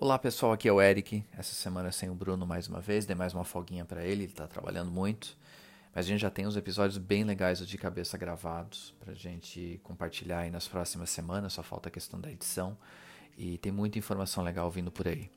Olá 0.00 0.16
pessoal, 0.16 0.52
aqui 0.52 0.68
é 0.68 0.72
o 0.72 0.80
Eric. 0.80 1.24
Essa 1.36 1.52
semana 1.54 1.90
sem 1.90 2.08
o 2.08 2.14
Bruno 2.14 2.46
mais 2.46 2.68
uma 2.68 2.80
vez, 2.80 3.04
dei 3.04 3.16
mais 3.16 3.34
uma 3.34 3.42
folguinha 3.42 3.84
para 3.84 4.04
ele, 4.04 4.22
ele 4.22 4.24
está 4.26 4.46
trabalhando 4.46 4.92
muito. 4.92 5.36
Mas 5.92 6.06
a 6.06 6.08
gente 6.08 6.20
já 6.20 6.30
tem 6.30 6.46
uns 6.46 6.56
episódios 6.56 6.98
bem 6.98 7.24
legais 7.24 7.66
de 7.66 7.76
cabeça 7.76 8.16
gravados 8.16 8.94
para 9.00 9.10
a 9.10 9.16
gente 9.16 9.80
compartilhar 9.82 10.38
aí 10.38 10.52
nas 10.52 10.68
próximas 10.68 11.10
semanas, 11.10 11.54
só 11.54 11.64
falta 11.64 11.88
a 11.88 11.90
questão 11.90 12.20
da 12.20 12.30
edição. 12.30 12.78
E 13.36 13.58
tem 13.58 13.72
muita 13.72 13.98
informação 13.98 14.44
legal 14.44 14.70
vindo 14.70 14.92
por 14.92 15.08
aí. 15.08 15.28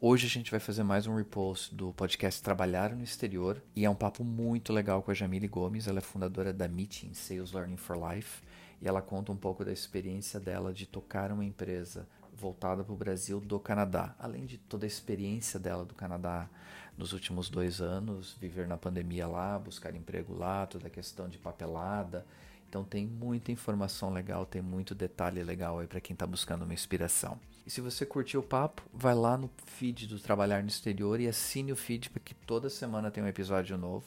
Hoje 0.00 0.24
a 0.24 0.30
gente 0.30 0.50
vai 0.50 0.58
fazer 0.58 0.84
mais 0.84 1.06
um 1.06 1.14
repost 1.14 1.74
do 1.74 1.92
podcast 1.92 2.42
Trabalhar 2.42 2.96
no 2.96 3.04
Exterior 3.04 3.62
e 3.76 3.84
é 3.84 3.90
um 3.90 3.94
papo 3.94 4.24
muito 4.24 4.72
legal 4.72 5.02
com 5.02 5.10
a 5.10 5.14
Jamile 5.14 5.48
Gomes, 5.48 5.86
ela 5.86 5.98
é 5.98 6.00
fundadora 6.00 6.50
da 6.50 6.66
Meeting 6.66 7.12
Sales 7.12 7.52
Learning 7.52 7.76
for 7.76 7.98
Life 7.98 8.40
e 8.80 8.88
ela 8.88 9.02
conta 9.02 9.32
um 9.32 9.36
pouco 9.36 9.66
da 9.66 9.72
experiência 9.72 10.40
dela 10.40 10.72
de 10.72 10.86
tocar 10.86 11.30
uma 11.30 11.44
empresa 11.44 12.08
voltada 12.38 12.84
para 12.84 12.92
o 12.92 12.96
Brasil 12.96 13.40
do 13.40 13.58
Canadá, 13.58 14.14
além 14.18 14.46
de 14.46 14.56
toda 14.56 14.86
a 14.86 14.88
experiência 14.88 15.58
dela 15.58 15.84
do 15.84 15.94
Canadá 15.94 16.48
nos 16.96 17.12
últimos 17.12 17.48
dois 17.48 17.80
anos, 17.80 18.36
viver 18.40 18.66
na 18.66 18.76
pandemia 18.76 19.26
lá, 19.26 19.58
buscar 19.58 19.94
emprego 19.94 20.34
lá, 20.34 20.66
toda 20.66 20.86
a 20.86 20.90
questão 20.90 21.28
de 21.28 21.38
papelada. 21.38 22.24
Então 22.68 22.84
tem 22.84 23.06
muita 23.06 23.50
informação 23.50 24.12
legal, 24.12 24.44
tem 24.44 24.60
muito 24.60 24.94
detalhe 24.94 25.42
legal 25.42 25.78
aí 25.78 25.86
para 25.86 26.00
quem 26.00 26.14
está 26.14 26.26
buscando 26.26 26.64
uma 26.64 26.74
inspiração. 26.74 27.38
E 27.66 27.70
se 27.70 27.80
você 27.80 28.04
curtiu 28.04 28.40
o 28.40 28.42
papo, 28.42 28.82
vai 28.92 29.14
lá 29.14 29.36
no 29.36 29.50
feed 29.66 30.06
do 30.06 30.18
Trabalhar 30.18 30.62
no 30.62 30.68
Exterior 30.68 31.20
e 31.20 31.28
assine 31.28 31.72
o 31.72 31.76
feed 31.76 32.10
para 32.10 32.20
que 32.20 32.34
toda 32.34 32.68
semana 32.68 33.10
tem 33.10 33.22
um 33.22 33.28
episódio 33.28 33.76
novo, 33.78 34.06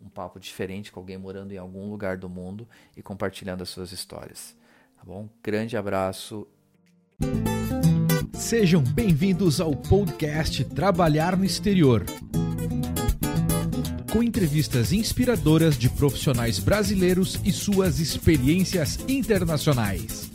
um 0.00 0.08
papo 0.08 0.40
diferente 0.40 0.90
com 0.90 1.00
alguém 1.00 1.16
morando 1.16 1.52
em 1.52 1.58
algum 1.58 1.90
lugar 1.90 2.16
do 2.16 2.28
mundo 2.28 2.68
e 2.96 3.02
compartilhando 3.02 3.62
as 3.62 3.68
suas 3.68 3.92
histórias. 3.92 4.54
Tá 4.96 5.04
bom? 5.04 5.28
Grande 5.42 5.76
abraço. 5.76 6.46
Sejam 8.34 8.82
bem-vindos 8.82 9.60
ao 9.60 9.74
podcast 9.74 10.64
Trabalhar 10.64 11.36
no 11.36 11.44
Exterior. 11.44 12.04
Com 14.12 14.22
entrevistas 14.22 14.92
inspiradoras 14.92 15.78
de 15.78 15.88
profissionais 15.88 16.58
brasileiros 16.58 17.40
e 17.44 17.50
suas 17.50 17.98
experiências 17.98 18.98
internacionais. 19.08 20.30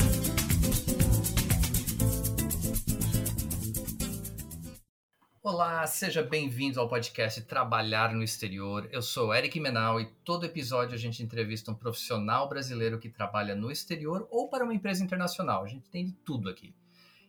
Seja 5.87 6.21
bem-vindo 6.21 6.81
ao 6.81 6.89
podcast 6.89 7.41
Trabalhar 7.43 8.13
no 8.13 8.21
Exterior. 8.21 8.89
Eu 8.91 9.01
sou 9.01 9.33
Eric 9.33 9.57
Menal 9.57 10.01
e 10.01 10.05
todo 10.25 10.45
episódio 10.45 10.93
a 10.93 10.97
gente 10.97 11.23
entrevista 11.23 11.71
um 11.71 11.75
profissional 11.75 12.49
brasileiro 12.49 12.99
que 12.99 13.09
trabalha 13.09 13.55
no 13.55 13.71
exterior 13.71 14.27
ou 14.29 14.49
para 14.49 14.65
uma 14.65 14.73
empresa 14.73 15.01
internacional. 15.01 15.63
A 15.63 15.67
gente 15.67 15.89
tem 15.89 16.05
de 16.05 16.11
tudo 16.11 16.49
aqui. 16.49 16.75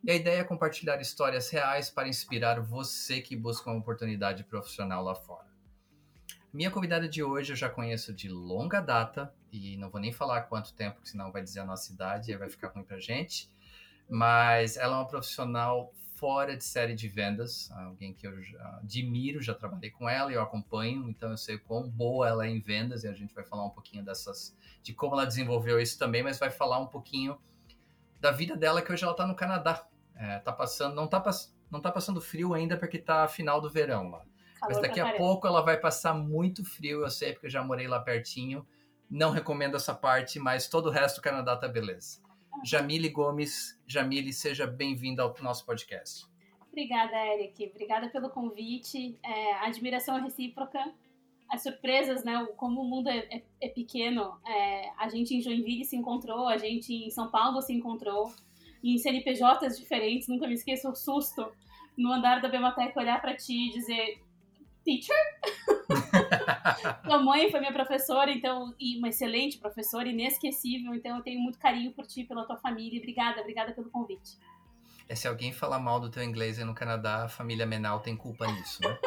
E 0.03 0.11
a 0.11 0.15
ideia 0.15 0.41
é 0.41 0.45
compartilhar 0.45 1.01
histórias 1.01 1.49
reais 1.51 1.89
para 1.89 2.09
inspirar 2.09 2.61
você 2.61 3.21
que 3.21 3.37
busca 3.37 3.71
uma 3.71 3.79
oportunidade 3.79 4.43
profissional 4.43 5.05
lá 5.05 5.15
fora. 5.15 5.47
Minha 6.53 6.71
convidada 6.71 7.09
de 7.09 7.23
hoje 7.23 7.53
eu 7.53 7.57
já 7.57 7.71
conheço 7.71 8.13
de 8.13 8.29
longa 8.29 8.81
data 8.81 9.33
e 9.53 9.77
não 9.77 9.89
vou 9.89 10.01
nem 10.01 10.13
falar 10.13 10.43
quanto 10.43 10.75
tempo, 10.75 10.99
senão 11.05 11.31
vai 11.31 11.43
dizer 11.43 11.61
a 11.61 11.65
nossa 11.65 11.93
idade 11.93 12.33
e 12.33 12.37
vai 12.37 12.51
ficar 12.51 12.69
ruim 12.69 12.83
pra 12.83 12.99
gente. 12.99 13.49
Mas 14.11 14.77
ela 14.77 14.97
é 14.97 14.99
uma 14.99 15.07
profissional 15.07 15.95
fora 16.19 16.57
de 16.57 16.65
série 16.65 16.95
de 16.95 17.07
vendas, 17.07 17.71
alguém 17.71 18.13
que 18.13 18.27
eu 18.27 18.35
admiro, 18.83 19.41
já 19.41 19.55
trabalhei 19.55 19.91
com 19.91 20.09
ela 20.09 20.33
e 20.33 20.35
eu 20.35 20.43
acompanho, 20.43 21.09
então 21.09 21.31
eu 21.31 21.37
sei 21.37 21.59
quão 21.59 21.89
boa 21.89 22.29
ela 22.29 22.45
é 22.45 22.51
em 22.51 22.59
vendas 22.59 23.05
e 23.05 23.09
a 23.09 23.13
gente 23.13 23.33
vai 23.33 23.45
falar 23.45 23.65
um 23.65 23.71
pouquinho 23.71 24.05
dessas, 24.05 24.57
de 24.83 24.93
como 24.93 25.15
ela 25.15 25.25
desenvolveu 25.25 25.81
isso 25.81 25.97
também, 25.97 26.23
mas 26.23 26.39
vai 26.39 26.51
falar 26.51 26.81
um 26.81 26.89
pouquinho 26.89 27.39
da 28.21 28.33
vida 28.33 28.57
dela 28.57 28.83
que 28.83 28.93
hoje 28.93 29.05
ela 29.05 29.13
está 29.13 29.27
no 29.27 29.37
Canadá. 29.37 29.87
É, 30.17 30.41
tá 30.41 30.53
passando, 30.53 30.97
não 30.97 31.07
tá, 31.07 31.23
não 31.71 31.81
tá 31.81 31.93
passando 31.93 32.21
frio 32.21 32.53
ainda 32.53 32.77
porque 32.77 32.99
tá 32.99 33.29
final 33.29 33.61
do 33.61 33.71
verão 33.71 34.11
lá. 34.11 34.25
Calor 34.59 34.75
Mas 34.75 34.83
daqui 34.83 34.99
a 34.99 35.13
pouco 35.13 35.47
ela 35.47 35.63
vai 35.63 35.77
passar 35.77 36.15
muito 36.15 36.65
frio, 36.65 37.03
eu 37.03 37.11
sei 37.11 37.33
porque 37.33 37.47
eu 37.47 37.51
já 37.51 37.63
morei 37.63 37.87
lá 37.87 38.01
pertinho. 38.01 38.67
Não 39.09 39.31
recomendo 39.31 39.77
essa 39.77 39.95
parte, 39.95 40.41
mas 40.41 40.69
todo 40.69 40.87
o 40.87 40.91
resto 40.91 41.17
do 41.17 41.23
Canadá 41.23 41.57
tá 41.57 41.69
beleza. 41.69 42.21
Jamile 42.65 43.09
Gomes, 43.09 43.81
Jamile, 43.87 44.33
seja 44.33 44.67
bem-vinda 44.67 45.23
ao 45.23 45.35
nosso 45.41 45.65
podcast. 45.65 46.27
Obrigada, 46.71 47.17
Eric. 47.35 47.71
Obrigada 47.71 48.09
pelo 48.09 48.31
convite. 48.31 49.19
É, 49.25 49.55
admiração 49.67 50.21
recíproca. 50.23 50.79
As 51.49 51.63
surpresas, 51.63 52.25
né? 52.25 52.47
Como 52.57 52.83
o 52.83 52.85
mundo 52.85 53.09
é, 53.09 53.19
é, 53.31 53.43
é 53.61 53.69
pequeno. 53.69 54.39
É, 54.47 54.91
a 54.99 55.09
gente 55.09 55.35
em 55.35 55.41
Joinville 55.41 55.85
se 55.85 55.97
encontrou, 55.97 56.47
a 56.47 56.59
gente 56.59 56.93
em 56.93 57.11
São 57.11 57.31
Paulo 57.31 57.61
se 57.63 57.73
encontrou 57.73 58.33
em 58.83 58.97
CNPJs 58.97 59.79
diferentes, 59.79 60.29
nunca 60.29 60.47
me 60.47 60.55
esqueço 60.55 60.89
o 60.89 60.95
susto 60.95 61.51
no 61.97 62.13
andar 62.13 62.41
da 62.41 62.49
Bematec 62.49 62.97
olhar 62.97 63.21
para 63.21 63.35
ti 63.35 63.69
e 63.69 63.73
dizer 63.73 64.23
teacher? 64.85 65.17
Tua 67.05 67.19
mãe 67.19 67.51
foi 67.51 67.61
minha 67.61 67.73
professora, 67.73 68.31
então, 68.31 68.75
e 68.79 68.99
uma 68.99 69.09
excelente 69.09 69.59
professora, 69.59 70.09
inesquecível, 70.09 70.95
então 70.95 71.17
eu 71.17 71.23
tenho 71.23 71.41
muito 71.41 71.59
carinho 71.59 71.93
por 71.93 72.07
ti, 72.07 72.25
pela 72.25 72.45
tua 72.45 72.57
família, 72.57 72.99
obrigada, 72.99 73.41
obrigada 73.41 73.73
pelo 73.73 73.91
convite. 73.91 74.39
É, 75.09 75.15
se 75.15 75.27
alguém 75.27 75.53
falar 75.53 75.79
mal 75.79 75.99
do 75.99 76.11
teu 76.11 76.23
inglês 76.23 76.59
aí 76.59 76.65
no 76.65 76.75
Canadá, 76.75 77.25
a 77.25 77.29
família 77.29 77.65
Menal 77.65 78.01
tem 78.01 78.17
culpa 78.17 78.47
nisso, 78.47 78.83
né? 78.83 78.99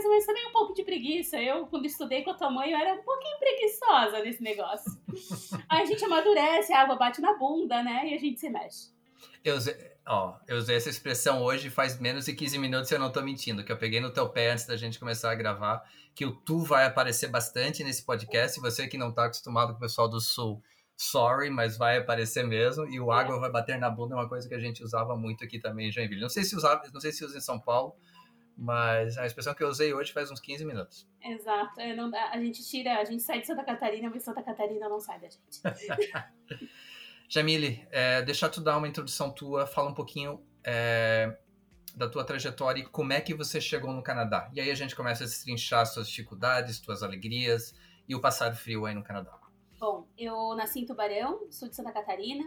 mais 0.00 0.04
ou 0.04 0.10
menos 0.10 0.26
também 0.26 0.46
um 0.46 0.52
pouco 0.52 0.72
de 0.72 0.82
preguiça. 0.82 1.40
Eu, 1.40 1.66
quando 1.66 1.86
estudei 1.86 2.22
com 2.22 2.30
a 2.30 2.34
tua 2.34 2.50
mãe, 2.50 2.70
eu 2.70 2.78
era 2.78 2.94
um 2.94 3.02
pouquinho 3.02 3.38
preguiçosa 3.38 4.22
nesse 4.22 4.42
negócio. 4.42 4.90
Aí 5.68 5.82
a 5.82 5.84
gente 5.84 6.04
amadurece, 6.04 6.72
a 6.72 6.82
água 6.82 6.96
bate 6.96 7.20
na 7.20 7.36
bunda, 7.36 7.82
né? 7.82 8.08
E 8.08 8.14
a 8.14 8.18
gente 8.18 8.40
se 8.40 8.48
mexe. 8.48 8.90
Eu 9.44 9.56
usei, 9.56 9.74
ó, 10.06 10.36
eu 10.46 10.56
usei 10.56 10.76
essa 10.76 10.90
expressão 10.90 11.42
hoje 11.42 11.70
faz 11.70 11.98
menos 11.98 12.26
de 12.26 12.34
15 12.34 12.58
minutos 12.58 12.90
e 12.90 12.94
eu 12.94 12.98
não 12.98 13.10
tô 13.10 13.22
mentindo, 13.22 13.64
que 13.64 13.72
eu 13.72 13.76
peguei 13.76 14.00
no 14.00 14.10
teu 14.10 14.28
pé 14.28 14.50
antes 14.50 14.66
da 14.66 14.76
gente 14.76 14.98
começar 14.98 15.30
a 15.30 15.34
gravar, 15.34 15.82
que 16.14 16.26
o 16.26 16.32
tu 16.32 16.62
vai 16.62 16.84
aparecer 16.84 17.28
bastante 17.28 17.82
nesse 17.82 18.04
podcast. 18.04 18.60
Você 18.60 18.86
que 18.86 18.98
não 18.98 19.12
tá 19.12 19.26
acostumado 19.26 19.72
com 19.72 19.78
o 19.78 19.80
pessoal 19.80 20.08
do 20.08 20.20
Sul, 20.20 20.62
sorry, 20.96 21.48
mas 21.48 21.78
vai 21.78 21.96
aparecer 21.96 22.46
mesmo. 22.46 22.86
E 22.86 23.00
o 23.00 23.10
é. 23.12 23.16
água 23.16 23.40
vai 23.40 23.50
bater 23.50 23.78
na 23.78 23.88
bunda 23.88 24.14
é 24.14 24.18
uma 24.18 24.28
coisa 24.28 24.46
que 24.46 24.54
a 24.54 24.60
gente 24.60 24.84
usava 24.84 25.16
muito 25.16 25.42
aqui 25.42 25.58
também 25.58 25.88
em 25.88 25.92
Joinville. 25.92 26.20
Não 26.20 26.28
sei 26.28 26.44
se 26.44 26.54
usava, 26.54 26.82
não 26.92 27.00
sei 27.00 27.12
se 27.12 27.24
usa 27.24 27.38
em 27.38 27.40
São 27.40 27.58
Paulo, 27.58 27.94
mas 28.56 29.16
a 29.16 29.24
expressão 29.24 29.54
que 29.54 29.64
eu 29.64 29.68
usei 29.68 29.94
hoje 29.94 30.12
faz 30.12 30.30
uns 30.30 30.40
15 30.40 30.64
minutos. 30.66 31.08
Exato. 31.22 31.80
É, 31.80 31.94
não, 31.94 32.14
a 32.14 32.38
gente 32.38 32.62
tira, 32.62 32.98
a 32.98 33.04
gente 33.04 33.22
sai 33.22 33.40
de 33.40 33.46
Santa 33.46 33.64
Catarina, 33.64 34.10
mas 34.10 34.22
Santa 34.22 34.42
Catarina 34.42 34.88
não 34.88 35.00
sai 35.00 35.18
da 35.18 35.28
gente. 35.28 35.62
Jamile, 37.30 37.86
é, 37.90 38.20
deixa 38.22 38.48
tu 38.48 38.60
dar 38.60 38.76
uma 38.76 38.88
introdução 38.88 39.30
tua, 39.30 39.66
fala 39.66 39.88
um 39.88 39.94
pouquinho 39.94 40.44
é, 40.64 41.38
da 41.94 42.08
tua 42.08 42.24
trajetória 42.24 42.82
e 42.82 42.86
como 42.86 43.12
é 43.12 43.20
que 43.20 43.32
você 43.32 43.60
chegou 43.60 43.92
no 43.92 44.02
Canadá. 44.02 44.50
E 44.52 44.60
aí 44.60 44.70
a 44.70 44.74
gente 44.74 44.96
começa 44.96 45.24
a 45.24 45.26
destrinchar 45.26 45.86
suas 45.86 46.08
dificuldades, 46.08 46.78
suas 46.78 47.02
alegrias 47.02 47.74
e 48.08 48.14
o 48.14 48.20
passar 48.20 48.54
frio 48.54 48.84
aí 48.84 48.94
no 48.94 49.02
Canadá. 49.04 49.38
Bom, 49.78 50.06
eu 50.18 50.54
nasci 50.56 50.80
em 50.80 50.86
Tubarão, 50.86 51.46
sul 51.50 51.68
de 51.68 51.76
Santa 51.76 51.92
Catarina, 51.92 52.44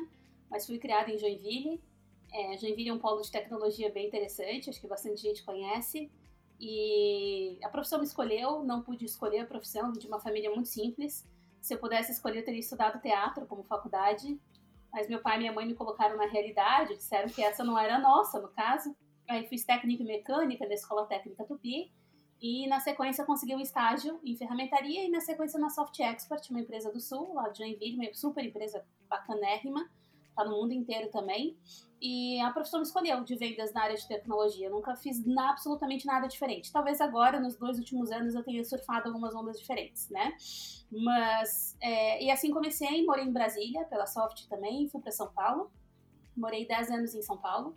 mas 0.52 0.68
fui 0.68 0.78
criada 0.78 1.10
em 1.10 1.18
Joinville 1.18 1.82
é, 2.34 2.58
Joinville 2.58 2.90
é 2.90 2.94
um 2.94 2.98
polo 2.98 3.22
de 3.22 3.32
tecnologia 3.32 3.92
bem 3.92 4.08
interessante, 4.08 4.70
acho 4.70 4.82
que 4.82 4.88
bastante 4.88 5.22
gente 5.22 5.44
conhece. 5.44 6.12
E 6.60 7.60
a 7.64 7.70
profissão 7.70 8.00
me 8.00 8.06
escolheu, 8.06 8.64
não 8.64 8.82
pude 8.82 9.06
escolher 9.06 9.40
a 9.40 9.46
profissão, 9.46 9.92
de 9.92 10.08
uma 10.08 10.20
família 10.20 10.50
muito 10.50 10.68
simples. 10.68 11.28
Se 11.62 11.76
eu 11.76 11.78
pudesse 11.78 12.12
escolher, 12.12 12.40
eu 12.40 12.46
teria 12.46 12.60
estudado 12.60 13.00
teatro 13.00 13.46
como 13.46 13.64
faculdade, 13.64 14.40
mas 14.94 15.10
meu 15.10 15.22
pai 15.22 15.36
e 15.36 15.40
minha 15.40 15.52
mãe 15.52 15.66
me 15.66 15.74
colocaram 15.74 16.16
na 16.16 16.28
realidade, 16.28 16.96
disseram 16.96 17.28
que 17.28 17.42
essa 17.42 17.64
não 17.64 17.78
era 17.78 17.98
nossa, 17.98 18.40
no 18.40 18.50
caso. 18.50 18.96
Aí 19.28 19.48
fiz 19.48 19.66
técnica 19.66 20.04
e 20.04 20.06
mecânica 20.06 20.68
na 20.68 20.74
Escola 20.74 21.08
Técnica 21.08 21.44
Tupi, 21.46 21.92
e 22.42 22.68
na 22.68 22.82
sequência 22.82 23.26
consegui 23.26 23.56
um 23.56 23.60
estágio 23.62 24.20
em 24.22 24.36
ferramentaria 24.36 25.06
e 25.06 25.10
na 25.10 25.22
sequência 25.22 25.58
na 25.58 25.70
Soft 25.70 25.98
Export, 25.98 26.50
uma 26.50 26.60
empresa 26.60 26.92
do 26.92 27.00
Sul, 27.00 27.34
lá 27.34 27.48
de 27.48 27.60
Joinville, 27.60 27.96
uma 27.96 28.14
super 28.14 28.46
empresa 28.46 28.86
bacanérrima, 29.10 29.90
tá 30.36 30.44
no 30.44 30.52
mundo 30.52 30.74
inteiro 30.74 31.10
também. 31.10 31.58
E 32.06 32.38
a 32.42 32.52
profissão 32.52 32.82
me 32.82 32.86
escolheu 32.86 33.24
de 33.24 33.34
vendas 33.36 33.72
na 33.72 33.84
área 33.84 33.96
de 33.96 34.06
tecnologia. 34.06 34.70
Nunca 34.70 34.94
fiz 34.94 35.24
absolutamente 35.38 36.06
nada 36.06 36.28
diferente. 36.28 36.70
Talvez 36.70 37.00
agora, 37.00 37.40
nos 37.40 37.56
dois 37.56 37.78
últimos 37.78 38.12
anos, 38.12 38.36
eu 38.36 38.44
tenha 38.44 38.62
surfado 38.66 39.08
algumas 39.08 39.34
ondas 39.34 39.58
diferentes, 39.58 40.10
né? 40.10 40.36
Mas, 40.92 41.78
é, 41.82 42.22
e 42.22 42.30
assim 42.30 42.52
comecei, 42.52 43.06
morei 43.06 43.24
em 43.24 43.32
Brasília, 43.32 43.86
pela 43.86 44.06
Soft 44.06 44.48
também, 44.50 44.90
fui 44.90 45.00
para 45.00 45.14
São 45.14 45.32
Paulo. 45.32 45.72
Morei 46.36 46.68
10 46.68 46.92
anos 46.92 47.16
em 47.16 47.22
São 47.22 47.38
Paulo. 47.38 47.74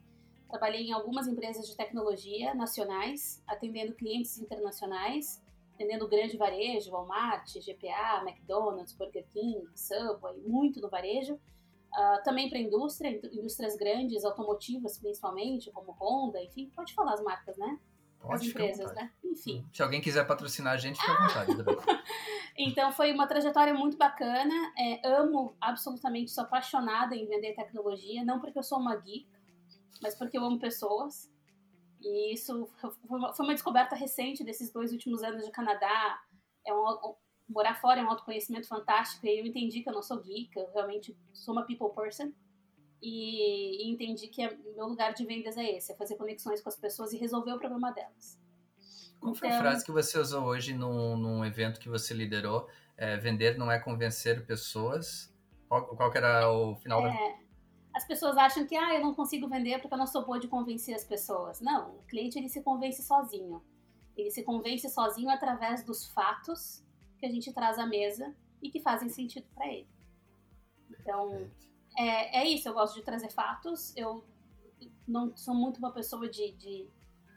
Trabalhei 0.48 0.88
em 0.88 0.92
algumas 0.92 1.28
empresas 1.28 1.68
de 1.68 1.76
tecnologia 1.76 2.52
nacionais, 2.52 3.42
atendendo 3.46 3.94
clientes 3.94 4.38
internacionais, 4.38 5.40
atendendo 5.74 6.08
grande 6.08 6.36
varejo, 6.36 6.90
Walmart, 6.90 7.52
GPA, 7.58 8.22
McDonald's, 8.26 8.92
Burger 8.92 9.24
King, 9.32 9.68
Subway, 9.74 10.36
muito 10.40 10.80
no 10.80 10.88
varejo 10.88 11.38
Uh, 11.92 12.22
também 12.22 12.50
para 12.50 12.58
indústria, 12.58 13.18
indústrias 13.32 13.74
grandes, 13.76 14.24
automotivas 14.24 14.98
principalmente, 14.98 15.70
como 15.72 15.92
Honda, 15.92 16.42
enfim, 16.42 16.70
pode 16.76 16.92
falar 16.92 17.14
as 17.14 17.22
marcas, 17.22 17.56
né? 17.56 17.78
Pode, 18.20 18.34
as 18.34 18.42
empresas, 18.42 18.94
né? 18.94 19.10
Enfim. 19.24 19.66
Se 19.72 19.82
alguém 19.82 20.00
quiser 20.00 20.26
patrocinar 20.26 20.74
a 20.74 20.76
gente, 20.76 21.00
fica 21.00 21.12
à 21.12 21.26
vontade. 21.26 21.52
então 22.58 22.92
foi 22.92 23.12
uma 23.12 23.26
trajetória 23.26 23.72
muito 23.72 23.96
bacana. 23.96 24.54
É, 24.76 25.08
amo 25.08 25.56
absolutamente, 25.60 26.30
sou 26.30 26.44
apaixonada 26.44 27.14
em 27.14 27.26
vender 27.26 27.54
tecnologia, 27.54 28.24
não 28.24 28.40
porque 28.40 28.58
eu 28.58 28.62
sou 28.62 28.78
uma 28.78 28.96
geek, 28.96 29.26
mas 30.02 30.14
porque 30.14 30.36
eu 30.36 30.44
amo 30.44 30.58
pessoas. 30.58 31.30
E 32.02 32.34
isso 32.34 32.68
foi 32.78 33.46
uma 33.46 33.54
descoberta 33.54 33.96
recente 33.96 34.44
desses 34.44 34.70
dois 34.70 34.92
últimos 34.92 35.22
anos 35.22 35.44
de 35.44 35.50
Canadá. 35.50 36.20
É 36.66 36.74
um, 36.74 37.14
morar 37.48 37.74
fora 37.74 38.00
é 38.00 38.04
um 38.04 38.10
autoconhecimento 38.10 38.66
fantástico. 38.66 39.26
E 39.26 39.40
eu 39.40 39.46
entendi 39.46 39.82
que 39.82 39.88
eu 39.88 39.92
não 39.92 40.02
sou 40.02 40.20
geek, 40.20 40.50
eu 40.56 40.70
realmente 40.72 41.16
sou 41.32 41.52
uma 41.54 41.64
people 41.64 41.90
person. 41.94 42.32
E, 43.02 43.84
e 43.84 43.90
entendi 43.90 44.28
que 44.28 44.42
é, 44.42 44.56
meu 44.74 44.86
lugar 44.86 45.12
de 45.12 45.24
vendas 45.24 45.56
é 45.56 45.76
esse, 45.76 45.92
é 45.92 45.94
fazer 45.94 46.16
conexões 46.16 46.60
com 46.60 46.68
as 46.68 46.76
pessoas 46.76 47.12
e 47.12 47.18
resolver 47.18 47.52
o 47.52 47.58
problema 47.58 47.92
delas. 47.92 48.40
Qual 49.20 49.34
foi 49.34 49.48
então, 49.48 49.60
a 49.60 49.62
frase 49.62 49.84
que 49.84 49.92
você 49.92 50.18
usou 50.18 50.44
hoje 50.44 50.74
num, 50.74 51.16
num 51.16 51.44
evento 51.44 51.78
que 51.78 51.88
você 51.88 52.14
liderou? 52.14 52.68
É, 52.96 53.16
vender 53.16 53.58
não 53.58 53.70
é 53.70 53.78
convencer 53.78 54.46
pessoas. 54.46 55.32
Qual, 55.68 55.84
qual 55.96 56.14
era 56.14 56.50
o 56.50 56.76
final 56.76 57.06
é, 57.06 57.10
da... 57.10 57.46
As 57.94 58.06
pessoas 58.06 58.36
acham 58.36 58.66
que 58.66 58.76
ah, 58.76 58.94
eu 58.94 59.00
não 59.00 59.14
consigo 59.14 59.48
vender 59.48 59.80
porque 59.80 59.94
eu 59.94 59.98
não 59.98 60.06
sou 60.06 60.24
boa 60.24 60.38
de 60.38 60.48
convencer 60.48 60.94
as 60.94 61.04
pessoas. 61.04 61.60
Não, 61.60 61.96
o 61.96 62.02
cliente 62.04 62.38
ele 62.38 62.48
se 62.48 62.62
convence 62.62 63.02
sozinho. 63.02 63.62
Ele 64.16 64.30
se 64.30 64.42
convence 64.42 64.88
sozinho 64.88 65.28
através 65.28 65.84
dos 65.84 66.06
fatos 66.06 66.85
que 67.18 67.26
a 67.26 67.30
gente 67.30 67.52
traz 67.52 67.78
à 67.78 67.86
mesa 67.86 68.34
e 68.62 68.70
que 68.70 68.80
fazem 68.80 69.08
sentido 69.08 69.46
para 69.54 69.66
ele. 69.72 69.88
Então, 71.00 71.50
é, 71.96 72.40
é 72.40 72.48
isso. 72.48 72.68
Eu 72.68 72.74
gosto 72.74 72.94
de 72.94 73.02
trazer 73.02 73.30
fatos. 73.30 73.94
Eu 73.96 74.24
não 75.06 75.36
sou 75.36 75.54
muito 75.54 75.78
uma 75.78 75.92
pessoa 75.92 76.28
de, 76.28 76.52
de 76.52 76.88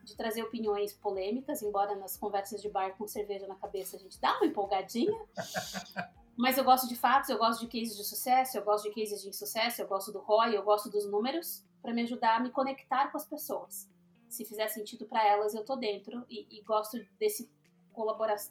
de 0.10 0.16
trazer 0.16 0.44
opiniões 0.44 0.94
polêmicas, 0.94 1.62
embora 1.62 1.96
nas 1.96 2.18
conversas 2.18 2.62
de 2.62 2.70
bar 2.70 2.98
com 2.98 3.08
cerveja 3.08 3.48
na 3.48 3.56
cabeça 3.56 3.96
a 3.96 4.00
gente 4.00 4.20
dá 4.20 4.36
uma 4.38 4.46
empolgadinha. 4.46 5.18
Mas 6.36 6.58
eu 6.58 6.64
gosto 6.64 6.88
de 6.88 6.96
fatos, 6.96 7.30
eu 7.30 7.38
gosto 7.38 7.62
de 7.62 7.68
cases 7.68 7.98
de 7.98 8.04
sucesso, 8.04 8.58
eu 8.58 8.64
gosto 8.64 8.90
de 8.90 8.96
cases 8.96 9.22
de 9.22 9.28
insucesso, 9.28 9.82
eu 9.82 9.88
gosto 9.88 10.12
do 10.12 10.20
ROI, 10.20 10.56
eu 10.56 10.64
gosto 10.64 10.90
dos 10.90 11.06
números, 11.06 11.66
para 11.82 11.94
me 11.94 12.02
ajudar 12.04 12.38
a 12.38 12.40
me 12.40 12.50
conectar 12.50 13.12
com 13.12 13.18
as 13.18 13.26
pessoas. 13.26 13.90
Se 14.30 14.46
fizer 14.46 14.68
sentido 14.70 15.06
para 15.06 15.28
elas, 15.28 15.54
eu 15.54 15.66
tô 15.66 15.76
dentro 15.76 16.26
e, 16.30 16.48
e 16.50 16.62
gosto 16.64 16.98
desse 17.20 17.52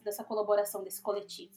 dessa 0.02 0.24
colaboração, 0.24 0.82
desse 0.82 1.02
coletivo. 1.02 1.52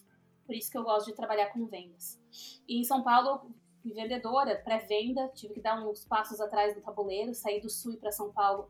Por 0.46 0.56
isso 0.56 0.72
que 0.72 0.78
eu 0.78 0.84
gosto 0.84 1.08
de 1.08 1.14
trabalhar 1.14 1.48
com 1.48 1.66
vendas. 1.66 2.20
E 2.68 2.80
em 2.80 2.84
São 2.84 3.04
Paulo, 3.04 3.52
vendedora, 3.84 4.56
pré-venda, 4.64 5.30
tive 5.30 5.56
que 5.56 5.62
dar 5.62 5.82
uns 5.82 6.06
passos 6.06 6.42
atrás 6.42 6.76
no 6.76 6.82
tabuleiro, 6.82 7.34
sair 7.34 7.62
do 7.62 7.70
Sul 7.70 7.98
para 7.98 8.12
São 8.12 8.32
Paulo 8.32 8.70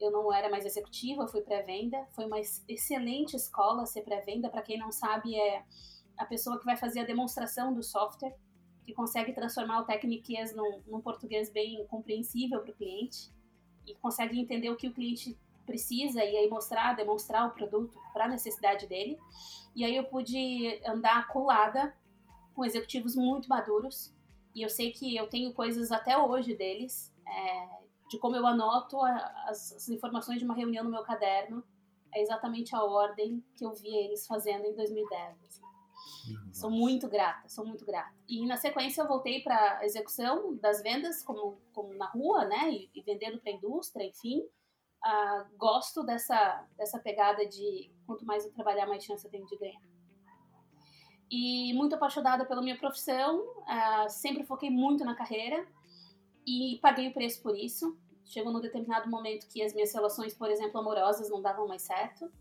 eu 0.00 0.10
não 0.10 0.32
era 0.32 0.50
mais 0.50 0.64
executiva, 0.64 1.26
fui 1.26 1.40
pré-venda. 1.40 2.06
Foi 2.12 2.26
uma 2.26 2.40
excelente 2.40 3.36
escola 3.36 3.86
ser 3.86 4.02
pré-venda. 4.02 4.48
Para 4.48 4.62
quem 4.62 4.78
não 4.78 4.90
sabe, 4.90 5.34
é 5.36 5.64
a 6.16 6.24
pessoa 6.24 6.58
que 6.58 6.64
vai 6.64 6.76
fazer 6.76 7.00
a 7.00 7.04
demonstração 7.04 7.72
do 7.72 7.82
software, 7.82 8.36
que 8.84 8.92
consegue 8.92 9.32
transformar 9.32 9.80
o 9.80 9.84
Techniques 9.84 10.54
num, 10.54 10.82
num 10.86 11.00
português 11.00 11.50
bem 11.50 11.86
compreensível 11.86 12.60
para 12.60 12.70
o 12.70 12.74
cliente 12.74 13.32
e 13.86 13.94
consegue 13.96 14.38
entender 14.38 14.70
o 14.70 14.76
que 14.76 14.88
o 14.88 14.92
cliente 14.92 15.38
precisa 15.64 16.24
e 16.24 16.36
aí 16.36 16.48
mostrar, 16.48 16.94
demonstrar 16.94 17.48
o 17.48 17.52
produto 17.52 17.98
para 18.12 18.26
a 18.26 18.28
necessidade 18.28 18.86
dele. 18.86 19.18
E 19.74 19.84
aí 19.84 19.96
eu 19.96 20.04
pude 20.04 20.80
andar 20.86 21.28
colada 21.28 21.94
com 22.54 22.64
executivos 22.64 23.16
muito 23.16 23.48
maduros 23.48 24.14
e 24.54 24.62
eu 24.62 24.68
sei 24.68 24.92
que 24.92 25.16
eu 25.16 25.28
tenho 25.28 25.52
coisas 25.52 25.90
até 25.90 26.16
hoje 26.16 26.54
deles. 26.54 27.12
É, 27.26 27.84
de 28.08 28.18
como 28.18 28.36
eu 28.36 28.46
anoto 28.46 29.02
as, 29.02 29.72
as, 29.72 29.88
informações 29.88 30.38
de 30.38 30.44
uma 30.44 30.54
reunião 30.54 30.84
no 30.84 30.90
meu 30.90 31.02
caderno. 31.02 31.64
É 32.14 32.22
exatamente 32.22 32.74
a 32.74 32.82
ordem 32.82 33.44
que 33.56 33.64
eu 33.66 33.74
vi 33.74 33.88
eles 33.88 34.26
fazendo 34.26 34.64
em 34.66 34.74
2010. 34.74 35.42
Assim. 35.42 35.62
Sou 36.52 36.70
muito 36.70 37.08
grata, 37.08 37.48
sou 37.48 37.66
muito 37.66 37.84
grata. 37.84 38.14
E 38.28 38.46
na 38.46 38.56
sequência 38.56 39.02
eu 39.02 39.08
voltei 39.08 39.42
para 39.42 39.78
a 39.78 39.84
execução 39.84 40.54
das 40.56 40.80
vendas, 40.80 41.22
como, 41.22 41.58
como 41.72 41.92
na 41.94 42.06
rua, 42.06 42.44
né? 42.44 42.70
E, 42.70 42.90
e 42.94 43.02
vendendo 43.02 43.40
para 43.40 43.50
a 43.50 43.54
indústria, 43.54 44.06
enfim. 44.06 44.46
Uh, 45.04 45.44
gosto 45.58 46.02
dessa, 46.02 46.66
dessa 46.78 46.98
pegada 46.98 47.46
de 47.46 47.90
quanto 48.06 48.24
mais 48.24 48.44
eu 48.46 48.52
trabalhar, 48.52 48.86
mais 48.86 49.04
chance 49.04 49.22
eu 49.22 49.30
tenho 49.30 49.46
de 49.46 49.56
ganhar. 49.58 49.82
E 51.30 51.74
muito 51.74 51.94
apaixonada 51.94 52.46
pela 52.46 52.62
minha 52.62 52.78
profissão, 52.78 53.40
uh, 53.40 54.08
sempre 54.08 54.44
foquei 54.44 54.70
muito 54.70 55.04
na 55.04 55.14
carreira 55.14 55.66
e 56.46 56.78
paguei 56.80 57.08
o 57.08 57.12
preço 57.12 57.42
por 57.42 57.54
isso. 57.54 57.98
Chegou 58.24 58.50
num 58.50 58.60
determinado 58.60 59.10
momento 59.10 59.46
que 59.48 59.62
as 59.62 59.74
minhas 59.74 59.92
relações, 59.92 60.32
por 60.32 60.50
exemplo, 60.50 60.80
amorosas, 60.80 61.28
não 61.28 61.42
davam 61.42 61.68
mais 61.68 61.82
certo, 61.82 62.32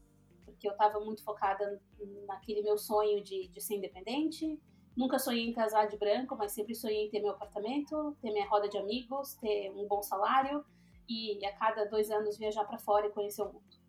porque 0.45 0.66
eu 0.66 0.71
estava 0.71 1.01
muito 1.01 1.21
focada 1.21 1.81
naquele 2.25 2.62
meu 2.62 2.77
sonho 2.77 3.21
de, 3.21 3.50
de 3.50 3.59
ser 3.59 3.75
independente. 3.75 4.57
Nunca 4.95 5.19
sonhei 5.19 5.44
em 5.44 5.51
casar 5.51 5.89
de 5.89 5.98
branco, 5.98 6.33
mas 6.38 6.54
sempre 6.54 6.74
sonhei 6.74 7.07
em 7.07 7.09
ter 7.09 7.19
meu 7.19 7.31
apartamento, 7.31 8.16
ter 8.21 8.31
minha 8.31 8.48
roda 8.48 8.69
de 8.69 8.77
amigos, 8.77 9.33
ter 9.33 9.69
um 9.71 9.86
bom 9.86 10.01
salário 10.01 10.63
e 11.07 11.45
a 11.45 11.53
cada 11.53 11.85
dois 11.85 12.09
anos 12.09 12.38
viajar 12.38 12.65
para 12.65 12.77
fora 12.77 13.07
e 13.07 13.11
conhecer 13.11 13.41
o 13.41 13.45
mundo. 13.45 13.83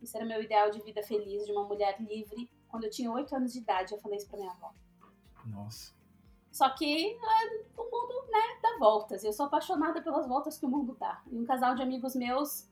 Isso 0.00 0.16
era 0.16 0.26
meu 0.26 0.42
ideal 0.42 0.70
de 0.70 0.80
vida 0.82 1.02
feliz, 1.02 1.44
de 1.46 1.52
uma 1.52 1.64
mulher 1.64 2.00
livre. 2.00 2.50
Quando 2.68 2.84
eu 2.84 2.90
tinha 2.90 3.10
oito 3.10 3.34
anos 3.34 3.52
de 3.52 3.58
idade, 3.58 3.92
eu 3.92 3.98
falei 3.98 4.18
isso 4.18 4.28
para 4.28 4.38
minha 4.38 4.52
avó. 4.52 4.72
Nossa. 5.46 5.94
Só 6.50 6.70
que 6.70 7.18
ah, 7.22 7.80
o 7.80 7.84
mundo, 7.84 8.30
né, 8.30 8.58
dá 8.62 8.78
voltas. 8.78 9.24
Eu 9.24 9.32
sou 9.32 9.46
apaixonada 9.46 10.00
pelas 10.02 10.26
voltas 10.26 10.58
que 10.58 10.66
o 10.66 10.68
mundo 10.68 10.96
dá. 10.98 11.22
E 11.30 11.38
um 11.38 11.44
casal 11.44 11.74
de 11.74 11.82
amigos 11.82 12.14
meus 12.14 12.62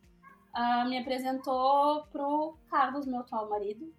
uh, 0.55 0.88
me 0.88 0.99
apresentou 0.99 2.06
pro 2.06 2.56
Carlos, 2.69 3.06
meu 3.06 3.20
atual 3.20 3.49
marido. 3.49 3.93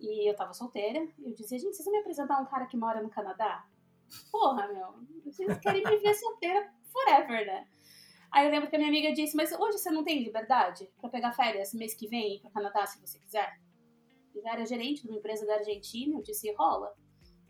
E 0.00 0.28
eu 0.28 0.36
tava 0.36 0.52
solteira. 0.52 1.06
E 1.18 1.30
eu 1.30 1.34
dizia, 1.34 1.58
gente, 1.58 1.74
vocês 1.74 1.84
vão 1.84 1.94
me 1.94 2.00
apresentar 2.00 2.40
um 2.40 2.46
cara 2.46 2.66
que 2.66 2.76
mora 2.76 3.02
no 3.02 3.10
Canadá? 3.10 3.64
Porra, 4.30 4.68
meu, 4.68 4.94
vocês 5.24 5.58
querem 5.58 5.82
me 5.84 5.96
ver 5.96 6.14
solteira 6.14 6.72
forever, 6.92 7.46
né? 7.46 7.66
Aí 8.32 8.46
eu 8.46 8.50
lembro 8.50 8.70
que 8.70 8.76
a 8.76 8.78
minha 8.78 8.90
amiga 8.90 9.12
disse, 9.12 9.36
mas 9.36 9.52
hoje 9.52 9.78
você 9.78 9.90
não 9.90 10.02
tem 10.02 10.22
liberdade 10.22 10.88
para 10.98 11.10
pegar 11.10 11.32
férias 11.32 11.74
mês 11.74 11.94
que 11.94 12.08
vem 12.08 12.40
para 12.40 12.50
Canadá, 12.50 12.86
se 12.86 12.98
você 12.98 13.18
quiser? 13.18 13.60
Eu 14.34 14.42
era 14.46 14.64
gerente 14.64 15.02
de 15.02 15.08
uma 15.08 15.18
empresa 15.18 15.46
da 15.46 15.56
Argentina, 15.56 16.16
eu 16.16 16.22
disse, 16.22 16.50
rola. 16.54 16.90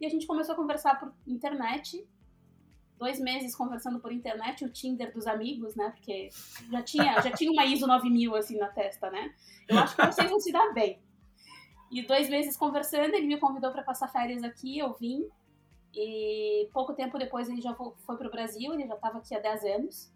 E 0.00 0.06
a 0.06 0.08
gente 0.08 0.26
começou 0.26 0.54
a 0.54 0.56
conversar 0.56 0.98
por 0.98 1.14
internet. 1.24 2.04
Dois 2.98 3.20
meses 3.20 3.54
conversando 3.54 4.00
por 4.00 4.12
internet, 4.12 4.64
o 4.64 4.72
Tinder 4.72 5.12
dos 5.12 5.28
amigos, 5.28 5.76
né? 5.76 5.90
Porque 5.90 6.28
já 6.70 6.82
tinha, 6.82 7.20
já 7.20 7.30
tinha 7.30 7.52
uma 7.52 7.64
ISO 7.64 7.86
9000 7.86 8.34
assim 8.34 8.58
na 8.58 8.68
testa, 8.68 9.08
né? 9.08 9.32
Eu 9.68 9.78
acho 9.78 9.94
que 9.94 10.04
vocês 10.04 10.28
vão 10.28 10.40
se 10.40 10.50
dar 10.50 10.72
bem. 10.72 11.00
E 11.92 12.02
dois 12.02 12.28
meses 12.28 12.56
conversando, 12.56 13.14
ele 13.14 13.26
me 13.26 13.38
convidou 13.38 13.70
para 13.70 13.84
passar 13.84 14.08
férias 14.08 14.42
aqui, 14.42 14.78
eu 14.78 14.92
vim. 14.94 15.28
E 15.94 16.68
pouco 16.72 16.94
tempo 16.94 17.18
depois 17.18 17.48
ele 17.48 17.60
já 17.60 17.74
foi 17.74 18.16
para 18.16 18.26
o 18.26 18.30
Brasil, 18.30 18.72
ele 18.74 18.86
já 18.86 18.94
estava 18.94 19.18
aqui 19.18 19.34
há 19.36 19.38
10 19.38 19.64
anos. 19.64 20.12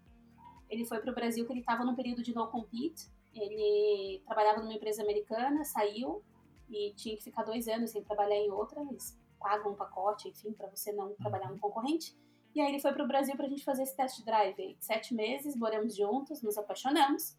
Ele 0.69 0.85
foi 0.85 0.99
para 0.99 1.11
o 1.11 1.15
Brasil 1.15 1.45
que 1.45 1.53
ele 1.53 1.61
estava 1.61 1.83
num 1.83 1.95
período 1.95 2.21
de 2.21 2.33
no 2.33 2.47
compete. 2.47 3.09
Ele 3.33 4.21
trabalhava 4.25 4.61
numa 4.61 4.73
empresa 4.73 5.01
americana, 5.01 5.63
saiu 5.63 6.23
e 6.69 6.93
tinha 6.95 7.15
que 7.15 7.23
ficar 7.23 7.43
dois 7.43 7.67
anos 7.67 7.91
sem 7.91 8.03
trabalhar 8.03 8.35
em 8.35 8.51
outra. 8.51 8.81
Eles 8.81 9.17
pagam 9.39 9.71
um 9.71 9.75
pacote, 9.75 10.29
enfim, 10.29 10.51
para 10.53 10.67
você 10.67 10.91
não 10.91 11.13
trabalhar 11.15 11.49
no 11.49 11.59
concorrente. 11.59 12.15
E 12.55 12.61
aí 12.61 12.69
ele 12.69 12.79
foi 12.79 12.91
para 12.91 13.03
o 13.03 13.07
Brasil 13.07 13.35
para 13.35 13.45
a 13.45 13.49
gente 13.49 13.63
fazer 13.63 13.83
esse 13.83 13.95
test 13.95 14.23
drive. 14.25 14.75
Sete 14.79 15.13
meses, 15.13 15.55
moramos 15.55 15.95
juntos, 15.95 16.41
nos 16.41 16.57
apaixonamos. 16.57 17.37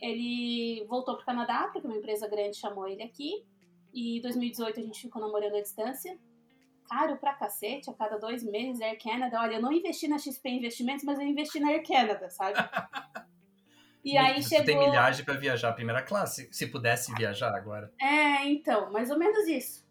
Ele 0.00 0.84
voltou 0.88 1.14
para 1.14 1.22
o 1.22 1.26
Canadá, 1.26 1.68
porque 1.72 1.86
uma 1.86 1.96
empresa 1.96 2.28
grande 2.28 2.56
chamou 2.56 2.86
ele 2.86 3.02
aqui. 3.02 3.44
E 3.92 4.18
em 4.18 4.20
2018 4.22 4.80
a 4.80 4.82
gente 4.82 5.00
ficou 5.02 5.20
namorando 5.20 5.56
à 5.56 5.60
distância. 5.60 6.18
Caro 6.88 7.16
pra 7.16 7.34
cacete, 7.34 7.90
a 7.90 7.94
cada 7.94 8.18
dois 8.18 8.42
meses, 8.42 8.80
Air 8.80 8.98
Canada. 9.02 9.40
Olha, 9.40 9.54
eu 9.54 9.62
não 9.62 9.72
investi 9.72 10.08
na 10.08 10.18
XP 10.18 10.48
Investimentos, 10.48 11.04
mas 11.04 11.18
eu 11.18 11.26
investi 11.26 11.58
na 11.60 11.68
Air 11.68 11.86
Canada, 11.86 12.28
sabe? 12.30 12.58
E 14.04 14.16
aí 14.16 14.42
chegou. 14.42 14.64
Tem 14.64 14.78
milhagem 14.78 15.24
para 15.24 15.34
viajar 15.34 15.72
primeira 15.74 16.02
classe, 16.02 16.48
se 16.50 16.66
pudesse 16.66 17.14
viajar 17.14 17.54
agora. 17.54 17.92
É, 18.00 18.44
então, 18.48 18.90
mais 18.90 19.10
ou 19.10 19.16
menos 19.18 19.46
isso. 19.46 19.86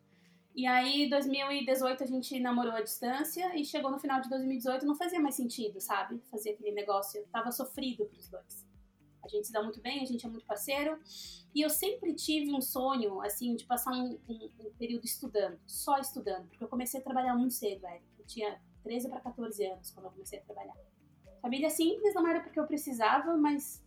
E 0.54 0.68
aí, 0.68 1.10
2018 1.10 2.04
a 2.04 2.06
gente 2.06 2.38
namorou 2.40 2.74
à 2.74 2.82
distância 2.82 3.58
e 3.58 3.64
chegou 3.64 3.90
no 3.90 3.98
final 3.98 4.20
de 4.20 4.30
2018 4.30 4.86
não 4.86 4.96
fazia 4.96 5.20
mais 5.20 5.36
sentido, 5.36 5.80
sabe? 5.80 6.22
Fazer 6.30 6.52
aquele 6.52 6.72
negócio. 6.72 7.26
Tava 7.32 7.52
sofrido 7.52 8.06
pros 8.06 8.28
dois. 8.28 8.71
A 9.24 9.28
gente 9.28 9.48
se 9.48 9.54
dá 9.54 9.62
muito 9.62 9.80
bem, 9.82 10.02
a 10.02 10.06
gente 10.06 10.26
é 10.26 10.30
muito 10.30 10.46
parceiro. 10.46 11.00
E 11.54 11.62
eu 11.62 11.70
sempre 11.70 12.14
tive 12.14 12.54
um 12.54 12.62
sonho, 12.62 13.22
assim, 13.22 13.56
de 13.56 13.66
passar 13.66 13.92
um, 13.92 14.18
um, 14.28 14.50
um 14.60 14.72
período 14.78 15.06
estudando, 15.06 15.60
só 15.68 15.98
estudando. 16.00 16.48
Porque 16.48 16.64
eu 16.64 16.68
comecei 16.68 17.00
a 17.00 17.04
trabalhar 17.04 17.36
muito 17.36 17.54
cedo, 17.54 17.82
velho. 17.82 18.02
Eu 18.18 18.26
tinha 18.26 18.62
13 18.84 19.10
para 19.10 19.20
14 19.22 19.66
anos 19.66 19.92
quando 19.92 20.06
eu 20.06 20.12
comecei 20.12 20.40
a 20.40 20.42
trabalhar. 20.44 20.76
Família 21.42 21.70
simples, 21.70 22.14
não 22.14 22.28
era 22.28 22.42
porque 22.42 22.60
eu 22.60 22.68
precisava, 22.68 23.36
mas 23.36 23.84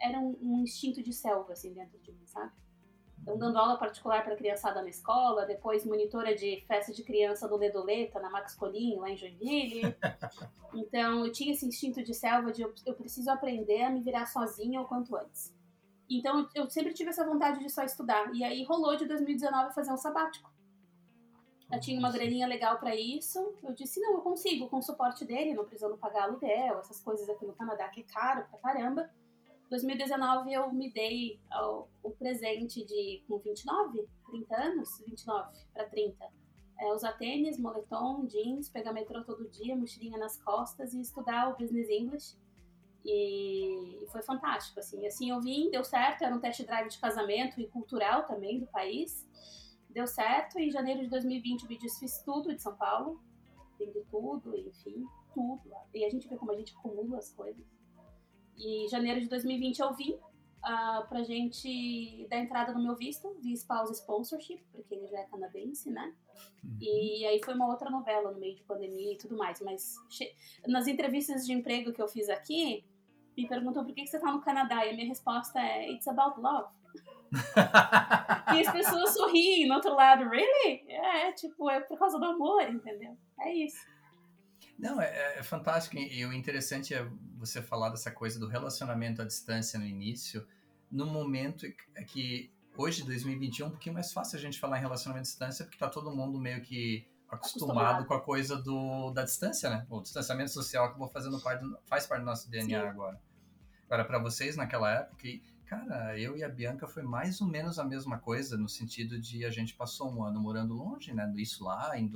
era 0.00 0.18
um, 0.18 0.36
um 0.42 0.62
instinto 0.62 1.02
de 1.02 1.12
selva, 1.12 1.52
assim, 1.52 1.72
dentro 1.72 1.98
de 1.98 2.12
mim, 2.12 2.26
sabe? 2.26 2.52
Então, 3.24 3.38
dando 3.38 3.56
aula 3.56 3.78
particular 3.78 4.22
para 4.22 4.36
criançada 4.36 4.82
na 4.82 4.88
escola, 4.90 5.46
depois 5.46 5.86
monitora 5.86 6.34
de 6.34 6.62
festa 6.68 6.92
de 6.92 7.02
criança 7.02 7.48
do 7.48 7.56
Ledoleta, 7.56 8.20
na 8.20 8.28
Max 8.28 8.54
Colim, 8.54 8.96
lá 8.98 9.10
em 9.10 9.16
Joinville. 9.16 9.96
Então, 10.76 11.24
eu 11.24 11.30
tinha 11.30 11.52
esse 11.52 11.64
instinto 11.64 12.02
de 12.02 12.12
selva 12.12 12.50
de 12.50 12.60
eu, 12.60 12.74
eu 12.84 12.94
preciso 12.94 13.30
aprender 13.30 13.82
a 13.82 13.90
me 13.90 14.00
virar 14.00 14.26
sozinha 14.26 14.80
o 14.80 14.84
quanto 14.84 15.14
antes. 15.14 15.54
Então, 16.10 16.48
eu 16.52 16.68
sempre 16.68 16.92
tive 16.92 17.10
essa 17.10 17.24
vontade 17.24 17.60
de 17.60 17.70
só 17.70 17.84
estudar. 17.84 18.34
E 18.34 18.42
aí 18.42 18.64
rolou 18.64 18.96
de 18.96 19.06
2019 19.06 19.72
fazer 19.72 19.92
um 19.92 19.96
sabático. 19.96 20.52
Já 21.70 21.78
tinha 21.78 21.96
uma 21.96 22.10
graninha 22.10 22.48
legal 22.48 22.76
para 22.80 22.94
isso. 22.96 23.54
Eu 23.62 23.72
disse, 23.72 24.00
não, 24.00 24.14
eu 24.14 24.20
consigo, 24.20 24.68
com 24.68 24.78
o 24.78 24.82
suporte 24.82 25.24
dele, 25.24 25.54
não 25.54 25.64
precisando 25.64 25.96
pagar 25.96 26.24
aluguel, 26.24 26.80
essas 26.80 27.00
coisas 27.00 27.28
aqui 27.28 27.46
no 27.46 27.54
Canadá 27.54 27.88
que 27.88 28.00
é 28.00 28.04
caro 28.04 28.44
pra 28.50 28.58
caramba. 28.58 29.08
2019 29.74 30.52
eu 30.52 30.72
me 30.72 30.88
dei 30.92 31.40
o 32.00 32.10
presente 32.10 32.84
de, 32.84 33.24
com 33.26 33.38
29, 33.38 34.06
30 34.30 34.56
anos, 34.56 35.02
29 35.04 35.58
para 35.72 35.84
30, 35.86 36.24
é, 36.78 36.92
usar 36.92 37.14
tênis, 37.14 37.58
moletom, 37.58 38.24
jeans, 38.26 38.68
pegar 38.68 38.92
metrô 38.92 39.24
todo 39.24 39.48
dia, 39.48 39.74
mochilinha 39.74 40.16
nas 40.16 40.40
costas 40.40 40.94
e 40.94 41.00
estudar 41.00 41.50
o 41.50 41.56
Business 41.56 41.88
English. 41.90 42.36
E, 43.04 44.06
foi 44.12 44.22
fantástico, 44.22 44.78
assim. 44.78 45.04
Assim 45.08 45.30
eu 45.30 45.40
vim, 45.40 45.70
deu 45.70 45.82
certo, 45.82 46.22
era 46.22 46.34
um 46.34 46.40
test 46.40 46.64
drive 46.64 46.88
de 46.88 46.98
casamento 46.98 47.60
e 47.60 47.66
cultural 47.66 48.28
também 48.28 48.60
do 48.60 48.66
país. 48.68 49.28
Deu 49.90 50.06
certo, 50.06 50.56
em 50.56 50.70
janeiro 50.70 51.02
de 51.02 51.08
2020 51.08 51.64
eu 51.64 51.90
fiz 51.90 52.22
tudo 52.24 52.54
de 52.54 52.62
São 52.62 52.76
Paulo. 52.76 53.20
Vendi 53.76 54.04
tudo, 54.08 54.56
enfim, 54.56 55.04
tudo. 55.34 55.62
E 55.92 56.04
a 56.04 56.10
gente 56.10 56.28
vê 56.28 56.36
como 56.36 56.52
a 56.52 56.56
gente 56.56 56.72
acumula 56.76 57.18
as 57.18 57.32
coisas. 57.32 57.66
E 58.56 58.84
em 58.84 58.88
janeiro 58.88 59.20
de 59.20 59.28
2020 59.28 59.78
eu 59.80 59.94
vim 59.94 60.12
uh, 60.12 61.06
pra 61.08 61.22
gente 61.22 62.26
dar 62.28 62.38
entrada 62.38 62.72
no 62.72 62.82
meu 62.82 62.96
visto, 62.96 63.36
vi 63.40 63.52
Spouse 63.52 63.92
Sponsorship, 64.00 64.64
porque 64.72 64.94
ele 64.94 65.06
já 65.06 65.20
é 65.20 65.24
canadense, 65.24 65.90
né? 65.90 66.14
Uhum. 66.62 66.78
E 66.80 67.26
aí 67.26 67.40
foi 67.44 67.54
uma 67.54 67.68
outra 67.68 67.90
novela 67.90 68.30
no 68.30 68.38
meio 68.38 68.56
de 68.56 68.62
pandemia 68.62 69.12
e 69.12 69.18
tudo 69.18 69.36
mais. 69.36 69.60
Mas 69.60 69.96
nas 70.66 70.86
entrevistas 70.86 71.44
de 71.46 71.52
emprego 71.52 71.92
que 71.92 72.00
eu 72.00 72.08
fiz 72.08 72.28
aqui, 72.28 72.84
me 73.36 73.48
perguntam 73.48 73.84
por 73.84 73.94
que, 73.94 74.02
que 74.02 74.08
você 74.08 74.18
tá 74.18 74.32
no 74.32 74.40
Canadá, 74.40 74.86
e 74.86 74.90
a 74.90 74.92
minha 74.92 75.08
resposta 75.08 75.60
é: 75.60 75.90
It's 75.90 76.06
about 76.06 76.40
love. 76.40 76.68
e 78.54 78.60
as 78.60 78.72
pessoas 78.72 79.12
sorriem 79.12 79.66
no 79.66 79.74
outro 79.74 79.92
lado, 79.94 80.28
really? 80.28 80.84
É, 80.88 81.32
tipo, 81.32 81.68
é 81.68 81.80
por 81.80 81.98
causa 81.98 82.18
do 82.18 82.24
amor, 82.24 82.62
entendeu? 82.62 83.16
É 83.40 83.52
isso. 83.52 83.84
Não, 84.78 85.00
é, 85.00 85.38
é, 85.38 85.42
fantástico. 85.42 85.96
E 85.96 86.24
o 86.24 86.32
interessante 86.32 86.94
é 86.94 87.06
você 87.46 87.62
falar 87.62 87.90
dessa 87.90 88.10
coisa 88.10 88.38
do 88.38 88.46
relacionamento 88.46 89.22
à 89.22 89.24
distância 89.24 89.78
no 89.78 89.86
início, 89.86 90.46
no 90.90 91.06
momento 91.06 91.66
é 91.94 92.04
que 92.04 92.50
hoje, 92.76 93.04
2021, 93.04 93.64
é 93.64 93.68
um 93.68 93.70
pouquinho 93.70 93.94
mais 93.94 94.12
fácil 94.12 94.38
a 94.38 94.40
gente 94.40 94.58
falar 94.58 94.78
em 94.78 94.80
relacionamento 94.80 95.22
à 95.22 95.28
distância, 95.28 95.64
porque 95.64 95.78
tá 95.78 95.88
todo 95.88 96.14
mundo 96.14 96.38
meio 96.38 96.60
que 96.60 97.06
acostumado, 97.28 97.78
acostumado. 97.78 98.06
com 98.06 98.14
a 98.14 98.20
coisa 98.20 98.56
do, 98.56 99.10
da 99.10 99.24
distância, 99.24 99.70
né? 99.70 99.86
O 99.90 100.00
distanciamento 100.00 100.50
social 100.50 100.92
que 100.92 100.98
vou 100.98 101.08
fazendo 101.08 101.40
parte, 101.40 101.64
faz 101.86 102.06
parte 102.06 102.20
do 102.20 102.26
nosso 102.26 102.50
DNA 102.50 102.80
Sim. 102.80 102.86
agora. 102.88 103.20
Agora, 103.86 104.04
para 104.04 104.18
vocês, 104.18 104.56
naquela 104.56 104.90
época, 104.90 105.28
cara, 105.66 106.18
eu 106.18 106.36
e 106.36 106.42
a 106.42 106.48
Bianca 106.48 106.86
foi 106.86 107.02
mais 107.02 107.40
ou 107.40 107.46
menos 107.46 107.78
a 107.78 107.84
mesma 107.84 108.18
coisa, 108.18 108.56
no 108.56 108.68
sentido 108.68 109.18
de 109.20 109.44
a 109.44 109.50
gente 109.50 109.74
passou 109.74 110.10
um 110.10 110.24
ano 110.24 110.40
morando 110.40 110.74
longe, 110.74 111.12
né? 111.12 111.32
Isso 111.36 111.64
lá 111.64 111.98
em 111.98 112.06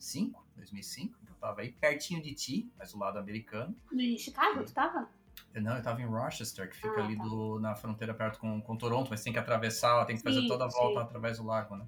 2005, 0.00 0.42
2005, 0.56 1.18
tava 1.38 1.60
aí 1.60 1.72
pertinho 1.72 2.22
de 2.22 2.34
ti, 2.34 2.72
mas 2.78 2.92
do 2.92 2.98
lado 2.98 3.18
americano. 3.18 3.76
Em 3.92 4.16
Chicago, 4.18 4.64
tu 4.64 4.72
tava? 4.72 5.08
Não, 5.54 5.76
eu 5.76 5.82
tava 5.82 6.00
em 6.00 6.06
Rochester, 6.06 6.68
que 6.68 6.76
fica 6.76 7.00
ah, 7.00 7.04
ali 7.04 7.16
tá. 7.16 7.22
do, 7.22 7.60
na 7.60 7.74
fronteira 7.74 8.14
perto 8.14 8.38
com, 8.38 8.60
com 8.60 8.76
Toronto, 8.76 9.08
mas 9.10 9.22
tem 9.22 9.32
que 9.32 9.38
atravessar, 9.38 10.04
tem 10.06 10.16
que 10.16 10.22
fazer 10.22 10.40
sim, 10.40 10.48
toda 10.48 10.64
a 10.64 10.68
volta 10.68 11.00
sim. 11.00 11.06
através 11.06 11.38
do 11.38 11.44
lago, 11.44 11.76
né? 11.76 11.86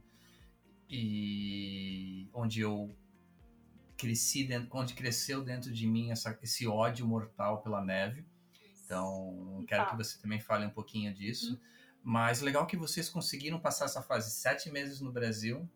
E 0.88 2.28
onde 2.34 2.60
eu 2.60 2.94
cresci 3.96 4.44
dentro, 4.44 4.68
onde 4.72 4.94
cresceu 4.94 5.42
dentro 5.42 5.72
de 5.72 5.86
mim 5.86 6.10
essa, 6.10 6.38
esse 6.42 6.66
ódio 6.66 7.06
mortal 7.06 7.62
pela 7.62 7.82
neve. 7.82 8.26
Então, 8.84 9.64
quero 9.66 9.84
tá. 9.84 9.90
que 9.90 9.96
você 9.96 10.20
também 10.20 10.40
fale 10.40 10.66
um 10.66 10.70
pouquinho 10.70 11.14
disso. 11.14 11.54
Hum. 11.54 11.58
Mas 12.02 12.40
legal 12.40 12.66
que 12.66 12.76
vocês 12.76 13.08
conseguiram 13.08 13.60
passar 13.60 13.84
essa 13.84 14.02
fase 14.02 14.30
sete 14.32 14.70
meses 14.70 15.00
no 15.00 15.12
Brasil, 15.12 15.68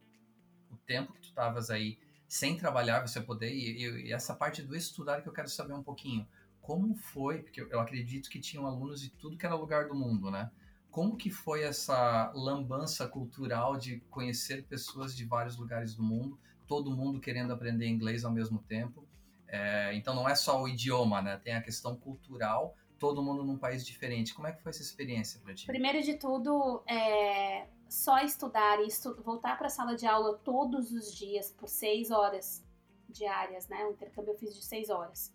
o 0.71 0.76
tempo 0.76 1.12
que 1.12 1.21
tu 1.21 1.28
estavas 1.28 1.71
aí 1.71 1.99
sem 2.28 2.56
trabalhar, 2.56 3.06
você 3.06 3.21
poder. 3.21 3.52
E, 3.52 4.06
e, 4.06 4.12
essa 4.12 4.35
parte 4.35 4.62
do 4.62 4.76
estudar 4.76 5.23
que 5.23 5.28
eu 5.28 5.33
quero 5.33 5.49
saber 5.49 5.75
um 5.75 5.83
pouquinho. 5.83 6.26
Como 6.61 6.95
foi? 6.97 7.42
Porque 7.42 7.61
eu, 7.61 7.80
acredito 7.80 8.28
que 8.28 8.40
tinham 8.40 8.66
alunos 8.66 9.00
de 9.00 9.11
tudo 9.11 9.37
que 9.37 9.47
era 9.47 9.54
lugar 9.54 9.87
do 9.87 9.95
mundo, 9.95 10.30
né? 10.30 10.50
Como 10.90 11.16
que 11.16 11.30
foi 11.30 11.62
essa 11.62 12.33
lambança 12.35 13.06
cultural 13.06 13.76
de 13.76 14.00
conhecer 14.11 14.64
pessoas 14.64 15.14
de 15.14 15.25
vários 15.25 15.56
lugares 15.56 15.95
do 15.95 16.02
mundo, 16.02 16.38
todo 16.66 16.90
mundo 16.90 17.21
querendo 17.21 17.52
aprender 17.52 17.87
inglês 17.87 18.25
ao 18.25 18.33
mesmo 18.33 18.59
tempo? 18.61 19.06
É, 19.47 19.95
então 19.95 20.14
não 20.14 20.28
é 20.28 20.35
só 20.35 20.61
o 20.61 20.68
idioma, 20.68 21.23
né? 21.23 21.37
Tem 21.37 21.54
a 21.54 21.62
questão 21.62 21.95
cultural, 21.95 22.75
todo 22.99 23.23
mundo 23.23 23.45
num 23.45 23.59
país 23.59 23.87
diferente. 23.87 24.35
Como 24.35 24.49
é 24.49 24.52
que 24.52 24.61
foi 24.61 24.71
essa 24.71 24.83
experiência 24.83 25.40
para 25.40 25.54
ti? 25.54 25.66
Primeiro 25.66 26.02
de 26.02 26.14
tudo, 26.14 26.83
é, 26.88 27.68
só 27.88 28.19
estudar 28.19 28.81
e 28.81 28.87
estu 28.87 29.14
voltar 29.23 29.57
para 29.57 29.69
a 29.69 29.71
sala 29.71 29.95
de 29.95 30.07
aula 30.07 30.38
todos 30.38 30.93
os 30.93 31.14
dias 31.14 31.50
por 31.52 31.69
seis 31.69 32.11
horas 32.11 32.64
diárias, 33.09 33.69
né? 33.69 33.85
O 33.87 33.93
intercâmbio 33.93 34.33
eu 34.33 34.38
fiz 34.38 34.55
de 34.55 34.64
seis 34.64 34.90
horas. 34.90 35.35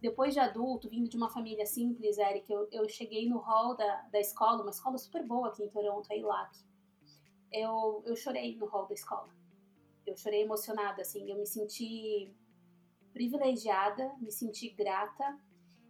Depois 0.00 0.32
de 0.32 0.38
adulto, 0.38 0.88
vindo 0.88 1.08
de 1.08 1.16
uma 1.16 1.28
família 1.28 1.66
simples, 1.66 2.18
Eric, 2.18 2.50
eu, 2.52 2.68
eu 2.70 2.88
cheguei 2.88 3.28
no 3.28 3.38
hall 3.38 3.76
da, 3.76 4.02
da 4.12 4.20
escola, 4.20 4.62
uma 4.62 4.70
escola 4.70 4.96
super 4.96 5.26
boa 5.26 5.48
aqui 5.48 5.64
em 5.64 5.68
Toronto, 5.68 6.10
a 6.12 6.16
ILAC. 6.16 6.56
Eu, 7.50 8.02
eu 8.06 8.14
chorei 8.14 8.56
no 8.56 8.66
hall 8.66 8.86
da 8.86 8.94
escola. 8.94 9.28
Eu 10.06 10.16
chorei 10.16 10.42
emocionada, 10.42 11.02
assim. 11.02 11.28
Eu 11.28 11.36
me 11.36 11.46
senti 11.46 12.32
privilegiada, 13.12 14.14
me 14.20 14.30
senti 14.30 14.70
grata 14.70 15.36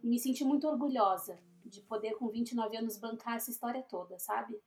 e 0.01 0.07
me 0.07 0.17
senti 0.17 0.43
muito 0.43 0.67
orgulhosa 0.67 1.37
de 1.63 1.81
poder, 1.81 2.15
com 2.15 2.27
29 2.29 2.77
anos, 2.77 2.97
bancar 2.97 3.35
essa 3.35 3.51
história 3.51 3.83
toda, 3.83 4.17
sabe? 4.17 4.59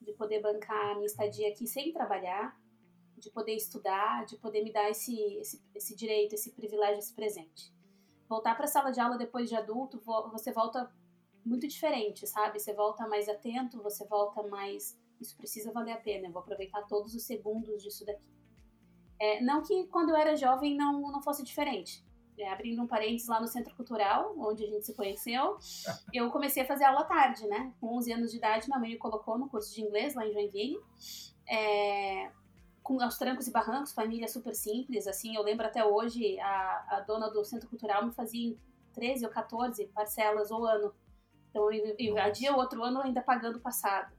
De 0.00 0.12
poder 0.12 0.40
bancar 0.40 0.92
a 0.92 0.94
minha 0.94 1.06
estadia 1.06 1.48
aqui 1.48 1.66
sem 1.66 1.92
trabalhar, 1.92 2.58
de 3.16 3.30
poder 3.30 3.54
estudar, 3.54 4.24
de 4.26 4.36
poder 4.36 4.62
me 4.62 4.72
dar 4.72 4.90
esse, 4.90 5.16
esse, 5.38 5.62
esse 5.74 5.96
direito, 5.96 6.34
esse 6.34 6.52
privilégio, 6.52 6.98
esse 6.98 7.14
presente. 7.14 7.74
Voltar 8.28 8.54
para 8.54 8.64
a 8.64 8.68
sala 8.68 8.90
de 8.90 9.00
aula 9.00 9.16
depois 9.16 9.48
de 9.48 9.54
adulto, 9.54 10.00
você 10.30 10.52
volta 10.52 10.92
muito 11.44 11.66
diferente, 11.66 12.26
sabe? 12.26 12.58
Você 12.58 12.74
volta 12.74 13.06
mais 13.06 13.28
atento, 13.28 13.82
você 13.82 14.04
volta 14.06 14.42
mais. 14.48 14.98
Isso 15.20 15.36
precisa 15.36 15.72
valer 15.72 15.92
a 15.92 16.00
pena, 16.00 16.26
eu 16.26 16.32
vou 16.32 16.42
aproveitar 16.42 16.82
todos 16.86 17.14
os 17.14 17.22
segundos 17.24 17.82
disso 17.82 18.04
daqui. 18.04 18.24
É, 19.18 19.40
não 19.40 19.62
que 19.62 19.86
quando 19.86 20.10
eu 20.10 20.16
era 20.16 20.36
jovem 20.36 20.76
não, 20.76 21.00
não 21.00 21.22
fosse 21.22 21.42
diferente 21.42 22.04
é, 22.38 22.52
abrindo 22.52 22.82
um 22.82 22.86
parênteses 22.86 23.28
lá 23.28 23.40
no 23.40 23.46
Centro 23.46 23.74
Cultural, 23.74 24.34
onde 24.38 24.64
a 24.64 24.66
gente 24.66 24.84
se 24.84 24.94
conheceu, 24.94 25.56
eu 26.12 26.30
comecei 26.30 26.62
a 26.62 26.66
fazer 26.66 26.84
aula 26.84 27.04
tarde, 27.04 27.46
né? 27.46 27.72
Com 27.80 27.96
11 27.96 28.12
anos 28.12 28.30
de 28.30 28.38
idade, 28.38 28.66
minha 28.68 28.78
mãe 28.78 28.90
me 28.90 28.98
colocou 28.98 29.38
no 29.38 29.48
curso 29.48 29.74
de 29.74 29.82
inglês 29.82 30.14
lá 30.14 30.26
em 30.26 30.32
Joinville. 30.32 30.78
É, 31.48 32.30
com 32.82 33.02
aos 33.02 33.18
trancos 33.18 33.48
e 33.48 33.50
barrancos, 33.50 33.92
família 33.92 34.28
super 34.28 34.54
simples, 34.54 35.08
assim, 35.08 35.34
eu 35.34 35.42
lembro 35.42 35.66
até 35.66 35.84
hoje, 35.84 36.38
a, 36.38 36.86
a 36.88 37.00
dona 37.00 37.28
do 37.28 37.44
Centro 37.44 37.68
Cultural 37.68 38.06
me 38.06 38.12
fazia 38.12 38.56
13 38.94 39.26
ou 39.26 39.30
14 39.30 39.86
parcelas 39.88 40.52
ao 40.52 40.64
ano. 40.64 40.94
Então, 41.50 41.72
eu 41.72 41.96
invadia 41.98 42.52
o 42.52 42.56
outro 42.56 42.84
ano 42.84 43.00
ainda 43.00 43.22
pagando 43.22 43.56
o 43.56 43.60
passado. 43.60 44.14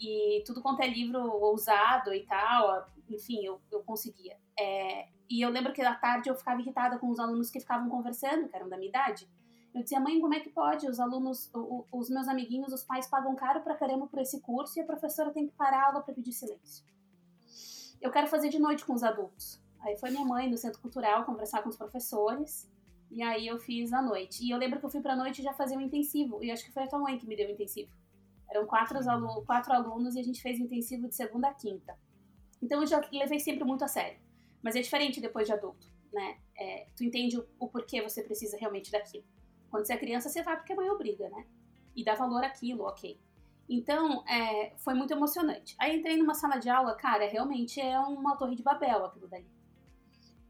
E 0.00 0.42
tudo 0.46 0.62
quanto 0.62 0.80
é 0.80 0.86
livro 0.86 1.20
ousado 1.20 2.14
e 2.14 2.24
tal, 2.24 2.86
enfim, 3.10 3.44
eu, 3.44 3.60
eu 3.70 3.82
conseguia. 3.82 4.36
É, 4.58 5.08
e 5.28 5.44
eu 5.44 5.50
lembro 5.50 5.72
que 5.72 5.82
à 5.82 5.94
tarde 5.94 6.28
eu 6.28 6.34
ficava 6.34 6.60
irritada 6.60 6.98
com 6.98 7.08
os 7.10 7.18
alunos 7.18 7.50
que 7.50 7.60
ficavam 7.60 7.88
conversando, 7.88 8.48
que 8.48 8.56
eram 8.56 8.68
da 8.68 8.76
minha 8.76 8.88
idade. 8.88 9.28
Eu 9.74 9.82
dizia, 9.82 10.00
mãe, 10.00 10.18
como 10.20 10.32
é 10.32 10.40
que 10.40 10.48
pode? 10.48 10.88
Os 10.88 10.98
alunos, 10.98 11.50
os 11.92 12.08
meus 12.08 12.28
amiguinhos, 12.28 12.72
os 12.72 12.82
pais 12.82 13.06
pagam 13.08 13.34
caro 13.36 13.60
pra 13.60 13.76
caramba 13.76 14.06
por 14.06 14.18
esse 14.18 14.40
curso 14.40 14.78
e 14.78 14.82
a 14.82 14.86
professora 14.86 15.30
tem 15.32 15.46
que 15.46 15.52
parar 15.52 15.82
a 15.82 15.86
aula 15.88 16.00
para 16.00 16.14
pedir 16.14 16.32
silêncio. 16.32 16.84
Eu 18.00 18.10
quero 18.10 18.26
fazer 18.26 18.48
de 18.48 18.58
noite 18.58 18.86
com 18.86 18.94
os 18.94 19.02
adultos. 19.02 19.60
Aí 19.80 19.96
foi 19.98 20.10
minha 20.10 20.24
mãe 20.24 20.48
no 20.48 20.56
centro 20.56 20.80
cultural 20.80 21.24
conversar 21.24 21.62
com 21.62 21.68
os 21.68 21.76
professores. 21.76 22.70
E 23.10 23.22
aí 23.22 23.46
eu 23.46 23.58
fiz 23.58 23.92
à 23.92 24.00
noite. 24.00 24.44
E 24.44 24.50
eu 24.50 24.58
lembro 24.58 24.80
que 24.80 24.86
eu 24.86 24.90
fui 24.90 25.00
pra 25.00 25.14
noite 25.14 25.42
já 25.42 25.52
fazer 25.52 25.76
um 25.76 25.80
intensivo. 25.80 26.42
E 26.42 26.50
acho 26.50 26.64
que 26.64 26.72
foi 26.72 26.84
a 26.84 26.88
tua 26.88 26.98
mãe 26.98 27.18
que 27.18 27.26
me 27.26 27.36
deu 27.36 27.48
o 27.48 27.52
intensivo. 27.52 27.92
Eram 28.50 28.66
quatro, 28.66 28.98
alu 29.08 29.44
quatro 29.44 29.72
alunos 29.72 30.14
e 30.14 30.20
a 30.20 30.22
gente 30.22 30.40
fez 30.40 30.58
intensivo 30.58 31.08
de 31.08 31.14
segunda 31.14 31.48
a 31.48 31.54
quinta. 31.54 31.98
Então 32.66 32.80
eu 32.80 32.86
já 32.86 33.00
levei 33.12 33.38
sempre 33.38 33.62
muito 33.62 33.84
a 33.84 33.88
sério. 33.88 34.18
Mas 34.60 34.74
é 34.74 34.80
diferente 34.80 35.20
depois 35.20 35.46
de 35.46 35.52
adulto, 35.52 35.86
né? 36.12 36.38
É, 36.58 36.88
tu 36.96 37.04
entende 37.04 37.38
o, 37.38 37.46
o, 37.60 37.68
porquê 37.68 38.02
você 38.02 38.24
precisa 38.24 38.56
realmente 38.58 38.90
daquilo. 38.90 39.24
Quando 39.70 39.86
você 39.86 39.92
é 39.92 39.96
criança, 39.96 40.28
você 40.28 40.42
vai 40.42 40.56
porque 40.56 40.72
a 40.72 40.76
mãe 40.76 40.90
obriga, 40.90 41.28
né? 41.30 41.46
E 41.94 42.04
dá 42.04 42.14
valor 42.14 42.42
àquilo, 42.42 42.82
ok. 42.82 43.20
Então, 43.68 44.24
é, 44.26 44.72
foi 44.78 44.94
muito 44.94 45.12
emocionante. 45.12 45.76
Aí 45.78 45.96
entrei 45.96 46.16
numa 46.16 46.34
sala 46.34 46.58
de 46.58 46.68
aula, 46.68 46.96
cara, 46.96 47.28
realmente 47.28 47.80
é 47.80 47.98
uma 48.00 48.36
torre 48.36 48.56
de 48.56 48.64
Babel 48.64 49.04
aquilo 49.04 49.28
dali. 49.28 49.48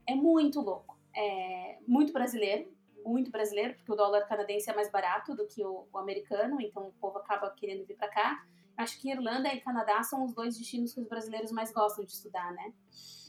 É 0.09 0.15
muito 0.15 0.61
louco. 0.63 0.99
É 1.15 1.79
muito 1.87 2.15
brasileiro, 2.15 2.73
muito 3.05 3.31
brasileiro, 3.31 3.75
porque 3.75 3.93
o 3.93 3.97
dólar 3.97 4.27
canadense 4.27 4.71
é 4.71 4.75
mais 4.75 4.91
barato 4.91 5.35
do 5.35 5.47
que 5.47 5.63
o, 5.63 5.87
o 5.93 5.99
americano, 5.99 6.61
então 6.61 6.89
o 6.89 6.93
povo 6.93 7.19
acaba 7.19 7.51
querendo 7.51 7.85
vir 7.85 7.97
para 7.97 8.09
cá. 8.09 8.47
Acho 8.77 9.01
que 9.01 9.11
Irlanda 9.11 9.53
e 9.53 9.61
Canadá 9.61 10.03
são 10.03 10.25
os 10.25 10.35
dois 10.35 10.57
destinos 10.57 10.93
que 10.93 11.01
os 11.01 11.09
brasileiros 11.09 11.51
mais 11.51 11.73
gostam 11.73 12.05
de 12.05 12.13
estudar, 12.13 12.53
né? 12.53 12.73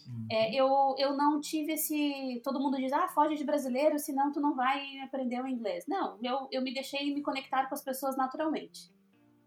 Uhum. 0.07 0.27
É, 0.31 0.53
eu, 0.53 0.95
eu 0.97 1.15
não 1.15 1.39
tive 1.39 1.73
esse. 1.73 2.41
Todo 2.43 2.59
mundo 2.59 2.77
diz, 2.77 2.91
ah, 2.93 3.07
foge 3.09 3.35
de 3.35 3.43
brasileiro, 3.43 3.99
senão 3.99 4.31
tu 4.31 4.39
não 4.39 4.55
vai 4.55 4.99
aprender 4.99 5.41
o 5.41 5.47
inglês. 5.47 5.85
Não, 5.87 6.17
eu, 6.23 6.47
eu 6.51 6.61
me 6.61 6.73
deixei 6.73 7.13
me 7.13 7.21
conectar 7.21 7.67
com 7.67 7.75
as 7.75 7.83
pessoas 7.83 8.15
naturalmente. 8.15 8.91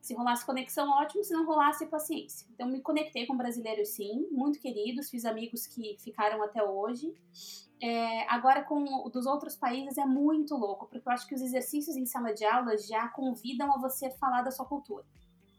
Se 0.00 0.14
rolasse 0.14 0.46
conexão, 0.46 0.90
ótimo. 0.90 1.22
Se 1.22 1.32
não 1.32 1.46
rolasse, 1.46 1.86
paciência. 1.86 2.46
Então, 2.54 2.66
me 2.66 2.80
conectei 2.80 3.26
com 3.26 3.36
brasileiros, 3.36 3.90
sim, 3.90 4.26
muito 4.30 4.58
queridos. 4.58 5.10
Fiz 5.10 5.24
amigos 5.24 5.66
que 5.66 5.96
ficaram 5.98 6.42
até 6.42 6.62
hoje. 6.62 7.14
É, 7.82 8.26
agora, 8.28 8.62
com 8.62 9.08
dos 9.10 9.26
outros 9.26 9.56
países, 9.56 9.96
é 9.96 10.04
muito 10.04 10.54
louco, 10.54 10.86
porque 10.86 11.06
eu 11.06 11.12
acho 11.12 11.26
que 11.26 11.34
os 11.34 11.40
exercícios 11.40 11.96
em 11.96 12.04
sala 12.04 12.32
de 12.34 12.44
aula 12.44 12.76
já 12.76 13.08
convidam 13.08 13.72
a 13.74 13.78
você 13.78 14.10
falar 14.10 14.42
da 14.42 14.50
sua 14.50 14.66
cultura. 14.66 15.04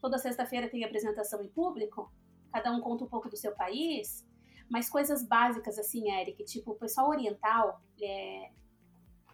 Toda 0.02 0.18
sexta-feira 0.18 0.70
tem 0.70 0.84
apresentação 0.84 1.42
em 1.44 1.48
público, 1.48 2.12
cada 2.52 2.72
um 2.72 2.82
conta 2.82 3.06
um 3.06 3.08
pouco 3.08 3.30
do 3.30 3.38
seu 3.38 3.54
país, 3.54 4.28
mas 4.70 4.90
coisas 4.90 5.24
básicas, 5.24 5.78
assim, 5.78 6.12
Eric, 6.12 6.44
tipo, 6.46 6.72
o 6.72 6.76
pessoal 6.76 7.10
oriental, 7.10 7.82
é, 8.02 8.52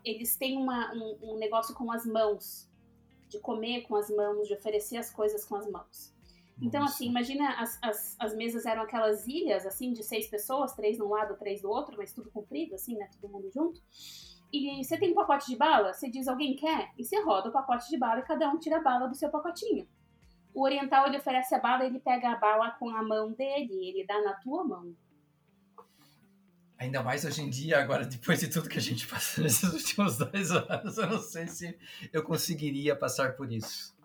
eles 0.04 0.36
têm 0.36 0.58
uma, 0.58 0.94
um, 0.94 1.34
um 1.34 1.38
negócio 1.38 1.74
com 1.74 1.92
as 1.92 2.06
mãos 2.06 2.70
de 3.30 3.40
comer 3.40 3.82
com 3.84 3.96
as 3.96 4.10
mãos, 4.10 4.48
de 4.48 4.54
oferecer 4.54 4.98
as 4.98 5.12
coisas 5.12 5.46
com 5.46 5.56
as 5.56 5.70
mãos. 5.70 6.16
Então, 6.60 6.84
assim, 6.84 7.08
imagina 7.08 7.62
as, 7.62 7.78
as, 7.84 8.16
as 8.20 8.36
mesas 8.36 8.66
eram 8.66 8.82
aquelas 8.82 9.28
ilhas, 9.28 9.66
assim, 9.66 9.94
de 9.94 10.04
seis 10.04 10.28
pessoas, 10.28 10.74
três 10.74 10.98
de 10.98 11.04
um 11.04 11.10
lado, 11.10 11.38
três 11.38 11.62
do 11.62 11.70
outro, 11.70 11.96
mas 11.98 12.14
tudo 12.14 12.32
comprido, 12.32 12.74
assim, 12.74 12.96
né? 12.96 13.08
Todo 13.22 13.32
mundo 13.32 13.50
junto. 13.52 13.80
E 14.52 14.84
você 14.84 14.98
tem 14.98 15.12
um 15.12 15.14
pacote 15.14 15.46
de 15.48 15.56
bala, 15.56 15.94
você 15.94 16.10
diz 16.10 16.28
alguém 16.28 16.56
quer, 16.56 16.92
e 16.98 17.04
você 17.04 17.22
roda 17.22 17.50
o 17.50 17.52
pacote 17.52 17.88
de 17.90 17.98
bala 17.98 18.22
e 18.22 18.24
cada 18.24 18.50
um 18.50 18.58
tira 18.58 18.78
a 18.78 18.82
bala 18.82 19.08
do 19.08 19.16
seu 19.16 19.30
pacotinho. 19.30 19.88
O 20.58 20.64
oriental, 20.64 21.06
ele 21.06 21.18
oferece 21.18 21.54
a 21.54 21.60
bala, 21.60 21.86
ele 21.86 22.00
pega 22.00 22.32
a 22.32 22.36
bala 22.36 22.72
com 22.72 22.90
a 22.90 23.04
mão 23.04 23.32
dele, 23.32 23.90
ele 23.90 24.04
dá 24.08 24.20
na 24.24 24.34
tua 24.34 24.64
mão. 24.64 24.92
Ainda 26.80 27.04
mais 27.04 27.24
hoje 27.24 27.44
em 27.44 27.50
dia, 27.52 27.78
agora, 27.78 28.04
depois 28.04 28.40
de 28.40 28.50
tudo 28.50 28.68
que 28.68 28.80
a 28.80 28.82
gente 28.82 29.06
passou 29.06 29.44
nesses 29.46 29.72
últimos 29.72 30.18
dois 30.18 30.50
anos, 30.50 30.98
eu 30.98 31.08
não 31.12 31.20
sei 31.20 31.46
se 31.46 31.78
eu 32.12 32.24
conseguiria 32.24 32.96
passar 32.96 33.36
por 33.36 33.52
isso. 33.52 33.96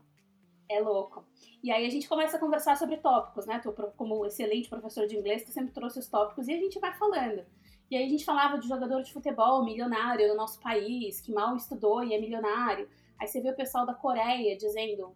É 0.68 0.78
louco. 0.78 1.24
E 1.62 1.72
aí 1.72 1.86
a 1.86 1.90
gente 1.90 2.06
começa 2.06 2.36
a 2.36 2.40
conversar 2.40 2.76
sobre 2.76 2.98
tópicos, 2.98 3.46
né? 3.46 3.58
Tu, 3.58 3.72
como 3.96 4.26
excelente 4.26 4.68
professor 4.68 5.06
de 5.06 5.16
inglês, 5.16 5.44
tu 5.44 5.52
sempre 5.52 5.72
trouxe 5.72 6.00
os 6.00 6.06
tópicos 6.06 6.48
e 6.48 6.52
a 6.52 6.58
gente 6.58 6.78
vai 6.78 6.92
falando. 6.92 7.46
E 7.90 7.96
aí 7.96 8.04
a 8.04 8.10
gente 8.10 8.26
falava 8.26 8.58
de 8.58 8.68
jogador 8.68 9.02
de 9.02 9.10
futebol 9.10 9.64
milionário 9.64 10.28
no 10.28 10.36
nosso 10.36 10.60
país, 10.60 11.18
que 11.18 11.32
mal 11.32 11.56
estudou 11.56 12.04
e 12.04 12.12
é 12.12 12.20
milionário. 12.20 12.90
Aí 13.18 13.26
você 13.26 13.40
vê 13.40 13.48
o 13.48 13.56
pessoal 13.56 13.86
da 13.86 13.94
Coreia 13.94 14.54
dizendo, 14.54 15.14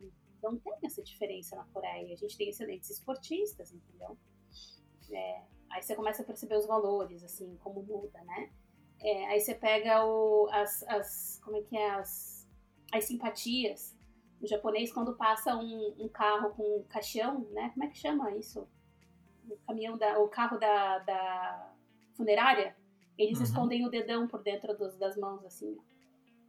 não 0.53 0.59
tem 0.59 0.73
essa 0.85 1.03
diferença 1.03 1.57
na 1.57 1.65
Coreia, 1.67 2.13
a 2.13 2.17
gente 2.17 2.37
tem 2.37 2.49
excelentes 2.49 2.91
esportistas, 2.91 3.73
entendeu? 3.73 4.17
É, 5.13 5.43
Aí 5.71 5.83
você 5.83 5.95
começa 5.95 6.23
a 6.23 6.25
perceber 6.25 6.57
os 6.57 6.67
valores, 6.67 7.23
assim, 7.25 7.57
como 7.59 7.83
muda, 7.83 8.23
né? 8.25 8.51
É, 9.01 9.27
aí 9.27 9.41
você 9.41 9.55
pega 9.55 10.05
o, 10.05 10.49
as, 10.51 10.83
as, 10.85 11.41
como 11.45 11.57
é 11.57 11.63
que 11.63 11.77
é, 11.77 11.91
as, 11.91 12.49
as 12.93 13.05
simpatias. 13.05 13.97
O 14.41 14.47
japonês, 14.47 14.93
quando 14.93 15.17
passa 15.17 15.57
um, 15.57 15.95
um 15.99 16.09
carro 16.09 16.51
com 16.51 16.79
um 16.79 16.85
caixão, 16.85 17.41
né? 17.51 17.71
Como 17.71 17.85
é 17.85 17.89
que 17.89 17.99
chama 17.99 18.35
isso? 18.37 18.67
O 19.49 19.57
caminhão 19.67 19.97
da, 19.97 20.19
o 20.19 20.29
carro 20.29 20.59
da, 20.59 20.99
da 21.01 21.75
funerária, 22.15 22.77
eles 23.19 23.39
uhum. 23.39 23.45
escondem 23.45 23.87
o 23.87 23.91
dedão 23.91 24.27
por 24.27 24.43
dentro 24.43 24.77
dos, 24.77 24.97
das 24.97 25.17
mãos, 25.17 25.45
assim. 25.45 25.77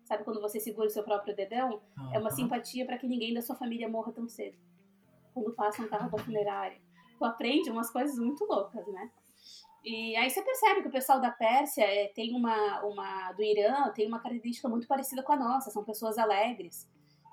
Sabe 0.08 0.24
quando 0.24 0.42
você 0.42 0.60
segura 0.60 0.88
o 0.88 0.90
seu 0.90 1.04
próprio 1.04 1.36
dedão? 1.36 1.82
Uhum. 1.98 2.14
É 2.14 2.20
uma 2.20 2.32
simpatia 2.32 2.86
para 2.86 2.98
que 2.98 3.08
ninguém 3.08 3.34
da 3.34 3.42
sua 3.42 3.56
família 3.56 3.90
morra 3.90 4.12
tão 4.12 4.28
cedo. 4.28 4.58
Quando 5.34 5.54
passa 5.54 5.82
um 5.82 5.88
carro 5.88 6.10
da 6.10 6.18
funerária 6.18 6.80
tu 7.18 7.26
aprende 7.26 7.70
umas 7.70 7.90
coisas 7.90 8.18
muito 8.18 8.46
loucas, 8.46 8.86
né? 8.88 9.12
E 9.84 10.16
aí 10.16 10.30
você 10.30 10.42
percebe 10.42 10.82
que 10.82 10.88
o 10.88 10.92
pessoal 10.92 11.20
da 11.20 11.32
Pérsia 11.32 11.84
é, 11.84 12.08
tem 12.10 12.36
uma, 12.36 12.84
uma. 12.84 13.32
do 13.34 13.44
Irã 13.44 13.92
tem 13.94 14.08
uma 14.08 14.20
característica 14.20 14.68
muito 14.68 14.88
parecida 14.88 15.24
com 15.24 15.32
a 15.32 15.38
nossa. 15.38 15.72
São 15.72 15.84
pessoas 15.84 16.18
alegres, 16.18 16.90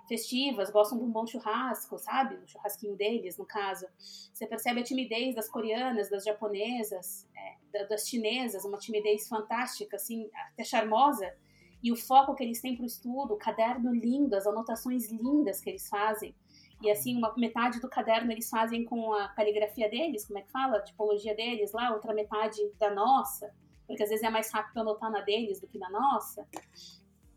festivas, 0.06 0.70
gostam 0.70 0.98
de 0.98 1.04
um 1.04 1.10
bom 1.10 1.26
churrasco, 1.26 1.98
sabe? 1.98 2.36
O 2.36 2.48
churrasquinho 2.48 2.96
deles, 2.96 3.36
no 3.38 3.44
caso. 3.44 3.86
Você 3.98 4.46
percebe 4.46 4.80
a 4.80 4.84
timidez 4.84 5.34
das 5.34 5.48
coreanas, 5.48 6.08
das 6.08 6.24
japonesas, 6.24 7.28
é, 7.36 7.86
das 7.86 8.06
chinesas, 8.08 8.64
uma 8.64 8.78
timidez 8.78 9.28
fantástica, 9.28 9.96
assim, 9.96 10.30
até 10.52 10.62
charmosa. 10.62 11.34
E 11.84 11.92
o 11.92 11.96
foco 11.96 12.34
que 12.34 12.42
eles 12.42 12.62
têm 12.62 12.74
para 12.74 12.84
o 12.84 12.86
estudo, 12.86 13.34
o 13.34 13.36
caderno 13.36 13.94
lindo, 13.94 14.34
as 14.34 14.46
anotações 14.46 15.12
lindas 15.12 15.60
que 15.60 15.68
eles 15.68 15.86
fazem. 15.86 16.34
E 16.82 16.90
assim, 16.90 17.14
uma 17.14 17.34
metade 17.36 17.78
do 17.78 17.90
caderno 17.90 18.32
eles 18.32 18.48
fazem 18.48 18.86
com 18.86 19.12
a 19.12 19.28
caligrafia 19.28 19.86
deles, 19.90 20.26
como 20.26 20.38
é 20.38 20.42
que 20.42 20.50
fala? 20.50 20.78
A 20.78 20.82
tipologia 20.82 21.34
deles 21.34 21.72
lá, 21.72 21.92
outra 21.92 22.14
metade 22.14 22.58
da 22.80 22.90
nossa, 22.94 23.54
porque 23.86 24.02
às 24.02 24.08
vezes 24.08 24.24
é 24.24 24.30
mais 24.30 24.50
rápido 24.50 24.78
anotar 24.78 25.10
na 25.10 25.20
deles 25.20 25.60
do 25.60 25.66
que 25.66 25.78
na 25.78 25.90
nossa. 25.90 26.48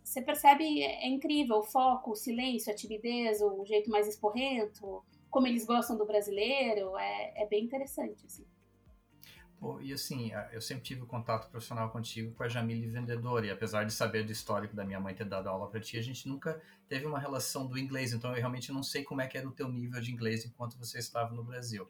Você 0.01 0.21
percebe, 0.21 0.81
é, 0.81 1.05
é 1.05 1.09
incrível 1.09 1.57
o 1.57 1.63
foco, 1.63 2.11
o 2.11 2.15
silêncio, 2.15 2.71
a 2.71 2.75
timidez, 2.75 3.41
o 3.41 3.65
jeito 3.65 3.91
mais 3.91 4.07
esporrento, 4.07 5.03
como 5.29 5.45
eles 5.45 5.65
gostam 5.65 5.97
do 5.97 6.05
brasileiro, 6.05 6.97
é, 6.97 7.43
é 7.43 7.45
bem 7.47 7.65
interessante, 7.65 8.25
assim. 8.25 8.45
E 9.81 9.91
assim, 9.91 10.31
eu 10.51 10.61
sempre 10.61 10.83
tive 10.83 11.05
contato 11.05 11.49
profissional 11.49 11.89
contigo 11.89 12.31
com 12.33 12.43
a 12.43 12.47
Jamile 12.47 12.87
vendedora, 12.87 13.45
e 13.45 13.49
apesar 13.49 13.85
de 13.85 13.93
saber 13.93 14.23
do 14.23 14.31
histórico 14.31 14.75
da 14.75 14.85
minha 14.85 14.99
mãe 14.99 15.15
ter 15.15 15.25
dado 15.25 15.49
aula 15.49 15.67
para 15.67 15.79
ti, 15.79 15.97
a 15.97 16.01
gente 16.01 16.27
nunca 16.27 16.61
teve 16.87 17.05
uma 17.05 17.19
relação 17.19 17.65
do 17.65 17.77
inglês, 17.77 18.13
então 18.13 18.31
eu 18.31 18.37
realmente 18.37 18.71
não 18.71 18.83
sei 18.83 19.03
como 19.03 19.19
é 19.19 19.27
que 19.27 19.37
era 19.37 19.47
o 19.47 19.51
teu 19.51 19.67
nível 19.67 19.99
de 19.99 20.11
inglês 20.11 20.45
enquanto 20.45 20.77
você 20.77 20.99
estava 20.99 21.33
no 21.33 21.43
Brasil. 21.43 21.89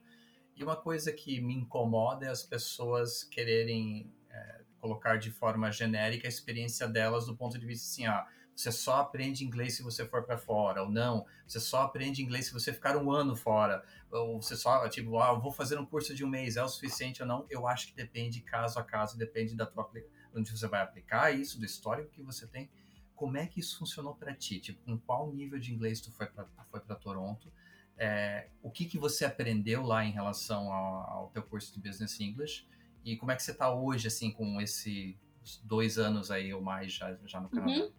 E 0.55 0.63
uma 0.63 0.75
coisa 0.75 1.11
que 1.11 1.41
me 1.41 1.53
incomoda 1.53 2.25
é 2.25 2.29
as 2.29 2.41
pessoas 2.41 3.23
quererem 3.23 4.11
é, 4.29 4.61
colocar 4.79 5.17
de 5.17 5.29
forma 5.29 5.71
genérica 5.71 6.27
a 6.27 6.29
experiência 6.29 6.87
delas 6.87 7.25
do 7.25 7.35
ponto 7.35 7.59
de 7.59 7.65
vista 7.65 7.85
assim, 7.85 8.05
ah, 8.07 8.25
você 8.57 8.71
só 8.71 9.01
aprende 9.01 9.45
inglês 9.45 9.75
se 9.75 9.83
você 9.83 10.03
for 10.03 10.23
para 10.23 10.35
fora, 10.35 10.81
ou 10.81 10.89
não, 10.89 11.27
você 11.45 11.59
só 11.59 11.83
aprende 11.83 12.23
inglês 12.23 12.47
se 12.47 12.53
você 12.53 12.73
ficar 12.73 12.97
um 12.97 13.11
ano 13.11 13.35
fora, 13.35 13.85
ou 14.09 14.41
você 14.41 14.55
só, 14.55 14.89
tipo, 14.89 15.19
ah, 15.19 15.31
vou 15.33 15.51
fazer 15.51 15.77
um 15.77 15.85
curso 15.85 16.15
de 16.15 16.25
um 16.25 16.27
mês, 16.27 16.57
é 16.57 16.63
o 16.63 16.67
suficiente 16.67 17.21
ou 17.21 17.27
não? 17.27 17.45
Eu 17.51 17.67
acho 17.67 17.87
que 17.87 17.93
depende 17.93 18.41
caso 18.41 18.79
a 18.79 18.83
caso, 18.83 19.15
depende 19.15 19.55
da 19.55 19.67
tua, 19.67 19.87
onde 20.33 20.51
você 20.51 20.67
vai 20.67 20.81
aplicar 20.81 21.31
isso, 21.31 21.59
do 21.59 21.65
histórico 21.65 22.09
que 22.09 22.23
você 22.23 22.47
tem. 22.47 22.67
Como 23.15 23.37
é 23.37 23.45
que 23.45 23.59
isso 23.59 23.77
funcionou 23.77 24.15
para 24.15 24.33
ti? 24.33 24.59
Tipo, 24.59 24.83
com 24.83 24.97
qual 24.97 25.31
nível 25.31 25.59
de 25.59 25.71
inglês 25.71 26.01
tu 26.01 26.11
foi 26.11 26.25
para 26.25 26.47
foi 26.71 26.81
Toronto? 26.95 27.53
É, 27.95 28.49
o 28.63 28.71
que, 28.71 28.85
que 28.85 28.97
você 28.97 29.23
aprendeu 29.23 29.83
lá 29.83 30.03
em 30.03 30.11
relação 30.11 30.73
ao, 30.73 31.09
ao 31.11 31.29
teu 31.29 31.43
curso 31.43 31.71
de 31.71 31.79
Business 31.79 32.19
English? 32.19 32.67
E 33.05 33.15
como 33.17 33.31
é 33.31 33.35
que 33.35 33.43
você 33.43 33.51
está 33.51 33.71
hoje, 33.71 34.07
assim, 34.07 34.31
com 34.31 34.59
esses 34.59 35.15
dois 35.63 35.99
anos 35.99 36.31
aí 36.31 36.51
ou 36.51 36.61
mais 36.61 36.91
já, 36.91 37.15
já 37.25 37.39
no 37.39 37.49
Canadá? 37.49 37.71
Uhum. 37.71 37.91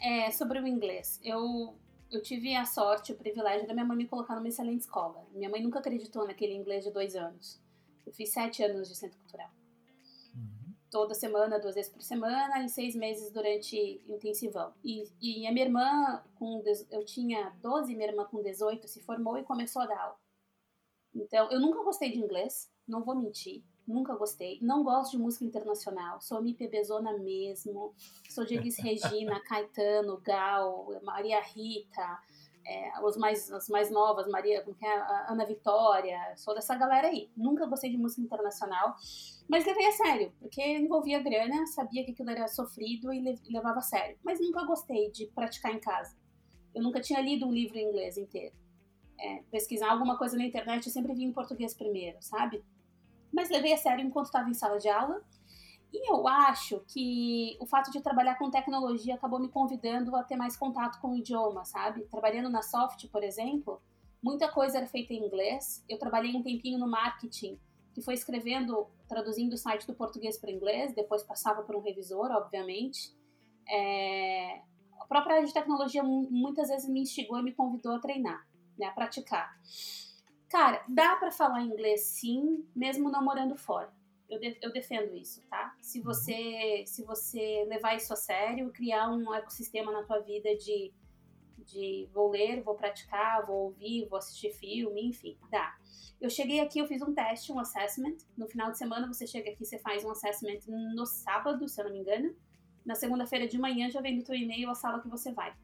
É, 0.00 0.30
sobre 0.30 0.58
o 0.58 0.66
inglês, 0.66 1.20
eu, 1.22 1.74
eu 2.10 2.22
tive 2.22 2.54
a 2.56 2.64
sorte, 2.64 3.12
o 3.12 3.16
privilégio 3.16 3.66
da 3.66 3.74
minha 3.74 3.84
mãe 3.84 3.96
me 3.96 4.08
colocar 4.08 4.34
numa 4.34 4.48
excelente 4.48 4.80
escola. 4.80 5.26
Minha 5.32 5.50
mãe 5.50 5.62
nunca 5.62 5.78
acreditou 5.78 6.26
naquele 6.26 6.54
inglês 6.54 6.84
de 6.84 6.90
dois 6.90 7.14
anos. 7.14 7.60
Eu 8.06 8.12
fiz 8.12 8.30
sete 8.30 8.62
anos 8.62 8.88
de 8.88 8.96
centro 8.96 9.18
cultural. 9.18 9.50
Uhum. 10.34 10.74
Toda 10.90 11.14
semana, 11.14 11.60
duas 11.60 11.74
vezes 11.74 11.92
por 11.92 12.02
semana, 12.02 12.64
e 12.64 12.68
seis 12.68 12.96
meses 12.96 13.30
durante 13.30 14.02
intensivão. 14.08 14.72
E, 14.82 15.04
e 15.20 15.46
a 15.46 15.52
minha 15.52 15.66
irmã, 15.66 16.24
com, 16.34 16.62
eu 16.90 17.04
tinha 17.04 17.52
12, 17.62 17.94
minha 17.94 18.08
irmã 18.08 18.24
com 18.24 18.42
18 18.42 18.88
se 18.88 19.00
formou 19.02 19.36
e 19.36 19.44
começou 19.44 19.82
a 19.82 19.86
dar 19.86 20.00
aula. 20.00 20.16
Então, 21.14 21.50
eu 21.50 21.60
nunca 21.60 21.82
gostei 21.82 22.10
de 22.10 22.18
inglês, 22.18 22.72
não 22.88 23.02
vou 23.02 23.14
mentir 23.14 23.62
nunca 23.90 24.14
gostei. 24.14 24.58
Não 24.62 24.82
gosto 24.82 25.12
de 25.12 25.18
música 25.18 25.44
internacional, 25.44 26.20
sou 26.20 26.40
MPBzona 26.40 27.18
mesmo. 27.18 27.94
Sou 28.28 28.44
de 28.44 28.54
Elis 28.54 28.78
Regina, 28.80 29.40
Caetano, 29.40 30.18
Gal, 30.18 30.88
Maria 31.02 31.40
Rita, 31.40 32.18
é, 32.66 32.92
os 33.02 33.16
mais, 33.16 33.50
as 33.50 33.68
mais 33.68 33.90
novas, 33.90 34.28
Maria, 34.28 34.62
como 34.62 34.76
que 34.76 34.86
é? 34.86 34.94
Ana 35.28 35.44
Vitória, 35.44 36.18
sou 36.36 36.54
dessa 36.54 36.76
galera 36.76 37.08
aí. 37.08 37.30
Nunca 37.36 37.66
gostei 37.66 37.90
de 37.90 37.96
música 37.96 38.22
internacional, 38.22 38.94
mas 39.48 39.64
levei 39.66 39.86
a 39.86 39.92
sério, 39.92 40.32
porque 40.38 40.62
envolvia 40.62 41.20
grana, 41.20 41.66
sabia 41.66 42.04
que 42.04 42.12
aquilo 42.12 42.30
era 42.30 42.46
sofrido 42.48 43.12
e 43.12 43.20
levava 43.50 43.78
a 43.78 43.82
sério. 43.82 44.16
Mas 44.22 44.40
nunca 44.40 44.64
gostei 44.64 45.10
de 45.10 45.26
praticar 45.26 45.74
em 45.74 45.80
casa. 45.80 46.16
Eu 46.74 46.82
nunca 46.82 47.00
tinha 47.00 47.20
lido 47.20 47.46
um 47.46 47.52
livro 47.52 47.76
em 47.76 47.88
inglês 47.88 48.16
inteiro. 48.16 48.54
É, 49.18 49.42
pesquisar 49.50 49.90
alguma 49.90 50.16
coisa 50.16 50.36
na 50.36 50.44
internet, 50.44 50.86
eu 50.86 50.92
sempre 50.92 51.12
vi 51.14 51.24
em 51.24 51.32
português 51.32 51.74
primeiro, 51.74 52.18
sabe? 52.20 52.64
Mas 53.32 53.50
levei 53.50 53.72
a 53.72 53.76
sério 53.76 54.04
enquanto 54.04 54.26
estava 54.26 54.48
em 54.48 54.54
sala 54.54 54.78
de 54.78 54.88
aula. 54.88 55.22
E 55.92 56.10
eu 56.10 56.26
acho 56.28 56.84
que 56.86 57.56
o 57.60 57.66
fato 57.66 57.90
de 57.90 58.00
trabalhar 58.00 58.36
com 58.36 58.50
tecnologia 58.50 59.14
acabou 59.14 59.40
me 59.40 59.48
convidando 59.48 60.14
a 60.14 60.22
ter 60.22 60.36
mais 60.36 60.56
contato 60.56 61.00
com 61.00 61.12
o 61.12 61.16
idioma, 61.16 61.64
sabe? 61.64 62.02
Trabalhando 62.04 62.48
na 62.48 62.62
Soft, 62.62 63.08
por 63.08 63.24
exemplo, 63.24 63.82
muita 64.22 64.48
coisa 64.48 64.78
era 64.78 64.86
feita 64.86 65.12
em 65.12 65.26
inglês. 65.26 65.84
Eu 65.88 65.98
trabalhei 65.98 66.34
um 66.36 66.42
tempinho 66.42 66.78
no 66.78 66.88
marketing, 66.88 67.58
que 67.92 68.00
foi 68.00 68.14
escrevendo, 68.14 68.86
traduzindo 69.08 69.54
o 69.54 69.58
site 69.58 69.86
do 69.86 69.94
português 69.94 70.38
para 70.38 70.50
inglês, 70.50 70.94
depois 70.94 71.24
passava 71.24 71.62
por 71.62 71.74
um 71.74 71.80
revisor, 71.80 72.30
obviamente. 72.30 73.12
É... 73.68 74.60
A 75.00 75.06
própria 75.06 75.36
área 75.36 75.46
de 75.46 75.52
tecnologia 75.52 76.04
muitas 76.04 76.68
vezes 76.68 76.88
me 76.88 77.00
instigou 77.00 77.38
e 77.38 77.42
me 77.42 77.52
convidou 77.52 77.92
a 77.94 77.98
treinar, 77.98 78.46
né, 78.78 78.86
a 78.86 78.92
praticar. 78.92 79.58
Cara, 80.50 80.84
dá 80.88 81.14
para 81.14 81.30
falar 81.30 81.62
inglês 81.62 82.02
sim, 82.06 82.66
mesmo 82.74 83.08
não 83.08 83.24
morando 83.24 83.56
fora. 83.56 83.94
Eu, 84.28 84.40
de, 84.40 84.58
eu 84.60 84.72
defendo 84.72 85.14
isso, 85.14 85.40
tá? 85.48 85.76
Se 85.80 85.98
uhum. 85.98 86.04
você, 86.04 86.84
se 86.86 87.04
você 87.04 87.64
levar 87.68 87.94
isso 87.94 88.12
a 88.12 88.16
sério, 88.16 88.72
criar 88.72 89.08
um 89.10 89.32
ecossistema 89.32 89.92
na 89.92 90.02
tua 90.02 90.18
vida 90.18 90.54
de 90.56 90.92
De 91.58 92.08
vou 92.12 92.30
ler, 92.30 92.62
vou 92.62 92.74
praticar, 92.74 93.46
vou 93.46 93.66
ouvir, 93.66 94.08
vou 94.08 94.18
assistir 94.18 94.50
filme, 94.52 95.06
enfim, 95.06 95.38
dá. 95.50 95.76
Eu 96.20 96.28
cheguei 96.28 96.58
aqui, 96.58 96.80
eu 96.80 96.86
fiz 96.86 97.00
um 97.00 97.14
teste, 97.14 97.52
um 97.52 97.58
assessment. 97.60 98.16
No 98.36 98.48
final 98.48 98.72
de 98.72 98.78
semana 98.78 99.06
você 99.06 99.26
chega 99.28 99.50
aqui, 99.50 99.64
você 99.64 99.78
faz 99.78 100.04
um 100.04 100.10
assessment 100.10 100.60
no 100.66 101.06
sábado, 101.06 101.68
se 101.68 101.80
eu 101.80 101.84
não 101.84 101.92
me 101.92 102.00
engano. 102.00 102.34
Na 102.84 102.96
segunda-feira 102.96 103.46
de 103.46 103.56
manhã 103.56 103.88
já 103.88 104.00
vem 104.00 104.16
no 104.16 104.24
teu 104.24 104.34
e-mail 104.34 104.68
a 104.68 104.74
sala 104.74 105.00
que 105.00 105.08
você 105.08 105.32
vai. 105.32 105.54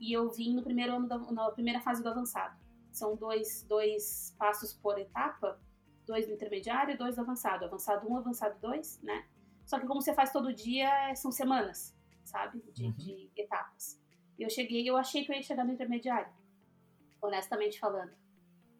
E 0.00 0.12
eu 0.12 0.30
vim 0.30 0.54
no 0.54 0.62
primeiro 0.62 0.94
ano, 0.94 1.06
da, 1.06 1.18
na 1.18 1.50
primeira 1.50 1.80
fase 1.80 2.02
do 2.02 2.08
avançado. 2.08 2.67
São 2.98 3.14
dois, 3.14 3.62
dois 3.62 4.34
passos 4.36 4.72
por 4.72 4.98
etapa, 4.98 5.60
dois 6.04 6.26
no 6.26 6.34
intermediário 6.34 6.94
e 6.94 6.98
dois 6.98 7.14
do 7.14 7.20
avançado. 7.20 7.64
Avançado 7.64 8.10
um, 8.10 8.16
avançado 8.16 8.58
dois, 8.60 9.00
né? 9.02 9.24
Só 9.64 9.78
que 9.78 9.86
como 9.86 10.02
você 10.02 10.12
faz 10.12 10.32
todo 10.32 10.52
dia, 10.52 11.14
são 11.14 11.30
semanas, 11.30 11.94
sabe? 12.24 12.60
De, 12.72 12.86
uhum. 12.86 12.92
de 12.92 13.30
etapas. 13.36 14.00
Eu 14.36 14.50
cheguei, 14.50 14.88
eu 14.88 14.96
achei 14.96 15.24
que 15.24 15.30
eu 15.30 15.36
ia 15.36 15.42
chegar 15.42 15.64
no 15.64 15.72
intermediário, 15.72 16.32
honestamente 17.22 17.78
falando. 17.78 18.12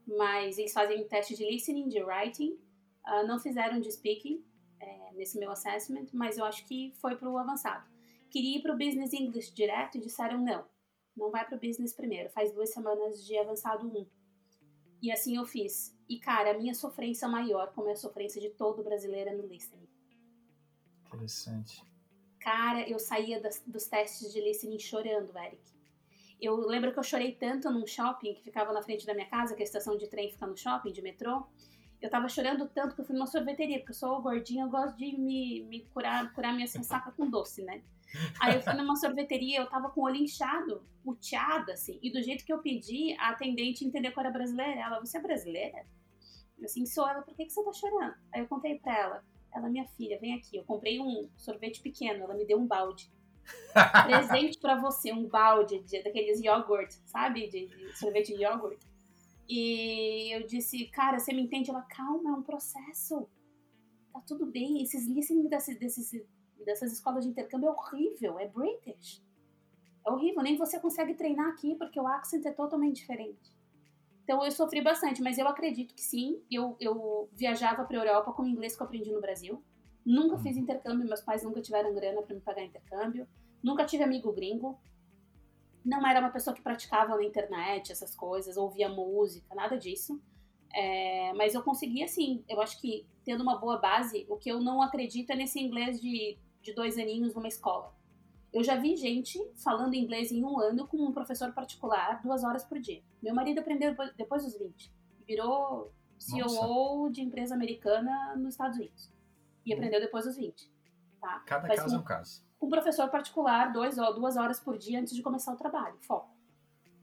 Mas 0.07 0.59
eles 0.59 0.73
fazem 0.73 1.07
teste 1.07 1.37
de 1.37 1.45
listening, 1.45 1.89
de 1.89 2.03
writing, 2.03 2.59
uh, 3.07 3.27
não 3.27 3.39
fizeram 3.39 3.79
de 3.79 3.93
speaking 3.93 4.43
é, 4.81 5.13
nesse 5.13 5.39
meu 5.39 5.51
assessment, 5.51 6.07
mas 6.13 6.39
eu 6.39 6.45
acho 6.45 6.65
que 6.65 6.93
foi 6.97 7.17
para 7.17 7.29
o 7.29 7.37
avançado. 7.39 7.87
Queria 8.31 8.59
ir 8.59 8.63
para 8.63 8.75
o 8.75 8.79
business 8.79 9.13
English 9.13 9.53
direto 9.55 9.97
e 9.97 10.01
disseram 10.01 10.43
não, 10.43 10.65
não 11.19 11.31
vai 11.31 11.45
para 11.45 11.57
o 11.57 11.61
business 11.61 11.93
primeiro, 11.93 12.31
faz 12.31 12.53
duas 12.53 12.71
semanas 12.71 13.25
de 13.25 13.37
avançado 13.37 13.87
1. 13.87 14.07
E 15.03 15.13
assim 15.13 15.37
eu 15.37 15.45
fiz. 15.45 15.97
E 16.09 16.19
cara, 16.19 16.53
a 16.53 16.59
minha 16.59 16.75
sofrência 16.75 17.29
maior, 17.29 17.73
como 17.75 17.89
é 17.89 17.93
a 17.93 17.97
sofrência 17.97 18.41
de 18.41 18.51
todo 18.51 18.83
brasileiro, 18.83 19.31
é 19.31 19.35
no 19.35 19.47
listening. 19.47 19.89
Interessante. 21.07 21.83
Cara, 22.41 22.89
eu 22.89 22.99
saía 22.99 23.41
das, 23.41 23.63
dos 23.67 23.87
testes 23.87 24.33
de 24.33 24.41
listening 24.41 24.79
chorando, 24.79 25.37
Eric. 25.37 25.61
Eu 26.41 26.57
lembro 26.57 26.93
que 26.93 26.99
eu 26.99 27.03
chorei 27.03 27.33
tanto 27.33 27.69
num 27.71 27.87
shopping 27.87 28.35
que 28.35 28.43
ficava 28.43 28.73
na 28.73 28.81
frente 28.81 29.05
da 29.05 29.13
minha 29.13 29.29
casa, 29.29 29.55
que 29.55 29.63
a 29.63 29.65
estação 29.65 29.97
de 29.97 30.07
trem 30.09 30.31
fica 30.31 30.47
no 30.47 30.57
shopping, 30.57 30.93
de 30.93 31.03
metrô. 31.03 31.45
Eu 32.01 32.09
tava 32.09 32.29
chorando 32.29 32.69
tanto 32.69 32.95
que 32.95 33.01
eu 33.01 33.05
fui 33.05 33.15
numa 33.15 33.27
sorveteria, 33.27 33.79
porque 33.79 33.91
eu 33.91 33.97
sou 33.97 34.23
gordinha, 34.23 34.65
eu 34.65 34.71
gosto 34.71 34.97
de 34.97 35.19
me, 35.19 35.65
me 35.65 35.81
curar, 35.87 36.33
curar 36.33 36.55
minha 36.55 36.67
ressaca 36.67 37.11
com 37.11 37.29
doce, 37.29 37.63
né? 37.63 37.83
Aí 38.41 38.55
eu 38.55 38.63
fui 38.63 38.73
numa 38.75 38.97
sorveteria, 38.97 39.61
eu 39.61 39.69
tava 39.69 39.91
com 39.91 40.01
o 40.01 40.05
olho 40.05 40.17
inchado, 40.17 40.83
puteada, 41.05 41.73
assim. 41.73 41.99
E 42.03 42.11
do 42.11 42.23
jeito 42.23 42.45
que 42.45 42.53
eu 42.53 42.61
pedi, 42.61 43.15
a 43.19 43.31
atendente 43.31 43.85
entendeu 43.85 44.13
que 44.13 44.19
eu 44.19 44.23
era 44.23 44.31
brasileira. 44.31 44.81
Ela, 44.81 45.01
você 45.01 45.19
é 45.19 45.21
brasileira? 45.21 45.87
Eu 46.59 46.65
assim, 46.65 46.87
sou 46.87 47.07
ela, 47.07 47.23
por 47.23 47.35
que, 47.35 47.45
que 47.45 47.53
você 47.53 47.63
tá 47.63 47.73
chorando? 47.73 48.15
Aí 48.33 48.41
eu 48.41 48.49
contei 48.49 48.79
pra 48.79 48.97
ela. 48.97 49.25
Ela, 49.55 49.69
minha 49.69 49.87
filha, 49.87 50.19
vem 50.19 50.35
aqui. 50.35 50.57
Eu 50.57 50.65
comprei 50.65 51.01
um 51.01 51.29
sorvete 51.37 51.81
pequeno, 51.81 52.25
ela 52.25 52.35
me 52.35 52.45
deu 52.45 52.59
um 52.59 52.67
balde. 52.67 53.11
Presente 54.07 54.59
para 54.59 54.77
você, 54.77 55.13
um 55.13 55.27
balde 55.27 55.81
de, 55.81 56.03
daqueles 56.03 56.41
iogurte, 56.41 56.95
sabe? 57.07 57.49
De, 57.49 57.67
de 57.67 57.99
sorvete 57.99 58.35
de 58.35 58.43
iogurte. 58.43 58.87
E 59.49 60.35
eu 60.35 60.47
disse, 60.47 60.87
cara, 60.89 61.19
você 61.19 61.33
me 61.33 61.43
entende? 61.43 61.71
Ela, 61.71 61.83
calma, 61.83 62.31
é 62.31 62.33
um 62.35 62.43
processo. 62.43 63.29
Tá 64.13 64.21
tudo 64.27 64.47
bem. 64.47 64.83
Esses 64.83 65.07
listening 65.07 65.49
desses, 65.49 65.79
desses, 65.79 66.13
dessas 66.65 66.93
escolas 66.93 67.25
de 67.25 67.31
intercâmbio 67.31 67.69
é 67.69 67.73
horrível, 67.73 68.39
é 68.39 68.47
British. 68.49 69.23
É 70.07 70.11
horrível, 70.11 70.43
nem 70.43 70.57
você 70.57 70.79
consegue 70.81 71.15
treinar 71.15 71.49
aqui 71.49 71.75
porque 71.75 72.01
o 72.01 72.07
accent 72.07 72.45
é 72.47 72.53
totalmente 72.53 72.97
diferente. 72.97 73.53
Então 74.25 74.45
eu 74.45 74.51
sofri 74.51 74.83
bastante, 74.83 75.23
mas 75.23 75.39
eu 75.39 75.49
acredito 75.49 75.95
que 75.95 76.03
sim. 76.03 76.43
Eu, 76.51 76.77
eu 76.79 77.29
viajava 77.33 77.85
para 77.85 77.99
a 77.99 78.05
Europa 78.05 78.33
com 78.33 78.43
o 78.43 78.47
inglês 78.47 78.77
que 78.77 78.83
eu 78.83 78.87
aprendi 78.87 79.11
no 79.11 79.21
Brasil. 79.21 79.63
Nunca 80.05 80.39
fiz 80.39 80.57
uhum. 80.57 80.63
intercâmbio, 80.63 81.07
meus 81.07 81.23
pais 81.23 81.43
nunca 81.43 81.61
tiveram 81.61 81.95
grana 81.95 82.23
para 82.23 82.35
me 82.35 82.41
pagar 82.41 82.63
intercâmbio. 82.63 83.27
Nunca 83.63 83.87
tive 83.87 84.05
amigo 84.05 84.33
gringo. 84.33 84.79
Não 85.85 86.07
era 86.07 86.21
uma 86.21 86.31
pessoa 86.31 86.55
que 86.55 86.63
praticava 86.63 87.17
na 87.17 87.25
internet 87.25 87.91
essas 87.91 88.15
coisas, 88.15 88.57
ouvia 88.57 88.89
música, 88.89 89.55
nada 89.55 89.79
disso. 89.79 90.21
É, 90.75 91.33
mas 91.33 91.55
eu 91.55 91.63
consegui, 91.63 92.03
assim, 92.03 92.45
eu 92.49 92.61
acho 92.61 92.79
que 92.81 93.07
tendo 93.25 93.43
uma 93.43 93.57
boa 93.57 93.79
base, 93.79 94.27
o 94.29 94.37
que 94.37 94.51
eu 94.51 94.61
não 94.61 94.83
acredito 94.83 95.31
é 95.31 95.37
nesse 95.37 95.59
inglês 95.59 96.01
de, 96.01 96.39
de 96.69 96.75
dois 96.75 96.99
aninhos 96.99 97.35
numa 97.35 97.49
escola. 97.49 97.95
Eu 98.53 98.63
já 98.63 98.77
vi 98.77 98.97
gente 98.97 99.39
falando 99.57 99.95
inglês 99.95 100.33
em 100.33 100.45
um 100.45 100.59
ano 100.59 100.87
com 100.87 100.97
um 100.99 101.13
professor 101.13 101.53
particular 101.53 102.23
duas 102.23 102.45
horas 102.45 102.65
por 102.65 102.79
dia. 102.79 103.03
Meu 103.23 103.35
marido 103.35 103.61
aprendeu 103.61 103.95
depois 104.17 104.45
dos 104.45 104.59
20. 104.59 104.93
Virou 105.27 105.93
CEO 106.19 106.47
Nossa. 106.47 107.13
de 107.13 107.23
empresa 107.23 107.55
americana 107.55 108.37
nos 108.37 108.55
Estados 108.55 108.79
Unidos. 108.79 109.13
E 109.65 109.73
aprendeu 109.73 110.01
depois 110.01 110.25
dos 110.25 110.37
20. 110.37 110.71
Tá? 111.21 111.41
Cada 111.41 111.69
Mas 111.69 111.81
caso 111.81 111.95
é 111.95 111.99
um 111.99 112.03
caso. 112.03 112.45
Um 112.61 112.69
professor 112.69 113.09
particular, 113.11 113.73
dois, 113.73 113.97
duas 113.97 114.37
horas 114.37 114.59
por 114.59 114.79
dia 114.79 115.01
antes 115.01 115.15
de 115.15 115.23
começar 115.23 115.53
o 115.53 115.57
trabalho. 115.57 115.97
Foco. 116.01 116.35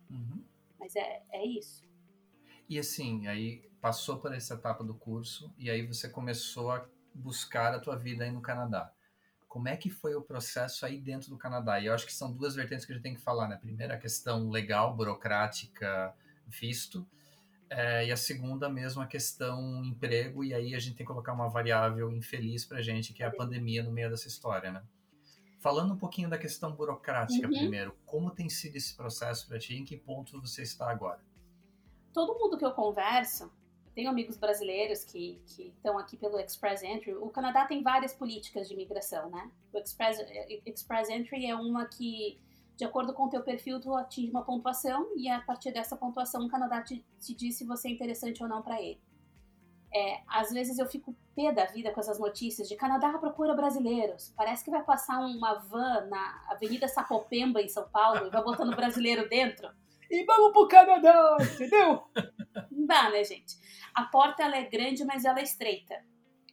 Uhum. 0.10 0.44
Mas 0.80 0.96
é, 0.96 1.24
é 1.32 1.46
isso. 1.46 1.86
E 2.68 2.80
assim, 2.80 3.28
aí 3.28 3.70
passou 3.80 4.18
por 4.18 4.34
essa 4.34 4.56
etapa 4.56 4.84
do 4.84 4.96
curso 4.96 5.54
e 5.58 5.70
aí 5.70 5.86
você 5.86 6.10
começou 6.10 6.72
a 6.72 6.86
buscar 7.14 7.74
a 7.74 7.80
tua 7.80 7.96
vida 7.96 8.24
aí 8.24 8.32
no 8.32 8.42
Canadá. 8.42 8.92
Como 9.56 9.70
é 9.70 9.78
que 9.78 9.90
foi 9.90 10.14
o 10.14 10.22
processo 10.22 10.86
aí 10.86 11.00
dentro 11.00 11.30
do 11.30 11.38
Canadá? 11.38 11.80
E 11.80 11.86
eu 11.86 11.94
acho 11.94 12.06
que 12.06 12.14
são 12.14 12.30
duas 12.30 12.56
vertentes 12.56 12.86
que 12.86 12.92
a 12.92 12.96
gente 12.96 13.04
tem 13.04 13.16
que 13.16 13.22
falar, 13.22 13.48
né? 13.48 13.56
Primeiro, 13.56 13.94
a 13.94 13.98
questão 13.98 14.50
legal, 14.50 14.94
burocrática, 14.94 16.14
visto. 16.46 17.08
É, 17.70 18.06
e 18.06 18.12
a 18.12 18.18
segunda 18.18 18.68
mesmo, 18.68 19.02
a 19.02 19.08
questão 19.08 19.82
emprego. 19.86 20.44
E 20.44 20.54
aí 20.54 20.76
a 20.76 20.80
gente 20.80 20.98
tem 20.98 21.06
que 21.06 21.10
colocar 21.10 21.32
uma 21.32 21.48
variável 21.48 22.12
infeliz 22.12 22.66
pra 22.66 22.82
gente, 22.82 23.14
que 23.14 23.24
é 23.24 23.28
a 23.28 23.32
pandemia 23.32 23.82
no 23.82 23.94
meio 23.94 24.10
dessa 24.10 24.28
história, 24.28 24.74
né? 24.74 24.84
Falando 25.62 25.94
um 25.94 25.98
pouquinho 25.98 26.30
da 26.30 26.38
questão 26.38 26.76
burocrática 26.76 27.48
uhum. 27.48 27.54
primeiro, 27.54 27.98
como 28.06 28.32
tem 28.32 28.50
sido 28.50 28.76
esse 28.76 28.94
processo 28.94 29.48
para 29.48 29.58
ti? 29.58 29.74
Em 29.74 29.86
que 29.86 29.96
ponto 29.96 30.42
você 30.42 30.64
está 30.64 30.92
agora? 30.92 31.22
Todo 32.12 32.38
mundo 32.38 32.58
que 32.58 32.66
eu 32.66 32.74
converso, 32.74 33.50
tenho 33.96 34.10
amigos 34.10 34.36
brasileiros 34.36 35.06
que 35.06 35.42
estão 35.48 35.98
aqui 35.98 36.18
pelo 36.18 36.38
Express 36.38 36.84
Entry. 36.84 37.16
O 37.16 37.30
Canadá 37.30 37.66
tem 37.66 37.82
várias 37.82 38.14
políticas 38.14 38.68
de 38.68 38.74
imigração, 38.74 39.30
né? 39.30 39.50
O 39.74 39.78
Express, 39.78 40.20
Express 40.66 41.10
Entry 41.10 41.46
é 41.46 41.56
uma 41.56 41.86
que, 41.86 42.38
de 42.76 42.84
acordo 42.84 43.14
com 43.14 43.24
o 43.24 43.30
teu 43.30 43.42
perfil, 43.42 43.80
tu 43.80 43.96
atinge 43.96 44.30
uma 44.30 44.44
pontuação 44.44 45.08
e 45.16 45.30
a 45.30 45.40
partir 45.40 45.72
dessa 45.72 45.96
pontuação 45.96 46.46
o 46.46 46.50
Canadá 46.50 46.82
te, 46.82 47.04
te 47.22 47.34
diz 47.34 47.56
se 47.56 47.64
você 47.64 47.88
é 47.88 47.92
interessante 47.92 48.44
ou 48.44 48.50
não 48.50 48.62
para 48.62 48.82
ele. 48.82 49.00
É, 49.94 50.20
às 50.28 50.52
vezes 50.52 50.78
eu 50.78 50.86
fico 50.88 51.16
pé 51.34 51.54
da 51.54 51.64
vida 51.64 51.90
com 51.92 52.02
essas 52.02 52.20
notícias 52.20 52.68
de 52.68 52.76
Canadá 52.76 53.18
procura 53.18 53.56
brasileiros. 53.56 54.34
Parece 54.36 54.66
que 54.66 54.70
vai 54.70 54.84
passar 54.84 55.20
uma 55.20 55.54
van 55.54 56.08
na 56.08 56.46
Avenida 56.50 56.86
Sapopemba, 56.90 57.62
em 57.62 57.70
São 57.70 57.88
Paulo, 57.88 58.28
e 58.28 58.30
vai 58.30 58.44
botando 58.44 58.76
brasileiro 58.76 59.30
dentro. 59.30 59.70
E 60.12 60.26
vamos 60.26 60.52
pro 60.52 60.68
Canadá, 60.68 61.38
entendeu? 61.40 62.04
Não 62.70 62.86
dá, 62.86 63.10
né, 63.10 63.24
gente? 63.24 63.56
A 63.96 64.04
porta 64.04 64.44
ela 64.44 64.58
é 64.58 64.66
grande, 64.66 65.06
mas 65.06 65.24
ela 65.24 65.40
é 65.40 65.44
estreita. 65.44 66.04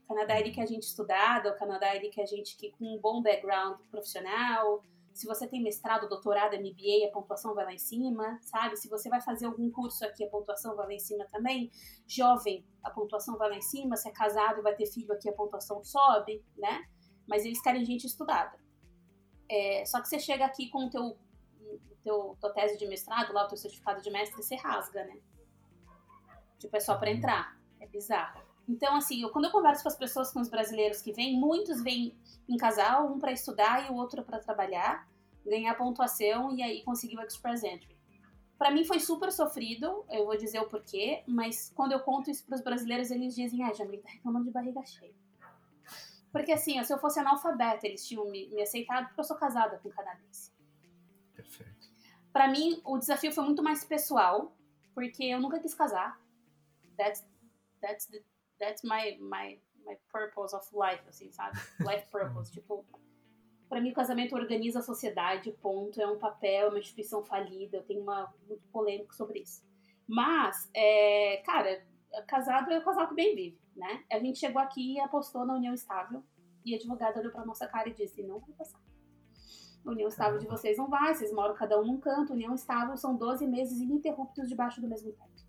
Canadá 0.07 0.39
ele 0.39 0.53
quer 0.53 0.63
a 0.63 0.67
gente 0.67 0.85
estudado, 0.85 1.49
o 1.49 1.57
Canadá 1.57 1.95
ele 1.95 2.09
quer 2.09 2.23
a 2.23 2.27
gente 2.27 2.57
que 2.57 2.71
com 2.73 2.85
um 2.85 3.01
bom 3.01 3.21
background 3.21 3.81
profissional. 3.91 4.83
Se 5.13 5.27
você 5.27 5.47
tem 5.47 5.63
mestrado, 5.63 6.09
doutorado, 6.09 6.57
MBA, 6.57 7.07
a 7.07 7.13
pontuação 7.13 7.55
vai 7.55 7.65
lá 7.65 7.73
em 7.73 7.79
cima, 7.79 8.39
sabe? 8.43 8.77
Se 8.77 8.89
você 8.89 9.11
vai 9.11 9.21
fazer 9.21 9.47
algum 9.47 9.71
curso 9.71 10.05
aqui, 10.07 10.25
a 10.25 10.29
pontuação 10.29 10.75
vai 10.75 10.87
lá 10.87 10.93
em 10.95 10.99
cima 10.99 11.27
também. 11.27 11.71
Jovem, 12.07 12.65
a 12.83 12.91
pontuação 12.91 13.37
vai 13.37 13.51
lá 13.51 13.57
em 13.57 13.63
cima. 13.63 13.97
Se 13.97 14.09
é 14.09 14.13
casado 14.13 14.61
e 14.61 14.63
vai 14.63 14.75
ter 14.75 14.87
filho 14.87 15.13
aqui, 15.13 15.29
a 15.29 15.33
pontuação 15.33 15.85
sobe, 15.85 16.43
né? 16.57 16.87
Mas 17.27 17.45
eles 17.45 17.61
querem 17.61 17.85
gente 17.85 18.07
estudada. 18.07 18.59
É, 19.51 19.85
só 19.85 20.01
que 20.01 20.09
você 20.09 20.19
chega 20.19 20.47
aqui 20.47 20.71
com 20.71 20.87
o 20.87 20.91
teu, 20.91 21.19
teu 22.03 22.37
tua 22.41 22.53
tese 22.53 22.79
de 22.79 22.87
mestrado, 22.87 23.35
lá 23.35 23.45
o 23.45 23.49
teu 23.49 23.59
certificado 23.59 24.01
de 24.01 24.11
mestre, 24.11 24.43
você 24.43 24.57
rasga, 24.57 25.05
né? 25.05 25.21
Tipo, 26.63 26.77
é 26.77 26.81
só 26.81 26.97
para 26.97 27.11
entrar. 27.11 27.59
É 27.81 27.87
bizarro. 27.89 28.41
Então, 28.69 28.95
assim, 28.95 29.21
eu, 29.21 29.31
quando 29.31 29.47
eu 29.47 29.51
converso 29.51 29.83
com 29.83 29.89
as 29.89 29.97
pessoas, 29.97 30.33
com 30.33 30.41
os 30.41 30.49
brasileiros 30.49 31.03
que 31.03 31.13
vêm, 31.13 31.39
muitos 31.39 31.83
vêm 31.83 32.17
em 32.49 32.57
casal, 32.57 33.13
um 33.13 33.19
para 33.19 33.33
estudar 33.33 33.85
e 33.85 33.93
o 33.93 33.97
outro 33.97 34.23
para 34.23 34.39
trabalhar, 34.39 35.09
ganhar 35.45 35.75
pontuação 35.75 36.55
e 36.57 36.63
aí 36.63 36.85
conseguir 36.85 37.17
o 37.17 37.23
Express 37.23 37.65
Entry. 37.65 37.99
Para 38.57 38.71
mim 38.71 38.85
foi 38.85 39.01
super 39.01 39.33
sofrido, 39.33 40.05
eu 40.09 40.25
vou 40.25 40.37
dizer 40.37 40.61
o 40.61 40.69
porquê, 40.69 41.25
mas 41.27 41.73
quando 41.75 41.91
eu 41.91 41.99
conto 41.99 42.31
isso 42.31 42.47
para 42.47 42.55
os 42.55 42.63
brasileiros, 42.63 43.11
eles 43.11 43.35
dizem: 43.35 43.65
ah, 43.65 43.73
Jamil, 43.73 44.01
tá 44.01 44.09
reclamando 44.09 44.45
de 44.45 44.53
barriga 44.53 44.85
cheia. 44.85 45.15
Porque 46.31 46.53
assim, 46.53 46.83
se 46.85 46.95
eu 46.95 46.99
fosse 46.99 47.19
analfabeta, 47.19 47.89
eles 47.89 48.07
tinham 48.07 48.31
me, 48.31 48.49
me 48.51 48.63
aceitado 48.63 49.07
porque 49.07 49.21
eu 49.21 49.25
sou 49.25 49.37
casada 49.37 49.79
com 49.79 49.89
um 49.89 49.93
canadense. 49.93 50.53
Perfeito. 51.35 51.91
Para 52.33 52.47
mim, 52.47 52.81
o 52.85 52.97
desafio 52.97 53.33
foi 53.33 53.45
muito 53.45 53.65
mais 53.65 53.85
pessoal, 53.85 54.57
porque 54.95 55.25
eu 55.25 55.41
nunca 55.41 55.59
quis 55.59 55.75
casar 55.75 56.22
that's 57.03 57.25
that's 57.81 58.07
the, 58.07 58.23
that's 58.61 58.83
my 58.85 59.19
my 59.21 59.59
my 59.85 59.97
purpose 60.13 60.55
of 60.55 60.65
life, 60.73 61.03
assim, 61.09 61.31
sabe? 61.33 61.59
Life 61.81 62.07
purpose, 62.11 62.53
tipo, 62.55 62.85
para 63.69 63.81
mim 63.81 63.91
o 63.91 63.95
casamento 63.95 64.37
organiza 64.37 64.79
a 64.79 64.83
sociedade, 64.83 65.51
ponto, 65.61 66.01
é 66.01 66.07
um 66.07 66.19
papel, 66.19 66.67
é 66.67 66.69
uma 66.69 66.79
instituição 66.79 67.25
falida, 67.25 67.79
eu 67.79 67.83
tenho 67.83 68.03
uma 68.03 68.33
muito 68.47 68.67
polêmico 68.69 69.15
sobre 69.15 69.41
isso. 69.41 69.65
Mas, 70.07 70.71
é, 70.75 71.43
cara, 71.45 71.85
casado 72.27 72.71
é 72.71 72.79
o 72.79 72.85
casal 72.85 73.09
que 73.09 73.15
bem 73.15 73.35
vive, 73.35 73.61
né? 73.75 74.05
A 74.11 74.19
gente 74.19 74.39
chegou 74.39 74.61
aqui 74.61 74.95
e 74.95 75.01
apostou 75.01 75.45
na 75.45 75.55
união 75.55 75.75
estável 75.75 76.23
e 76.65 76.75
a 76.75 76.77
advogada 76.77 77.19
olhou 77.19 77.33
pra 77.33 77.45
nossa 77.45 77.67
cara 77.67 77.89
e 77.89 77.95
disse, 77.95 78.23
não 78.23 78.39
vai 78.39 78.53
passar. 78.53 78.81
União 79.85 80.09
estável 80.09 80.39
de 80.39 80.47
vocês 80.47 80.79
não 80.79 80.89
vai, 80.89 81.13
vocês 81.13 81.33
moram 81.33 81.55
cada 81.55 81.81
um 81.81 81.85
num 81.85 81.99
canto. 81.99 82.35
União 82.35 82.55
estável 82.55 82.97
são 82.97 83.17
12 83.17 83.49
meses 83.49 83.81
ininterruptos 83.81 84.49
debaixo 84.49 84.81
do 84.81 84.87
mesmo 84.87 85.13
teto. 85.13 85.42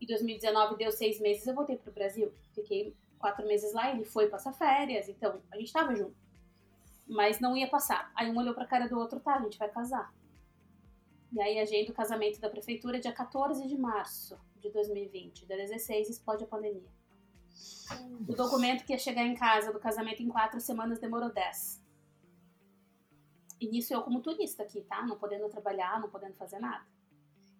Em 0.00 0.06
2019 0.06 0.76
deu 0.76 0.90
seis 0.90 1.20
meses, 1.20 1.46
eu 1.46 1.54
voltei 1.54 1.76
pro 1.76 1.92
Brasil. 1.92 2.32
Fiquei 2.54 2.96
quatro 3.18 3.46
meses 3.46 3.72
lá, 3.74 3.90
ele 3.90 4.04
foi 4.04 4.28
passar 4.28 4.52
férias, 4.52 5.08
então 5.08 5.42
a 5.50 5.58
gente 5.58 5.72
tava 5.72 5.94
junto. 5.94 6.16
Mas 7.06 7.38
não 7.38 7.56
ia 7.56 7.68
passar. 7.68 8.10
Aí 8.14 8.30
um 8.30 8.38
olhou 8.38 8.54
pra 8.54 8.66
cara 8.66 8.88
do 8.88 8.98
outro, 8.98 9.20
tá, 9.20 9.34
a 9.34 9.42
gente 9.42 9.58
vai 9.58 9.68
casar. 9.68 10.12
E 11.32 11.40
aí 11.40 11.58
agenda 11.58 11.90
o 11.90 11.94
casamento 11.94 12.40
da 12.40 12.48
prefeitura 12.48 12.98
dia 12.98 13.12
14 13.12 13.66
de 13.68 13.76
março 13.76 14.40
de 14.56 14.70
2020. 14.70 15.46
Dia 15.46 15.56
16 15.56 16.08
explode 16.08 16.44
a 16.44 16.46
pandemia. 16.46 16.88
O 18.28 18.34
documento 18.34 18.84
que 18.84 18.92
ia 18.92 18.98
chegar 18.98 19.24
em 19.24 19.34
casa 19.34 19.72
do 19.72 19.78
casamento 19.78 20.22
em 20.22 20.28
quatro 20.28 20.60
semanas 20.60 20.98
demorou 20.98 21.30
dez. 21.32 21.80
E 23.60 23.68
nisso 23.68 23.92
eu 23.92 24.02
como 24.02 24.22
turista 24.22 24.62
aqui, 24.62 24.80
tá? 24.82 25.04
Não 25.04 25.18
podendo 25.18 25.48
trabalhar, 25.48 26.00
não 26.00 26.08
podendo 26.08 26.34
fazer 26.34 26.58
nada. 26.58 26.84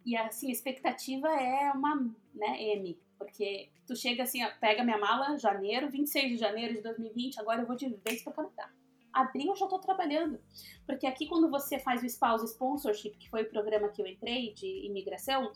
E 0.05 0.17
assim, 0.17 0.49
a 0.49 0.53
expectativa 0.53 1.29
é 1.29 1.71
uma, 1.73 1.97
né, 2.35 2.63
M. 2.75 2.99
Porque 3.19 3.71
tu 3.87 3.95
chega 3.95 4.23
assim, 4.23 4.43
ó, 4.43 4.51
pega 4.61 4.83
minha 4.83 4.99
mala, 4.99 5.39
janeiro, 5.39 5.91
26 5.91 6.33
de 6.33 6.37
janeiro 6.39 6.75
de 6.75 6.81
2020, 6.81 7.39
agora 7.39 7.63
eu 7.63 7.67
vou 7.67 7.77
de 7.77 7.89
vez 8.05 8.23
para 8.23 8.33
Canadá. 8.33 8.71
Abril 9.13 9.49
eu 9.49 9.57
já 9.57 9.67
tô 9.67 9.79
trabalhando. 9.79 10.41
Porque 10.87 11.07
aqui 11.07 11.27
quando 11.27 11.51
você 11.51 11.79
faz 11.79 12.03
o 12.03 12.07
Spouse 12.07 12.45
Sponsorship, 12.47 13.17
que 13.19 13.29
foi 13.29 13.43
o 13.43 13.51
programa 13.51 13.89
que 13.89 14.01
eu 14.01 14.07
entrei 14.07 14.55
de 14.55 14.87
imigração, 14.87 15.53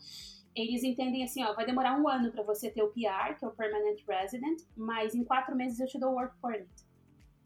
eles 0.55 0.83
entendem 0.83 1.23
assim, 1.23 1.43
ó, 1.43 1.53
vai 1.53 1.65
demorar 1.65 1.99
um 1.99 2.07
ano 2.07 2.31
para 2.31 2.43
você 2.43 2.69
ter 2.69 2.81
o 2.81 2.89
PR, 2.89 3.37
que 3.37 3.43
é 3.43 3.47
o 3.47 3.51
Permanent 3.51 4.01
Resident, 4.07 4.61
mas 4.75 5.13
em 5.13 5.23
quatro 5.23 5.55
meses 5.55 5.79
eu 5.79 5.87
te 5.87 5.99
dou 5.99 6.11
o 6.11 6.15
Work 6.15 6.35
Permit. 6.41 6.85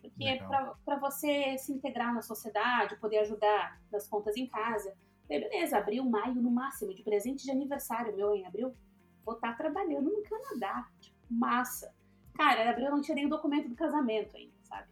Porque 0.01 0.25
é 0.25 0.37
para 0.85 0.97
você 0.99 1.57
se 1.57 1.73
integrar 1.73 2.13
na 2.13 2.21
sociedade, 2.21 2.97
poder 2.97 3.19
ajudar 3.19 3.81
nas 3.91 4.07
contas 4.07 4.37
em 4.37 4.47
casa. 4.47 4.95
Beleza, 5.29 5.77
abril, 5.77 6.03
maio 6.03 6.41
no 6.41 6.49
máximo, 6.49 6.91
de 6.91 7.03
presente 7.03 7.43
de 7.43 7.51
aniversário 7.51 8.15
meu 8.15 8.33
em 8.33 8.47
abril, 8.47 8.75
vou 9.23 9.35
estar 9.35 9.51
tá 9.51 9.57
trabalhando 9.57 10.09
no 10.09 10.23
Canadá. 10.23 10.89
Tipo, 10.99 11.15
massa. 11.29 11.93
Cara, 12.33 12.65
em 12.65 12.67
abril 12.67 12.87
eu 12.87 12.91
não 12.93 13.01
tinha 13.01 13.13
nem 13.13 13.27
o 13.27 13.29
documento 13.29 13.69
do 13.69 13.75
casamento 13.75 14.35
ainda, 14.35 14.55
sabe? 14.63 14.87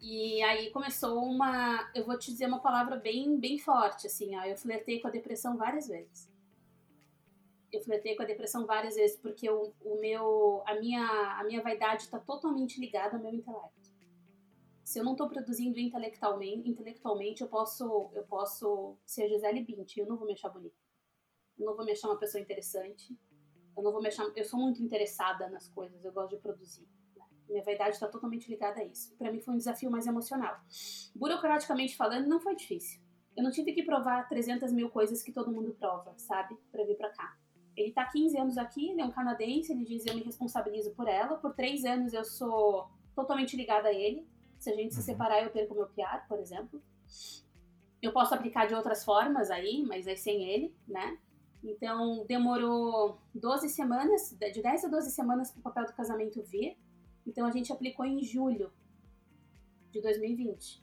E 0.00 0.42
aí 0.42 0.70
começou 0.70 1.22
uma. 1.22 1.90
Eu 1.94 2.06
vou 2.06 2.18
te 2.18 2.30
dizer 2.30 2.46
uma 2.46 2.60
palavra 2.60 2.96
bem, 2.96 3.38
bem 3.38 3.58
forte, 3.58 4.06
assim, 4.06 4.34
ó. 4.34 4.44
Eu 4.44 4.56
flertei 4.56 5.00
com 5.00 5.08
a 5.08 5.10
depressão 5.10 5.58
várias 5.58 5.86
vezes. 5.86 6.30
Eu 7.70 7.82
flertei 7.82 8.16
com 8.16 8.22
a 8.22 8.26
depressão 8.26 8.64
várias 8.64 8.94
vezes, 8.94 9.18
porque 9.18 9.50
o, 9.50 9.74
o 9.84 10.00
meu, 10.00 10.62
a, 10.64 10.76
minha, 10.76 11.04
a 11.38 11.44
minha 11.44 11.62
vaidade 11.62 12.04
está 12.04 12.18
totalmente 12.18 12.80
ligada 12.80 13.16
ao 13.16 13.22
meu 13.22 13.34
intelecto. 13.34 13.85
Se 14.86 15.00
eu 15.00 15.04
não 15.04 15.12
estou 15.12 15.28
produzindo 15.28 15.80
intelectualmente, 15.80 16.70
intelectualmente 16.70 17.42
eu 17.42 17.48
posso 17.48 18.08
eu 18.14 18.22
posso 18.22 18.96
ser 19.04 19.28
Gisele 19.28 19.64
Bint, 19.64 19.96
eu 19.96 20.06
não 20.06 20.16
vou 20.16 20.24
me 20.24 20.32
achar 20.32 20.48
bonita. 20.48 20.76
Eu 21.58 21.66
não 21.66 21.74
vou 21.74 21.84
me 21.84 21.90
achar 21.90 22.06
uma 22.06 22.16
pessoa 22.16 22.40
interessante. 22.40 23.18
Eu 23.76 23.82
não 23.82 23.90
vou 23.90 24.00
me 24.00 24.06
achar, 24.06 24.24
eu 24.36 24.44
sou 24.44 24.60
muito 24.60 24.80
interessada 24.80 25.50
nas 25.50 25.68
coisas, 25.68 26.04
eu 26.04 26.12
gosto 26.12 26.36
de 26.36 26.40
produzir. 26.40 26.88
Minha 27.48 27.64
vaidade 27.64 27.96
está 27.96 28.06
totalmente 28.06 28.48
ligada 28.48 28.80
a 28.80 28.84
isso. 28.84 29.12
Para 29.16 29.32
mim 29.32 29.40
foi 29.40 29.54
um 29.54 29.56
desafio 29.56 29.90
mais 29.90 30.06
emocional. 30.06 30.56
Burocraticamente 31.16 31.96
falando, 31.96 32.28
não 32.28 32.38
foi 32.38 32.54
difícil. 32.54 33.02
Eu 33.36 33.42
não 33.42 33.50
tive 33.50 33.72
que 33.72 33.82
provar 33.82 34.28
300 34.28 34.72
mil 34.72 34.88
coisas 34.88 35.20
que 35.20 35.32
todo 35.32 35.50
mundo 35.50 35.74
prova, 35.74 36.14
sabe? 36.16 36.56
Para 36.70 36.84
vir 36.84 36.96
para 36.96 37.10
cá. 37.10 37.36
Ele 37.76 37.90
tá 37.90 38.06
15 38.06 38.38
anos 38.38 38.56
aqui, 38.56 38.90
ele 38.90 39.00
é 39.00 39.04
um 39.04 39.10
canadense, 39.10 39.72
ele 39.72 39.84
diz 39.84 40.06
eu 40.06 40.14
me 40.14 40.22
responsabilizo 40.22 40.94
por 40.94 41.08
ela. 41.08 41.38
Por 41.38 41.56
três 41.56 41.84
anos 41.84 42.12
eu 42.12 42.24
sou 42.24 42.88
totalmente 43.16 43.56
ligada 43.56 43.88
a 43.88 43.92
ele. 43.92 44.35
Se 44.58 44.70
a 44.70 44.74
gente 44.74 44.94
se 44.94 45.00
uhum. 45.00 45.06
separar, 45.06 45.42
eu 45.42 45.50
perco 45.50 45.74
meu 45.74 45.86
piar, 45.86 46.26
por 46.28 46.38
exemplo. 46.38 46.82
Eu 48.00 48.12
posso 48.12 48.34
aplicar 48.34 48.66
de 48.66 48.74
outras 48.74 49.04
formas 49.04 49.50
aí, 49.50 49.82
mas 49.86 50.06
é 50.06 50.16
sem 50.16 50.44
ele, 50.44 50.74
né? 50.86 51.18
Então, 51.62 52.24
demorou 52.26 53.18
12 53.34 53.68
semanas, 53.68 54.36
de 54.38 54.62
10 54.62 54.84
a 54.84 54.88
12 54.88 55.10
semanas 55.10 55.50
para 55.50 55.60
o 55.60 55.62
papel 55.62 55.86
do 55.86 55.92
casamento 55.94 56.42
vir. 56.42 56.76
Então 57.26 57.44
a 57.46 57.50
gente 57.50 57.72
aplicou 57.72 58.04
em 58.04 58.22
julho 58.22 58.72
de 59.90 60.00
2020. 60.00 60.82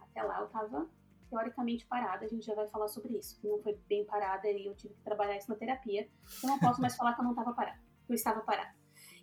Até 0.00 0.22
lá 0.22 0.40
eu 0.40 0.46
estava 0.46 0.88
teoricamente 1.30 1.86
parada, 1.86 2.24
a 2.24 2.28
gente 2.28 2.44
já 2.44 2.54
vai 2.54 2.66
falar 2.66 2.88
sobre 2.88 3.16
isso. 3.16 3.38
Não 3.44 3.58
foi 3.60 3.78
bem 3.88 4.04
parada 4.04 4.48
e 4.48 4.66
eu 4.66 4.74
tive 4.74 4.94
que 4.94 5.02
trabalhar 5.02 5.36
isso 5.36 5.48
na 5.48 5.56
terapia. 5.56 6.08
Eu 6.42 6.48
não 6.48 6.58
posso 6.58 6.80
mais 6.80 6.96
falar 6.96 7.14
que 7.14 7.20
eu 7.20 7.24
não 7.24 7.32
estava 7.32 7.52
parada. 7.52 7.78
Eu 8.08 8.14
estava 8.14 8.40
parada. 8.40 8.74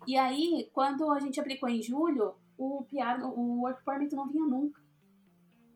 E 0.06 0.16
aí, 0.16 0.70
quando 0.72 1.10
a 1.10 1.20
gente 1.20 1.38
aplicou 1.38 1.68
em 1.68 1.80
julho, 1.82 2.34
o 2.56 2.84
PR, 2.84 3.24
o 3.24 3.62
work 3.62 3.84
permit 3.84 4.14
não 4.14 4.28
vinha 4.28 4.44
nunca. 4.44 4.80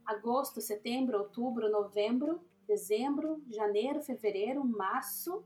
Agosto, 0.04 0.60
setembro, 0.60 1.18
outubro, 1.18 1.70
novembro, 1.70 2.40
dezembro, 2.66 3.42
janeiro, 3.50 4.00
fevereiro, 4.02 4.64
março. 4.64 5.44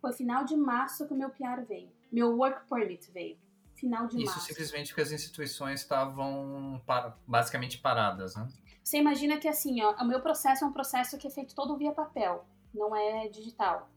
Foi 0.00 0.12
final 0.12 0.44
de 0.44 0.56
março 0.56 1.06
que 1.06 1.14
o 1.14 1.16
meu 1.16 1.30
PR 1.30 1.62
veio. 1.66 1.90
Meu 2.12 2.36
work 2.36 2.68
permit 2.68 3.10
veio 3.10 3.38
final 3.76 4.06
de 4.06 4.16
Isso 4.16 4.26
março. 4.26 4.38
Isso 4.38 4.48
simplesmente 4.48 4.88
porque 4.88 5.02
as 5.02 5.12
instituições 5.12 5.80
estavam 5.80 6.82
para, 6.86 7.16
basicamente 7.26 7.78
paradas, 7.78 8.34
né? 8.34 8.48
Você 8.82 8.98
imagina 8.98 9.38
que 9.38 9.48
assim, 9.48 9.82
ó, 9.82 9.94
o 10.02 10.04
meu 10.04 10.20
processo 10.20 10.64
é 10.64 10.66
um 10.66 10.72
processo 10.72 11.18
que 11.18 11.26
é 11.26 11.30
feito 11.30 11.54
todo 11.54 11.76
via 11.76 11.92
papel, 11.92 12.46
não 12.72 12.94
é 12.94 13.28
digital. 13.28 13.90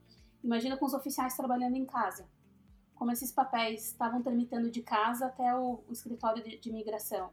Imagina 0.43 0.77
com 0.77 0.85
os 0.85 0.93
oficiais 0.93 1.35
trabalhando 1.35 1.75
em 1.75 1.85
casa. 1.85 2.27
Como 2.99 3.11
esses 3.13 3.31
papéis 3.31 3.85
estavam 3.85 4.21
tramitando 4.21 4.69
de 4.69 4.81
casa 4.81 5.27
até 5.27 5.55
o, 5.55 5.81
o 5.87 5.93
escritório 5.93 6.43
de, 6.43 6.59
de 6.59 6.69
imigração. 6.69 7.31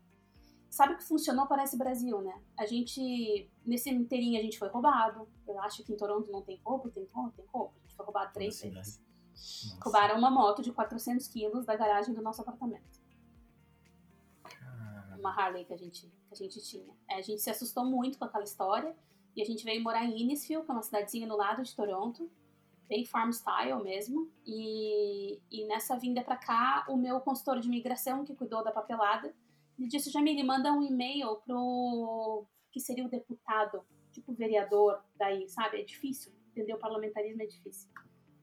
Sabe 0.71 0.95
o 0.95 0.97
que 0.97 1.03
funcionou? 1.03 1.49
Parece 1.49 1.77
Brasil, 1.77 2.21
né? 2.21 2.41
A 2.57 2.65
gente, 2.67 3.51
nesse 3.65 3.91
inteirinho, 3.91 4.39
a 4.39 4.43
gente 4.43 4.61
foi 4.61 4.69
roubado. 4.69 5.29
Eu 5.45 5.61
acho 5.61 5.83
que 5.83 5.93
em 5.93 5.97
Toronto 5.97 6.31
não 6.31 6.41
tem 6.43 6.61
roubo, 6.65 6.89
tem 6.89 7.09
roubo, 7.13 7.33
tem 7.33 7.45
roubo. 7.47 7.75
A 7.79 7.81
gente 7.81 7.97
foi 7.97 8.05
roubado 8.05 8.33
três 8.33 8.61
vezes. 8.61 9.01
Nossa. 9.35 9.79
Roubaram 9.83 10.17
uma 10.17 10.31
moto 10.31 10.63
de 10.63 10.73
400 10.73 11.27
quilos 11.27 11.67
da 11.67 11.75
garagem 11.75 12.15
do 12.15 12.23
nosso 12.23 12.43
apartamento. 12.43 13.01
Caramba. 14.45 15.19
Uma 15.19 15.31
Harley 15.31 15.65
que 15.65 15.75
a 15.75 15.77
gente, 15.77 16.07
que 16.29 16.33
a 16.33 16.37
gente 16.37 16.63
tinha. 16.63 16.95
É, 17.11 17.17
a 17.17 17.23
gente 17.23 17.43
se 17.43 17.51
assustou 17.51 17.85
muito 17.85 18.19
com 18.19 18.25
aquela 18.25 18.45
história 18.45 18.97
e 19.35 19.43
a 19.43 19.45
gente 19.45 19.65
veio 19.65 19.83
morar 19.83 20.05
em 20.05 20.23
Innisfield, 20.23 20.65
que 20.65 20.71
é 20.71 20.75
uma 20.75 20.83
cidadezinha 20.83 21.27
no 21.27 21.37
lado 21.37 21.65
de 21.65 21.75
Toronto, 21.75 22.31
bem 22.89 23.05
farm 23.05 23.31
style 23.31 23.83
mesmo. 23.83 24.31
E, 24.45 25.41
e 25.51 25.65
nessa 25.67 25.97
vinda 25.99 26.23
para 26.23 26.37
cá, 26.37 26.85
o 26.89 26.97
meu 26.97 27.21
consultor 27.21 27.61
de 27.61 27.69
imigração, 27.69 28.25
que 28.25 28.35
cuidou 28.35 28.65
da 28.65 28.73
papelada, 28.73 29.35
ele 29.79 29.89
disse: 29.89 30.11
Jamile, 30.11 30.43
manda 30.43 30.73
um 30.73 30.83
e-mail 30.83 31.37
pro 31.45 32.47
que 32.73 32.81
seria 32.81 33.07
o 33.07 33.11
deputado, 33.11 33.83
tipo 34.13 34.33
vereador 34.35 35.03
daí, 35.17 35.49
sabe? 35.49 35.81
É 35.81 35.85
difícil, 35.85 36.33
entender 36.51 36.75
o 36.75 36.79
parlamentarismo 36.79 37.43
é 37.43 37.47
difícil 37.47 37.89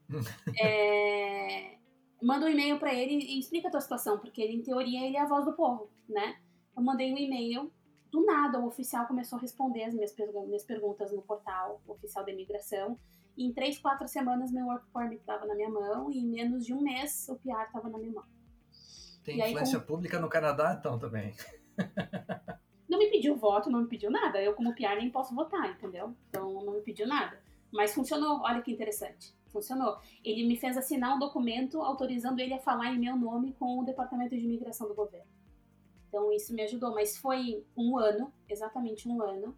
é, 0.60 1.76
manda 2.22 2.46
um 2.46 2.48
e-mail 2.48 2.78
para 2.78 2.94
ele 2.94 3.14
e 3.14 3.38
explica 3.38 3.68
a 3.68 3.70
tua 3.70 3.80
situação, 3.80 4.18
porque 4.18 4.40
ele, 4.40 4.54
em 4.54 4.62
teoria, 4.62 5.06
ele 5.06 5.16
é 5.16 5.20
a 5.20 5.26
voz 5.26 5.44
do 5.44 5.52
povo, 5.52 5.90
né? 6.08 6.38
Eu 6.76 6.82
mandei 6.82 7.12
um 7.12 7.18
e-mail, 7.18 7.72
do 8.10 8.24
nada 8.24 8.60
o 8.60 8.66
oficial 8.66 9.06
começou 9.06 9.38
a 9.38 9.42
responder 9.42 9.84
as 9.84 9.94
minhas, 9.94 10.12
pergun 10.12 10.46
minhas 10.46 10.64
perguntas 10.64 11.12
no 11.12 11.22
portal 11.22 11.80
oficial 11.86 12.24
da 12.24 12.32
imigração. 12.32 12.98
Em 13.36 13.52
três, 13.52 13.78
quatro 13.78 14.06
semanas, 14.06 14.52
meu 14.52 14.66
work 14.66 14.86
permit 14.92 15.20
estava 15.20 15.44
na 15.46 15.54
minha 15.54 15.70
mão 15.70 16.10
e 16.10 16.18
em 16.18 16.26
menos 16.26 16.64
de 16.64 16.72
um 16.72 16.80
mês 16.80 17.28
o 17.28 17.36
PR 17.36 17.64
estava 17.66 17.88
na 17.88 17.98
minha 17.98 18.12
mão. 18.12 18.24
Tem 19.24 19.36
e 19.36 19.38
influência 19.38 19.78
aí, 19.78 19.84
como... 19.84 19.96
pública 19.96 20.20
no 20.20 20.28
Canadá, 20.28 20.76
então, 20.78 20.98
também. 20.98 21.34
não 22.88 22.98
me 22.98 23.10
pediu 23.10 23.36
voto, 23.36 23.70
não 23.70 23.82
me 23.82 23.88
pediu 23.88 24.10
nada. 24.10 24.40
Eu, 24.40 24.54
como 24.54 24.74
PR, 24.74 24.96
nem 24.96 25.10
posso 25.10 25.34
votar, 25.34 25.70
entendeu? 25.70 26.14
Então, 26.28 26.64
não 26.64 26.74
me 26.74 26.82
pediu 26.82 27.06
nada. 27.08 27.42
Mas 27.72 27.94
funcionou, 27.94 28.42
olha 28.42 28.62
que 28.62 28.70
interessante 28.70 29.34
funcionou. 29.54 29.96
Ele 30.24 30.44
me 30.44 30.56
fez 30.56 30.76
assinar 30.76 31.14
um 31.14 31.18
documento 31.18 31.80
autorizando 31.80 32.40
ele 32.40 32.52
a 32.52 32.58
falar 32.58 32.92
em 32.92 32.98
meu 32.98 33.16
nome 33.16 33.52
com 33.52 33.78
o 33.78 33.84
Departamento 33.84 34.36
de 34.36 34.44
Imigração 34.44 34.88
do 34.88 34.94
governo. 34.94 35.30
Então 36.08 36.32
isso 36.32 36.52
me 36.52 36.62
ajudou, 36.62 36.92
mas 36.92 37.16
foi 37.16 37.64
um 37.76 37.96
ano, 37.96 38.32
exatamente 38.48 39.08
um 39.08 39.22
ano, 39.22 39.56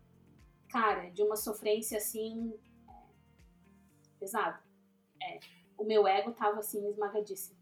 cara, 0.68 1.08
de 1.10 1.22
uma 1.22 1.36
sofrência 1.36 1.96
assim 1.96 2.52
pesada. 4.18 4.60
É, 5.22 5.38
o 5.78 5.84
meu 5.84 6.06
ego 6.06 6.32
tava 6.32 6.58
assim 6.60 6.88
esmagadíssimo. 6.88 7.56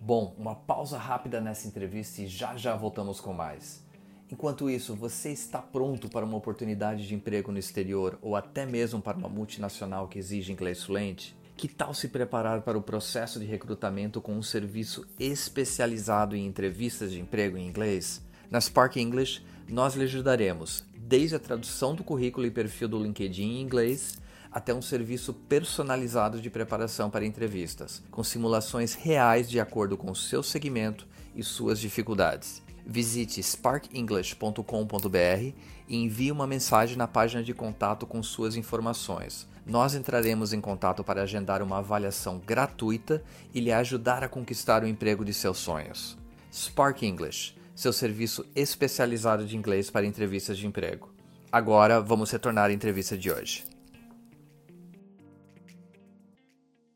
Bom, 0.00 0.34
uma 0.38 0.54
pausa 0.54 0.98
rápida 0.98 1.40
nessa 1.40 1.66
entrevista 1.66 2.22
e 2.22 2.26
já 2.26 2.56
já 2.56 2.76
voltamos 2.76 3.20
com 3.20 3.32
mais. 3.32 3.84
Enquanto 4.30 4.68
isso, 4.68 4.94
você 4.94 5.30
está 5.30 5.62
pronto 5.62 6.08
para 6.08 6.24
uma 6.24 6.36
oportunidade 6.36 7.06
de 7.06 7.14
emprego 7.14 7.52
no 7.52 7.58
exterior 7.58 8.18
ou 8.20 8.34
até 8.34 8.66
mesmo 8.66 9.00
para 9.00 9.16
uma 9.16 9.28
multinacional 9.28 10.08
que 10.08 10.18
exige 10.18 10.52
inglês 10.52 10.82
fluente? 10.82 11.36
Que 11.56 11.68
tal 11.68 11.94
se 11.94 12.08
preparar 12.08 12.62
para 12.62 12.76
o 12.76 12.82
processo 12.82 13.38
de 13.38 13.46
recrutamento 13.46 14.20
com 14.20 14.34
um 14.34 14.42
serviço 14.42 15.06
especializado 15.18 16.36
em 16.36 16.44
entrevistas 16.44 17.12
de 17.12 17.20
emprego 17.20 17.56
em 17.56 17.66
inglês? 17.66 18.20
Na 18.50 18.60
Spark 18.60 18.96
English, 18.96 19.44
nós 19.68 19.94
lhe 19.94 20.04
ajudaremos 20.04 20.84
desde 21.06 21.36
a 21.36 21.38
tradução 21.38 21.94
do 21.94 22.02
currículo 22.02 22.46
e 22.46 22.50
perfil 22.50 22.88
do 22.88 23.00
LinkedIn 23.00 23.44
em 23.44 23.62
inglês 23.62 24.18
até 24.50 24.74
um 24.74 24.82
serviço 24.82 25.32
personalizado 25.32 26.40
de 26.40 26.50
preparação 26.50 27.10
para 27.10 27.24
entrevistas, 27.24 28.02
com 28.10 28.24
simulações 28.24 28.94
reais 28.94 29.48
de 29.48 29.60
acordo 29.60 29.96
com 29.96 30.10
o 30.10 30.16
seu 30.16 30.42
segmento 30.42 31.06
e 31.34 31.44
suas 31.44 31.78
dificuldades. 31.78 32.62
Visite 32.84 33.42
sparkenglish.com.br 33.42 35.52
e 35.88 35.96
envie 35.96 36.32
uma 36.32 36.46
mensagem 36.46 36.96
na 36.96 37.06
página 37.06 37.42
de 37.42 37.52
contato 37.52 38.06
com 38.06 38.22
suas 38.22 38.56
informações. 38.56 39.46
Nós 39.66 39.94
entraremos 39.94 40.52
em 40.52 40.60
contato 40.60 41.04
para 41.04 41.22
agendar 41.22 41.62
uma 41.62 41.78
avaliação 41.78 42.38
gratuita 42.38 43.22
e 43.52 43.60
lhe 43.60 43.72
ajudar 43.72 44.24
a 44.24 44.28
conquistar 44.28 44.82
o 44.82 44.88
emprego 44.88 45.24
de 45.24 45.34
seus 45.34 45.58
sonhos. 45.58 46.16
Spark 46.52 47.02
English, 47.02 47.54
seu 47.76 47.92
serviço 47.92 48.44
especializado 48.56 49.44
de 49.44 49.54
inglês 49.54 49.90
para 49.90 50.06
entrevistas 50.06 50.56
de 50.56 50.66
emprego. 50.66 51.14
Agora 51.52 52.00
vamos 52.00 52.30
retornar 52.30 52.70
à 52.70 52.72
entrevista 52.72 53.16
de 53.16 53.30
hoje. 53.30 53.64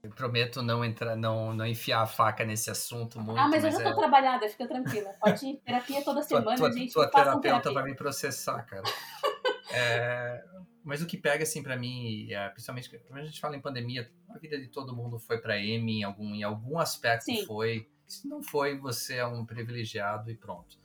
Eu 0.03 0.11
prometo 0.11 0.63
não 0.63 0.83
entrar, 0.83 1.15
não, 1.15 1.55
não 1.55 1.67
enfiar 1.67 2.01
a 2.01 2.07
faca 2.07 2.45
nesse 2.45 2.71
assunto 2.71 3.21
muito. 3.21 3.39
Ah, 3.39 3.47
mas, 3.47 3.63
mas 3.63 3.75
eu 3.75 3.81
já 3.81 3.85
tô 3.85 3.91
é... 3.91 3.97
trabalhada, 3.97 4.49
fica 4.49 4.67
tranquila. 4.67 5.11
Pode 5.21 5.47
ir 5.47 5.57
terapia 5.59 6.03
toda 6.03 6.23
semana, 6.25 6.57
tua, 6.57 6.73
gente. 6.73 6.93
Tua 6.93 7.09
terapeuta 7.09 7.73
vai 7.73 7.85
me 7.85 7.95
processar, 7.95 8.63
cara. 8.63 8.83
é, 9.71 10.43
mas 10.83 11.03
o 11.03 11.07
que 11.07 11.19
pega 11.19 11.43
assim 11.43 11.63
para 11.63 11.77
mim, 11.77 12.33
é, 12.33 12.49
principalmente 12.49 12.89
quando 13.07 13.21
a 13.21 13.25
gente 13.25 13.39
fala 13.39 13.55
em 13.55 13.61
pandemia, 13.61 14.11
a 14.31 14.39
vida 14.39 14.59
de 14.59 14.69
todo 14.69 14.97
mundo 14.97 15.19
foi 15.19 15.39
para 15.39 15.59
M 15.59 16.01
em 16.01 16.03
algum 16.03 16.35
em 16.35 16.43
algum 16.43 16.79
aspecto 16.79 17.27
Sim. 17.27 17.45
foi. 17.45 17.87
Se 18.11 18.27
não 18.27 18.43
foi, 18.43 18.77
você 18.77 19.17
é 19.17 19.27
um 19.27 19.45
privilegiado 19.45 20.31
e 20.31 20.35
pronto. 20.35 20.77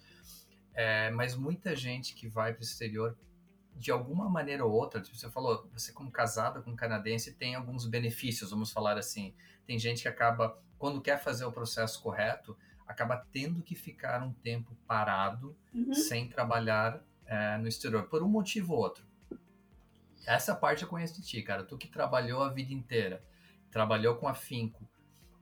É, 0.74 1.10
mas 1.12 1.36
muita 1.36 1.76
gente 1.76 2.14
que 2.14 2.28
vai 2.28 2.54
para 2.54 2.62
o 2.62 2.64
exterior 2.64 3.18
de 3.76 3.92
alguma 3.92 4.30
maneira 4.30 4.66
ou 4.66 4.72
outra, 4.72 5.02
tipo, 5.02 5.18
você 5.18 5.30
falou, 5.30 5.68
você 5.74 5.92
como 5.92 6.12
casada 6.12 6.62
com 6.62 6.72
um 6.72 6.76
canadense 6.76 7.34
tem 7.34 7.56
alguns 7.56 7.86
benefícios, 7.86 8.52
vamos 8.52 8.72
falar 8.72 8.98
assim. 8.98 9.34
Tem 9.66 9.78
gente 9.78 10.04
que 10.04 10.08
acaba, 10.08 10.62
quando 10.78 11.02
quer 11.02 11.18
fazer 11.22 11.46
o 11.46 11.52
processo 11.52 12.02
correto, 12.02 12.58
acaba 12.88 13.18
tendo 13.32 13.62
que 13.64 13.76
ficar 13.76 14.22
um 14.24 14.32
tempo 14.32 14.78
parado, 14.88 15.58
uhum. 15.74 15.94
sem 15.94 16.30
trabalhar 16.30 17.04
é, 17.26 17.58
no 17.58 17.68
exterior, 17.68 18.04
por 18.04 18.22
um 18.22 18.30
motivo 18.30 18.74
ou 18.74 18.80
outro. 18.80 19.06
Essa 20.26 20.56
parte 20.56 20.84
eu 20.84 20.90
conheço 20.90 21.16
de 21.20 21.28
ti, 21.28 21.42
cara. 21.42 21.64
Tu 21.64 21.78
que 21.78 21.88
trabalhou 21.88 22.44
a 22.44 22.50
vida 22.50 22.74
inteira, 22.74 23.24
trabalhou 23.70 24.16
com 24.16 24.28
afinco. 24.28 24.88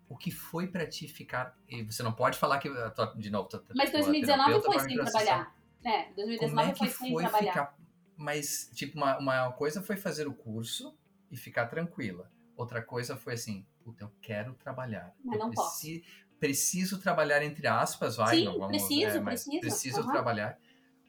O 0.09 0.17
que 0.17 0.31
foi 0.31 0.67
para 0.67 0.85
ti 0.87 1.07
ficar. 1.07 1.57
E 1.67 1.83
você 1.83 2.03
não 2.03 2.13
pode 2.13 2.37
falar 2.37 2.59
que. 2.59 2.69
De 3.17 3.29
novo, 3.29 3.49
Mas 3.75 3.91
2019 3.91 4.61
foi 4.61 4.79
sem 4.79 4.95
trabalhar. 4.95 5.55
É, 5.83 6.13
2019 6.13 6.71
é 6.71 6.75
foi 6.75 6.87
sem 6.87 7.11
foi 7.11 7.23
trabalhar. 7.23 7.51
Ficar 7.51 7.83
mas, 8.17 8.69
tipo, 8.73 8.97
uma, 8.97 9.17
uma 9.17 9.51
coisa 9.51 9.81
foi 9.81 9.97
fazer 9.97 10.27
o 10.27 10.33
curso 10.33 10.97
e 11.31 11.37
ficar 11.37 11.67
tranquila. 11.67 12.31
Outra 12.55 12.81
coisa 12.81 13.17
foi 13.17 13.33
assim, 13.33 13.65
puta, 13.83 14.03
eu 14.03 14.11
quero 14.21 14.53
trabalhar. 14.53 15.13
Mas 15.23 15.35
eu 15.35 15.45
não 15.45 15.49
preci 15.49 15.99
posso. 15.99 16.23
Preciso 16.39 16.99
trabalhar, 16.99 17.41
entre 17.41 17.67
aspas, 17.67 18.17
vai, 18.17 18.37
Sim, 18.37 18.45
não 18.45 18.59
vamos... 18.59 18.67
preciso, 18.67 19.17
é, 19.17 19.21
preciso. 19.21 19.59
Preciso 19.59 20.01
uhum. 20.01 20.11
trabalhar. 20.11 20.59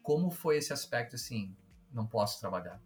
Como 0.02 0.30
foi 0.30 0.58
esse 0.58 0.72
aspecto, 0.72 1.16
assim, 1.16 1.54
não 1.92 2.06
posso 2.06 2.38
trabalhar? 2.40 2.80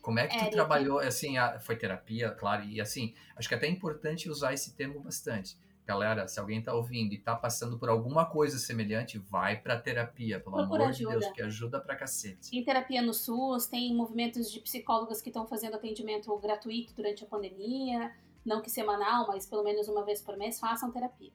Como 0.00 0.18
é 0.18 0.26
que 0.26 0.38
tu 0.38 0.44
é, 0.44 0.50
trabalhou, 0.50 0.98
assim, 0.98 1.34
foi 1.60 1.76
terapia, 1.76 2.30
claro, 2.30 2.64
e 2.64 2.80
assim, 2.80 3.14
acho 3.36 3.48
que 3.48 3.54
é 3.54 3.56
até 3.56 3.68
importante 3.68 4.30
usar 4.30 4.54
esse 4.54 4.74
termo 4.74 5.00
bastante 5.00 5.58
Galera, 5.90 6.28
se 6.28 6.38
alguém 6.38 6.60
está 6.60 6.72
ouvindo 6.72 7.12
e 7.14 7.16
está 7.16 7.34
passando 7.34 7.76
por 7.76 7.88
alguma 7.88 8.24
coisa 8.24 8.58
semelhante, 8.58 9.18
vai 9.18 9.60
para 9.60 9.76
terapia, 9.76 10.38
pelo 10.38 10.54
Procura 10.54 10.84
amor 10.84 10.90
ajuda. 10.90 11.14
de 11.14 11.18
Deus, 11.18 11.32
que 11.32 11.42
ajuda 11.42 11.80
pra 11.80 11.96
cacete. 11.96 12.48
Tem 12.48 12.62
terapia 12.62 13.02
no 13.02 13.12
SUS, 13.12 13.66
tem 13.66 13.92
movimentos 13.92 14.52
de 14.52 14.60
psicólogas 14.60 15.20
que 15.20 15.30
estão 15.30 15.48
fazendo 15.48 15.74
atendimento 15.74 16.36
gratuito 16.38 16.94
durante 16.94 17.24
a 17.24 17.26
pandemia, 17.26 18.14
não 18.46 18.62
que 18.62 18.70
semanal, 18.70 19.26
mas 19.26 19.46
pelo 19.46 19.64
menos 19.64 19.88
uma 19.88 20.04
vez 20.04 20.22
por 20.22 20.36
mês, 20.36 20.60
façam 20.60 20.92
terapia. 20.92 21.32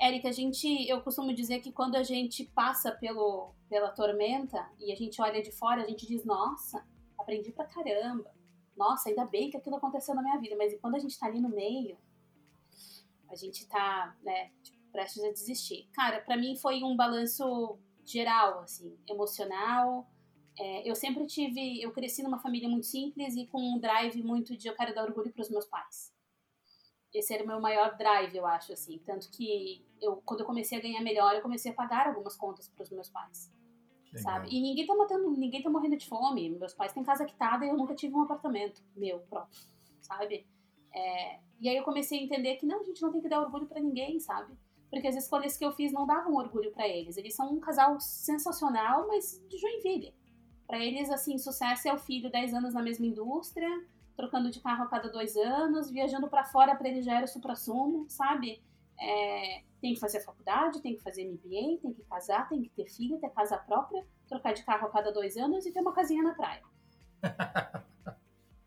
Érica, 0.00 0.30
a 0.30 0.32
gente, 0.32 0.88
eu 0.88 1.02
costumo 1.02 1.34
dizer 1.34 1.60
que 1.60 1.70
quando 1.70 1.96
a 1.96 2.02
gente 2.02 2.46
passa 2.54 2.90
pelo, 2.92 3.52
pela 3.68 3.90
tormenta 3.90 4.66
e 4.78 4.90
a 4.90 4.96
gente 4.96 5.20
olha 5.20 5.42
de 5.42 5.52
fora, 5.52 5.82
a 5.82 5.86
gente 5.86 6.06
diz, 6.06 6.24
nossa, 6.24 6.82
aprendi 7.20 7.52
pra 7.52 7.64
caramba. 7.64 8.32
Nossa, 8.76 9.08
ainda 9.08 9.24
bem 9.24 9.50
que 9.50 9.56
aquilo 9.56 9.76
aconteceu 9.76 10.14
na 10.14 10.22
minha 10.22 10.38
vida, 10.38 10.56
mas 10.56 10.78
quando 10.80 10.94
a 10.94 10.98
gente 10.98 11.18
tá 11.18 11.26
ali 11.26 11.40
no 11.40 11.48
meio, 11.48 11.98
a 13.28 13.36
gente 13.36 13.66
tá, 13.68 14.16
né, 14.22 14.50
tipo, 14.62 14.78
prestes 14.90 15.22
a 15.22 15.30
desistir. 15.30 15.88
Cara, 15.92 16.20
para 16.20 16.36
mim 16.36 16.56
foi 16.56 16.82
um 16.82 16.96
balanço 16.96 17.78
geral, 18.04 18.60
assim, 18.60 18.98
emocional. 19.08 20.08
É, 20.58 20.88
eu 20.88 20.94
sempre 20.94 21.26
tive, 21.26 21.80
eu 21.80 21.92
cresci 21.92 22.22
numa 22.22 22.38
família 22.38 22.68
muito 22.68 22.86
simples 22.86 23.36
e 23.36 23.46
com 23.46 23.60
um 23.60 23.78
drive 23.78 24.22
muito 24.22 24.56
de 24.56 24.68
eu 24.68 24.74
quero 24.74 24.94
dar 24.94 25.04
orgulho 25.04 25.32
para 25.32 25.42
os 25.42 25.50
meus 25.50 25.66
pais. 25.66 26.12
Esse 27.12 27.34
era 27.34 27.42
o 27.44 27.46
meu 27.46 27.60
maior 27.60 27.96
drive, 27.96 28.36
eu 28.36 28.46
acho, 28.46 28.72
assim. 28.72 28.98
Tanto 29.04 29.30
que 29.30 29.84
eu, 30.00 30.16
quando 30.24 30.40
eu 30.40 30.46
comecei 30.46 30.78
a 30.78 30.80
ganhar 30.80 31.00
melhor, 31.00 31.34
eu 31.34 31.42
comecei 31.42 31.72
a 31.72 31.74
pagar 31.74 32.06
algumas 32.08 32.36
contas 32.36 32.68
para 32.68 32.82
os 32.82 32.90
meus 32.90 33.08
pais. 33.08 33.52
Legal. 34.12 34.34
Sabe? 34.34 34.48
E 34.50 34.60
ninguém 34.60 34.86
tá 34.86 34.94
matando, 34.94 35.30
ninguém 35.30 35.62
tá 35.62 35.70
morrendo 35.70 35.96
de 35.96 36.06
fome. 36.06 36.50
Meus 36.50 36.74
pais 36.74 36.92
têm 36.92 37.04
casa 37.04 37.24
quitada 37.24 37.64
e 37.64 37.68
eu 37.68 37.76
nunca 37.76 37.94
tive 37.94 38.14
um 38.14 38.22
apartamento 38.22 38.82
meu 38.96 39.20
próprio, 39.20 39.60
sabe? 40.00 40.46
É, 40.92 41.38
e 41.60 41.68
aí 41.68 41.76
eu 41.76 41.84
comecei 41.84 42.18
a 42.18 42.22
entender 42.22 42.56
que 42.56 42.66
não, 42.66 42.80
a 42.80 42.84
gente 42.84 43.00
não 43.00 43.12
tem 43.12 43.20
que 43.20 43.28
dar 43.28 43.40
orgulho 43.40 43.66
para 43.66 43.80
ninguém, 43.80 44.18
sabe? 44.18 44.52
Porque 44.90 45.06
as 45.06 45.14
escolhas 45.14 45.56
que 45.56 45.64
eu 45.64 45.70
fiz 45.70 45.92
não 45.92 46.04
davam 46.04 46.34
orgulho 46.34 46.72
para 46.72 46.88
eles. 46.88 47.16
Eles 47.16 47.34
são 47.34 47.52
um 47.52 47.60
casal 47.60 48.00
sensacional, 48.00 49.06
mas 49.06 49.40
de 49.48 49.56
Joinville. 49.56 50.12
Para 50.66 50.84
eles, 50.84 51.10
assim, 51.10 51.38
sucesso 51.38 51.88
é 51.88 51.92
o 51.92 51.98
filho 51.98 52.30
10 52.30 52.54
anos 52.54 52.74
na 52.74 52.82
mesma 52.82 53.06
indústria, 53.06 53.68
trocando 54.16 54.50
de 54.50 54.60
carro 54.60 54.84
a 54.84 54.88
cada 54.88 55.08
dois 55.08 55.36
anos, 55.36 55.90
viajando 55.90 56.28
para 56.28 56.44
fora 56.44 56.74
para 56.74 56.88
ele 56.88 57.02
já 57.02 57.16
era 57.16 57.24
o 57.24 57.28
supra-sumo, 57.28 58.06
sabe? 58.08 58.60
É, 59.00 59.62
tem 59.80 59.94
que 59.94 60.00
fazer 60.00 60.20
faculdade, 60.20 60.82
tem 60.82 60.94
que 60.94 61.02
fazer 61.02 61.24
MBA, 61.24 61.80
tem 61.80 61.92
que 61.94 62.02
casar, 62.02 62.48
tem 62.48 62.62
que 62.62 62.68
ter 62.70 62.86
filho, 62.86 63.18
ter 63.18 63.30
casa 63.30 63.56
própria, 63.56 64.06
trocar 64.28 64.52
de 64.52 64.62
carro 64.62 64.86
a 64.86 64.90
cada 64.90 65.10
dois 65.10 65.36
anos 65.36 65.64
e 65.64 65.72
ter 65.72 65.80
uma 65.80 65.92
casinha 65.92 66.22
na 66.22 66.34
praia. 66.34 66.62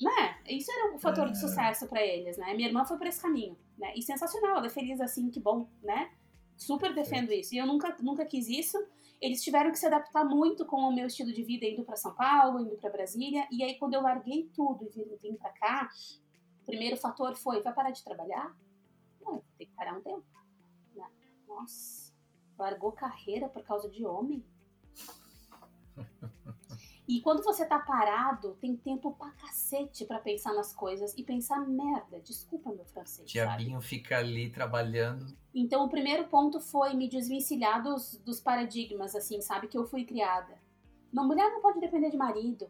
né? 0.01 0.37
Isso 0.47 0.71
era 0.71 0.93
um 0.93 0.99
fator 0.99 1.29
de 1.29 1.37
é. 1.37 1.39
sucesso 1.39 1.87
para 1.87 2.01
eles, 2.01 2.37
né? 2.37 2.53
Minha 2.53 2.67
irmã 2.67 2.83
foi 2.83 2.97
por 2.97 3.07
esse 3.07 3.21
caminho, 3.21 3.57
né? 3.77 3.93
E 3.95 4.01
sensacional, 4.01 4.57
ela 4.57 4.67
é 4.67 4.69
feliz 4.69 4.99
assim, 4.99 5.29
que 5.29 5.39
bom, 5.39 5.69
né? 5.81 6.11
Super 6.57 6.93
defendo 6.93 7.31
isso. 7.31 7.53
E 7.53 7.57
eu 7.57 7.65
nunca, 7.65 7.95
nunca 7.99 8.25
quis 8.25 8.47
isso. 8.47 8.77
Eles 9.21 9.41
tiveram 9.41 9.71
que 9.71 9.79
se 9.79 9.85
adaptar 9.85 10.25
muito 10.25 10.65
com 10.65 10.77
o 10.77 10.93
meu 10.93 11.07
estilo 11.07 11.31
de 11.31 11.43
vida 11.43 11.65
indo 11.65 11.83
para 11.83 11.95
São 11.95 12.13
Paulo, 12.13 12.59
indo 12.59 12.75
para 12.77 12.89
Brasília. 12.89 13.47
E 13.51 13.63
aí 13.63 13.77
quando 13.77 13.93
eu 13.93 14.01
larguei 14.01 14.49
tudo 14.53 14.83
e 14.83 14.89
vim, 14.89 15.15
vim 15.21 15.35
para 15.35 15.51
cá, 15.51 15.89
o 16.61 16.65
primeiro 16.65 16.97
fator 16.97 17.35
foi: 17.35 17.61
vai 17.61 17.73
parar 17.73 17.91
de 17.91 18.03
trabalhar? 18.03 18.53
Tem 19.57 19.67
que 19.67 19.73
parar 19.73 19.97
um 19.97 20.01
tempo. 20.01 20.23
Né? 20.95 21.09
Nossa, 21.47 22.13
largou 22.57 22.91
carreira 22.91 23.49
por 23.49 23.63
causa 23.63 23.89
de 23.89 24.05
homem? 24.05 24.43
E 27.07 27.19
quando 27.19 27.43
você 27.43 27.65
tá 27.65 27.79
parado, 27.79 28.57
tem 28.61 28.77
tempo 28.77 29.11
pra 29.11 29.29
cacete 29.31 30.05
pra 30.05 30.19
pensar 30.19 30.53
nas 30.53 30.73
coisas 30.73 31.13
e 31.17 31.23
pensar 31.23 31.59
merda. 31.59 32.19
Desculpa 32.21 32.71
meu 32.71 32.85
francês. 32.85 33.29
Diabinho 33.29 33.73
sabe? 33.73 33.85
fica 33.85 34.17
ali 34.17 34.49
trabalhando. 34.49 35.35
Então 35.53 35.85
o 35.85 35.89
primeiro 35.89 36.27
ponto 36.27 36.61
foi 36.61 36.93
me 36.93 37.09
desvencilhar 37.09 37.83
dos, 37.83 38.17
dos 38.23 38.39
paradigmas, 38.39 39.15
assim, 39.15 39.41
sabe? 39.41 39.67
Que 39.67 39.77
eu 39.77 39.85
fui 39.85 40.05
criada. 40.05 40.57
Uma 41.11 41.25
mulher 41.25 41.51
não 41.51 41.61
pode 41.61 41.79
depender 41.79 42.09
de 42.09 42.17
marido. 42.17 42.69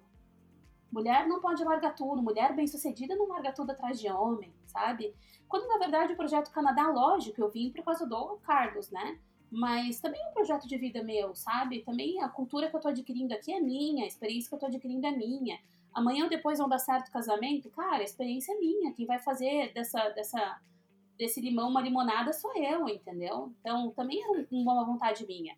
Mulher 0.91 1.27
não 1.27 1.39
pode 1.39 1.63
largar 1.63 1.95
tudo. 1.95 2.21
Mulher 2.21 2.55
bem-sucedida 2.55 3.15
não 3.15 3.27
larga 3.27 3.51
tudo 3.51 3.71
atrás 3.71 3.99
de 3.99 4.09
homem, 4.09 4.51
sabe? 4.73 5.15
Quando 5.47 5.67
na 5.67 5.77
verdade 5.77 6.13
o 6.13 6.17
projeto 6.17 6.51
Canadá, 6.51 6.87
lógico, 6.87 7.39
eu 7.39 7.49
vim 7.49 7.71
por 7.71 7.85
causa 7.85 8.05
do 8.05 8.37
Carlos, 8.43 8.91
né? 8.91 9.19
mas 9.55 9.99
também 9.99 10.19
é 10.19 10.29
um 10.29 10.33
projeto 10.33 10.67
de 10.67 10.75
vida 10.79 11.03
meu, 11.03 11.35
sabe? 11.35 11.83
Também 11.83 12.19
a 12.23 12.27
cultura 12.27 12.71
que 12.71 12.75
eu 12.75 12.79
tô 12.79 12.87
adquirindo 12.87 13.35
aqui 13.35 13.53
é 13.53 13.59
minha, 13.59 14.03
a 14.03 14.07
experiência 14.07 14.49
que 14.49 14.55
eu 14.55 14.59
tô 14.59 14.65
adquirindo 14.65 15.05
é 15.05 15.11
minha. 15.11 15.59
Amanhã 15.93 16.23
ou 16.23 16.29
depois 16.29 16.57
vão 16.57 16.67
dar 16.67 16.79
certo 16.79 17.09
o 17.09 17.11
casamento, 17.11 17.69
cara, 17.69 17.97
a 17.97 18.03
experiência 18.03 18.51
é 18.51 18.57
minha. 18.57 18.91
Quem 18.93 19.05
vai 19.05 19.19
fazer 19.19 19.71
dessa, 19.71 20.09
dessa, 20.09 20.59
desse 21.19 21.39
limão 21.39 21.69
uma 21.69 21.81
limonada 21.81 22.33
sou 22.33 22.51
eu, 22.55 22.89
entendeu? 22.89 23.53
Então 23.59 23.91
também 23.91 24.23
é 24.23 24.47
uma 24.49 24.83
vontade 24.83 25.23
minha. 25.27 25.55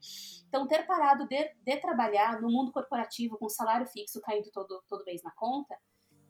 Então 0.49 0.67
ter 0.67 0.86
parado 0.86 1.25
de, 1.25 1.54
de 1.63 1.78
trabalhar 1.78 2.41
no 2.41 2.51
mundo 2.51 2.73
corporativo 2.73 3.38
com 3.38 3.47
salário 3.47 3.88
fixo 3.88 4.19
caindo 4.19 4.51
todo, 4.51 4.84
todo 4.89 5.06
mês 5.06 5.23
na 5.23 5.32
conta, 5.32 5.73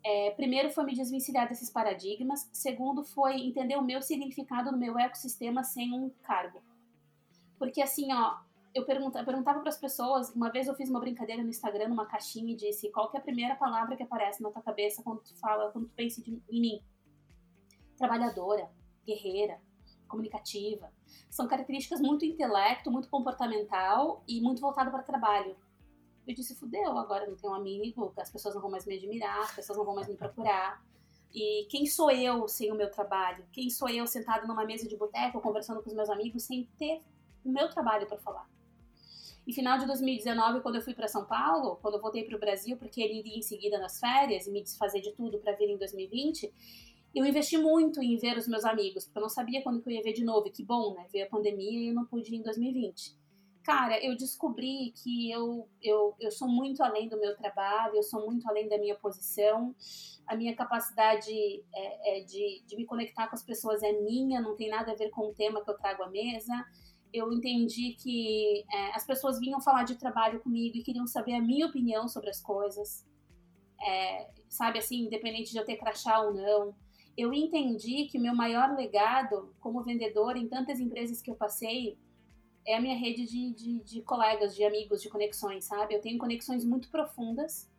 é, 0.06 0.30
primeiro 0.30 0.70
foi 0.70 0.84
me 0.84 0.94
desvencilhar 0.94 1.50
desses 1.50 1.68
paradigmas, 1.68 2.48
segundo 2.54 3.04
foi 3.04 3.41
entender 3.41 3.76
o 3.76 3.82
meu 3.82 4.04
significado 4.04 4.72
no 4.72 4.78
meu 4.78 5.00
ecossistema 5.00 5.63
sem 5.63 5.91
um 5.91 6.12
cargo. 6.22 6.62
Porque 7.58 7.82
assim, 7.82 8.14
ó, 8.14 8.38
eu, 8.72 8.86
pergunta, 8.86 9.18
eu 9.18 9.26
perguntava 9.26 9.62
para 9.62 9.70
as 9.70 9.80
pessoas, 9.80 10.30
uma 10.36 10.51
vez 10.51 10.68
eu 10.68 10.76
fiz 10.76 10.91
uma 10.91 10.99
brincadeira 10.99 11.41
no 11.41 11.49
Instagram, 11.49 11.88
numa 11.88 12.06
caixinha, 12.06 12.53
e 12.53 12.56
disse 12.56 12.91
qual 12.91 13.10
é 13.16 13.18
a 13.18 13.22
primeira 13.22 13.56
palavra 13.56 13.95
que 13.95 14.03
aparece 14.03 14.43
na 14.43 14.51
tua 14.51 14.62
cabeça 14.62 15.01
quando 15.01 15.22
tu 15.22 15.36
fala, 15.38 15.72
quando 15.72 15.88
tu 15.88 15.93
pensa 15.95 16.22
em 16.28 16.62
mim. 16.62 16.84
Trabalhadora, 17.97 18.70
guerreira, 19.03 19.60
comunicativa. 20.08 20.93
São 21.32 21.47
características 21.47 21.99
muito 21.99 22.24
intelecto, 22.24 22.91
muito 22.91 23.10
comportamental 23.10 24.24
e 24.28 24.39
muito 24.39 24.62
voltado 24.62 24.91
para 24.91 25.01
trabalho. 25.01 25.56
Eu 26.28 26.34
disse, 26.34 26.55
fudeu, 26.55 26.97
agora 26.97 27.28
não 27.28 27.36
tenho 27.36 27.53
um 27.53 27.55
amigo, 27.55 28.11
as 28.17 28.32
pessoas 28.32 28.55
não 28.55 28.61
vão 28.61 28.71
mais 28.71 28.86
me 28.86 28.97
admirar, 28.97 29.41
as 29.41 29.55
pessoas 29.55 29.78
não 29.78 29.86
vão 29.86 29.95
mais 29.95 30.07
me 30.07 30.15
procurar. 30.15 30.84
E 31.34 31.65
quem 31.69 31.86
sou 31.86 32.09
eu 32.09 32.47
sem 32.47 32.71
o 32.71 32.76
meu 32.76 32.89
trabalho? 32.89 33.45
Quem 33.51 33.69
sou 33.69 33.89
eu 33.89 34.07
sentado 34.07 34.47
numa 34.47 34.65
mesa 34.65 34.88
de 34.88 34.95
boteco 34.95 35.41
conversando 35.41 35.82
com 35.84 35.89
os 35.89 35.95
meus 35.95 36.09
amigos 36.09 36.43
sem 36.43 36.67
ter 36.78 37.01
o 37.43 37.49
meu 37.49 37.69
trabalho 37.69 38.07
para 38.07 38.17
falar. 38.17 38.49
E 39.45 39.53
final 39.53 39.78
de 39.78 39.86
2019, 39.86 40.61
quando 40.61 40.76
eu 40.76 40.82
fui 40.82 40.95
para 40.95 41.07
São 41.07 41.26
Paulo, 41.26 41.78
quando 41.82 41.95
eu 41.95 42.01
voltei 42.01 42.23
para 42.23 42.36
o 42.36 42.39
Brasil, 42.39 42.78
porque 42.78 42.99
ele 43.01 43.19
iria 43.19 43.38
em 43.38 43.41
seguida 43.43 43.78
nas 43.78 43.99
férias 43.99 44.47
e 44.47 44.51
me 44.51 44.63
desfazer 44.63 45.01
de 45.01 45.11
tudo 45.11 45.38
para 45.38 45.53
vir 45.53 45.69
em 45.69 45.78
2020, 45.78 46.51
eu 47.13 47.26
investi 47.26 47.57
muito 47.57 48.01
em 48.01 48.17
ver 48.17 48.38
os 48.38 48.47
meus 48.47 48.65
amigos, 48.65 49.05
porque 49.05 49.17
eu 49.19 49.21
não 49.21 49.30
sabia 49.30 49.61
quando 49.61 49.84
eu 49.86 49.91
ia 49.91 50.01
ver 50.01 50.13
de 50.13 50.23
novo. 50.23 50.47
E 50.47 50.51
que 50.51 50.63
bom, 50.63 50.95
né? 50.95 51.05
Veio 51.11 51.26
a 51.26 51.30
pandemia 51.30 51.80
e 51.80 51.88
eu 51.89 51.93
não 51.93 52.05
pude 52.05 52.34
ir 52.34 52.38
em 52.39 52.41
2020. 52.41 53.15
Cara, 53.66 53.99
eu 54.03 54.16
descobri 54.16 54.93
que 55.03 55.32
eu, 55.32 55.68
eu, 55.82 56.16
eu 56.20 56.32
sou 56.32 56.47
muito 56.47 56.84
além 56.84 57.09
do 57.09 57.20
meu 57.20 57.36
trabalho, 57.36 57.95
eu 57.95 58.03
sou 58.03 58.24
muito 58.24 58.47
além 58.47 58.70
da 58.70 58.78
minha 58.78 58.95
posição. 58.95 59.76
A 60.28 60.36
minha 60.36 60.55
capacidade 60.55 61.32
é, 61.74 62.20
é 62.20 62.24
de, 62.24 62.63
de 62.68 62.76
me 62.76 62.86
conectar 62.86 63.28
com 63.28 63.36
as 63.36 63.43
pessoas 63.43 63.82
é 63.82 63.91
minha, 63.91 64.39
não 64.39 64.55
tem 64.55 64.70
nada 64.70 64.91
a 64.91 64.95
ver 64.95 65.09
com 65.09 65.30
o 65.30 65.34
tema 65.34 65.63
que 65.63 65.70
eu 65.70 65.78
trago 65.78 66.03
à 66.03 66.09
mesa 66.09 66.53
eu 67.16 67.32
entendi 67.32 67.95
que 67.97 68.66
é, 68.72 68.91
as 68.93 69.05
pessoas 69.05 69.39
vinham 69.39 69.61
falar 69.61 69.84
de 69.84 69.95
trabalho 69.95 70.41
comigo 70.41 70.78
e 70.78 70.84
queriam 70.84 71.07
saber 71.07 71.34
a 71.34 71.41
minha 71.41 71.66
opinião 71.66 72.09
sobre 72.09 72.30
as 72.30 72.41
coisas. 72.41 73.05
É, 73.82 74.30
sabe 74.49 74.80
assim, 74.80 75.05
independente 75.05 75.51
de 75.51 75.57
eu 75.57 75.66
ter 75.66 75.78
crachá 75.78 76.20
ou 76.20 76.34
não. 76.34 76.76
Eu 77.18 77.34
entendi 77.34 78.07
que 78.07 78.18
o 78.18 78.22
meu 78.22 78.36
maior 78.36 78.76
legado 78.76 79.55
como 79.61 79.82
vendedor 79.82 80.36
em 80.36 80.49
tantas 80.49 80.80
empresas 80.80 81.22
que 81.22 81.32
eu 81.32 81.36
passei 81.36 81.97
é 82.66 82.76
a 82.76 82.82
minha 82.82 82.97
rede 82.97 83.26
de, 83.26 83.53
de, 83.53 83.80
de 83.84 84.01
colegas, 84.01 84.55
de 84.55 84.63
amigos, 84.63 85.01
de 85.01 85.09
conexões, 85.09 85.66
sabe? 85.66 85.93
Eu 85.93 86.01
tenho 86.01 86.18
conexões 86.18 86.66
muito 86.66 86.89
profundas 86.89 87.70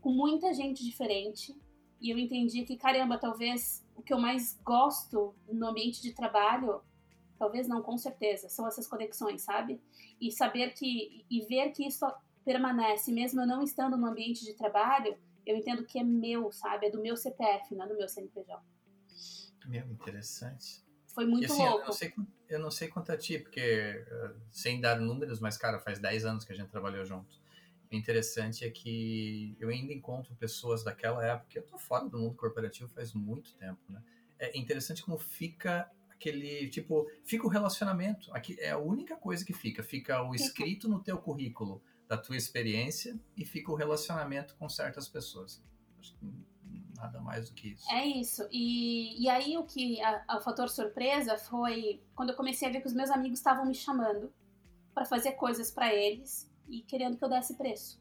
com 0.00 0.10
muita 0.10 0.52
gente 0.54 0.84
diferente 0.84 1.56
e 2.00 2.10
eu 2.10 2.18
entendi 2.18 2.64
que, 2.64 2.76
caramba, 2.76 3.18
talvez 3.18 3.84
o 3.96 4.02
que 4.02 4.12
eu 4.12 4.18
mais 4.18 4.58
gosto 4.64 5.34
no 5.48 5.66
ambiente 5.66 6.00
de 6.00 6.12
trabalho 6.12 6.80
Talvez 7.38 7.68
não, 7.68 7.82
com 7.82 7.96
certeza. 7.98 8.48
São 8.48 8.66
essas 8.66 8.86
conexões, 8.86 9.42
sabe? 9.42 9.80
E 10.20 10.32
saber 10.32 10.70
que. 10.70 11.24
E 11.30 11.42
ver 11.46 11.70
que 11.70 11.86
isso 11.86 12.06
permanece, 12.44 13.12
mesmo 13.12 13.40
eu 13.40 13.46
não 13.46 13.62
estando 13.62 13.96
no 13.96 14.06
ambiente 14.06 14.44
de 14.44 14.54
trabalho, 14.54 15.18
eu 15.44 15.56
entendo 15.56 15.84
que 15.84 15.98
é 15.98 16.04
meu, 16.04 16.52
sabe? 16.52 16.86
É 16.86 16.90
do 16.90 17.00
meu 17.00 17.16
CPF, 17.16 17.74
não 17.74 17.84
é 17.84 17.88
do 17.88 17.96
meu 17.96 18.08
CNPJ. 18.08 18.62
Meu, 19.66 19.90
interessante. 19.90 20.84
Foi 21.08 21.26
muito 21.26 21.46
assim, 21.46 21.60
louco. 21.60 21.80
Eu 21.80 21.86
não, 21.86 21.92
sei, 21.92 22.14
eu 22.48 22.58
não 22.58 22.70
sei 22.70 22.88
quanto 22.88 23.10
a 23.12 23.16
ti, 23.16 23.38
porque, 23.38 23.60
eh, 23.60 24.34
sem 24.50 24.80
dar 24.80 25.00
números, 25.00 25.40
mas, 25.40 25.56
cara, 25.56 25.78
faz 25.78 25.98
10 25.98 26.24
anos 26.24 26.44
que 26.44 26.52
a 26.52 26.56
gente 26.56 26.68
trabalhou 26.68 27.04
junto. 27.04 27.40
O 27.90 27.94
interessante 27.94 28.64
é 28.64 28.70
que 28.70 29.56
eu 29.60 29.68
ainda 29.68 29.92
encontro 29.92 30.34
pessoas 30.34 30.82
daquela 30.82 31.24
época. 31.24 31.58
Eu 31.58 31.62
tô 31.62 31.78
fora 31.78 32.08
do 32.08 32.18
mundo 32.18 32.34
corporativo 32.34 32.88
faz 32.90 33.12
muito 33.12 33.54
tempo, 33.54 33.80
né? 33.88 34.02
É 34.38 34.58
interessante 34.58 35.02
como 35.02 35.18
fica 35.18 35.90
aquele 36.10 36.68
tipo, 36.68 37.08
fica 37.24 37.46
o 37.46 37.48
relacionamento. 37.48 38.32
Aqui 38.34 38.56
é 38.58 38.70
a 38.70 38.78
única 38.78 39.16
coisa 39.16 39.44
que 39.44 39.52
fica, 39.52 39.82
fica 39.82 40.22
o 40.22 40.34
escrito 40.34 40.88
no 40.88 41.02
teu 41.02 41.18
currículo 41.18 41.82
da 42.08 42.16
tua 42.16 42.36
experiência 42.36 43.18
e 43.36 43.44
fica 43.44 43.70
o 43.70 43.74
relacionamento 43.74 44.56
com 44.56 44.68
certas 44.68 45.08
pessoas. 45.08 45.62
Acho 45.98 46.14
que 46.16 46.26
nada 46.96 47.20
mais 47.20 47.48
do 47.48 47.54
que 47.54 47.68
isso. 47.68 47.90
É 47.92 48.04
isso. 48.04 48.48
E, 48.50 49.22
e 49.22 49.28
aí 49.28 49.56
o 49.56 49.64
que 49.64 50.00
a, 50.02 50.38
o 50.38 50.40
fator 50.40 50.68
surpresa 50.68 51.36
foi 51.36 52.02
quando 52.14 52.30
eu 52.30 52.36
comecei 52.36 52.68
a 52.68 52.72
ver 52.72 52.80
que 52.80 52.86
os 52.86 52.94
meus 52.94 53.10
amigos 53.10 53.38
estavam 53.38 53.64
me 53.64 53.74
chamando 53.74 54.32
para 54.94 55.04
fazer 55.04 55.32
coisas 55.32 55.70
para 55.70 55.94
eles 55.94 56.50
e 56.68 56.80
querendo 56.82 57.16
que 57.16 57.24
eu 57.24 57.28
desse 57.28 57.54
preço. 57.54 58.00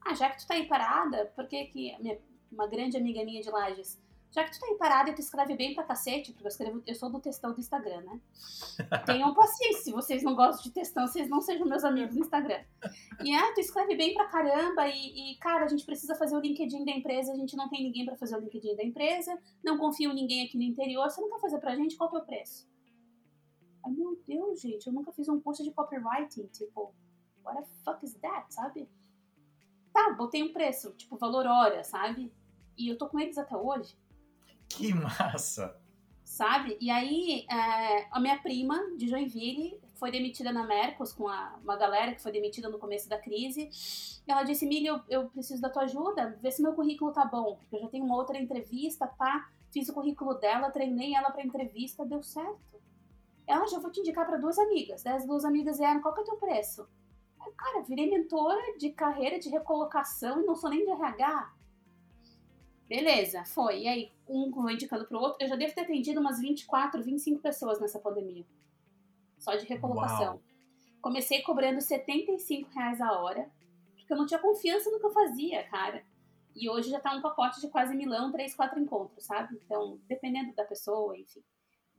Ah, 0.00 0.14
já 0.14 0.30
que 0.30 0.38
tu 0.38 0.46
tá 0.46 0.54
aí 0.54 0.66
parada, 0.66 1.26
por 1.36 1.46
que 1.46 1.66
que 1.66 1.96
minha, 1.98 2.18
uma 2.50 2.66
grande 2.66 2.96
amiga 2.96 3.24
minha 3.24 3.42
de 3.42 3.50
Lages 3.50 4.00
já 4.32 4.44
que 4.44 4.52
tu 4.52 4.60
tá 4.60 4.66
aí 4.66 4.76
parado 4.78 5.10
e 5.10 5.14
tu 5.14 5.20
escreve 5.20 5.54
bem 5.54 5.74
pra 5.74 5.84
cacete, 5.84 6.32
porque 6.32 6.46
eu 6.46 6.48
escrevo, 6.48 6.82
eu 6.86 6.94
sou 6.94 7.10
do 7.10 7.20
textão 7.20 7.52
do 7.52 7.60
Instagram, 7.60 8.00
né? 8.00 8.20
Tenham 9.04 9.34
paciência, 9.34 9.82
se 9.82 9.92
vocês 9.92 10.22
não 10.22 10.34
gostam 10.34 10.62
de 10.64 10.70
textão, 10.70 11.06
vocês 11.06 11.28
não 11.28 11.42
sejam 11.42 11.66
meus 11.66 11.84
amigos 11.84 12.14
no 12.14 12.22
Instagram. 12.22 12.64
E 13.22 13.34
é, 13.34 13.52
tu 13.52 13.60
escreve 13.60 13.94
bem 13.94 14.14
pra 14.14 14.24
caramba 14.28 14.88
e, 14.88 15.32
e, 15.32 15.36
cara, 15.36 15.66
a 15.66 15.68
gente 15.68 15.84
precisa 15.84 16.14
fazer 16.14 16.34
o 16.34 16.40
LinkedIn 16.40 16.82
da 16.82 16.92
empresa, 16.92 17.32
a 17.32 17.36
gente 17.36 17.54
não 17.54 17.68
tem 17.68 17.82
ninguém 17.82 18.06
para 18.06 18.16
fazer 18.16 18.36
o 18.36 18.40
LinkedIn 18.40 18.74
da 18.74 18.82
empresa, 18.82 19.38
não 19.62 19.76
confio 19.76 20.10
em 20.12 20.14
ninguém 20.14 20.46
aqui 20.46 20.56
no 20.56 20.62
interior, 20.62 21.10
você 21.10 21.20
não 21.20 21.28
quer 21.28 21.40
fazer 21.40 21.58
pra 21.58 21.76
gente, 21.76 21.96
qual 21.96 22.10
é 22.16 22.18
o 22.18 22.24
preço? 22.24 22.66
Ai, 23.84 23.92
meu 23.92 24.18
Deus, 24.26 24.62
gente, 24.62 24.86
eu 24.86 24.94
nunca 24.94 25.12
fiz 25.12 25.28
um 25.28 25.40
curso 25.40 25.62
de 25.62 25.72
copywriting, 25.72 26.46
tipo, 26.46 26.94
what 27.44 27.60
the 27.60 27.68
fuck 27.84 28.02
is 28.02 28.14
that, 28.14 28.46
sabe? 28.54 28.88
Tá, 29.92 30.14
botei 30.14 30.42
um 30.42 30.54
preço, 30.54 30.92
tipo, 30.92 31.18
valor 31.18 31.46
hora, 31.46 31.84
sabe? 31.84 32.32
E 32.78 32.88
eu 32.88 32.96
tô 32.96 33.08
com 33.08 33.20
eles 33.20 33.36
até 33.36 33.54
hoje. 33.54 33.94
Que 34.76 34.94
massa! 34.94 35.76
Sabe? 36.24 36.78
E 36.80 36.90
aí, 36.90 37.46
é, 37.50 38.08
a 38.10 38.18
minha 38.18 38.38
prima 38.38 38.96
de 38.96 39.06
Joinville 39.06 39.78
foi 39.94 40.10
demitida 40.10 40.50
na 40.50 40.66
Mercos 40.66 41.12
com 41.12 41.28
a, 41.28 41.58
uma 41.62 41.76
galera 41.76 42.14
que 42.14 42.22
foi 42.22 42.32
demitida 42.32 42.68
no 42.68 42.78
começo 42.78 43.08
da 43.08 43.18
crise. 43.18 43.70
Ela 44.26 44.42
disse: 44.42 44.66
Milha, 44.66 44.88
eu, 44.88 45.00
eu, 45.08 45.28
preciso 45.28 45.60
da 45.60 45.68
tua 45.68 45.82
ajuda, 45.82 46.38
vê 46.40 46.50
se 46.50 46.62
meu 46.62 46.72
currículo 46.72 47.12
tá 47.12 47.24
bom, 47.24 47.56
porque 47.56 47.76
eu 47.76 47.80
já 47.80 47.88
tenho 47.88 48.04
uma 48.04 48.16
outra 48.16 48.38
entrevista, 48.38 49.06
pá. 49.06 49.48
Fiz 49.70 49.88
o 49.88 49.94
currículo 49.94 50.34
dela, 50.34 50.70
treinei 50.70 51.14
ela 51.14 51.30
pra 51.30 51.44
entrevista, 51.44 52.04
deu 52.04 52.22
certo. 52.22 52.80
Ela 53.46 53.66
já 53.66 53.78
vou 53.78 53.90
te 53.90 54.00
indicar 54.00 54.26
para 54.26 54.36
duas 54.36 54.58
amigas. 54.58 55.06
As 55.06 55.26
duas 55.26 55.44
amigas 55.44 55.80
eram: 55.80 56.00
qual 56.00 56.14
que 56.14 56.20
é 56.20 56.22
o 56.22 56.26
teu 56.26 56.36
preço? 56.36 56.88
cara, 57.56 57.82
virei 57.82 58.10
mentora 58.10 58.60
de 58.78 58.90
carreira 58.90 59.38
de 59.38 59.48
recolocação 59.48 60.40
e 60.40 60.46
não 60.46 60.54
sou 60.54 60.70
nem 60.70 60.84
de 60.84 60.90
RH. 60.90 61.52
Beleza, 62.92 63.42
foi. 63.46 63.84
E 63.84 63.88
aí, 63.88 64.12
um 64.28 64.52
foi 64.52 64.74
indicando 64.74 65.06
pro 65.06 65.18
outro. 65.18 65.38
Eu 65.40 65.48
já 65.48 65.56
devo 65.56 65.74
ter 65.74 65.80
atendido 65.80 66.20
umas 66.20 66.38
24, 66.38 67.02
25 67.02 67.40
pessoas 67.40 67.80
nessa 67.80 67.98
pandemia. 67.98 68.44
Só 69.38 69.54
de 69.54 69.64
recolocação. 69.64 70.34
Uau. 70.34 70.42
Comecei 71.00 71.40
cobrando 71.40 71.80
75 71.80 72.68
reais 72.74 73.00
a 73.00 73.12
hora, 73.12 73.50
porque 73.96 74.12
eu 74.12 74.16
não 74.18 74.26
tinha 74.26 74.38
confiança 74.38 74.90
no 74.90 75.00
que 75.00 75.06
eu 75.06 75.10
fazia, 75.10 75.62
cara. 75.68 76.04
E 76.54 76.68
hoje 76.68 76.90
já 76.90 77.00
tá 77.00 77.16
um 77.16 77.22
pacote 77.22 77.62
de 77.62 77.68
quase 77.68 77.96
milão, 77.96 78.30
três, 78.30 78.54
quatro 78.54 78.78
encontros, 78.78 79.24
sabe? 79.24 79.58
Então, 79.64 79.98
dependendo 80.06 80.54
da 80.54 80.64
pessoa, 80.64 81.16
enfim, 81.16 81.42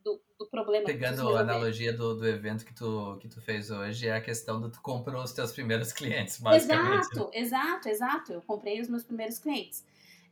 do, 0.03 0.21
do 0.37 0.45
problema. 0.45 0.85
Pegando 0.85 1.35
a 1.35 1.39
analogia 1.39 1.91
do, 1.91 2.13
do 2.13 2.27
evento 2.27 2.63
que 2.63 2.73
tu, 2.75 3.17
que 3.19 3.27
tu 3.27 3.41
fez 3.41 3.71
hoje, 3.71 4.07
é 4.07 4.15
a 4.15 4.21
questão 4.21 4.61
do 4.61 4.69
tu 4.69 4.79
comprou 4.79 5.23
os 5.23 5.33
teus 5.33 5.51
primeiros 5.51 5.91
clientes, 5.91 6.39
basicamente. 6.39 6.99
Exato, 6.99 7.29
exato, 7.33 7.89
exato. 7.89 8.33
Eu 8.33 8.43
comprei 8.43 8.79
os 8.79 8.87
meus 8.87 9.03
primeiros 9.03 9.39
clientes. 9.39 9.83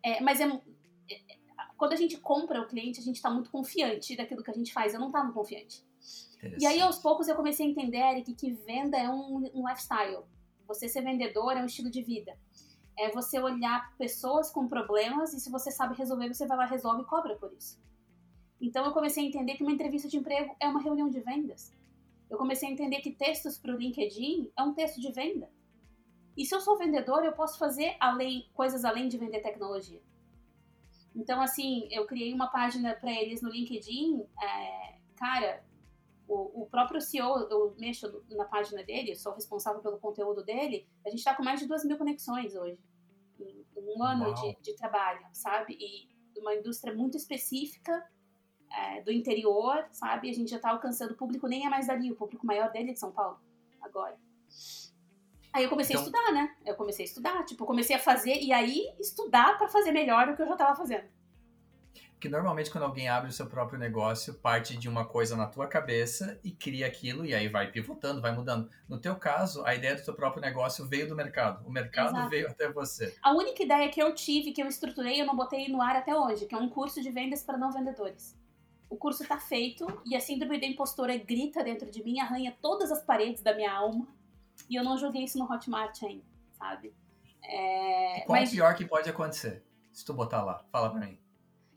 É, 0.04 0.22
mas 0.22 0.40
é, 0.40 0.46
é, 0.46 1.20
quando 1.78 1.94
a 1.94 1.96
gente 1.96 2.18
compra 2.18 2.62
o 2.62 2.68
cliente, 2.68 3.00
a 3.00 3.04
gente 3.04 3.16
está 3.16 3.30
muito 3.30 3.50
confiante 3.50 4.16
daquilo 4.16 4.44
que 4.44 4.52
a 4.52 4.54
gente 4.54 4.74
faz. 4.74 4.94
Eu 4.94 5.00
não 5.00 5.08
estava 5.08 5.32
confiante. 5.32 5.84
E 6.60 6.66
aí, 6.66 6.82
aos 6.82 6.98
poucos, 6.98 7.28
eu 7.28 7.36
comecei 7.36 7.66
a 7.66 7.70
entender, 7.70 8.00
Eric, 8.00 8.34
que 8.34 8.52
venda 8.52 8.98
é 8.98 9.10
um, 9.10 9.50
um 9.54 9.68
lifestyle. 9.68 10.24
Você 10.68 10.88
ser 10.88 11.02
vendedor 11.02 11.56
é 11.56 11.62
um 11.62 11.66
estilo 11.66 11.90
de 11.90 12.02
vida. 12.02 12.38
É 12.98 13.12
você 13.12 13.40
olhar 13.40 13.96
pessoas 13.98 14.50
com 14.50 14.68
problemas 14.68 15.34
e 15.34 15.40
se 15.40 15.52
você 15.52 15.70
sabe 15.72 15.96
resolver, 15.96 16.34
você 16.34 16.48
vai 16.48 16.58
lá, 16.58 16.66
resolve 16.66 17.04
e 17.04 17.06
cobra 17.06 17.36
por 17.36 17.54
isso. 17.54 17.80
Então, 18.60 18.86
eu 18.86 18.92
comecei 18.92 19.24
a 19.24 19.28
entender 19.28 19.56
que 19.56 19.64
uma 19.64 19.72
entrevista 19.72 20.08
de 20.08 20.18
emprego 20.18 20.56
é 20.60 20.68
uma 20.68 20.82
reunião 20.82 21.10
de 21.10 21.20
vendas. 21.20 21.72
Eu 22.30 22.38
comecei 22.38 22.70
a 22.70 22.72
entender 22.72 23.02
que 23.02 23.12
textos 23.12 23.58
para 23.58 23.74
o 23.74 23.78
LinkedIn 23.78 24.52
é 24.58 24.64
um 24.64 24.74
texto 24.74 25.00
de 25.00 25.12
venda. 25.12 25.50
E 26.36 26.46
se 26.46 26.56
eu 26.56 26.62
sou 26.62 26.78
vendedor, 26.78 27.24
eu 27.24 27.34
posso 27.34 27.58
fazer 27.60 27.96
além, 28.00 28.50
coisas 28.54 28.86
além 28.86 29.08
de 29.08 29.18
vender 29.18 29.42
tecnologia. 29.42 30.02
Então, 31.16 31.42
assim, 31.42 31.88
eu 31.92 32.06
criei 32.06 32.34
uma 32.34 32.48
página 32.48 32.96
para 32.96 33.12
eles 33.12 33.42
no 33.42 33.50
LinkedIn. 33.50 34.26
É, 34.42 34.98
cara, 35.18 35.64
o, 36.28 36.62
o, 36.64 36.66
próprio 36.68 37.02
CEO, 37.02 37.40
eu 37.50 37.76
mexo 37.78 38.24
na 38.30 38.46
página 38.46 38.82
dele, 38.84 39.16
sou 39.16 39.34
responsável 39.34 39.82
pelo 39.82 40.00
conteúdo 40.00 40.44
dele. 40.44 40.88
A 41.06 41.10
gente 41.10 41.20
está 41.20 41.36
com 41.36 41.44
mais 41.44 41.60
de 41.60 41.68
duas 41.68 41.84
mil 41.84 41.98
conexões 41.98 42.56
hoje. 42.56 42.80
Em 43.40 43.66
um 43.76 44.04
ano 44.04 44.34
de, 44.36 44.56
de, 44.62 44.76
trabalho, 44.76 45.26
sabe? 45.34 45.78
E 45.80 46.40
uma 46.40 46.56
indústria 46.56 46.96
muito 46.96 47.18
específica 47.18 48.08
é, 48.72 49.02
do 49.02 49.12
interior, 49.12 49.86
sabe? 49.92 50.30
A 50.30 50.34
gente 50.34 50.50
já 50.50 50.58
está 50.58 50.70
alcançando 50.70 51.12
o 51.12 51.18
público, 51.18 51.48
nem 51.48 51.66
é 51.66 51.70
mais 51.70 51.88
dali, 51.88 52.12
o 52.12 52.16
público 52.16 52.46
maior 52.46 52.72
dele 52.72 52.92
é 52.92 52.94
de 52.94 53.00
São 53.00 53.12
Paulo, 53.12 53.40
agora. 53.82 54.18
Aí 55.54 55.64
eu 55.64 55.70
comecei 55.70 55.96
então... 55.96 56.06
a 56.06 56.10
estudar, 56.10 56.32
né? 56.32 56.56
Eu 56.66 56.76
comecei 56.76 57.04
a 57.06 57.08
estudar, 57.08 57.46
tipo, 57.46 57.66
comecei 57.66 57.96
a 57.96 58.00
fazer 58.00 58.36
e 58.42 58.54
aí 58.54 58.94
estudar 59.00 59.58
para 59.58 59.68
fazer 59.68 59.92
melhor 59.92 60.28
do 60.28 60.36
que 60.36 60.42
eu 60.42 60.48
já 60.48 60.54
estava 60.54 60.76
fazendo. 60.76 61.04
Que 62.20 62.30
normalmente 62.30 62.70
quando 62.70 62.84
alguém 62.84 63.10
abre 63.10 63.32
o 63.32 63.34
seu 63.34 63.48
próprio 63.48 63.80
negócio, 63.80 64.36
parte 64.36 64.78
de 64.78 64.88
uma 64.88 65.04
coisa 65.04 65.36
na 65.36 65.48
tua 65.48 65.68
cabeça 65.68 66.40
e 66.44 66.52
cria 66.52 66.86
aquilo 66.86 67.26
e 67.26 67.34
aí 67.34 67.48
vai 67.48 67.72
pivotando, 67.72 68.22
vai 68.22 68.32
mudando. 68.32 68.70
No 68.88 69.00
teu 69.00 69.16
caso, 69.16 69.66
a 69.66 69.74
ideia 69.74 69.96
do 69.96 70.06
teu 70.06 70.14
próprio 70.14 70.40
negócio 70.40 70.88
veio 70.88 71.10
do 71.10 71.16
mercado. 71.16 71.68
O 71.68 71.72
mercado 71.72 72.12
Exato. 72.12 72.30
veio 72.30 72.48
até 72.48 72.72
você. 72.72 73.18
A 73.24 73.34
única 73.34 73.64
ideia 73.64 73.90
que 73.90 74.02
eu 74.02 74.14
tive, 74.14 74.52
que 74.52 74.62
eu 74.62 74.68
estruturei, 74.68 75.20
eu 75.20 75.26
não 75.26 75.36
botei 75.36 75.68
no 75.68 75.82
ar 75.82 75.96
até 75.96 76.16
hoje, 76.16 76.46
que 76.46 76.54
é 76.54 76.58
um 76.58 76.70
curso 76.70 77.02
de 77.02 77.10
vendas 77.10 77.44
para 77.44 77.58
não 77.58 77.72
vendedores. 77.72 78.40
O 78.88 78.96
curso 78.96 79.24
está 79.24 79.40
feito 79.40 79.88
e 80.06 80.16
a 80.16 80.20
síndrome 80.20 80.62
da 80.62 80.68
impostora 80.68 81.18
grita 81.18 81.64
dentro 81.64 81.90
de 81.90 82.04
mim, 82.04 82.20
arranha 82.20 82.56
todas 82.62 82.92
as 82.92 83.04
paredes 83.04 83.42
da 83.42 83.56
minha 83.56 83.74
alma 83.74 84.08
e 84.70 84.76
eu 84.76 84.84
não 84.84 84.98
joguei 84.98 85.24
isso 85.24 85.38
no 85.38 85.52
Hotmart 85.52 86.04
ainda, 86.04 86.26
sabe? 86.52 86.94
É, 87.44 88.24
qual 88.26 88.40
mas... 88.40 88.50
é 88.50 88.52
o 88.52 88.56
pior 88.56 88.76
que 88.76 88.86
pode 88.86 89.10
acontecer? 89.10 89.64
Se 89.92 90.06
tu 90.06 90.14
botar 90.14 90.44
lá, 90.44 90.64
fala 90.72 90.90
pra 90.90 91.00
mim. 91.00 91.20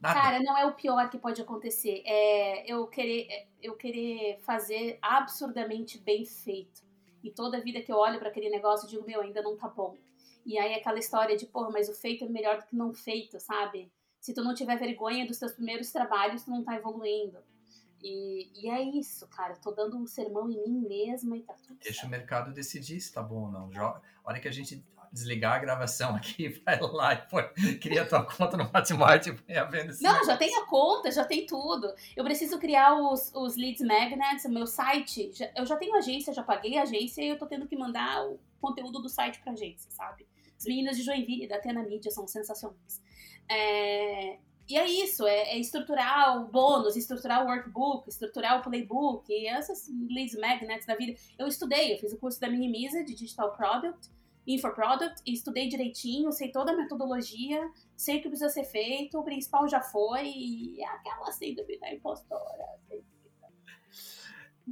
Nada. 0.01 0.21
Cara, 0.21 0.43
não 0.43 0.57
é 0.57 0.67
o 0.67 0.75
pior 0.75 1.09
que 1.09 1.19
pode 1.19 1.41
acontecer. 1.41 2.03
É 2.05 2.71
eu 2.71 2.87
querer, 2.87 3.49
eu 3.63 3.75
querer 3.75 4.39
fazer 4.41 4.99
absurdamente 5.01 5.99
bem 5.99 6.25
feito. 6.27 6.83
E 7.23 7.31
toda 7.31 7.61
vida 7.61 7.81
que 7.81 7.91
eu 7.91 7.97
olho 7.97 8.19
para 8.19 8.29
aquele 8.29 8.51
negócio, 8.51 8.85
eu 8.85 8.91
digo, 8.91 9.07
meu, 9.07 9.23
ainda 9.23 9.41
não 9.41 9.57
tá 9.57 9.67
bom. 9.67 9.97
E 10.45 10.59
aí 10.59 10.75
aquela 10.75 10.99
história 10.99 11.37
de, 11.37 11.47
pô, 11.47 11.71
mas 11.71 11.89
o 11.89 11.95
feito 11.95 12.25
é 12.25 12.29
melhor 12.29 12.59
do 12.59 12.67
que 12.67 12.77
não 12.77 12.93
feito, 12.93 13.41
sabe? 13.41 13.91
Se 14.21 14.35
tu 14.35 14.45
não 14.45 14.55
tiver 14.55 14.79
vergonha 14.79 15.27
dos 15.27 15.39
teus 15.39 15.53
primeiros 15.53 15.91
trabalhos, 15.91 16.45
tu 16.45 16.51
não 16.51 16.63
tá 16.63 16.77
evoluindo. 16.77 17.39
E, 18.05 18.51
e 18.55 18.69
é 18.69 18.83
isso, 18.83 19.27
cara. 19.29 19.57
Tô 19.57 19.71
dando 19.71 19.97
um 19.97 20.07
sermão 20.07 20.51
em 20.51 20.63
mim 20.63 20.87
mesma 20.87 21.39
e 21.39 21.43
tá 21.43 21.55
tudo 21.55 21.79
Deixa 21.83 22.03
certo. 22.03 22.07
o 22.07 22.11
mercado 22.11 22.53
decidir 22.53 23.01
se 23.01 23.11
tá 23.11 23.23
bom 23.23 23.47
ou 23.47 23.51
não. 23.51 23.71
A 23.83 24.03
hora 24.23 24.39
que 24.39 24.47
a 24.47 24.53
gente 24.53 24.85
desligar 25.11 25.55
a 25.55 25.59
gravação 25.59 26.15
aqui, 26.15 26.49
vai 26.67 26.79
lá 26.81 27.15
e 27.15 27.29
põe, 27.29 27.45
cria 27.81 28.05
tua 28.07 28.23
conta 28.25 28.59
no 28.59 28.65
Hotmart 28.65 29.27
e 29.27 29.33
põe 29.33 29.57
a 29.57 29.65
venda. 29.65 29.97
Não, 30.03 30.23
já 30.23 30.37
tem 30.37 30.55
a 30.55 30.67
conta, 30.67 31.11
já 31.11 31.25
tem 31.25 31.47
tudo. 31.47 31.95
Eu 32.15 32.25
preciso 32.25 32.59
criar 32.59 32.95
os, 32.95 33.33
os 33.35 33.57
leads 33.57 33.81
magnets, 33.81 34.45
o 34.45 34.51
meu 34.51 34.67
site. 34.67 35.33
Já, 35.33 35.51
eu 35.57 35.65
já 35.65 35.77
tenho 35.77 35.97
agência, 35.97 36.35
já 36.35 36.43
paguei 36.43 36.77
a 36.77 36.83
agência 36.83 37.23
e 37.23 37.29
eu 37.29 37.39
tô 37.39 37.47
tendo 37.47 37.67
que 37.67 37.77
mandar 37.77 38.27
o 38.27 38.39
conteúdo 38.61 39.01
do 39.01 39.09
site 39.09 39.41
pra 39.41 39.53
agência, 39.53 39.91
sabe? 39.91 40.27
As 40.59 40.67
meninas 40.67 40.97
de 40.97 41.05
Joinville, 41.05 41.49
da 41.49 41.57
Atena 41.57 41.83
Mídia, 41.83 42.11
são 42.11 42.27
sensacionais. 42.27 43.03
É, 43.49 44.39
e 44.67 44.79
é 44.79 44.89
isso, 44.89 45.27
é, 45.27 45.55
é, 45.55 45.59
estruturar 45.59 46.41
o 46.41 46.47
bônus, 46.49 46.97
estruturar 46.97 47.45
o 47.45 47.49
workbook, 47.49 48.09
estruturar 48.09 48.59
o 48.59 48.63
playbook, 48.63 49.31
e 49.31 49.47
essas 49.47 49.89
leads 50.09 50.39
magnets 50.39 50.87
da 50.87 50.95
vida. 50.95 51.19
Eu 51.39 51.47
estudei, 51.47 51.95
eu 51.95 51.99
fiz 51.99 52.13
o 52.13 52.19
curso 52.19 52.41
da 52.41 52.49
Minimiza 52.49 53.05
de 53.05 53.15
Digital 53.15 53.53
Product, 53.53 54.11
Infoproduct, 54.47 55.23
e 55.27 55.35
estudei 55.35 55.69
direitinho, 55.69 56.33
sei 56.33 56.51
toda 56.51 56.73
a 56.73 56.77
metodologia, 56.77 57.71
sei 57.95 58.19
o 58.19 58.23
que 58.23 58.29
precisa 58.29 58.51
ser 58.51 58.65
feito, 58.65 59.19
o 59.19 59.25
principal 59.25 59.69
já 59.69 59.83
foi, 59.83 60.29
e 60.29 60.83
é 60.83 60.87
aquela 60.87 61.31
síndrome 61.31 61.79
da 61.79 61.93
impostora. 61.93 62.65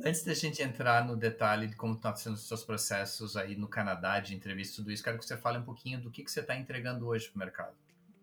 Antes 0.02 0.24
da 0.24 0.32
gente 0.32 0.62
entrar 0.62 1.04
no 1.04 1.14
detalhe 1.14 1.66
de 1.66 1.76
como 1.76 1.92
estão 1.92 2.16
sendo 2.16 2.34
os 2.34 2.48
seus 2.48 2.64
processos 2.64 3.36
aí 3.36 3.56
no 3.56 3.68
Canadá, 3.68 4.20
de 4.20 4.34
entrevista 4.34 4.76
tudo 4.76 4.90
isso, 4.90 5.04
quero 5.04 5.18
que 5.18 5.24
você 5.24 5.36
fale 5.36 5.58
um 5.58 5.64
pouquinho 5.64 6.00
do 6.00 6.10
que, 6.10 6.24
que 6.24 6.30
você 6.30 6.40
está 6.40 6.56
entregando 6.56 7.06
hoje 7.06 7.28
para 7.28 7.36
o 7.36 7.38
mercado. 7.38 7.81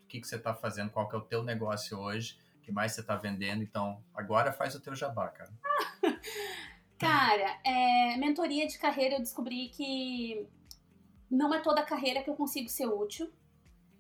Que, 0.10 0.20
que 0.20 0.28
você 0.28 0.36
está 0.36 0.54
fazendo, 0.54 0.90
qual 0.90 1.08
que 1.08 1.16
é 1.16 1.20
o 1.20 1.22
teu 1.22 1.44
negócio 1.44 1.98
hoje, 1.98 2.38
o 2.58 2.62
que 2.62 2.72
mais 2.72 2.92
você 2.92 3.02
está 3.02 3.16
vendendo. 3.16 3.64
Então, 3.64 4.04
agora 4.14 4.52
faz 4.52 4.76
o 4.76 4.82
teu 4.82 4.96
jabá, 4.96 5.30
cara. 5.30 5.54
cara, 7.00 7.60
é, 7.64 8.18
mentoria 8.18 8.68
de 8.68 8.78
carreira 8.78 9.16
eu 9.16 9.20
descobri 9.20 9.70
que 9.70 10.46
não 11.30 11.54
é 11.54 11.62
toda 11.62 11.84
carreira 11.84 12.24
que 12.24 12.30
eu 12.30 12.36
consigo 12.36 12.68
ser 12.68 12.88
útil, 12.88 13.32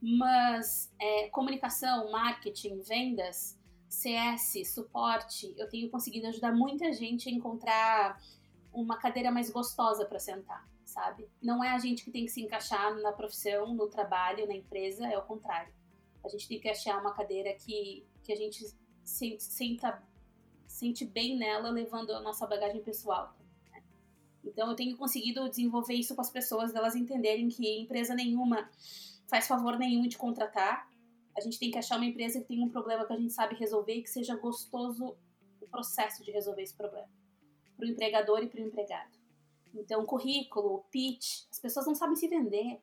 mas 0.01 0.91
é, 0.99 1.30
comunicação, 1.30 2.12
marketing, 2.12 2.82
vendas, 2.82 3.57
CS, 3.88 4.74
suporte, 4.74 5.53
eu 5.57 5.70
tenho 5.70 5.89
conseguido 5.89 6.28
ajudar 6.28 6.53
muita 6.53 6.91
gente 6.93 7.30
a 7.30 7.32
encontrar 7.32 8.20
uma 8.72 8.97
cadeira 8.97 9.32
mais 9.32 9.49
gostosa 9.49 10.05
para 10.05 10.20
sentar, 10.20 10.68
sabe? 10.86 11.28
Não 11.41 11.64
é 11.64 11.70
a 11.72 11.80
gente 11.80 12.03
que 12.03 12.12
tem 12.12 12.26
que 12.26 12.32
se 12.32 12.41
encaixar 12.41 12.95
na 13.01 13.12
profissão, 13.12 13.74
no 13.74 13.88
trabalho, 13.88 14.47
na 14.47 14.55
empresa, 14.55 15.07
é 15.07 15.18
o 15.18 15.24
contrário. 15.24 15.74
A 16.24 16.30
gente 16.30 16.48
tem 16.48 16.60
que 16.60 16.70
achar 16.70 17.00
uma 17.00 17.14
cadeira 17.14 17.54
que, 17.56 18.06
que 18.24 18.32
a 18.32 18.36
gente 18.36 18.66
se, 19.04 19.40
senta, 19.40 20.02
sente 20.68 21.06
bem 21.06 21.38
nela, 21.38 21.70
levando 21.70 22.12
a 22.12 22.22
nossa 22.22 22.46
bagagem 22.46 22.82
pessoal. 22.82 23.36
Então 24.44 24.70
eu 24.70 24.76
tenho 24.76 24.98
conseguido 24.98 25.48
desenvolver 25.50 25.94
isso 25.94 26.16
com 26.16 26.22
as 26.22 26.30
pessoas, 26.30 26.74
delas 26.74 26.96
entenderem 26.96 27.50
que 27.50 27.80
empresa 27.80 28.14
nenhuma 28.16 28.70
faz 29.28 29.48
favor 29.48 29.78
nenhum 29.78 30.08
de 30.08 30.18
contratar. 30.18 30.90
A 31.38 31.42
gente 31.42 31.60
tem 31.60 31.72
que 31.72 31.78
achar 31.78 31.98
uma 31.98 32.06
empresa 32.06 32.40
que 32.40 32.48
tem 32.48 32.62
um 32.62 32.70
problema 32.70 33.06
que 33.06 33.14
a 33.14 33.18
gente 33.18 33.32
sabe 33.32 33.56
resolver 33.56 33.94
e 33.94 34.02
que 34.02 34.10
seja 34.10 34.36
gostoso 34.36 35.16
o 35.62 35.68
processo 35.68 36.24
de 36.24 36.32
resolver 36.32 36.64
esse 36.64 36.76
problema. 36.76 37.08
Para 37.78 37.86
o 37.86 37.90
empregador 37.90 38.44
e 38.44 38.48
para 38.48 38.60
o 38.60 38.64
empregado. 38.66 39.18
Então, 39.74 40.06
currículo, 40.06 40.84
pitch, 40.92 41.46
as 41.52 41.60
pessoas 41.60 41.86
não 41.86 41.96
sabem 41.96 42.16
se 42.16 42.28
vender. 42.28 42.82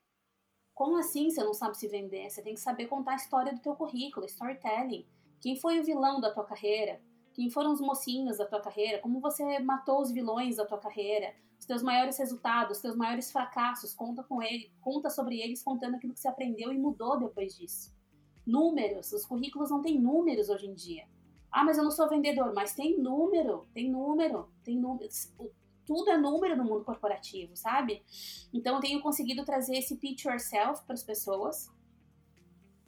Como 0.77 0.99
assim 0.99 1.31
você 1.31 1.43
não 1.43 1.55
sabe 1.55 1.75
se 1.75 1.89
vender? 1.89 2.29
Você 2.29 2.43
tem 2.43 2.53
que 2.53 2.61
saber 2.61 2.87
contar 2.87 3.13
a 3.13 3.17
história 3.17 3.51
do 3.51 3.63
teu 3.63 3.75
currículo, 3.75 4.27
storytelling. 4.27 5.07
Quem 5.41 5.57
foi 5.57 5.81
o 5.81 5.83
vilão 5.83 6.21
da 6.21 6.31
tua 6.31 6.45
carreira? 6.45 7.01
Quem 7.33 7.49
foram 7.49 7.73
os 7.73 7.81
mocinhos 7.81 8.37
da 8.37 8.45
tua 8.45 8.61
carreira? 8.61 8.99
Como 8.99 9.19
você 9.19 9.59
matou 9.59 10.03
os 10.03 10.13
vilões 10.13 10.57
da 10.57 10.67
tua 10.67 10.77
carreira? 10.77 11.35
Os 11.59 11.65
teus 11.65 11.83
maiores 11.83 12.19
resultados, 12.19 12.77
os 12.77 12.83
teus 12.83 12.95
maiores 12.95 13.33
fracassos, 13.33 13.95
conta 13.95 14.23
com 14.23 14.43
ele, 14.43 14.71
conta 14.83 15.09
sobre 15.09 15.41
eles, 15.41 15.63
contando 15.63 15.95
aquilo 15.95 16.13
que 16.13 16.21
você 16.21 16.29
aprendeu 16.29 16.71
e 16.71 16.79
mudou 16.79 17.19
depois 17.19 17.57
disso. 17.57 17.97
Números, 18.47 19.11
os 19.13 19.25
currículos 19.25 19.71
não 19.71 19.81
têm 19.81 19.99
números 19.99 20.51
hoje 20.51 20.67
em 20.67 20.75
dia. 20.75 21.09
Ah, 21.51 21.65
mas 21.65 21.79
eu 21.79 21.85
não 21.85 21.91
sou 21.91 22.07
vendedor, 22.07 22.53
mas 22.53 22.75
tem 22.75 23.01
número, 23.01 23.67
tem 23.73 23.91
número, 23.91 24.51
tem 24.63 24.79
número. 24.79 25.09
Tudo 25.87 26.11
é 26.11 26.19
número 26.19 26.57
no 26.57 26.65
mundo 26.65 26.85
corporativo, 26.85 27.57
sabe? 27.57 28.03
Então 28.53 28.77
eu 28.77 28.81
tenho 28.81 29.01
conseguido 29.01 29.45
trazer 29.45 29.77
esse 29.77 29.97
pitch 29.97 30.25
yourself 30.25 30.85
para 30.85 30.95
as 30.95 31.03
pessoas 31.03 31.71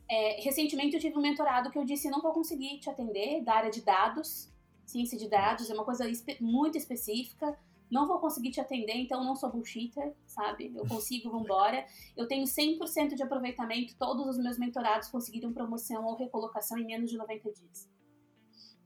é, 0.08 0.40
recentemente 0.40 0.94
eu 0.94 1.00
tive 1.00 1.18
um 1.18 1.20
mentorado 1.20 1.70
que 1.70 1.78
eu 1.78 1.84
disse 1.84 2.08
não 2.08 2.22
vou 2.22 2.32
conseguir 2.32 2.78
te 2.78 2.88
atender 2.88 3.44
da 3.44 3.54
área 3.54 3.70
de 3.70 3.82
dados, 3.82 4.50
ciência 4.86 5.18
de 5.18 5.28
dados, 5.28 5.68
é 5.68 5.74
uma 5.74 5.84
coisa 5.84 6.08
espe 6.08 6.38
muito 6.40 6.78
específica, 6.78 7.58
não 7.90 8.06
vou 8.06 8.18
conseguir 8.18 8.50
te 8.50 8.60
atender, 8.60 8.96
então 8.96 9.22
não 9.22 9.36
sou 9.36 9.50
bullshitter, 9.50 10.14
sabe? 10.26 10.72
Eu 10.74 10.86
consigo, 10.86 11.30
vambora. 11.30 11.86
Eu 12.16 12.26
tenho 12.26 12.44
100% 12.44 13.14
de 13.14 13.22
aproveitamento, 13.22 13.96
todos 13.98 14.26
os 14.26 14.38
meus 14.38 14.58
mentorados 14.58 15.08
conseguiram 15.08 15.52
promoção 15.52 16.04
ou 16.04 16.14
recolocação 16.14 16.78
em 16.78 16.84
menos 16.84 17.10
de 17.10 17.16
90 17.16 17.50
dias. 17.52 17.90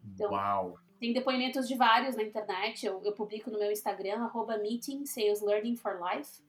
Então, 0.04 0.30
Uau! 0.30 0.78
Tem 1.02 1.12
depoimentos 1.12 1.66
de 1.66 1.74
vários 1.74 2.14
na 2.14 2.22
internet, 2.22 2.86
eu, 2.86 3.02
eu 3.04 3.12
publico 3.12 3.50
no 3.50 3.58
meu 3.58 3.72
Instagram, 3.72 4.22
arroba 4.22 4.56
Meeting 4.58 5.04
Sales 5.04 5.42
Learning 5.42 5.74
for 5.74 5.98
Life. 6.00 6.40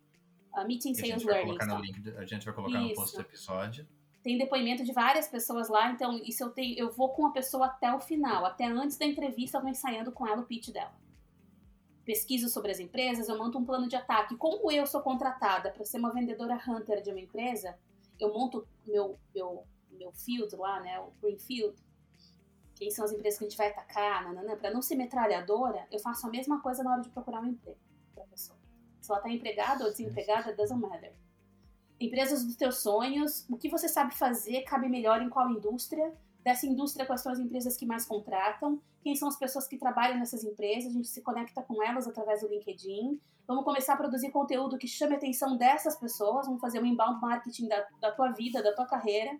Uh, 0.55 0.67
meeting 0.67 0.93
Sales 0.93 1.23
Learning. 1.23 1.57
No 1.57 1.79
link, 1.79 2.07
a 2.15 2.23
gente 2.23 2.45
vai 2.45 2.53
colocar 2.53 2.79
Isso. 2.79 2.89
no 2.89 2.95
post 2.95 3.15
do 3.15 3.21
episódio 3.21 3.87
tem 4.23 4.37
depoimento 4.37 4.85
de 4.85 4.93
várias 4.93 5.27
pessoas 5.27 5.67
lá, 5.67 5.91
então 5.91 6.17
isso 6.23 6.41
eu 6.43 6.49
tenho, 6.49 6.79
eu 6.79 6.89
vou 6.89 7.09
com 7.09 7.25
a 7.25 7.31
pessoa 7.31 7.65
até 7.65 7.93
o 7.93 7.99
final, 7.99 8.45
até 8.45 8.65
antes 8.65 8.97
da 8.97 9.05
entrevista 9.05 9.57
eu 9.57 9.61
vou 9.61 9.69
ensaiando 9.69 10.13
com 10.13 10.25
ela 10.25 10.41
o 10.41 10.45
pitch 10.45 10.69
dela. 10.69 10.95
Pesquiso 12.05 12.47
sobre 12.47 12.71
as 12.71 12.79
empresas, 12.79 13.27
eu 13.27 13.37
monto 13.37 13.57
um 13.57 13.65
plano 13.65 13.87
de 13.87 13.97
ataque. 13.97 14.37
Como 14.37 14.71
eu 14.71 14.85
sou 14.85 15.01
contratada 15.01 15.71
para 15.71 15.83
ser 15.83 15.97
uma 15.97 16.13
vendedora 16.13 16.57
hunter 16.65 17.01
de 17.01 17.09
uma 17.09 17.19
empresa, 17.19 17.77
eu 18.17 18.33
monto 18.33 18.65
meu 18.87 19.19
meu 19.35 19.65
meu 19.91 20.11
field 20.13 20.55
lá, 20.55 20.79
né, 20.79 20.99
o 20.99 21.11
greenfield. 21.21 21.75
Quem 22.83 22.91
são 22.91 23.05
as 23.05 23.13
empresas 23.13 23.39
que 23.39 23.45
a 23.45 23.47
gente 23.47 23.57
vai 23.57 23.69
atacar, 23.69 24.25
para 24.59 24.71
não 24.71 24.81
ser 24.81 24.95
metralhadora, 24.95 25.87
eu 25.89 25.99
faço 25.99 26.27
a 26.27 26.29
mesma 26.29 26.61
coisa 26.61 26.83
na 26.83 26.91
hora 26.91 27.01
de 27.01 27.07
procurar 27.07 27.41
um 27.41 27.45
emprego 27.45 27.77
para 28.13 28.25
pessoa. 28.25 28.59
Se 28.99 29.09
ela 29.09 29.19
está 29.19 29.29
empregada 29.29 29.85
ou 29.85 29.89
desempregada, 29.89 30.53
doesn't 30.53 30.81
matter. 30.81 31.13
Empresas 31.97 32.43
dos 32.43 32.57
teus 32.57 32.79
sonhos, 32.79 33.45
o 33.49 33.55
que 33.55 33.69
você 33.69 33.87
sabe 33.87 34.13
fazer, 34.13 34.63
cabe 34.63 34.89
melhor 34.89 35.21
em 35.21 35.29
qual 35.29 35.49
indústria, 35.49 36.13
dessa 36.43 36.65
indústria 36.65 37.05
quais 37.05 37.21
são 37.21 37.31
as 37.31 37.39
empresas 37.39 37.77
que 37.77 37.85
mais 37.85 38.05
contratam, 38.05 38.81
quem 39.01 39.15
são 39.15 39.29
as 39.29 39.37
pessoas 39.37 39.65
que 39.65 39.77
trabalham 39.77 40.19
nessas 40.19 40.43
empresas, 40.43 40.91
a 40.91 40.93
gente 40.93 41.07
se 41.07 41.21
conecta 41.21 41.61
com 41.61 41.81
elas 41.81 42.05
através 42.05 42.41
do 42.41 42.49
LinkedIn, 42.49 43.17
vamos 43.47 43.63
começar 43.63 43.93
a 43.93 43.97
produzir 43.97 44.29
conteúdo 44.29 44.77
que 44.77 44.89
chame 44.89 45.13
a 45.13 45.17
atenção 45.17 45.55
dessas 45.55 45.95
pessoas, 45.95 46.47
vamos 46.47 46.59
fazer 46.59 46.81
um 46.81 46.85
inbound 46.85 47.21
marketing 47.21 47.69
da, 47.69 47.87
da 48.01 48.11
tua 48.11 48.31
vida, 48.31 48.61
da 48.61 48.75
tua 48.75 48.85
carreira, 48.85 49.39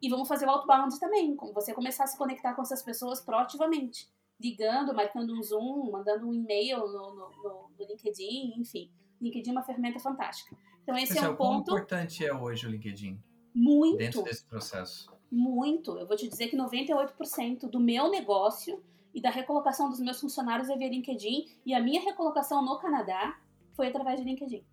e 0.00 0.08
vamos 0.08 0.28
fazer 0.28 0.46
o 0.46 0.50
outbound 0.50 0.98
também, 0.98 1.34
como 1.34 1.52
você 1.52 1.74
começar 1.74 2.04
a 2.04 2.06
se 2.06 2.16
conectar 2.16 2.54
com 2.54 2.62
essas 2.62 2.82
pessoas 2.82 3.20
proativamente, 3.20 4.08
ligando, 4.40 4.94
marcando 4.94 5.34
um 5.34 5.42
Zoom, 5.42 5.90
mandando 5.90 6.28
um 6.28 6.32
e-mail 6.32 6.78
no, 6.78 7.14
no, 7.14 7.30
no, 7.42 7.70
no 7.78 7.86
LinkedIn, 7.86 8.54
enfim. 8.56 8.90
LinkedIn 9.20 9.50
é 9.50 9.52
uma 9.52 9.62
ferramenta 9.62 9.98
fantástica. 9.98 10.56
Então 10.82 10.96
esse 10.96 11.14
Mas, 11.14 11.24
é 11.24 11.28
um 11.28 11.36
ponto. 11.36 11.66
Quão 11.66 11.78
importante 11.78 12.24
é 12.24 12.32
hoje 12.32 12.66
o 12.66 12.70
LinkedIn? 12.70 13.20
Muito. 13.54 13.98
Dentro 13.98 14.22
desse 14.22 14.44
processo. 14.44 15.12
Muito. 15.30 15.98
Eu 15.98 16.06
vou 16.06 16.16
te 16.16 16.28
dizer 16.28 16.48
que 16.48 16.56
98% 16.56 17.68
do 17.68 17.80
meu 17.80 18.08
negócio 18.08 18.82
e 19.12 19.20
da 19.20 19.30
recolocação 19.30 19.90
dos 19.90 20.00
meus 20.00 20.20
funcionários 20.20 20.70
é 20.70 20.76
via 20.76 20.88
LinkedIn 20.88 21.46
e 21.66 21.74
a 21.74 21.82
minha 21.82 22.00
recolocação 22.00 22.64
no 22.64 22.78
Canadá 22.78 23.38
foi 23.74 23.88
através 23.88 24.20
de 24.20 24.24
LinkedIn. 24.24 24.64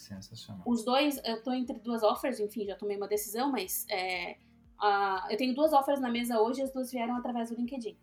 Sensacional. 0.00 0.62
Os 0.66 0.82
dois, 0.82 1.20
eu 1.24 1.36
estou 1.36 1.52
entre 1.52 1.78
duas 1.78 2.02
offers, 2.02 2.40
enfim, 2.40 2.64
já 2.64 2.74
tomei 2.74 2.96
uma 2.96 3.06
decisão, 3.06 3.52
mas 3.52 3.86
é, 3.90 4.38
a, 4.78 5.28
eu 5.30 5.36
tenho 5.36 5.54
duas 5.54 5.72
offers 5.72 6.00
na 6.00 6.10
mesa 6.10 6.40
hoje 6.40 6.60
e 6.60 6.64
as 6.64 6.72
duas 6.72 6.90
vieram 6.90 7.16
através 7.16 7.50
do 7.50 7.56
LinkedIn. 7.56 7.96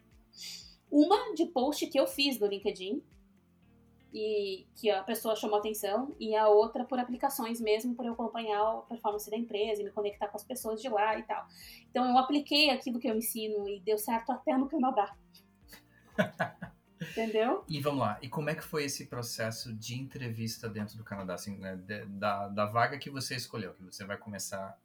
Uma 0.92 1.34
de 1.34 1.48
post 1.48 1.88
que 1.88 2.00
eu 2.00 2.06
fiz 2.06 2.40
no 2.40 2.46
LinkedIn, 2.46 3.04
e 4.14 4.66
que 4.76 4.90
a 4.90 5.04
pessoa 5.04 5.36
chamou 5.36 5.58
atenção, 5.58 6.16
e 6.20 6.36
a 6.36 6.48
outra 6.48 6.86
por 6.86 7.00
aplicações 7.00 7.60
mesmo, 7.60 7.96
por 7.96 8.06
eu 8.06 8.14
acompanhar 8.14 8.62
a 8.62 8.82
performance 8.82 9.30
da 9.30 9.38
empresa 9.38 9.82
e 9.82 9.86
me 9.86 9.92
conectar 9.92 10.28
com 10.28 10.38
as 10.38 10.44
pessoas 10.44 10.82
de 10.82 10.90
lá 10.90 11.18
e 11.18 11.24
tal. 11.24 11.46
Então 11.90 12.06
eu 12.06 12.18
apliquei 12.18 12.70
aquilo 12.70 13.00
que 13.00 13.10
eu 13.10 13.16
ensino 13.16 13.68
e 13.68 13.80
deu 13.80 13.98
certo 13.98 14.32
até 14.32 14.56
no 14.56 14.70
Canadá. 14.70 15.16
Entendeu? 17.02 17.64
E 17.68 17.80
vamos 17.80 18.00
lá, 18.00 18.18
e 18.22 18.30
como 18.30 18.50
é 18.50 18.56
que 18.56 18.64
foi 18.64 18.86
esse 18.86 19.06
processo 19.06 19.74
de 19.74 19.96
entrevista 19.96 20.68
dentro 20.68 20.98
do 20.98 21.04
Canadá, 21.04 21.36
assim, 21.36 21.58
né, 21.58 21.76
da, 22.08 22.48
da 22.48 22.66
vaga 22.66 22.98
que 22.98 23.10
você 23.10 23.36
escolheu, 23.36 23.74
que 23.74 23.84
você 23.84 24.04
vai 24.04 24.18
começar 24.18 24.78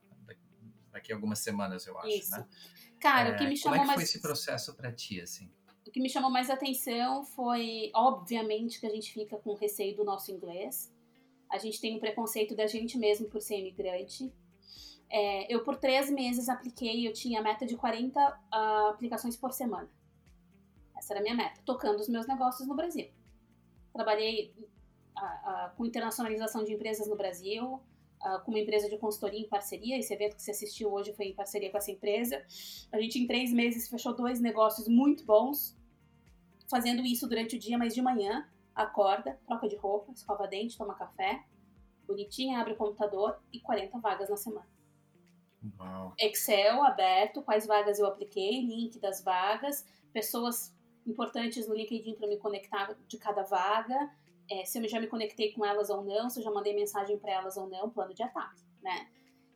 daqui 0.91 1.11
a 1.11 1.17
algumas 1.17 1.39
semanas, 1.39 1.87
eu 1.87 1.99
acho, 1.99 2.09
Isso. 2.09 2.31
né? 2.33 2.47
Cara, 3.01 3.31
é, 3.31 3.33
o 3.33 3.39
que 3.39 3.47
me 3.47 3.57
chamou 3.57 3.57
mais... 3.57 3.63
Como 3.63 3.75
é 3.77 3.79
que 3.81 3.87
mais... 3.87 3.95
foi 3.95 4.03
esse 4.05 4.21
processo 4.21 4.75
para 4.75 4.93
ti, 4.93 5.21
assim? 5.21 5.51
o 5.87 5.91
que 5.91 6.01
me 6.01 6.09
chamou 6.09 6.31
mais 6.31 6.49
atenção 6.49 7.25
foi, 7.25 7.91
obviamente, 7.95 8.81
que 8.81 8.87
a 8.87 8.91
gente 8.91 9.13
fica 9.13 9.37
com 9.37 9.55
receio 9.55 9.97
do 9.97 10.05
nosso 10.05 10.31
inglês. 10.31 10.93
A 11.51 11.59
gente 11.59 11.81
tem 11.81 11.97
um 11.97 11.99
preconceito 11.99 12.55
da 12.55 12.67
gente 12.67 12.97
mesmo 12.97 13.29
por 13.29 13.43
ser 13.43 13.59
imigrante. 13.59 14.33
É, 15.11 15.53
eu, 15.53 15.63
por 15.63 15.77
três 15.77 16.09
meses, 16.09 16.49
apliquei, 16.49 17.07
eu 17.07 17.13
tinha 17.13 17.41
a 17.41 17.43
meta 17.43 17.67
de 17.67 17.77
40 17.77 18.19
uh, 18.19 18.35
ah, 18.51 18.91
aplicações 18.91 19.37
por 19.37 19.53
semana. 19.53 19.91
Essa 21.03 21.15
era 21.15 21.21
a 21.21 21.23
minha 21.23 21.35
meta, 21.35 21.61
tocando 21.65 21.99
os 21.99 22.09
meus 22.09 22.29
negócios 22.29 22.69
no 22.69 22.77
Brasil. 22.77 23.11
Trabalhei 23.93 24.55
uh, 25.17 25.21
uh, 25.21 25.77
com 25.77 25.85
internacionalização 25.85 26.63
de 26.63 26.73
empresas 26.73 27.09
no 27.09 27.17
Brasil, 27.17 27.83
com 28.45 28.53
uma 28.53 28.61
empresa 28.61 28.89
de 28.89 28.97
consultoria 28.99 29.41
em 29.41 29.49
parceria. 29.49 29.99
Esse 29.99 30.15
evento 30.15 30.37
que 30.37 30.43
você 30.43 30.53
assistiu 30.53 30.93
hoje 30.93 31.13
foi 31.13 31.27
em 31.27 31.35
parceria 31.35 31.69
com 31.73 31.77
essa 31.77 31.91
empresa. 31.91 32.41
A 32.93 33.01
gente, 33.01 33.19
em 33.19 33.27
três 33.27 33.53
meses, 33.53 33.89
fechou 33.89 34.15
dois 34.15 34.41
negócios 34.41 34.87
muito 34.87 35.25
bons, 35.25 35.77
fazendo 36.71 37.03
isso 37.03 37.29
durante 37.29 37.57
o 37.57 37.59
dia, 37.59 37.77
mas 37.77 37.93
de 37.93 38.01
manhã, 38.01 38.49
acorda, 38.73 39.41
troca 39.45 39.69
de 39.69 39.75
roupa, 39.75 40.13
escova 40.13 40.47
dente, 40.47 40.79
toma 40.79 40.95
café, 40.95 41.43
bonitinha, 42.07 42.61
abre 42.61 42.75
o 42.75 42.77
computador 42.77 43.43
e 43.53 43.59
40 43.59 43.99
vagas 43.99 44.31
na 44.31 44.37
semana. 44.37 44.69
Uau. 45.81 46.15
Excel 46.17 46.81
aberto, 46.85 47.43
quais 47.43 47.67
vagas 47.67 47.99
eu 47.99 48.07
apliquei, 48.07 48.61
link 48.61 49.01
das 49.01 49.21
vagas, 49.21 49.85
pessoas 50.13 50.73
importantes 51.07 51.69
no 51.69 51.75
LinkedIn 51.75 52.15
para 52.15 52.29
me 52.29 52.37
conectar 52.37 52.97
de 53.07 53.19
cada 53.19 53.43
vaga, 53.43 54.11
é, 54.51 54.65
se 54.65 54.79
eu 54.79 54.89
já 54.89 55.01
me 55.01 55.07
conectei 55.07 55.53
com 55.53 55.65
elas 55.65 55.91
ou 55.91 56.05
não, 56.05 56.29
se 56.29 56.41
eu 56.41 56.45
já 56.45 56.51
mandei 56.51 56.75
mensagem 56.75 57.19
para 57.19 57.33
elas 57.33 57.57
ou 57.57 57.69
não, 57.69 57.91
plano 57.91 58.15
de 58.15 58.23
ataque, 58.23 58.63
né? 58.83 59.09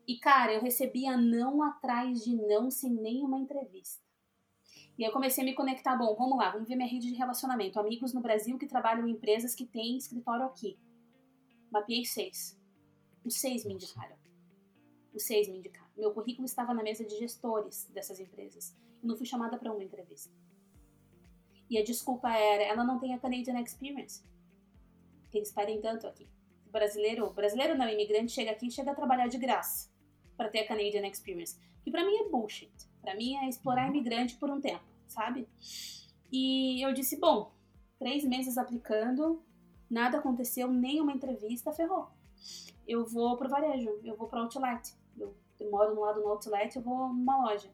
E 0.06 0.18
cara, 0.18 0.54
eu 0.54 0.60
recebia 0.60 1.16
não 1.16 1.62
atrás 1.62 2.24
de 2.24 2.34
não 2.34 2.70
sem 2.70 2.90
nenhuma 2.90 3.38
entrevista. 3.38 4.04
E 4.96 5.04
aí 5.04 5.10
eu 5.10 5.12
comecei 5.12 5.42
a 5.42 5.44
me 5.44 5.54
conectar, 5.54 5.96
bom, 5.96 6.14
vamos 6.14 6.38
lá, 6.38 6.52
vamos 6.52 6.68
ver 6.68 6.76
minha 6.76 6.88
rede 6.88 7.08
de 7.08 7.14
relacionamento. 7.14 7.78
Amigos 7.78 8.14
no 8.14 8.20
Brasil 8.20 8.56
que 8.56 8.66
trabalham 8.66 9.06
em 9.06 9.12
empresas 9.12 9.54
que 9.54 9.66
têm 9.66 9.96
escritório 9.96 10.46
aqui. 10.46 10.78
Mapeei 11.70 12.04
seis. 12.04 12.58
Os 13.24 13.38
seis 13.38 13.64
me 13.64 13.74
indicaram. 13.74 14.16
Os 15.12 15.24
seis 15.24 15.48
me 15.48 15.58
indicaram. 15.58 15.90
Meu 15.96 16.12
currículo 16.12 16.46
estava 16.46 16.72
na 16.72 16.82
mesa 16.82 17.04
de 17.04 17.18
gestores 17.18 17.90
dessas 17.92 18.20
empresas. 18.20 18.74
Eu 19.02 19.08
não 19.08 19.16
fui 19.16 19.26
chamada 19.26 19.58
para 19.58 19.72
uma 19.72 19.82
entrevista. 19.82 20.32
E 21.68 21.78
a 21.78 21.84
desculpa 21.84 22.30
era, 22.30 22.62
ela 22.62 22.84
não 22.84 22.98
tem 22.98 23.14
a 23.14 23.18
Canadian 23.18 23.60
Experience. 23.60 24.22
Que 25.30 25.38
eles 25.38 25.52
pedem 25.52 25.80
tanto 25.80 26.06
aqui. 26.06 26.28
O 26.66 26.70
brasileiro, 26.70 27.32
brasileiro 27.32 27.76
não, 27.76 27.88
imigrante 27.88 28.32
chega 28.32 28.50
aqui 28.52 28.68
e 28.68 28.70
chega 28.70 28.92
a 28.92 28.94
trabalhar 28.94 29.28
de 29.28 29.38
graça 29.38 29.90
para 30.36 30.48
ter 30.48 30.60
a 30.60 30.68
Canadian 30.68 31.06
Experience. 31.06 31.58
Que 31.82 31.90
para 31.90 32.04
mim 32.04 32.16
é 32.16 32.28
bullshit. 32.28 32.72
Para 33.00 33.14
mim 33.14 33.36
é 33.36 33.48
explorar 33.48 33.84
uhum. 33.88 33.94
imigrante 33.94 34.36
por 34.36 34.50
um 34.50 34.60
tempo, 34.60 34.84
sabe? 35.06 35.48
E 36.32 36.84
eu 36.84 36.92
disse, 36.92 37.18
bom, 37.18 37.52
três 37.98 38.24
meses 38.24 38.58
aplicando, 38.58 39.42
nada 39.88 40.18
aconteceu, 40.18 40.68
nenhuma 40.68 41.12
entrevista, 41.12 41.72
ferrou. 41.72 42.08
Eu 42.86 43.06
vou 43.06 43.36
pro 43.36 43.48
varejo, 43.48 44.00
eu 44.04 44.16
vou 44.16 44.28
pro 44.28 44.40
outlet. 44.40 44.94
Eu, 45.16 45.34
moro 45.70 45.94
no 45.94 46.00
lado 46.00 46.20
do 46.20 46.28
outlet, 46.28 46.74
eu 46.76 46.82
vou 46.82 47.08
numa 47.08 47.46
loja. 47.46 47.70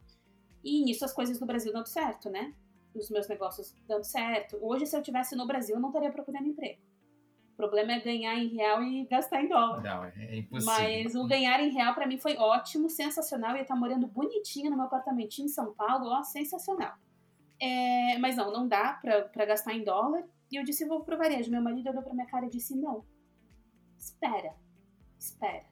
E 0.62 0.84
nisso 0.84 1.05
as 1.05 1.12
coisas 1.12 1.40
no 1.40 1.47
Brasil 1.47 1.72
dando 1.72 1.86
certo, 1.86 2.30
né? 2.30 2.55
Os 2.95 3.11
meus 3.11 3.28
negócios 3.28 3.74
dando 3.86 4.05
certo. 4.05 4.59
Hoje, 4.61 4.86
se 4.86 4.97
eu 4.97 5.03
tivesse 5.03 5.34
no 5.34 5.47
Brasil, 5.47 5.76
eu 5.76 5.80
não 5.80 5.88
estaria 5.88 6.12
procurando 6.12 6.47
emprego. 6.47 6.80
O 7.53 7.57
problema 7.57 7.93
é 7.93 8.01
ganhar 8.01 8.36
em 8.36 8.49
real 8.49 8.82
e 8.82 9.05
gastar 9.05 9.43
em 9.43 9.49
dólar. 9.49 9.82
Não, 9.82 10.05
é 10.05 10.38
impossível. 10.38 10.74
Mas 10.74 11.14
o 11.14 11.26
ganhar 11.26 11.61
em 11.61 11.70
real 11.70 11.95
para 11.95 12.07
mim 12.07 12.18
foi 12.18 12.36
ótimo, 12.36 12.88
sensacional. 12.88 13.51
Eu 13.51 13.57
ia 13.57 13.62
estar 13.62 13.76
morando 13.76 14.07
bonitinho 14.07 14.70
no 14.70 14.76
meu 14.76 14.86
apartamentinho 14.86 15.47
em 15.47 15.51
São 15.51 15.72
Paulo, 15.74 16.07
ó, 16.07 16.22
sensacional. 16.22 16.95
É, 17.61 18.18
mas 18.18 18.36
não, 18.36 18.53
não 18.53 18.66
dá 18.66 18.95
para 19.03 19.47
gastar 19.47 19.74
em 19.74 19.84
dólar. 19.84 20.24
E 20.51 20.57
eu 20.57 20.64
disse, 20.64 20.84
vou 20.86 21.05
pro 21.05 21.16
varejo. 21.16 21.51
Meu 21.51 21.62
marido 21.62 21.88
olhou 21.88 22.03
pra 22.03 22.12
minha 22.12 22.26
cara 22.26 22.47
e 22.47 22.51
disse, 22.51 22.74
não. 22.74 23.05
Espera, 23.99 24.57
espera. 25.18 25.64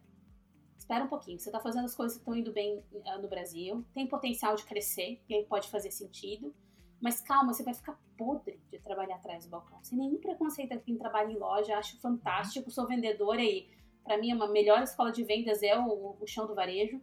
Espera 0.78 1.04
um 1.04 1.08
pouquinho. 1.08 1.38
Você 1.38 1.50
tá 1.50 1.60
fazendo 1.60 1.84
as 1.84 1.94
coisas 1.94 2.16
que 2.16 2.22
estão 2.22 2.34
indo 2.34 2.52
bem 2.52 2.84
ah, 3.06 3.18
no 3.18 3.28
Brasil. 3.28 3.84
Tem 3.92 4.06
potencial 4.06 4.54
de 4.54 4.64
crescer, 4.64 5.20
e 5.28 5.34
aí 5.34 5.44
pode 5.44 5.68
fazer 5.68 5.90
sentido. 5.90 6.54
Mas 7.00 7.20
calma, 7.20 7.54
você 7.54 7.62
vai 7.62 7.72
ficar 7.72 7.98
podre 8.16 8.60
de 8.70 8.78
trabalhar 8.78 9.16
atrás 9.16 9.44
do 9.44 9.50
balcão. 9.50 9.78
Sem 9.82 9.98
nenhum 9.98 10.18
preconceito 10.18 10.72
aqui 10.72 10.92
em 10.92 10.98
trabalho 10.98 11.30
em 11.30 11.38
loja, 11.38 11.78
acho 11.78 11.98
fantástico, 11.98 12.70
sou 12.70 12.86
vendedora 12.86 13.42
e 13.42 13.68
para 14.04 14.18
mim 14.18 14.32
uma 14.34 14.48
melhor 14.48 14.82
escola 14.82 15.10
de 15.10 15.24
vendas 15.24 15.62
é 15.62 15.78
o, 15.78 16.16
o 16.20 16.26
chão 16.26 16.46
do 16.46 16.54
varejo. 16.54 17.00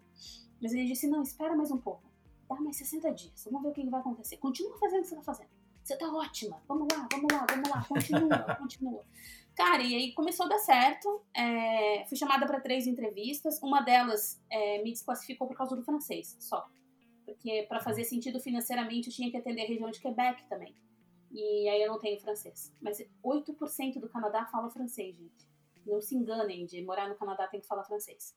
Mas 0.62 0.74
ele 0.74 0.86
disse: 0.86 1.08
não, 1.08 1.24
espera 1.24 1.56
mais 1.56 1.72
um 1.72 1.78
pouco. 1.78 2.04
Dá 2.48 2.56
mais 2.56 2.78
60 2.78 3.12
dias, 3.12 3.46
vamos 3.46 3.64
ver 3.64 3.70
o 3.70 3.74
que 3.74 3.90
vai 3.90 4.00
acontecer. 4.00 4.38
Continua 4.38 4.78
fazendo 4.78 5.00
o 5.00 5.02
que 5.02 5.10
você 5.10 5.16
tá 5.16 5.24
fazendo. 5.24 5.50
Você 5.84 5.98
tá 5.98 6.14
ótima. 6.14 6.62
Vamos 6.68 6.88
lá, 6.94 7.08
vamos 7.12 7.34
lá, 7.34 7.46
vamos 7.50 7.70
lá. 7.70 7.86
Continua, 7.86 8.56
continua. 8.60 9.06
Cara, 9.56 9.82
e 9.82 9.96
aí 9.96 10.14
começou 10.14 10.46
a 10.46 10.50
dar 10.50 10.60
certo. 10.60 11.22
É, 11.34 12.06
fui 12.08 12.18
chamada 12.18 12.46
para 12.46 12.60
três 12.60 12.86
entrevistas. 12.86 13.60
Uma 13.62 13.82
delas 13.82 14.40
é, 14.50 14.84
me 14.84 14.92
desclassificou 14.92 15.48
por 15.48 15.58
causa 15.58 15.76
do 15.76 15.84
francês, 15.84 16.36
só 16.40 16.68
porque 17.28 17.66
para 17.68 17.82
fazer 17.82 18.06
sentido 18.06 18.40
financeiramente 18.40 19.10
eu 19.10 19.14
tinha 19.14 19.30
que 19.30 19.36
atender 19.36 19.64
a 19.64 19.68
região 19.68 19.92
de 19.92 20.00
Quebec 20.00 20.48
também. 20.48 20.74
E 21.30 21.68
aí 21.68 21.82
eu 21.82 21.92
não 21.92 22.00
tenho 22.00 22.18
francês. 22.22 22.74
Mas 22.82 23.06
8% 23.22 24.00
do 24.00 24.08
Canadá 24.08 24.46
fala 24.46 24.70
francês, 24.70 25.14
gente. 25.14 25.46
Não 25.86 26.02
se 26.02 26.16
enganem 26.16 26.66
de 26.66 26.82
morar 26.84 27.10
no 27.10 27.16
Canadá 27.16 27.46
tem 27.48 27.60
que 27.60 27.68
falar 27.68 27.84
francês. 27.84 28.34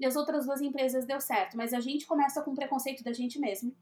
E 0.00 0.06
as 0.06 0.16
outras 0.16 0.46
duas 0.46 0.62
empresas 0.62 1.04
deu 1.04 1.20
certo, 1.20 1.54
mas 1.56 1.74
a 1.74 1.80
gente 1.80 2.06
começa 2.06 2.42
com 2.42 2.54
preconceito 2.54 3.04
da 3.04 3.12
gente 3.12 3.38
mesmo, 3.38 3.76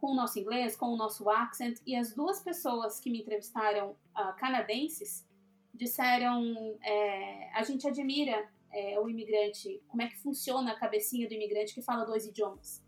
com 0.00 0.08
o 0.08 0.14
nosso 0.14 0.38
inglês, 0.38 0.76
com 0.76 0.86
o 0.86 0.96
nosso 0.96 1.30
accent. 1.30 1.78
E 1.86 1.94
as 1.94 2.12
duas 2.12 2.42
pessoas 2.42 2.98
que 2.98 3.08
me 3.08 3.20
entrevistaram, 3.20 3.92
uh, 3.92 4.36
canadenses, 4.36 5.24
disseram: 5.72 6.76
é, 6.82 7.52
a 7.54 7.62
gente 7.62 7.86
admira 7.86 8.48
é, 8.72 8.98
o 8.98 9.08
imigrante, 9.08 9.80
como 9.86 10.02
é 10.02 10.08
que 10.08 10.18
funciona 10.18 10.72
a 10.72 10.78
cabecinha 10.78 11.28
do 11.28 11.34
imigrante 11.34 11.74
que 11.74 11.82
fala 11.82 12.04
dois 12.04 12.26
idiomas. 12.26 12.81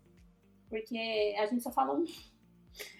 Porque 0.69 1.35
a 1.37 1.45
gente 1.47 1.61
só 1.61 1.71
fala 1.71 1.93
um. 1.93 2.05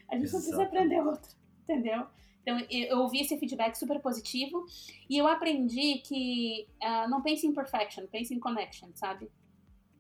A 0.09 0.16
gente 0.16 0.30
só 0.30 0.38
precisa 0.38 0.63
aprender 0.63 1.01
outro, 1.01 1.30
entendeu? 1.63 2.05
Então, 2.41 2.59
eu 2.70 2.99
ouvi 2.99 3.22
esse 3.22 3.38
feedback 3.39 3.76
super 3.76 3.99
positivo 3.99 4.66
e 5.09 5.18
eu 5.18 5.28
aprendi 5.28 5.95
que 6.05 6.68
uh, 6.80 7.09
não 7.09 7.24
pense 7.24 7.47
em 7.47 7.53
perfection, 7.53 8.05
pense 8.05 8.34
em 8.34 8.39
connection, 8.39 8.89
sabe? 8.93 9.32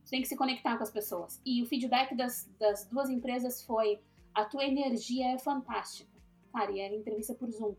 Você 0.03 0.11
tem 0.11 0.21
que 0.21 0.27
se 0.27 0.35
conectar 0.35 0.77
com 0.77 0.83
as 0.83 0.91
pessoas. 0.91 1.41
E 1.43 1.63
o 1.63 1.65
feedback 1.65 2.15
das, 2.15 2.47
das 2.59 2.87
duas 2.87 3.09
empresas 3.09 3.63
foi: 3.63 3.99
a 4.33 4.45
tua 4.45 4.63
energia 4.63 5.33
é 5.33 5.39
fantástica. 5.39 6.11
Cara, 6.53 6.71
e 6.71 6.79
era 6.79 6.93
entrevista 6.93 7.33
por 7.33 7.49
Zoom. 7.49 7.75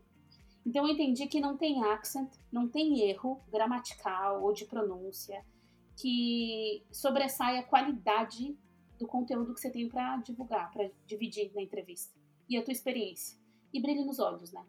Então 0.65 0.85
eu 0.85 0.93
entendi 0.93 1.27
que 1.27 1.39
não 1.39 1.55
tem 1.55 1.81
accent, 1.85 2.29
não 2.51 2.67
tem 2.67 3.09
erro 3.09 3.41
gramatical 3.49 4.43
ou 4.43 4.51
de 4.51 4.65
pronúncia 4.65 5.41
que 5.95 6.83
sobressai 6.91 7.57
a 7.57 7.63
qualidade 7.63 8.53
do 8.97 9.07
conteúdo 9.07 9.53
que 9.53 9.61
você 9.61 9.69
tem 9.69 9.87
para 9.87 10.17
divulgar, 10.17 10.71
para 10.71 10.89
dividir 11.05 11.51
na 11.53 11.61
entrevista. 11.61 12.17
E 12.49 12.57
a 12.57 12.63
tua 12.63 12.71
experiência. 12.71 13.37
E 13.73 13.81
brilhe 13.81 14.03
nos 14.05 14.19
olhos, 14.19 14.51
né? 14.51 14.65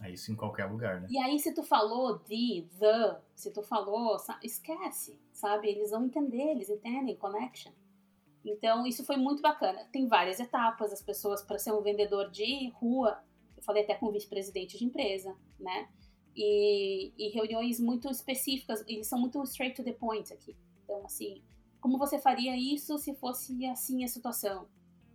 É 0.00 0.10
isso 0.10 0.30
em 0.30 0.36
qualquer 0.36 0.66
lugar, 0.66 1.00
né? 1.00 1.08
E 1.10 1.18
aí, 1.18 1.38
se 1.40 1.52
tu 1.52 1.62
falou 1.62 2.18
de, 2.18 2.66
the, 2.78 3.20
se 3.34 3.52
tu 3.52 3.62
falou, 3.62 4.16
esquece, 4.42 5.20
sabe? 5.32 5.68
Eles 5.68 5.90
vão 5.90 6.04
entender, 6.04 6.52
eles 6.52 6.68
entendem, 6.68 7.16
connection. 7.16 7.72
Então, 8.44 8.86
isso 8.86 9.04
foi 9.04 9.16
muito 9.16 9.42
bacana. 9.42 9.84
Tem 9.92 10.06
várias 10.06 10.38
etapas, 10.38 10.92
as 10.92 11.02
pessoas, 11.02 11.42
para 11.42 11.58
ser 11.58 11.72
um 11.72 11.82
vendedor 11.82 12.30
de 12.30 12.68
rua, 12.70 13.20
eu 13.56 13.62
falei 13.62 13.82
até 13.82 13.94
com 13.94 14.06
o 14.06 14.12
vice-presidente 14.12 14.78
de 14.78 14.84
empresa, 14.84 15.36
né? 15.58 15.88
E, 16.36 17.12
e 17.18 17.30
reuniões 17.30 17.80
muito 17.80 18.08
específicas, 18.08 18.84
eles 18.86 19.08
são 19.08 19.18
muito 19.18 19.42
straight 19.42 19.74
to 19.74 19.82
the 19.82 19.92
point 19.92 20.32
aqui. 20.32 20.56
Então, 20.84 21.04
assim, 21.04 21.42
como 21.80 21.98
você 21.98 22.18
faria 22.18 22.56
isso 22.56 22.98
se 22.98 23.14
fosse 23.14 23.64
assim 23.66 24.04
a 24.04 24.08
situação? 24.08 24.66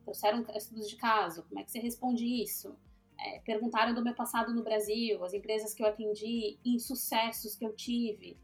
Trouxeram 0.03 0.45
estudos 0.55 0.89
de 0.89 0.95
caso, 0.95 1.43
como 1.43 1.59
é 1.59 1.63
que 1.63 1.71
você 1.71 1.79
responde 1.79 2.25
isso? 2.25 2.75
É, 3.19 3.39
perguntaram 3.39 3.93
do 3.93 4.03
meu 4.03 4.13
passado 4.13 4.53
no 4.53 4.63
Brasil, 4.63 5.23
as 5.23 5.33
empresas 5.33 5.73
que 5.73 5.81
eu 5.81 5.87
atendi, 5.87 6.57
insucessos 6.65 7.55
que 7.55 7.65
eu 7.65 7.73
tive. 7.73 8.37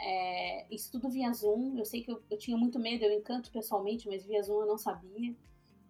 É, 0.00 0.66
isso 0.74 0.90
tudo 0.90 1.10
via 1.10 1.32
Zoom. 1.32 1.76
Eu 1.76 1.84
sei 1.84 2.02
que 2.02 2.10
eu, 2.10 2.22
eu, 2.30 2.38
tinha 2.38 2.56
muito 2.56 2.78
medo, 2.78 3.04
eu 3.04 3.12
encanto 3.12 3.50
pessoalmente, 3.50 4.08
mas 4.08 4.24
via 4.24 4.42
Zoom 4.42 4.62
eu 4.62 4.66
não 4.66 4.78
sabia. 4.78 5.36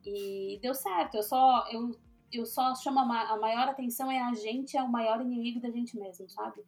E 0.05 0.59
deu 0.61 0.75
certo. 0.75 1.17
Eu 1.17 1.23
só, 1.23 1.69
eu, 1.71 1.97
eu 2.33 2.45
só 2.45 2.75
chamo 2.75 2.99
a, 2.99 3.33
a 3.33 3.39
maior 3.39 3.69
atenção 3.69 4.11
é 4.11 4.21
a 4.21 4.35
gente 4.35 4.77
é 4.77 4.83
o 4.83 4.91
maior 4.91 5.21
inimigo 5.21 5.61
da 5.61 5.71
gente 5.71 5.97
mesmo, 5.97 6.29
sabe? 6.29 6.65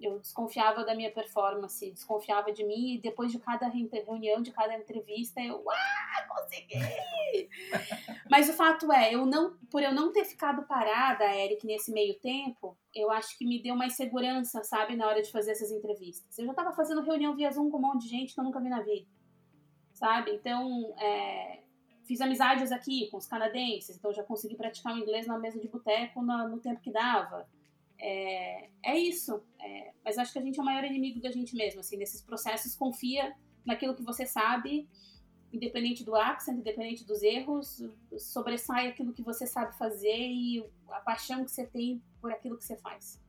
Eu 0.00 0.18
desconfiava 0.18 0.84
da 0.84 0.94
minha 0.94 1.10
performance, 1.10 1.90
desconfiava 1.90 2.52
de 2.52 2.64
mim, 2.64 2.94
e 2.94 3.00
depois 3.00 3.32
de 3.32 3.38
cada 3.38 3.68
reunião, 3.68 4.40
de 4.40 4.52
cada 4.52 4.76
entrevista, 4.76 5.40
eu, 5.40 5.64
ah, 5.68 6.26
consegui! 6.28 6.78
Mas 8.30 8.48
o 8.48 8.52
fato 8.52 8.92
é, 8.92 9.14
eu 9.14 9.26
não, 9.26 9.56
por 9.70 9.82
eu 9.82 9.92
não 9.92 10.12
ter 10.12 10.24
ficado 10.24 10.66
parada, 10.66 11.24
Eric, 11.34 11.66
nesse 11.66 11.92
meio 11.92 12.18
tempo, 12.20 12.76
eu 12.94 13.10
acho 13.10 13.36
que 13.36 13.44
me 13.44 13.62
deu 13.62 13.74
mais 13.74 13.94
segurança, 13.96 14.62
sabe, 14.62 14.96
na 14.96 15.06
hora 15.06 15.22
de 15.22 15.30
fazer 15.30 15.52
essas 15.52 15.70
entrevistas. 15.70 16.38
Eu 16.38 16.44
já 16.44 16.52
estava 16.52 16.72
fazendo 16.72 17.02
reunião 17.02 17.34
via 17.34 17.50
Zoom 17.50 17.70
com 17.70 17.78
um 17.78 17.82
monte 17.82 18.02
de 18.02 18.08
gente 18.08 18.34
que 18.34 18.40
eu 18.40 18.44
nunca 18.44 18.60
vi 18.60 18.68
na 18.68 18.80
vida, 18.80 19.08
sabe? 19.92 20.32
Então, 20.32 20.94
é, 20.98 21.62
fiz 22.04 22.20
amizades 22.20 22.72
aqui 22.72 23.08
com 23.10 23.18
os 23.18 23.26
canadenses, 23.26 23.96
então 23.96 24.12
já 24.12 24.22
consegui 24.22 24.56
praticar 24.56 24.94
o 24.94 24.98
inglês 24.98 25.26
na 25.26 25.38
mesa 25.38 25.60
de 25.60 25.68
boteco 25.68 26.22
no 26.22 26.58
tempo 26.60 26.80
que 26.80 26.90
dava. 26.90 27.46
É, 27.98 28.68
é 28.82 28.98
isso. 28.98 29.42
É, 29.60 29.92
mas 30.04 30.18
acho 30.18 30.32
que 30.32 30.38
a 30.38 30.42
gente 30.42 30.58
é 30.58 30.62
o 30.62 30.64
maior 30.64 30.84
inimigo 30.84 31.20
da 31.20 31.30
gente 31.30 31.54
mesmo. 31.54 31.80
Assim, 31.80 31.96
nesses 31.96 32.22
processos, 32.22 32.74
confia 32.74 33.34
naquilo 33.66 33.94
que 33.94 34.02
você 34.02 34.24
sabe, 34.24 34.88
independente 35.52 36.04
do 36.04 36.14
accent, 36.14 36.58
independente 36.58 37.04
dos 37.04 37.22
erros, 37.22 37.82
sobressai 38.18 38.88
aquilo 38.88 39.12
que 39.12 39.22
você 39.22 39.46
sabe 39.46 39.76
fazer 39.76 40.16
e 40.16 40.64
a 40.88 41.00
paixão 41.00 41.44
que 41.44 41.50
você 41.50 41.66
tem 41.66 42.02
por 42.20 42.32
aquilo 42.32 42.56
que 42.56 42.64
você 42.64 42.76
faz. 42.76 43.20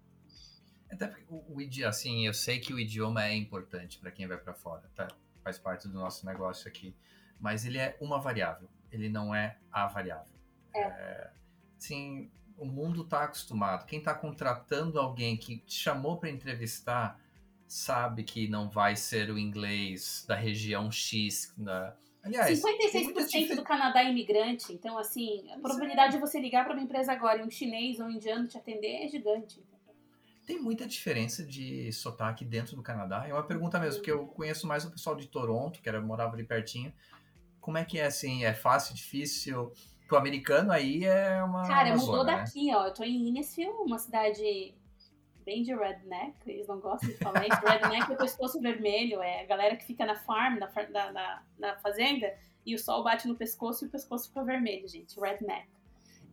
Até 0.90 1.08
porque 1.08 1.26
o, 1.30 1.62
idioma, 1.62 1.90
assim, 1.90 2.26
eu 2.26 2.34
sei 2.34 2.60
que 2.60 2.74
o 2.74 2.80
idioma 2.80 3.24
é 3.24 3.36
importante 3.36 4.00
para 4.00 4.12
quem 4.12 4.28
vai 4.28 4.38
para 4.38 4.54
fora, 4.54 4.90
tá? 4.96 5.08
Faz 5.44 5.60
parte 5.60 5.88
do 5.88 5.94
nosso 5.94 6.26
negócio 6.26 6.68
aqui. 6.68 6.96
Mas 7.40 7.64
ele 7.64 7.78
é 7.78 7.96
uma 8.02 8.20
variável, 8.20 8.68
ele 8.92 9.08
não 9.08 9.34
é 9.34 9.58
a 9.72 9.88
variável. 9.88 10.34
É. 10.74 10.82
é 10.82 11.32
sim, 11.78 12.30
o 12.60 12.66
mundo 12.66 13.02
está 13.02 13.24
acostumado. 13.24 13.86
Quem 13.86 14.00
está 14.00 14.14
contratando 14.14 15.00
alguém 15.00 15.38
que 15.38 15.58
te 15.58 15.76
chamou 15.76 16.18
para 16.18 16.30
entrevistar 16.30 17.20
sabe 17.68 18.24
que 18.24 18.48
não 18.48 18.70
vai 18.70 18.96
ser 18.96 19.30
o 19.30 19.38
inglês 19.38 20.26
da 20.28 20.36
região 20.36 20.92
X. 20.92 21.54
Da... 21.58 21.96
Aliás, 22.24 22.62
56% 22.62 23.56
do 23.56 23.64
Canadá 23.64 24.04
é 24.04 24.10
imigrante, 24.10 24.74
então 24.74 24.98
assim, 24.98 25.52
a 25.54 25.60
probabilidade 25.60 26.14
de 26.14 26.20
você 26.20 26.40
ligar 26.40 26.66
para 26.66 26.74
uma 26.74 26.84
empresa 26.84 27.14
agora 27.14 27.40
e 27.40 27.44
um 27.44 27.50
chinês 27.50 28.00
ou 28.00 28.08
um 28.08 28.12
indiano 28.12 28.48
te 28.48 28.58
atender 28.58 29.06
é 29.06 29.08
gigante. 29.08 29.64
Tem 30.46 30.60
muita 30.60 30.88
diferença 30.88 31.46
de 31.46 31.92
sotaque 31.94 32.44
dentro 32.44 32.76
do 32.76 32.82
Canadá? 32.82 33.24
É 33.28 33.32
uma 33.32 33.44
pergunta 33.44 33.80
mesmo, 33.80 34.00
porque 34.00 34.12
eu 34.12 34.26
conheço 34.26 34.66
mais 34.66 34.84
o 34.84 34.90
pessoal 34.90 35.16
de 35.16 35.28
Toronto, 35.28 35.80
que 35.80 35.88
era 35.88 36.02
morava 36.02 36.34
ali 36.34 36.44
pertinho. 36.44 36.92
Como 37.62 37.78
é 37.78 37.86
que 37.86 38.00
é 38.00 38.08
assim? 38.08 38.44
É 38.44 38.54
fácil, 38.54 38.96
difícil? 38.96 39.72
O 40.16 40.18
americano 40.18 40.72
aí 40.72 41.06
é 41.06 41.44
uma. 41.44 41.68
Cara, 41.68 41.90
uma 41.90 41.98
mudou 41.98 42.18
zona, 42.18 42.32
né? 42.32 42.38
daqui, 42.38 42.68
né? 42.68 42.76
ó. 42.76 42.88
Eu 42.88 42.94
tô 42.94 43.04
em 43.04 43.28
Innisfield, 43.30 43.78
uma 43.84 43.98
cidade 43.98 44.76
bem 45.46 45.64
de 45.64 45.74
redneck, 45.74 46.36
eles 46.48 46.68
não 46.68 46.80
gostam 46.80 47.10
de 47.10 47.18
falar 47.18 47.48
isso. 47.48 47.60
Redneck 47.66 48.12
é 48.12 48.14
o 48.14 48.18
pescoço 48.18 48.62
vermelho, 48.62 49.22
é 49.22 49.42
a 49.42 49.46
galera 49.46 49.76
que 49.76 49.86
fica 49.86 50.06
na 50.06 50.16
farm, 50.16 50.60
na, 50.60 50.70
na, 51.12 51.44
na, 51.58 51.76
fazenda, 51.78 52.32
e 52.66 52.76
o 52.76 52.80
sol 52.80 53.04
bate 53.04 53.28
no 53.28 53.36
pescoço 53.36 53.84
e 53.84 53.88
o 53.88 53.92
pescoço 53.92 54.28
fica 54.28 54.44
vermelho, 54.44 54.88
gente. 54.88 55.20
Redneck. 55.20 55.68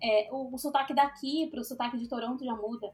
É, 0.03 0.29
o, 0.31 0.55
o 0.55 0.59
sotaque 0.59 0.93
daqui 0.93 1.47
pro 1.51 1.65
sotaque 1.65 1.97
de 1.97 2.09
Toronto 2.09 2.45
já 2.45 2.55
muda. 2.55 2.93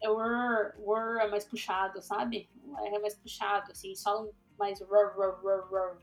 É 0.00 0.08
o 0.08 0.18
r, 0.20 0.72
r 0.78 1.26
é 1.26 1.28
mais 1.28 1.44
puxado, 1.44 2.00
sabe? 2.00 2.48
O 2.64 2.78
R 2.78 2.96
é 2.96 2.98
mais 2.98 3.14
puxado, 3.14 3.72
assim, 3.72 3.94
só 3.94 4.26
mais 4.58 4.80
r, 4.80 4.88
r, 4.88 5.12
r, 5.44 5.98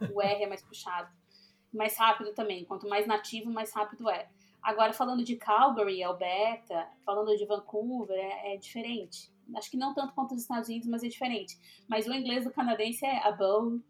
r. 0.00 0.12
O 0.14 0.22
R 0.22 0.42
é 0.42 0.46
mais 0.46 0.62
puxado 0.62 1.10
mais 1.76 1.96
rápido 1.96 2.32
também. 2.32 2.64
Quanto 2.64 2.88
mais 2.88 3.06
nativo, 3.06 3.50
mais 3.50 3.72
rápido 3.72 4.08
é. 4.08 4.28
Agora, 4.62 4.92
falando 4.92 5.22
de 5.22 5.36
Calgary, 5.36 6.02
Alberta, 6.02 6.88
falando 7.04 7.36
de 7.36 7.46
Vancouver, 7.46 8.16
é, 8.18 8.54
é 8.54 8.56
diferente. 8.56 9.30
Acho 9.54 9.70
que 9.70 9.76
não 9.76 9.94
tanto 9.94 10.12
quanto 10.12 10.34
os 10.34 10.42
Estados 10.42 10.68
Unidos, 10.68 10.88
mas 10.88 11.04
é 11.04 11.08
diferente. 11.08 11.56
Mas 11.88 12.08
o 12.08 12.12
inglês 12.12 12.44
do 12.44 12.50
canadense 12.50 13.06
é 13.06 13.24
about. 13.28 13.84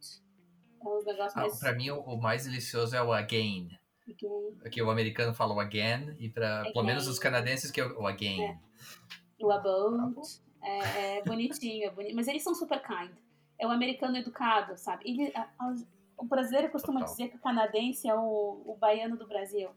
É 0.83 0.87
um 0.87 1.03
negócios 1.03 1.37
ah, 1.37 1.41
mais... 1.41 1.59
Pra 1.59 1.73
mim, 1.73 1.91
o 1.91 2.17
mais 2.17 2.45
delicioso 2.45 2.95
é 2.95 3.03
o 3.03 3.13
again. 3.13 3.71
again. 4.07 4.59
Aqui 4.65 4.83
o 4.83 4.91
americano 4.91 5.33
fala 5.35 5.55
o 5.55 5.61
again, 5.61 6.15
e 6.19 6.29
para 6.29 6.65
pelo 6.65 6.85
menos 6.85 7.07
os 7.07 7.19
canadenses 7.19 7.71
que 7.71 7.81
é 7.81 7.87
o 7.87 8.07
again. 8.07 8.43
É. 8.43 8.59
O 9.41 9.51
about. 9.51 10.21
É, 10.63 11.19
é 11.19 11.23
bonitinho, 11.25 11.87
é 11.87 11.91
bonito. 11.91 12.15
Mas 12.15 12.29
eles 12.29 12.43
são 12.43 12.55
super 12.55 12.83
kind. 12.83 13.17
É 13.59 13.67
o 13.67 13.71
americano 13.71 14.17
educado, 14.19 14.77
sabe? 14.77 15.09
Ele, 15.09 15.33
o 16.17 16.25
brasileiro 16.25 16.71
costuma 16.71 17.01
Total. 17.01 17.15
dizer 17.15 17.29
que 17.29 17.37
o 17.37 17.41
canadense 17.41 18.09
é 18.09 18.15
o, 18.15 18.63
o 18.67 18.77
baiano 18.79 19.17
do 19.17 19.27
Brasil. 19.27 19.71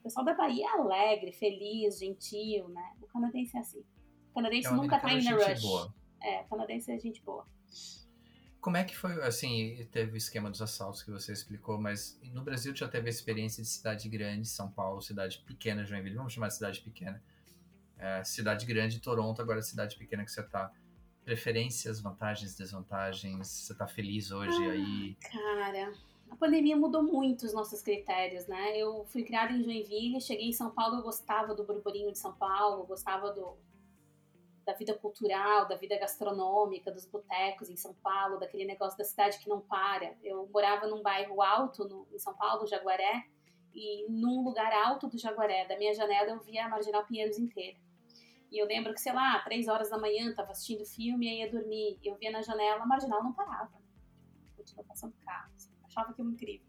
O 0.00 0.02
pessoal 0.02 0.24
da 0.24 0.34
Bahia 0.34 0.66
é 0.66 0.70
alegre, 0.70 1.32
feliz, 1.32 1.98
gentil, 1.98 2.68
né? 2.68 2.94
O 3.00 3.06
canadense 3.06 3.56
é 3.56 3.60
assim. 3.60 3.84
O 4.30 4.34
canadense 4.34 4.68
é 4.68 4.72
nunca 4.72 4.98
tá 4.98 5.12
in 5.12 5.26
a 5.26 5.34
rush. 5.34 5.62
Boa. 5.62 5.94
É, 6.22 6.42
o 6.42 6.44
canadense 6.44 6.92
é 6.92 6.98
gente 6.98 7.22
boa. 7.22 7.46
Como 8.60 8.76
é 8.76 8.84
que 8.84 8.96
foi, 8.96 9.22
assim, 9.22 9.86
teve 9.92 10.12
o 10.12 10.16
esquema 10.16 10.50
dos 10.50 10.60
assaltos 10.60 11.02
que 11.02 11.10
você 11.10 11.32
explicou, 11.32 11.80
mas 11.80 12.20
no 12.32 12.42
Brasil 12.42 12.74
já 12.74 12.88
teve 12.88 13.06
a 13.06 13.10
experiência 13.10 13.62
de 13.62 13.68
cidade 13.68 14.08
grande, 14.08 14.48
São 14.48 14.70
Paulo, 14.70 15.00
cidade 15.00 15.38
pequena, 15.46 15.84
Joinville, 15.84 16.16
vamos 16.16 16.32
chamar 16.32 16.48
de 16.48 16.54
cidade 16.54 16.80
pequena. 16.80 17.22
É, 17.96 18.24
cidade 18.24 18.66
grande, 18.66 19.00
Toronto, 19.00 19.40
agora 19.40 19.62
cidade 19.62 19.96
pequena 19.96 20.24
que 20.24 20.32
você 20.32 20.42
tá 20.42 20.72
preferências, 21.26 22.00
vantagens, 22.00 22.56
desvantagens? 22.56 23.48
Você 23.48 23.74
tá 23.74 23.84
feliz 23.84 24.30
hoje 24.30 24.64
ah, 24.64 24.70
aí? 24.70 25.16
Cara, 25.16 25.92
a 26.30 26.36
pandemia 26.36 26.76
mudou 26.76 27.02
muito 27.02 27.44
os 27.44 27.52
nossos 27.52 27.82
critérios, 27.82 28.46
né? 28.46 28.78
Eu 28.78 29.04
fui 29.06 29.24
criada 29.24 29.52
em 29.52 29.60
Joinville, 29.60 30.20
cheguei 30.20 30.48
em 30.48 30.52
São 30.52 30.70
Paulo, 30.70 30.98
eu 30.98 31.02
gostava 31.02 31.52
do 31.52 31.64
burburinho 31.64 32.12
de 32.12 32.18
São 32.18 32.32
Paulo, 32.32 32.86
gostava 32.86 33.32
do 33.32 33.58
da 34.64 34.72
vida 34.72 34.94
cultural, 34.94 35.68
da 35.68 35.76
vida 35.76 35.96
gastronômica, 35.96 36.90
dos 36.90 37.06
botecos 37.06 37.70
em 37.70 37.76
São 37.76 37.94
Paulo, 37.94 38.36
daquele 38.36 38.64
negócio 38.64 38.98
da 38.98 39.04
cidade 39.04 39.38
que 39.38 39.48
não 39.48 39.60
para. 39.60 40.16
Eu 40.24 40.48
morava 40.52 40.88
num 40.88 41.02
bairro 41.02 41.40
alto 41.40 41.84
no, 41.84 42.04
em 42.12 42.18
São 42.18 42.34
Paulo, 42.34 42.66
Jaguaré, 42.66 43.26
e 43.72 44.04
num 44.08 44.42
lugar 44.42 44.72
alto 44.72 45.06
do 45.06 45.16
Jaguaré, 45.16 45.66
da 45.66 45.78
minha 45.78 45.94
janela 45.94 46.30
eu 46.30 46.40
via 46.40 46.66
a 46.66 46.68
Marginal 46.68 47.04
Pinheiros 47.04 47.38
inteira. 47.38 47.78
E 48.56 48.58
eu 48.58 48.66
lembro 48.66 48.94
que, 48.94 49.00
sei 49.02 49.12
lá, 49.12 49.38
três 49.40 49.68
horas 49.68 49.90
da 49.90 49.98
manhã, 49.98 50.34
tava 50.34 50.52
assistindo 50.52 50.82
filme, 50.86 51.28
aí 51.28 51.40
ia 51.40 51.50
dormir. 51.50 51.98
Eu 52.02 52.16
via 52.16 52.30
na 52.30 52.40
janela, 52.40 52.82
a 52.82 52.86
marginal 52.86 53.22
não 53.22 53.34
parava. 53.34 53.70
Continua 54.56 54.82
passando 54.82 55.12
carro. 55.22 55.52
Assim, 55.54 55.70
achava 55.84 56.12
aquilo 56.12 56.30
incrível. 56.30 56.66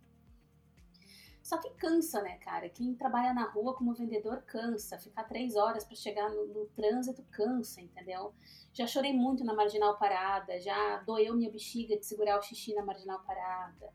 Só 1.42 1.58
que 1.58 1.70
cansa, 1.76 2.22
né, 2.22 2.38
cara? 2.40 2.68
Quem 2.68 2.94
trabalha 2.94 3.34
na 3.34 3.50
rua 3.50 3.74
como 3.74 3.94
vendedor 3.94 4.42
cansa. 4.42 4.98
Ficar 4.98 5.24
três 5.24 5.56
horas 5.56 5.86
para 5.86 5.96
chegar 5.96 6.30
no, 6.30 6.48
no, 6.48 6.66
trânsito 6.76 7.24
cansa, 7.32 7.80
entendeu? 7.80 8.36
Já 8.74 8.86
chorei 8.86 9.14
muito 9.14 9.46
na 9.46 9.54
marginal 9.54 9.98
parada, 9.98 10.60
já 10.60 10.98
doeu 11.04 11.38
minha 11.38 11.50
bexiga 11.50 11.98
de 11.98 12.06
segurar 12.06 12.38
o 12.38 12.42
xixi 12.42 12.74
na 12.74 12.84
marginal 12.84 13.24
parada 13.24 13.94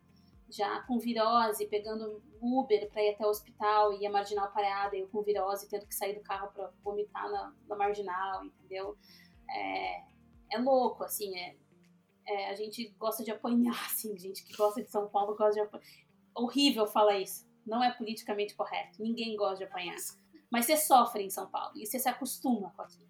já 0.53 0.81
com 0.83 0.99
virose, 0.99 1.65
pegando 1.65 2.21
Uber 2.39 2.87
para 2.89 3.01
ir 3.01 3.15
até 3.15 3.25
o 3.25 3.29
hospital 3.29 3.91
e 3.93 4.05
a 4.05 4.11
marginal 4.11 4.51
parada, 4.51 4.95
eu 4.95 5.07
com 5.07 5.23
virose, 5.23 5.67
tendo 5.67 5.87
que 5.87 5.95
sair 5.95 6.13
do 6.13 6.21
carro 6.21 6.51
para 6.53 6.71
vomitar 6.83 7.29
na, 7.31 7.53
na, 7.67 7.75
marginal, 7.75 8.45
entendeu? 8.45 8.95
É, 9.49 10.03
é 10.51 10.57
louco, 10.59 11.03
assim, 11.03 11.35
é, 11.35 11.55
é, 12.27 12.49
a 12.51 12.55
gente 12.55 12.87
gosta 12.99 13.23
de 13.23 13.31
apanhar, 13.31 13.73
assim, 13.87 14.15
gente 14.17 14.43
que 14.43 14.55
gosta 14.55 14.83
de 14.83 14.91
São 14.91 15.09
Paulo 15.09 15.35
gosta 15.35 15.53
de 15.53 15.59
apanhar. 15.61 15.85
Horrível 16.35 16.85
falar 16.85 17.17
isso, 17.17 17.47
não 17.65 17.83
é 17.83 17.91
politicamente 17.91 18.55
correto, 18.55 19.01
ninguém 19.01 19.35
gosta 19.35 19.57
de 19.57 19.63
apanhar. 19.63 19.97
Mas 20.51 20.65
você 20.65 20.77
sofre 20.77 21.23
em 21.23 21.31
São 21.31 21.49
Paulo 21.49 21.75
e 21.75 21.85
você 21.85 21.97
se 21.97 22.07
acostuma 22.07 22.71
com 22.75 22.83
aquilo. 22.83 23.09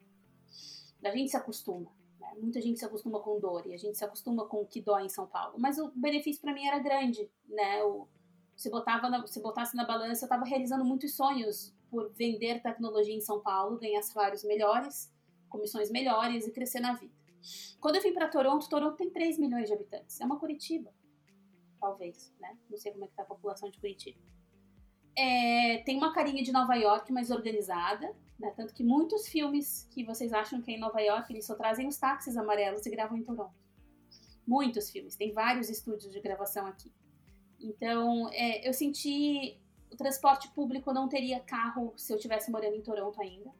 A 1.04 1.12
gente 1.12 1.30
se 1.30 1.36
acostuma. 1.36 1.92
Muita 2.40 2.62
gente 2.62 2.80
se 2.80 2.86
acostuma 2.86 3.20
com 3.20 3.40
dor 3.40 3.66
e 3.66 3.74
a 3.74 3.78
gente 3.78 3.98
se 3.98 4.04
acostuma 4.04 4.46
com 4.46 4.62
o 4.62 4.66
que 4.66 4.82
dói 4.82 5.06
em 5.06 5.10
São 5.10 5.28
Paulo. 5.28 5.56
Mas 5.58 5.78
o 5.78 5.92
benefício 5.96 6.42
para 6.42 6.54
mim 6.54 6.66
era 6.66 6.80
grande, 6.80 7.30
né? 7.48 7.84
O, 7.84 8.08
se, 8.56 8.70
botava 8.70 9.10
na, 9.10 9.26
se 9.28 9.42
botasse 9.42 9.76
na 9.76 9.86
balança, 9.86 10.24
eu 10.24 10.28
estava 10.28 10.46
realizando 10.46 10.86
muitos 10.86 11.16
sonhos 11.16 11.74
por 11.90 12.12
vender 12.14 12.62
tecnologia 12.62 13.16
em 13.16 13.22
São 13.22 13.42
Paulo, 13.42 13.78
ganhar 13.78 14.02
salários 14.02 14.44
melhores, 14.44 15.14
comissões 15.50 15.92
melhores 15.92 16.48
e 16.48 16.52
crescer 16.52 16.80
na 16.80 16.94
vida. 16.94 17.14
Quando 17.80 17.98
eu 17.98 18.02
vim 18.02 18.14
para 18.14 18.28
Toronto, 18.28 18.68
Toronto 18.70 18.96
tem 18.96 19.10
3 19.10 19.38
milhões 19.38 19.68
de 19.68 19.74
habitantes. 19.74 20.20
É 20.20 20.26
uma 20.26 20.40
Curitiba, 20.40 20.94
talvez, 21.80 22.34
né? 22.40 22.58
Não 22.70 22.78
sei 22.78 22.92
como 22.92 23.06
é 23.06 23.08
que 23.08 23.14
tá 23.14 23.24
a 23.24 23.26
população 23.26 23.70
de 23.70 23.80
Curitiba. 23.80 24.20
É, 25.16 25.78
tem 25.86 25.98
uma 25.98 26.14
carinha 26.14 26.44
de 26.44 26.52
Nova 26.52 26.76
York 26.76 27.12
mais 27.12 27.30
organizada, 27.30 28.14
né? 28.40 28.52
Tanto 28.56 28.74
que 28.74 28.84
muitos 28.84 29.28
filmes 29.28 29.88
que 29.92 30.04
vocês 30.04 30.34
acham 30.34 30.62
que 30.62 30.72
é 30.72 30.76
em 30.76 30.80
Nova 30.80 31.00
York, 31.00 31.32
eles 31.32 31.46
só 31.46 31.56
trazem 31.56 31.88
os 31.88 31.98
táxis 31.98 32.36
amarelos 32.36 32.86
e 32.86 32.90
gravam 32.90 33.18
em 33.18 33.24
Toronto. 33.24 33.54
Muitos 34.46 34.90
filmes, 34.90 35.16
tem 35.16 35.32
vários 35.32 35.70
estúdios 35.70 36.12
de 36.12 36.20
gravação 36.20 36.66
aqui. 36.68 36.92
Então, 37.60 38.30
é, 38.34 38.68
eu 38.68 38.74
senti 38.74 39.58
o 39.94 39.96
transporte 39.96 40.50
público 40.50 40.92
não 40.92 41.08
teria 41.08 41.40
carro 41.40 41.94
se 41.96 42.12
eu 42.12 42.18
estivesse 42.18 42.50
morando 42.50 42.76
em 42.76 42.82
Toronto 42.82 43.22
ainda. 43.22 43.52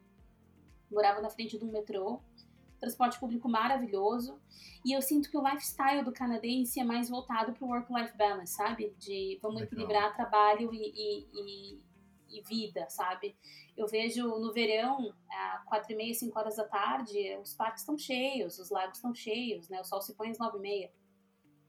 Morava 0.90 1.20
na 1.20 1.30
frente 1.30 1.56
de 1.56 1.64
um 1.64 1.70
metrô. 1.70 2.20
Transporte 2.84 3.18
público 3.18 3.48
maravilhoso. 3.48 4.38
E 4.84 4.92
eu 4.92 5.00
sinto 5.00 5.30
que 5.30 5.38
o 5.38 5.42
lifestyle 5.42 6.04
do 6.04 6.12
canadense 6.12 6.78
é 6.78 6.84
mais 6.84 7.08
voltado 7.08 7.54
para 7.54 7.64
o 7.64 7.68
work-life 7.68 8.14
balance, 8.14 8.52
sabe? 8.52 8.94
De 8.98 9.38
vamos 9.40 9.60
Legal. 9.60 9.72
equilibrar 9.72 10.14
trabalho 10.14 10.68
e, 10.74 10.92
e, 10.94 11.26
e, 11.32 12.38
e 12.38 12.42
vida, 12.42 12.86
sabe? 12.90 13.34
Eu 13.74 13.86
vejo 13.86 14.28
no 14.38 14.52
verão, 14.52 15.14
às 15.30 15.64
quatro 15.64 15.90
e 15.92 15.96
meia, 15.96 16.12
cinco 16.12 16.38
horas 16.38 16.56
da 16.56 16.64
tarde, 16.64 17.34
os 17.42 17.54
parques 17.54 17.80
estão 17.80 17.96
cheios, 17.96 18.58
os 18.58 18.68
lagos 18.68 18.98
estão 18.98 19.14
cheios, 19.14 19.70
né? 19.70 19.80
O 19.80 19.84
sol 19.84 20.02
se 20.02 20.14
põe 20.14 20.28
às 20.28 20.38
nove 20.38 20.58
e 20.58 20.60
meia. 20.60 20.92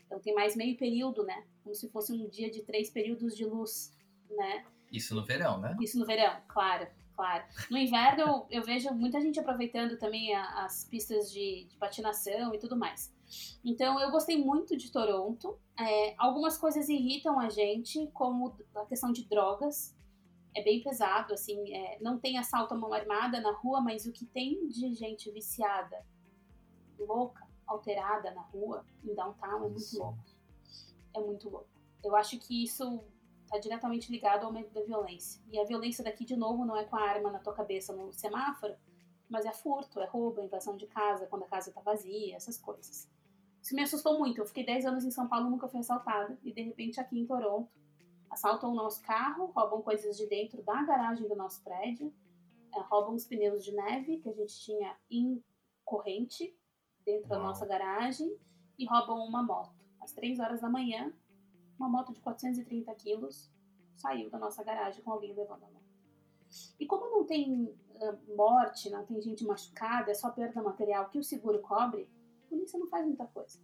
Então 0.05 0.20
tem 0.20 0.36
mais 0.36 0.53
meio 0.53 0.76
período, 0.76 1.24
né? 1.24 1.45
Como 1.63 1.74
se 1.74 1.89
fosse 1.89 2.11
um 2.11 2.28
dia 2.28 2.51
de 2.51 2.61
três 2.63 2.89
períodos 2.89 3.34
de 3.38 3.45
luz, 3.45 3.93
né? 4.30 4.66
Isso 4.91 5.16
no 5.16 5.24
verão, 5.24 5.61
né? 5.61 5.78
Isso 5.80 5.97
no 5.97 6.05
verão, 6.05 6.41
claro, 6.49 6.86
claro. 7.16 7.43
No 7.70 7.78
inverno 7.78 8.22
eu, 8.22 8.47
eu 8.49 8.63
vejo 8.63 8.93
muita 8.93 9.20
gente 9.22 9.39
aproveitando 9.39 9.97
também 9.97 10.34
a, 10.36 10.66
as 10.66 10.84
pistas 10.84 11.32
de, 11.32 11.66
de, 11.66 11.78
patinação 11.78 12.53
e 12.53 12.59
tudo 12.59 12.76
mais. 12.76 13.13
Então, 13.63 13.99
eu 13.99 14.11
gostei 14.11 14.38
muito 14.38 14.78
de 14.78 14.91
Toronto. 14.91 15.57
É, 15.80 16.13
algumas 16.18 16.57
coisas 16.57 16.88
irritam 16.89 17.39
a 17.39 17.49
gente, 17.49 18.07
como 18.13 18.55
a 18.76 18.86
questão 18.86 19.11
de 19.11 19.26
drogas. 19.26 19.95
É 20.55 20.63
bem 20.63 20.82
pesado, 20.82 21.34
assim, 21.34 21.74
é, 21.74 21.97
não 21.99 22.18
tem 22.18 22.38
assalto 22.38 22.74
à 22.74 22.78
mão 22.78 22.93
armada 22.93 23.41
na 23.41 23.51
rua, 23.51 23.82
mas 23.82 24.05
o 24.05 24.11
que 24.13 24.26
tem 24.26 24.68
de 24.70 24.93
gente 24.93 25.30
viciada, 25.30 26.05
louca, 26.97 27.45
alterada 27.68 28.32
na 28.32 28.41
rua, 28.41 28.86
em 29.03 29.13
downtown, 29.13 29.66
é 29.66 29.70
muito 29.70 29.97
louco. 29.97 30.26
É 31.13 31.20
muito 31.20 31.49
louco. 31.49 31.68
Eu 32.01 32.16
acho 32.16 32.39
que 32.39 32.63
isso 32.63 33.03
está 33.56 33.60
diretamente 33.60 34.12
ligado 34.12 34.41
ao 34.41 34.47
aumento 34.47 34.74
da 34.74 34.82
violência. 34.82 35.41
E 35.51 35.60
a 35.60 35.64
violência 35.64 36.03
daqui, 36.03 36.26
de 36.26 36.36
novo, 36.36 36.66
não 36.66 36.76
é 36.76 36.84
com 36.84 36.95
a 36.95 37.01
arma 37.01 37.32
na 37.32 37.39
tua 37.39 37.53
cabeça 37.53 37.93
no 37.93 38.12
semáforo, 38.12 38.76
mas 39.30 39.45
é 39.45 39.51
furto, 39.51 39.99
é 39.99 40.06
roubo, 40.06 40.41
é 40.41 40.45
invasão 40.45 40.76
de 40.76 40.86
casa, 40.88 41.26
quando 41.28 41.43
a 41.43 41.47
casa 41.47 41.70
está 41.70 41.82
vazia, 41.82 42.36
essas 42.36 42.58
coisas. 42.58 43.10
Isso 43.62 43.76
me 43.76 43.82
assustou 43.82 44.20
muito. 44.20 44.39
Eu 44.39 44.45
fiquei 44.45 44.66
10 44.66 44.86
anos 44.86 45.06
em 45.06 45.12
São 45.12 45.28
Paulo, 45.28 45.49
nunca 45.49 45.68
fui 45.68 45.80
assaltada. 45.80 46.38
E 46.43 46.53
de 46.53 46.62
repente 46.62 46.99
aqui 46.99 47.20
em 47.20 47.26
Toronto, 47.26 47.70
assaltam 48.30 48.72
o 48.72 48.76
nosso 48.76 49.01
carro, 49.01 49.51
roubam 49.56 49.82
coisas 49.82 50.18
de 50.18 50.28
dentro 50.28 50.62
da 50.62 50.84
garagem 50.84 51.28
do 51.28 51.36
nosso 51.36 51.64
prédio, 51.64 52.14
é, 52.76 52.80
roubam 52.82 53.16
os 53.16 53.26
pneus 53.26 53.64
de 53.64 53.72
neve 53.72 54.18
que 54.18 54.30
a 54.30 54.34
gente 54.34 54.60
tinha 54.60 54.95
em 55.10 55.43
corrente 55.84 56.56
dentro 57.06 57.30
da 57.30 57.39
nossa 57.39 57.66
garagem 57.66 58.36
e 58.78 58.86
roubam 58.86 59.26
uma 59.26 59.41
moto. 59.41 59.74
Às 60.01 60.12
3 60.12 60.39
horas 60.39 60.62
da 60.62 60.70
manhã, 60.70 61.12
uma 61.78 61.90
moto 61.90 62.14
de 62.14 62.20
430 62.22 62.94
quilos 62.96 63.50
saiu 63.96 64.30
da 64.30 64.38
nossa 64.38 64.64
garagem 64.64 65.04
com 65.04 65.12
alguém 65.12 65.34
levando 65.34 65.64
a 65.64 65.70
moto. 65.70 65.86
E 66.80 66.86
como 66.86 67.10
não 67.10 67.26
tem 67.26 67.64
uh, 67.64 68.36
morte, 68.36 68.90
não 68.90 69.06
tem 69.06 69.22
gente 69.22 69.44
machucada, 69.44 70.12
é 70.12 70.14
só 70.14 70.30
perda 70.30 70.62
material 70.62 71.10
que 71.10 71.20
o 71.20 71.24
seguro 71.24 71.60
cobre, 71.60 72.10
a 72.46 72.50
polícia 72.50 72.80
não 72.80 72.88
faz 72.88 73.06
muita 73.06 73.26
coisa. 73.26 73.60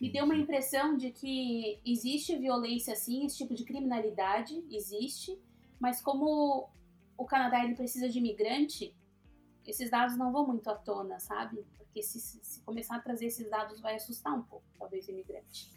Me 0.00 0.10
deu 0.10 0.24
uma 0.24 0.36
impressão 0.36 0.96
de 0.96 1.10
que 1.10 1.80
existe 1.84 2.36
violência 2.36 2.94
sim, 2.94 3.24
esse 3.24 3.38
tipo 3.38 3.54
de 3.54 3.64
criminalidade 3.64 4.64
existe, 4.70 5.40
mas 5.80 6.00
como 6.00 6.68
o 7.16 7.24
Canadá 7.24 7.64
ele 7.64 7.74
precisa 7.74 8.08
de 8.08 8.18
imigrante, 8.18 8.94
esses 9.66 9.90
dados 9.90 10.16
não 10.16 10.30
vão 10.30 10.46
muito 10.46 10.68
à 10.68 10.74
tona, 10.74 11.18
sabe? 11.18 11.64
Porque 11.76 12.02
se, 12.02 12.20
se 12.20 12.60
começar 12.60 12.96
a 12.96 13.00
trazer 13.00 13.26
esses 13.26 13.48
dados 13.50 13.80
vai 13.80 13.96
assustar 13.96 14.34
um 14.34 14.42
pouco, 14.42 14.66
talvez, 14.78 15.08
o 15.08 15.10
imigrante. 15.10 15.75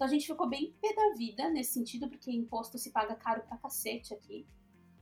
Então 0.00 0.08
a 0.08 0.10
gente 0.10 0.26
ficou 0.26 0.48
bem 0.48 0.74
pé 0.80 0.94
da 0.94 1.14
vida 1.14 1.50
nesse 1.50 1.74
sentido, 1.74 2.08
porque 2.08 2.32
imposto 2.32 2.78
se 2.78 2.90
paga 2.90 3.14
caro 3.14 3.42
pra 3.42 3.58
cacete 3.58 4.14
aqui. 4.14 4.46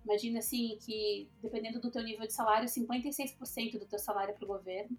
Imagina 0.04 0.40
assim 0.40 0.76
que, 0.80 1.30
dependendo 1.40 1.80
do 1.80 1.88
teu 1.88 2.02
nível 2.02 2.26
de 2.26 2.32
salário, 2.32 2.68
56% 2.68 3.78
do 3.78 3.86
teu 3.86 4.00
salário 4.00 4.32
é 4.32 4.34
pro 4.36 4.48
governo. 4.48 4.98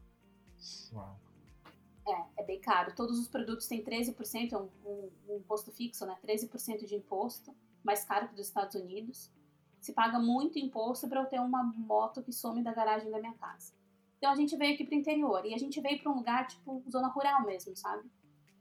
Uau. 0.94 1.20
É, 2.08 2.42
é 2.42 2.46
bem 2.46 2.62
caro. 2.62 2.96
Todos 2.96 3.20
os 3.20 3.28
produtos 3.28 3.68
têm 3.68 3.84
13%, 3.84 4.54
é 4.54 4.58
um, 4.58 4.70
um, 4.86 5.10
um 5.28 5.36
imposto 5.36 5.70
fixo, 5.70 6.06
né? 6.06 6.18
13% 6.26 6.86
de 6.86 6.96
imposto, 6.96 7.54
mais 7.84 8.06
caro 8.06 8.30
que 8.30 8.36
dos 8.36 8.48
Estados 8.48 8.76
Unidos. 8.76 9.30
Se 9.82 9.92
paga 9.92 10.18
muito 10.18 10.58
imposto 10.58 11.10
para 11.10 11.20
eu 11.20 11.26
ter 11.26 11.42
uma 11.42 11.62
moto 11.62 12.24
que 12.24 12.32
some 12.32 12.64
da 12.64 12.72
garagem 12.72 13.12
da 13.12 13.20
minha 13.20 13.34
casa. 13.34 13.74
Então 14.18 14.32
a 14.32 14.36
gente 14.36 14.56
veio 14.56 14.76
aqui 14.76 14.86
pro 14.86 14.96
interior 14.96 15.46
e 15.46 15.54
a 15.54 15.58
gente 15.58 15.82
veio 15.82 16.02
para 16.02 16.10
um 16.10 16.16
lugar 16.16 16.48
tipo 16.48 16.82
zona 16.90 17.10
rural 17.10 17.46
mesmo, 17.46 17.76
sabe? 17.76 18.10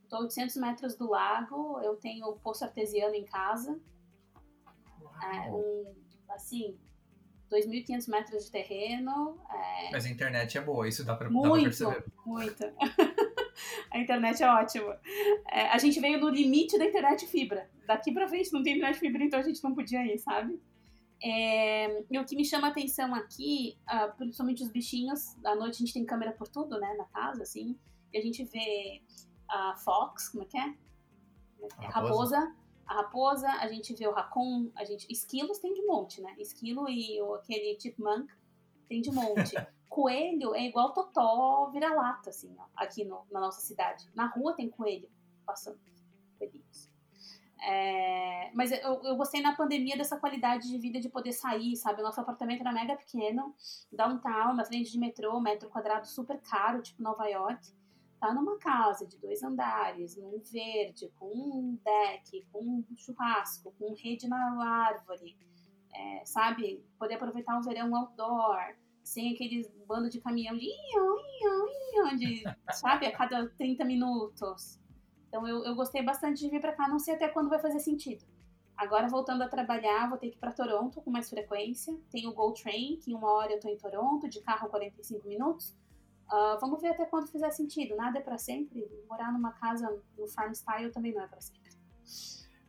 Estou 0.08 0.20
a 0.20 0.22
800 0.22 0.56
metros 0.56 0.96
do 0.96 1.10
lago, 1.10 1.82
eu 1.82 1.94
tenho 1.96 2.26
o 2.28 2.38
poço 2.38 2.64
artesiano 2.64 3.14
em 3.14 3.26
casa. 3.26 3.78
É, 5.22 5.50
um, 5.50 5.94
assim, 6.30 6.78
2.500 7.52 8.08
metros 8.08 8.46
de 8.46 8.50
terreno. 8.50 9.38
É... 9.50 9.90
Mas 9.92 10.06
a 10.06 10.08
internet 10.08 10.56
é 10.56 10.62
boa, 10.62 10.88
isso 10.88 11.04
dá 11.04 11.14
para 11.14 11.28
perceber. 11.28 12.06
Muito. 12.24 12.64
a 13.92 13.98
internet 13.98 14.42
é 14.42 14.48
ótima. 14.50 14.98
É, 15.46 15.68
a 15.68 15.76
gente 15.76 16.00
veio 16.00 16.18
no 16.18 16.30
limite 16.30 16.78
da 16.78 16.86
internet 16.86 17.26
fibra. 17.26 17.68
Daqui 17.86 18.10
para 18.10 18.26
frente 18.28 18.50
não 18.50 18.62
tem 18.62 18.76
internet 18.76 18.98
fibra, 18.98 19.22
então 19.22 19.38
a 19.38 19.42
gente 19.42 19.62
não 19.62 19.74
podia 19.74 20.06
ir, 20.06 20.18
sabe? 20.18 20.58
É, 21.22 22.02
e 22.10 22.18
o 22.18 22.24
que 22.24 22.34
me 22.34 22.46
chama 22.46 22.68
a 22.68 22.70
atenção 22.70 23.14
aqui, 23.14 23.76
uh, 23.90 24.16
principalmente 24.16 24.62
os 24.62 24.70
bichinhos, 24.70 25.36
à 25.44 25.54
noite 25.54 25.74
a 25.74 25.78
gente 25.80 25.92
tem 25.92 26.06
câmera 26.06 26.32
por 26.32 26.48
tudo, 26.48 26.80
né, 26.80 26.94
na 26.96 27.04
casa, 27.04 27.42
assim, 27.42 27.76
e 28.10 28.16
a 28.16 28.22
gente 28.22 28.42
vê 28.44 29.02
a 29.48 29.74
Fox, 29.76 30.28
como 30.28 30.42
é 30.42 30.46
que 30.46 30.58
é? 30.58 30.74
A 31.78 31.88
raposa. 31.88 32.38
raposa. 32.38 32.56
A 32.86 32.94
raposa, 32.94 33.48
a 33.48 33.68
gente 33.68 33.94
vê 33.94 34.06
o 34.08 34.12
raccoon, 34.12 34.70
a 34.74 34.82
gente... 34.82 35.06
Esquilos 35.12 35.58
tem 35.58 35.74
de 35.74 35.82
monte, 35.84 36.22
né? 36.22 36.34
Esquilo 36.38 36.88
e 36.88 37.20
o, 37.20 37.34
aquele 37.34 37.78
chipmunk 37.78 38.32
tem 38.88 39.02
de 39.02 39.10
monte. 39.10 39.54
coelho 39.98 40.54
é 40.54 40.62
igual 40.62 40.92
totó 40.92 41.70
vira-lata, 41.70 42.30
assim, 42.30 42.54
ó, 42.58 42.64
aqui 42.76 43.04
no, 43.04 43.26
na 43.30 43.40
nossa 43.40 43.60
cidade. 43.60 44.08
Na 44.14 44.26
rua 44.26 44.54
tem 44.54 44.70
coelho 44.70 45.10
passando, 45.44 45.78
coelhinhos. 46.38 46.88
É, 47.60 48.52
mas 48.54 48.70
eu, 48.70 49.02
eu 49.02 49.16
gostei 49.16 49.42
na 49.42 49.56
pandemia 49.56 49.96
dessa 49.96 50.16
qualidade 50.16 50.68
de 50.68 50.78
vida 50.78 51.00
de 51.00 51.08
poder 51.08 51.32
sair, 51.32 51.74
sabe? 51.76 52.00
O 52.00 52.04
nosso 52.04 52.20
apartamento 52.20 52.60
era 52.60 52.72
mega 52.72 52.96
pequeno, 52.96 53.54
downtown, 53.90 54.54
na 54.54 54.64
frente 54.64 54.92
de 54.92 54.98
metrô, 54.98 55.40
metro 55.40 55.68
quadrado 55.68 56.06
super 56.06 56.40
caro, 56.40 56.80
tipo 56.80 57.02
Nova 57.02 57.26
York. 57.26 57.60
Tá 58.20 58.34
numa 58.34 58.58
casa 58.58 59.06
de 59.06 59.16
dois 59.18 59.42
andares, 59.42 60.16
num 60.16 60.40
verde, 60.40 61.12
com 61.18 61.26
um 61.26 61.78
deck, 61.84 62.44
com 62.50 62.64
um 62.64 62.84
churrasco, 62.96 63.72
com 63.78 63.94
rede 63.94 64.26
na 64.26 64.86
árvore, 64.86 65.36
é, 65.94 66.24
sabe? 66.24 66.84
Poder 66.98 67.14
aproveitar 67.14 67.58
o 67.58 67.62
verão 67.62 67.94
outdoor, 67.94 68.74
sem 69.04 69.32
aqueles 69.32 69.70
bando 69.86 70.10
de 70.10 70.20
caminhão 70.20 70.56
de, 70.56 70.68
de 72.18 72.42
sabe? 72.72 73.06
A 73.06 73.12
cada 73.16 73.48
30 73.50 73.84
minutos. 73.84 74.80
Então 75.28 75.46
eu, 75.46 75.64
eu 75.64 75.74
gostei 75.74 76.02
bastante 76.02 76.40
de 76.40 76.50
vir 76.50 76.60
para 76.60 76.72
cá, 76.72 76.88
não 76.88 76.98
sei 76.98 77.14
até 77.14 77.28
quando 77.28 77.48
vai 77.48 77.60
fazer 77.60 77.78
sentido. 77.78 78.24
Agora 78.76 79.08
voltando 79.08 79.42
a 79.42 79.48
trabalhar, 79.48 80.08
vou 80.08 80.18
ter 80.18 80.30
que 80.30 80.36
ir 80.36 80.38
para 80.38 80.52
Toronto 80.52 81.00
com 81.02 81.10
mais 81.10 81.28
frequência. 81.28 81.98
Tem 82.10 82.28
o 82.28 82.32
Go 82.32 82.52
Train, 82.52 82.98
que 83.02 83.10
em 83.10 83.14
uma 83.14 83.30
hora 83.32 83.52
eu 83.52 83.60
tô 83.60 83.68
em 83.68 83.76
Toronto, 83.76 84.28
de 84.28 84.40
carro 84.40 84.68
45 84.68 85.26
minutos. 85.26 85.76
Uh, 86.30 86.60
vamos 86.60 86.80
ver 86.80 86.88
até 86.88 87.06
quando 87.06 87.28
fizer 87.28 87.50
sentido. 87.50 87.96
Nada 87.96 88.18
é 88.18 88.22
para 88.22 88.36
sempre. 88.36 88.86
Morar 89.08 89.32
numa 89.32 89.52
casa 89.52 89.88
no 90.16 90.28
farm 90.28 90.52
style 90.52 90.92
também 90.92 91.14
não 91.14 91.22
é 91.22 91.26
para 91.26 91.40
sempre. 91.40 91.68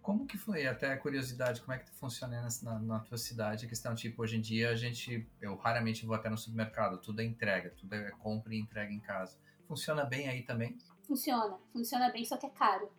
Como 0.01 0.25
que 0.25 0.37
foi, 0.37 0.65
até 0.65 0.95
curiosidade, 0.95 1.61
como 1.61 1.73
é 1.73 1.77
que 1.77 1.91
funciona 1.91 2.47
na, 2.63 2.79
na, 2.79 2.99
tua 2.99 3.17
cidade? 3.17 3.65
A 3.65 3.69
questão, 3.69 3.93
tipo, 3.93 4.21
hoje 4.23 4.37
em 4.37 4.41
dia 4.41 4.69
a 4.69 4.75
gente, 4.75 5.29
eu 5.41 5.55
raramente 5.55 6.05
vou 6.05 6.15
até 6.15 6.29
no 6.29 6.37
supermercado, 6.37 6.99
tudo 6.99 7.21
é 7.21 7.25
entrega, 7.25 7.69
tudo 7.71 7.93
é 7.93 8.09
compra 8.11 8.55
e 8.55 8.59
entrega 8.59 8.91
em 8.91 8.99
casa. 8.99 9.37
Funciona 9.67 10.05
bem 10.05 10.27
aí 10.27 10.41
também? 10.41 10.77
Funciona, 11.05 11.59
funciona 11.71 12.09
bem, 12.09 12.25
só 12.25 12.37
que 12.37 12.45
é 12.45 12.49
caro. 12.49 12.89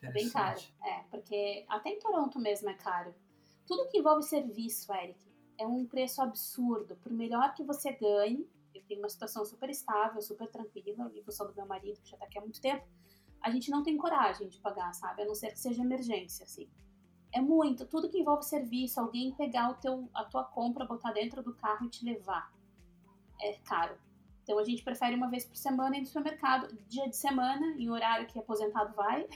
É 0.00 0.10
bem 0.10 0.30
caro, 0.30 0.60
é, 0.82 1.02
porque 1.10 1.66
até 1.68 1.90
em 1.90 1.98
Toronto 1.98 2.38
mesmo 2.38 2.70
é 2.70 2.74
caro. 2.74 3.14
Tudo 3.66 3.88
que 3.88 3.98
envolve 3.98 4.22
serviço, 4.22 4.92
Eric, 4.94 5.18
é 5.58 5.66
um 5.66 5.84
preço 5.84 6.22
absurdo. 6.22 6.96
Por 6.96 7.12
melhor 7.12 7.52
que 7.54 7.64
você 7.64 7.92
ganhe, 7.92 8.48
eu 8.76 8.82
tenho 8.84 9.00
uma 9.00 9.08
situação 9.08 9.44
super 9.44 9.70
estável, 9.70 10.20
super 10.20 10.48
tranquila, 10.48 11.10
em 11.14 11.22
função 11.22 11.46
do 11.46 11.54
meu 11.54 11.66
marido, 11.66 12.00
que 12.00 12.10
já 12.10 12.16
está 12.16 12.26
aqui 12.26 12.38
há 12.38 12.40
muito 12.40 12.60
tempo, 12.60 12.86
a 13.40 13.50
gente 13.50 13.70
não 13.70 13.82
tem 13.82 13.96
coragem 13.96 14.48
de 14.48 14.58
pagar, 14.58 14.92
sabe? 14.92 15.22
A 15.22 15.24
não 15.24 15.34
ser 15.34 15.52
que 15.52 15.58
seja 15.58 15.82
emergência, 15.82 16.44
assim. 16.44 16.68
É 17.32 17.40
muito, 17.40 17.86
tudo 17.86 18.08
que 18.08 18.18
envolve 18.18 18.44
serviço, 18.44 18.98
alguém 18.98 19.32
pegar 19.34 19.70
o 19.70 19.74
teu, 19.74 20.08
a 20.14 20.24
tua 20.24 20.44
compra, 20.44 20.84
botar 20.84 21.12
dentro 21.12 21.42
do 21.42 21.54
carro 21.54 21.86
e 21.86 21.90
te 21.90 22.04
levar. 22.04 22.52
É 23.40 23.52
caro. 23.64 23.96
Então 24.42 24.58
a 24.58 24.64
gente 24.64 24.82
prefere 24.82 25.14
uma 25.16 25.28
vez 25.28 25.44
por 25.44 25.56
semana 25.56 25.96
ir 25.96 26.00
no 26.00 26.06
supermercado, 26.06 26.72
dia 26.88 27.08
de 27.08 27.16
semana, 27.16 27.66
em 27.78 27.90
horário 27.90 28.26
que 28.26 28.38
aposentado 28.38 28.94
vai. 28.94 29.26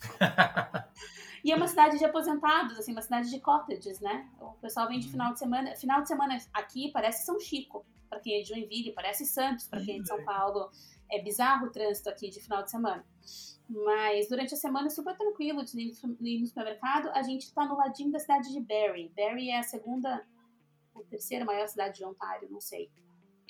e 1.44 1.52
é 1.52 1.56
uma 1.56 1.68
cidade 1.68 1.98
de 1.98 2.04
aposentados, 2.04 2.78
assim, 2.78 2.92
uma 2.92 3.02
cidade 3.02 3.30
de 3.30 3.40
cottages, 3.40 4.00
né? 4.00 4.28
O 4.40 4.52
pessoal 4.54 4.88
vem 4.88 4.98
de 4.98 5.08
final 5.08 5.32
de 5.32 5.38
semana. 5.38 5.76
Final 5.76 6.02
de 6.02 6.08
semana 6.08 6.38
aqui 6.52 6.90
parece 6.92 7.24
São 7.24 7.38
Chico, 7.38 7.84
para 8.14 8.20
quem 8.20 8.38
é 8.38 8.42
de 8.42 8.48
Joinville, 8.48 8.92
parece 8.92 9.26
Santos, 9.26 9.66
para 9.66 9.84
quem 9.84 9.98
é 9.98 10.00
de 10.00 10.06
São 10.06 10.24
Paulo. 10.24 10.70
É 11.10 11.20
bizarro 11.20 11.66
o 11.66 11.70
trânsito 11.70 12.08
aqui 12.08 12.30
de 12.30 12.40
final 12.40 12.62
de 12.62 12.70
semana. 12.70 13.04
Mas 13.68 14.28
durante 14.28 14.54
a 14.54 14.56
semana 14.56 14.86
é 14.86 14.90
super 14.90 15.16
tranquilo 15.16 15.64
de 15.64 15.92
ir 16.20 16.40
no 16.40 16.46
supermercado. 16.46 17.08
A 17.08 17.22
gente 17.22 17.42
está 17.42 17.66
no 17.66 17.76
ladinho 17.76 18.12
da 18.12 18.18
cidade 18.20 18.52
de 18.52 18.60
Barrie. 18.60 19.08
Barrie 19.16 19.50
é 19.50 19.58
a 19.58 19.62
segunda 19.62 20.24
ou 20.94 21.02
terceira 21.04 21.44
maior 21.44 21.66
cidade 21.66 21.98
de 21.98 22.04
Ontário, 22.04 22.48
não 22.50 22.60
sei. 22.60 22.88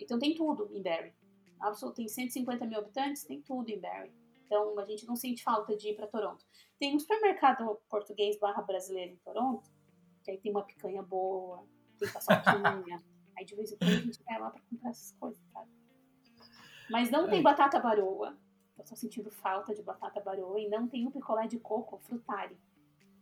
Então 0.00 0.18
tem 0.18 0.34
tudo 0.34 0.70
em 0.72 0.82
Barrie. 0.82 1.12
Absoluto, 1.60 1.96
tem 1.96 2.08
150 2.08 2.64
mil 2.66 2.78
habitantes, 2.78 3.24
tem 3.24 3.42
tudo 3.42 3.68
em 3.68 3.78
Barrie. 3.78 4.12
Então 4.46 4.78
a 4.78 4.84
gente 4.86 5.06
não 5.06 5.14
sente 5.14 5.42
falta 5.42 5.76
de 5.76 5.90
ir 5.90 5.94
para 5.94 6.06
Toronto. 6.06 6.44
Tem 6.78 6.94
um 6.94 6.98
supermercado 6.98 7.78
português 7.88 8.38
barra 8.38 8.62
brasileiro 8.62 9.12
em 9.12 9.16
Toronto, 9.16 9.70
que 10.22 10.30
aí 10.30 10.38
tem 10.38 10.50
uma 10.50 10.64
picanha 10.64 11.02
boa, 11.02 11.66
tem 11.98 12.10
paçoquinha. 12.10 13.02
aí 13.36 13.44
de 13.44 13.54
vez 13.54 13.72
em 13.72 13.76
quando 13.76 13.90
a 13.90 14.00
gente 14.00 14.22
vai 14.22 14.40
lá 14.40 14.50
para 14.50 14.60
comprar 14.70 14.90
essas 14.90 15.12
coisas, 15.18 15.40
sabe? 15.52 15.70
Mas 16.90 17.10
não 17.10 17.28
tem 17.28 17.42
batata 17.42 17.78
baroa. 17.80 18.36
Eu 18.78 18.84
tô 18.84 18.96
sentindo 18.96 19.30
falta 19.30 19.74
de 19.74 19.82
batata 19.82 20.20
baroa 20.20 20.60
e 20.60 20.68
não 20.68 20.86
tem 20.88 21.06
um 21.06 21.10
picolé 21.10 21.46
de 21.46 21.58
coco 21.58 21.98
frutari. 21.98 22.56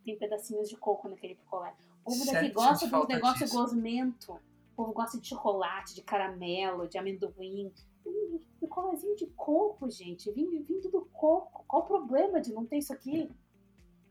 Tem 0.04 0.18
pedacinhos 0.18 0.68
de 0.68 0.76
coco 0.76 1.08
naquele 1.08 1.34
picolé. 1.34 1.74
O 2.04 2.10
povo 2.10 2.26
daqui 2.26 2.50
gosta 2.50 2.86
do 2.88 3.06
negócio 3.06 3.44
disso. 3.44 3.56
gosmento. 3.56 4.32
O 4.32 4.76
povo 4.76 4.92
gosta 4.92 5.18
de 5.18 5.28
chocolate, 5.28 5.94
de 5.94 6.02
caramelo, 6.02 6.88
de 6.88 6.98
amendoim. 6.98 7.72
Picolézinho 8.58 9.14
de 9.14 9.26
coco, 9.28 9.88
gente, 9.90 10.30
vindo, 10.32 10.62
vindo 10.64 10.90
do 10.90 11.02
coco. 11.12 11.64
Qual 11.68 11.82
o 11.82 11.86
problema 11.86 12.40
de 12.40 12.52
não 12.52 12.66
ter 12.66 12.78
isso 12.78 12.92
aqui? 12.92 13.30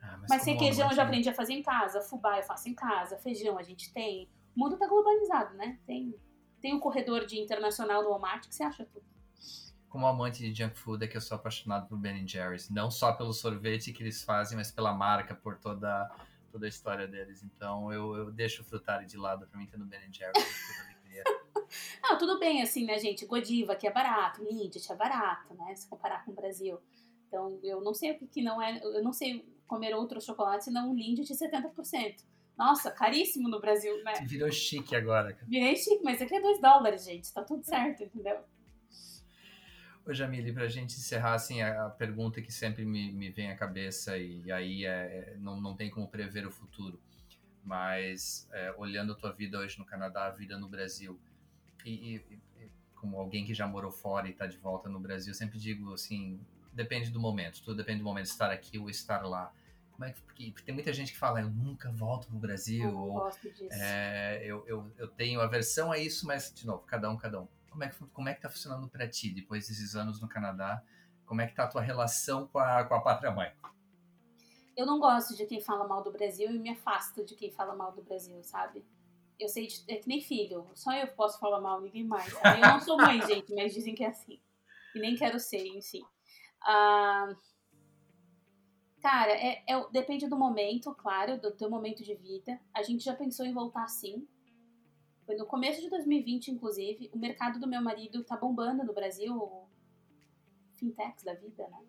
Ah, 0.02 0.18
mas 0.18 0.30
mas 0.30 0.46
requeijão 0.46 0.90
eu 0.90 0.96
já 0.96 1.04
aprendi 1.04 1.30
a 1.30 1.34
fazer 1.34 1.54
em 1.54 1.62
casa, 1.62 2.02
fubá 2.02 2.38
eu 2.38 2.44
faço 2.44 2.68
em 2.68 2.74
casa, 2.74 3.18
feijão 3.18 3.58
a 3.58 3.64
gente 3.64 3.94
tem. 3.94 4.30
O 4.56 4.60
mundo 4.60 4.78
tá 4.78 4.88
globalizado, 4.88 5.56
né? 5.56 5.80
Tem, 5.86 6.16
tem 6.60 6.74
um 6.74 6.80
corredor 6.80 7.26
de 7.26 7.40
internacional 7.40 8.04
no 8.04 8.10
Walmart 8.10 8.48
que 8.48 8.56
você 8.56 8.64
acha 8.64 8.86
tudo. 8.86 9.06
Como 9.90 10.08
amante 10.08 10.40
de 10.40 10.54
junk 10.54 10.80
food, 10.80 11.04
é 11.04 11.08
que 11.08 11.18
eu 11.18 11.22
sou 11.22 11.36
apaixonado 11.36 11.88
por 11.88 11.98
Ben 11.98 12.26
Jerry's. 12.26 12.70
Não 12.70 12.90
só 12.90 13.12
pelo 13.12 13.34
sorvete 13.34 13.92
que 13.92 14.02
eles 14.02 14.24
fazem, 14.24 14.58
mas 14.58 14.72
pela 14.72 14.94
marca, 14.94 15.36
por 15.36 15.58
toda, 15.58 16.10
toda 16.50 16.66
a 16.66 16.70
história 16.70 17.08
deles. 17.08 17.44
Então 17.44 17.92
eu, 17.92 18.16
eu 18.16 18.32
deixo 18.32 18.62
o 18.62 18.66
frutari 18.66 19.06
de 19.06 19.18
lado 19.18 19.46
pra 19.48 19.60
mim 19.60 19.68
ter 19.68 19.78
no 19.78 19.86
Ben 19.86 20.12
Jerry's. 20.12 20.46
Não, 22.02 22.16
tudo 22.20 22.40
bem, 22.40 22.62
assim, 22.62 22.86
né, 22.86 22.98
gente? 23.00 23.26
Godiva, 23.26 23.76
que 23.76 23.86
é 23.86 23.92
barato, 23.92 24.44
Lindt 24.44 24.80
é 24.90 24.96
barato, 24.96 25.54
né? 25.56 25.76
Se 25.76 25.88
comparar 25.88 26.24
com 26.24 26.32
o 26.32 26.36
Brasil. 26.36 26.80
Então, 27.28 27.60
eu 27.64 27.82
não 27.82 27.94
sei 27.94 28.12
o 28.12 28.18
que, 28.18 28.28
que 28.28 28.42
não 28.42 28.62
é. 28.62 28.80
Eu 28.82 29.04
não 29.04 29.14
sei 29.14 29.46
comer 29.68 29.94
outro 29.94 30.22
chocolate 30.22 30.66
senão 30.66 30.92
um 30.92 30.96
Lindt 30.96 31.24
de 31.24 31.34
70%. 31.34 32.24
Nossa, 32.62 32.92
caríssimo 32.92 33.50
no 33.50 33.60
Brasil, 33.60 34.04
né? 34.04 34.14
Virou 34.24 34.52
chique 34.52 34.96
agora. 34.96 35.36
Virei 35.48 35.76
chique, 35.76 36.04
mas 36.04 36.22
aqui 36.22 36.36
é 36.36 36.40
2 36.40 36.62
dólares, 36.62 37.04
gente. 37.04 37.34
Tá 37.34 37.44
tudo 37.44 37.64
certo, 37.64 38.04
entendeu? 38.04 38.38
Ô 40.06 40.14
Jamile, 40.14 40.54
para 40.54 40.66
a 40.66 40.68
gente 40.68 40.94
encerrar, 40.94 41.34
assim, 41.34 41.64
a, 41.64 41.90
pergunta 41.90 42.40
que 42.40 42.54
sempre 42.54 42.86
me, 42.86 43.12
me 43.12 43.32
vem 43.32 43.50
à 43.50 43.56
cabeça 43.56 44.16
e 44.16 44.52
aí 44.52 44.86
é, 44.86 45.36
não, 45.40 45.60
não 45.60 45.76
tem 45.76 45.90
como 45.90 46.08
prever 46.08 46.46
o 46.46 46.52
futuro, 46.52 47.02
mas 47.64 48.48
é, 48.52 48.72
olhando 48.78 49.14
a 49.14 49.16
tua 49.16 49.32
vida 49.32 49.58
hoje 49.58 49.80
no 49.80 49.86
Canadá, 49.86 50.28
a 50.28 50.32
vida 50.32 50.56
no 50.60 50.70
Brasil, 50.70 51.20
e, 51.84 52.16
e, 52.16 52.42
como 52.96 53.18
alguém 53.18 53.44
que 53.44 53.56
já 53.56 53.66
morou 53.66 53.92
fora 53.92 54.28
e 54.28 54.32
está 54.32 54.46
de 54.46 54.58
volta 54.58 54.88
no 54.88 55.00
Brasil, 55.00 55.34
sempre 55.34 55.58
digo 55.58 55.94
assim, 55.94 56.40
depende 56.72 57.10
do 57.10 57.20
momento, 57.20 57.64
tudo 57.64 57.78
depende 57.78 58.00
do 58.00 58.06
momento, 58.06 58.28
estar 58.28 58.52
aqui 58.52 58.78
ou 58.78 58.88
estar 58.88 59.24
lá. 59.24 59.52
Como 60.02 60.10
é 60.10 60.14
que, 60.14 60.22
porque, 60.24 60.64
tem 60.64 60.74
muita 60.74 60.92
gente 60.92 61.12
que 61.12 61.18
fala, 61.20 61.42
eu 61.42 61.50
nunca 61.52 61.92
volto 61.92 62.26
pro 62.26 62.40
Brasil, 62.40 62.90
eu 62.90 62.98
ou 62.98 63.30
é, 63.70 64.42
eu, 64.44 64.66
eu, 64.66 64.92
eu 64.98 65.08
tenho 65.08 65.40
aversão 65.40 65.92
a 65.92 66.00
isso, 66.00 66.26
mas, 66.26 66.52
de 66.52 66.66
novo, 66.66 66.82
cada 66.88 67.08
um, 67.08 67.16
cada 67.16 67.40
um. 67.40 67.48
Como 67.70 67.84
é 67.84 67.88
que, 67.88 68.06
como 68.08 68.28
é 68.28 68.34
que 68.34 68.42
tá 68.42 68.50
funcionando 68.50 68.90
para 68.90 69.08
ti, 69.08 69.32
depois 69.32 69.68
desses 69.68 69.96
anos 69.96 70.20
no 70.20 70.28
Canadá? 70.28 70.82
Como 71.24 71.40
é 71.40 71.46
que 71.46 71.54
tá 71.54 71.66
a 71.66 71.68
tua 71.68 71.84
relação 71.84 72.48
com 72.48 72.58
a, 72.58 72.84
com 72.84 72.96
a 72.96 73.02
pátria-mãe? 73.02 73.54
Eu 74.76 74.88
não 74.88 75.00
gosto 75.00 75.38
de 75.38 75.46
quem 75.46 75.62
fala 75.62 75.88
mal 75.88 76.02
do 76.02 76.12
Brasil 76.12 76.50
e 76.50 76.58
me 76.58 76.72
afasto 76.72 77.24
de 77.24 77.36
quem 77.36 77.52
fala 77.52 77.76
mal 77.76 77.92
do 77.92 78.02
Brasil, 78.02 78.44
sabe? 78.44 78.84
eu 79.40 79.48
sei, 79.48 79.68
de, 79.68 79.84
é 79.88 79.98
que 79.98 80.08
nem 80.08 80.20
filho, 80.20 80.68
só 80.74 80.92
eu 80.94 81.08
posso 81.10 81.40
falar 81.40 81.62
mal, 81.62 81.80
ninguém 81.80 82.06
mais. 82.06 82.34
Eu 82.34 82.60
não 82.60 82.80
sou 82.80 82.98
mãe, 82.98 83.22
gente, 83.26 83.54
mas 83.54 83.72
dizem 83.72 83.94
que 83.94 84.04
é 84.04 84.08
assim. 84.08 84.40
E 84.96 85.00
nem 85.00 85.16
quero 85.16 85.40
ser 85.40 85.64
em 85.64 85.80
si. 85.80 86.02
Cara, 89.02 89.32
é, 89.32 89.64
é, 89.68 89.90
depende 89.92 90.28
do 90.28 90.38
momento, 90.38 90.94
claro, 90.94 91.40
do 91.40 91.52
teu 91.52 91.70
momento 91.70 92.04
de 92.04 92.14
vida. 92.14 92.60
A 92.72 92.84
gente 92.84 93.04
já 93.04 93.16
pensou 93.16 93.46
em 93.46 93.54
voltar 93.54 93.88
sim. 93.88 94.28
Foi 95.26 95.36
no 95.36 95.46
começo 95.46 95.82
de 95.82 95.90
2020, 95.90 96.52
inclusive. 96.52 97.10
O 97.12 97.18
mercado 97.18 97.60
do 97.60 97.68
meu 97.68 97.82
marido 97.82 98.24
tá 98.24 98.38
bombando 98.38 98.84
no 98.84 98.94
Brasil. 98.94 99.68
Fintechs 100.76 101.24
da 101.24 101.34
vida, 101.34 101.68
né? 101.68 101.80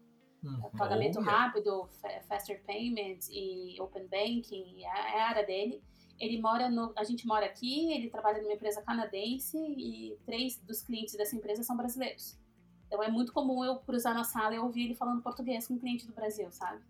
Uhum. 0.43 0.71
Pagamento 0.71 1.21
rápido, 1.21 1.89
faster 2.27 2.63
payments 2.65 3.29
e 3.31 3.77
open 3.81 4.09
banking, 4.09 4.83
é, 4.83 5.17
é 5.17 5.23
a 5.23 5.29
área 5.29 5.47
dele. 5.47 5.83
Ele 6.19 6.41
mora 6.41 6.69
no, 6.71 6.93
a 6.97 7.05
gente 7.05 7.27
mora 7.27 7.47
aqui, 7.47 7.93
ele 7.93 8.09
trabalha 8.09 8.41
numa 8.41 8.53
empresa 8.55 8.83
canadense 8.83 9.57
e 9.59 10.17
três 10.25 10.59
dos 10.59 10.83
clientes 10.83 11.15
dessa 11.15 11.37
empresa 11.37 11.63
são 11.63 11.77
brasileiros. 11.77 12.39
Então 12.87 13.03
é 13.03 13.11
muito 13.11 13.33
comum 13.33 13.65
eu 13.65 13.77
cruzar 13.77 14.15
na 14.15 14.25
sala 14.25 14.55
e 14.55 14.59
ouvir 14.59 14.85
ele 14.85 14.95
falando 14.95 15.23
português 15.23 15.67
com 15.67 15.75
um 15.75 15.79
cliente 15.79 16.07
do 16.07 16.13
Brasil, 16.13 16.51
sabe? 16.51 16.83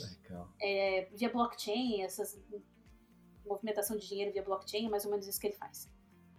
Legal. 0.00 0.48
É, 0.60 1.08
via 1.12 1.30
blockchain, 1.30 2.02
essas 2.02 2.38
movimentação 3.46 3.96
de 3.96 4.06
dinheiro 4.06 4.32
via 4.32 4.42
blockchain, 4.42 4.86
é 4.86 4.88
mais 4.88 5.04
ou 5.04 5.10
menos 5.10 5.26
isso 5.26 5.40
que 5.40 5.46
ele 5.46 5.56
faz. 5.56 5.88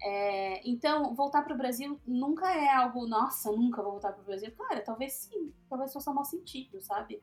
É, 0.02 0.70
então, 0.70 1.16
voltar 1.16 1.42
para 1.42 1.56
o 1.56 1.58
Brasil 1.58 2.00
nunca 2.06 2.54
é 2.54 2.70
algo, 2.70 3.08
nossa, 3.08 3.52
nunca 3.52 3.82
vou 3.82 3.94
voltar 3.94 4.12
para 4.12 4.22
o 4.22 4.26
Brasil. 4.26 4.52
Cara, 4.56 4.82
talvez 4.82 5.14
sim, 5.14 5.54
talvez 5.70 5.92
faça 5.92 6.14
mau 6.14 6.24
sentido, 6.24 6.80
sabe? 6.82 7.22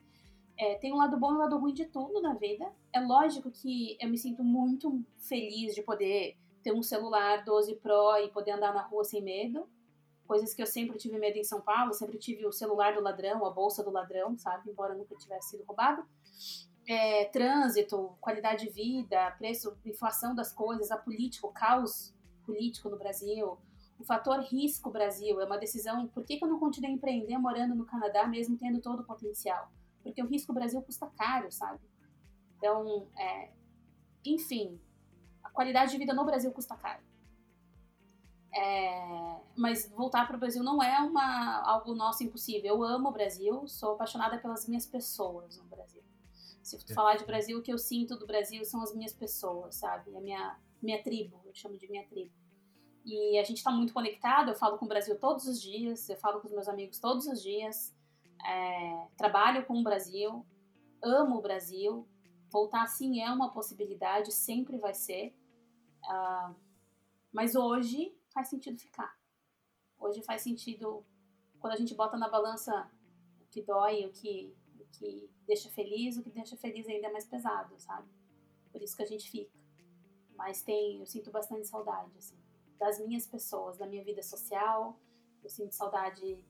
É, 0.59 0.77
tem 0.77 0.93
um 0.93 0.97
lado 0.97 1.19
bom 1.19 1.33
e 1.33 1.35
um 1.35 1.39
lado 1.39 1.59
ruim 1.59 1.75
de 1.75 1.85
tudo 1.87 2.21
na 2.21 2.35
vida. 2.35 2.73
É 2.93 3.01
lógico 3.01 3.51
que 3.51 3.97
eu 4.01 4.09
me 4.09 4.19
sinto 4.19 4.43
muito 4.43 5.05
feliz 5.19 5.75
de 5.75 5.83
poder 5.83 6.37
ter 6.63 6.73
um 6.73 6.83
celular 6.83 7.45
12 7.45 7.77
Pro 7.77 8.17
e 8.19 8.31
poder 8.31 8.53
andar 8.53 8.73
na 8.73 8.83
rua 8.83 9.05
sem 9.05 9.23
medo. 9.23 9.69
Coisas 10.27 10.55
que 10.55 10.63
eu 10.63 10.67
sempre 10.67 10.97
tive 10.99 11.19
medo 11.19 11.37
em 11.37 11.45
São 11.45 11.61
Paulo, 11.61 11.93
sempre 11.93 12.19
tive 12.19 12.47
o 12.47 12.53
celular 12.53 12.95
do 12.95 13.03
ladrão, 13.03 13.45
a 13.45 13.51
bolsa 13.51 13.83
do 13.83 13.91
ladrão, 13.91 14.37
sabe? 14.39 14.71
Embora 14.71 14.95
nunca 14.95 15.15
tivesse 15.17 15.51
sido 15.51 15.65
roubado. 15.65 16.05
É, 16.87 17.27
trânsito, 17.27 18.17
qualidade 18.21 18.67
de 18.67 18.73
vida, 18.73 19.31
preço, 19.39 19.77
inflação 19.85 20.35
das 20.35 20.53
coisas, 20.53 20.91
a 20.91 20.97
política, 20.97 21.47
o 21.47 21.53
caos 21.53 22.15
político 22.45 22.91
no 22.91 22.99
Brasil, 22.99 23.57
o 23.99 24.05
fator 24.05 24.41
risco 24.41 24.91
Brasil, 24.91 25.41
é 25.41 25.47
uma 25.47 25.57
decisão, 25.57 26.07
por 26.09 26.25
que, 26.25 26.37
que 26.37 26.45
eu 26.45 26.49
não 26.49 26.59
continuei 26.59 26.91
a 26.91 26.95
empreender 26.95 27.39
morando 27.39 27.75
no 27.75 27.87
Canadá 27.87 28.27
mesmo 28.27 28.59
tendo 28.59 28.83
todo 28.83 29.01
o 29.01 29.05
potencial? 29.05 29.71
porque 30.05 30.23
o 30.23 30.27
risco 30.27 30.53
Brasil 30.53 30.81
custa 30.83 31.07
caro, 31.17 31.51
sabe? 31.51 31.81
Então, 32.59 33.09
é, 33.17 33.51
enfim, 34.25 34.79
a 35.43 35.49
qualidade 35.49 35.93
de 35.93 35.99
vida 35.99 36.13
no 36.13 36.27
Brasil 36.27 36.53
custa 36.53 36.77
caro. 36.77 37.03
É, 38.57 39.41
mas 39.57 39.91
voltar 39.91 40.27
para 40.27 40.37
o 40.37 40.39
Brasil 40.39 40.63
não 40.63 40.83
é 40.83 41.01
uma, 41.01 41.63
algo 41.63 41.95
nosso 41.95 42.23
impossível. 42.23 42.77
Eu 42.77 42.85
amo 42.85 43.09
o 43.09 43.13
Brasil, 43.13 43.67
sou 43.67 43.95
apaixonada 43.95 44.39
pelas 44.39 44.69
minhas 44.69 44.87
pessoas 44.87 45.57
no 45.57 45.65
Brasil. 45.65 46.03
Se 46.63 46.79
tu 46.85 46.95
falar 46.95 47.17
de 47.17 47.25
Brasil, 47.25 47.59
o 47.59 47.63
que 47.63 47.73
eu 47.73 47.79
sinto 47.79 48.17
do 48.17 48.27
Brasil 48.27 48.65
são 48.65 48.81
as 48.81 48.95
minhas 48.95 49.13
pessoas, 49.13 49.75
sabe? 49.75 50.17
A 50.17 50.21
minha, 50.21 50.59
minha 50.81 51.03
tribo, 51.03 51.41
eu 51.45 51.55
chamo 51.55 51.77
de 51.77 51.89
minha 51.91 52.07
tribo. 52.07 52.33
E 53.05 53.39
a 53.39 53.45
gente 53.45 53.59
está 53.59 53.71
muito 53.71 53.93
conectado, 53.93 54.51
eu 54.51 54.55
falo 54.55 54.79
com 54.79 54.87
o 54.87 54.89
Brasil 54.89 55.19
todos 55.19 55.47
os 55.47 55.61
dias, 55.61 56.09
eu 56.09 56.17
falo 56.17 56.41
com 56.41 56.47
os 56.47 56.55
meus 56.55 56.69
amigos 56.69 56.99
todos 56.99 57.27
os 57.27 57.43
dias 57.43 57.95
é, 58.45 59.09
trabalho 59.17 59.65
com 59.65 59.81
o 59.81 59.83
Brasil, 59.83 60.45
amo 61.03 61.37
o 61.37 61.43
Brasil, 61.43 62.07
voltar 62.51 62.87
sim 62.87 63.21
é 63.21 63.31
uma 63.31 63.51
possibilidade, 63.51 64.33
sempre 64.33 64.79
vai 64.79 64.95
ser. 64.95 65.35
Uh, 66.05 66.55
mas 67.33 67.55
hoje 67.55 68.15
faz 68.35 68.49
sentido 68.49 68.79
ficar. 68.79 69.17
Hoje 69.99 70.23
faz 70.23 70.43
sentido, 70.43 71.07
quando 71.61 71.73
a 71.73 71.77
gente 71.77 71.95
bota 71.95 72.19
na 72.19 72.29
balança 72.29 72.91
o 73.41 73.47
que 73.47 73.63
dói, 73.63 74.05
o 74.05 74.13
que, 74.13 74.55
o 74.79 74.85
que 74.99 75.31
deixa 75.47 75.71
feliz, 75.71 76.19
o 76.19 76.23
que 76.23 76.31
deixa 76.31 76.57
feliz 76.57 76.87
ainda 76.89 77.07
é 77.07 77.13
mais 77.13 77.25
pesado, 77.25 77.79
sabe? 77.79 78.09
Por 78.71 78.83
isso 78.83 78.97
que 78.97 79.03
a 79.05 79.07
gente 79.07 79.31
fica. 79.31 79.57
Mas 80.37 80.63
tem, 80.63 80.99
eu 80.99 81.07
sinto 81.07 81.31
bastante 81.31 81.67
saudade, 81.67 82.11
assim, 82.19 82.37
das 82.77 82.99
minhas 82.99 83.27
pessoas, 83.27 83.79
da 83.79 83.87
minha 83.87 84.05
vida 84.05 84.23
social. 84.23 84.99
Eu 85.43 85.49
sinto 85.49 85.73
saudade 85.73 86.45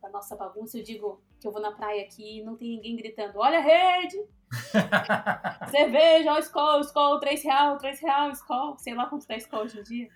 da 0.00 0.08
nossa 0.08 0.34
bagunça. 0.34 0.78
Eu 0.78 0.82
digo, 0.82 1.22
que 1.38 1.46
eu 1.46 1.52
vou 1.52 1.60
na 1.60 1.72
praia 1.72 2.02
aqui 2.02 2.38
e 2.38 2.42
não 2.42 2.56
tem 2.56 2.70
ninguém 2.70 2.96
gritando, 2.96 3.38
olha 3.38 3.58
a 3.58 3.62
rede! 3.62 4.16
Cerveja, 5.70 6.32
ó, 6.32 6.38
Skol, 6.38 6.80
Skol, 6.80 7.20
3 7.20 7.42
real, 7.42 7.78
3 7.78 8.00
real, 8.00 8.30
Skol, 8.30 8.78
sei 8.78 8.94
lá 8.94 9.06
quanto 9.06 9.26
tá 9.26 9.36
Skol 9.36 9.64
hoje 9.64 9.78
em 9.78 9.82
dia. 9.82 10.08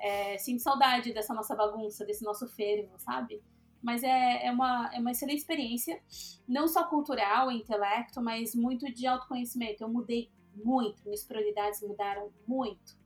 É, 0.00 0.38
sinto 0.38 0.62
saudade 0.62 1.12
dessa 1.12 1.34
nossa 1.34 1.54
bagunça, 1.54 2.04
desse 2.04 2.24
nosso 2.24 2.46
fervo, 2.48 2.98
sabe? 2.98 3.42
Mas 3.82 4.02
é, 4.02 4.46
é, 4.46 4.50
uma, 4.50 4.90
é 4.92 4.98
uma 4.98 5.10
excelente 5.10 5.38
experiência, 5.38 6.00
não 6.46 6.66
só 6.66 6.84
cultural, 6.84 7.50
intelecto, 7.50 8.20
mas 8.20 8.54
muito 8.54 8.92
de 8.92 9.06
autoconhecimento. 9.06 9.82
Eu 9.82 9.88
mudei 9.88 10.30
muito, 10.54 11.02
minhas 11.04 11.24
prioridades 11.24 11.80
mudaram 11.82 12.32
muito. 12.46 12.96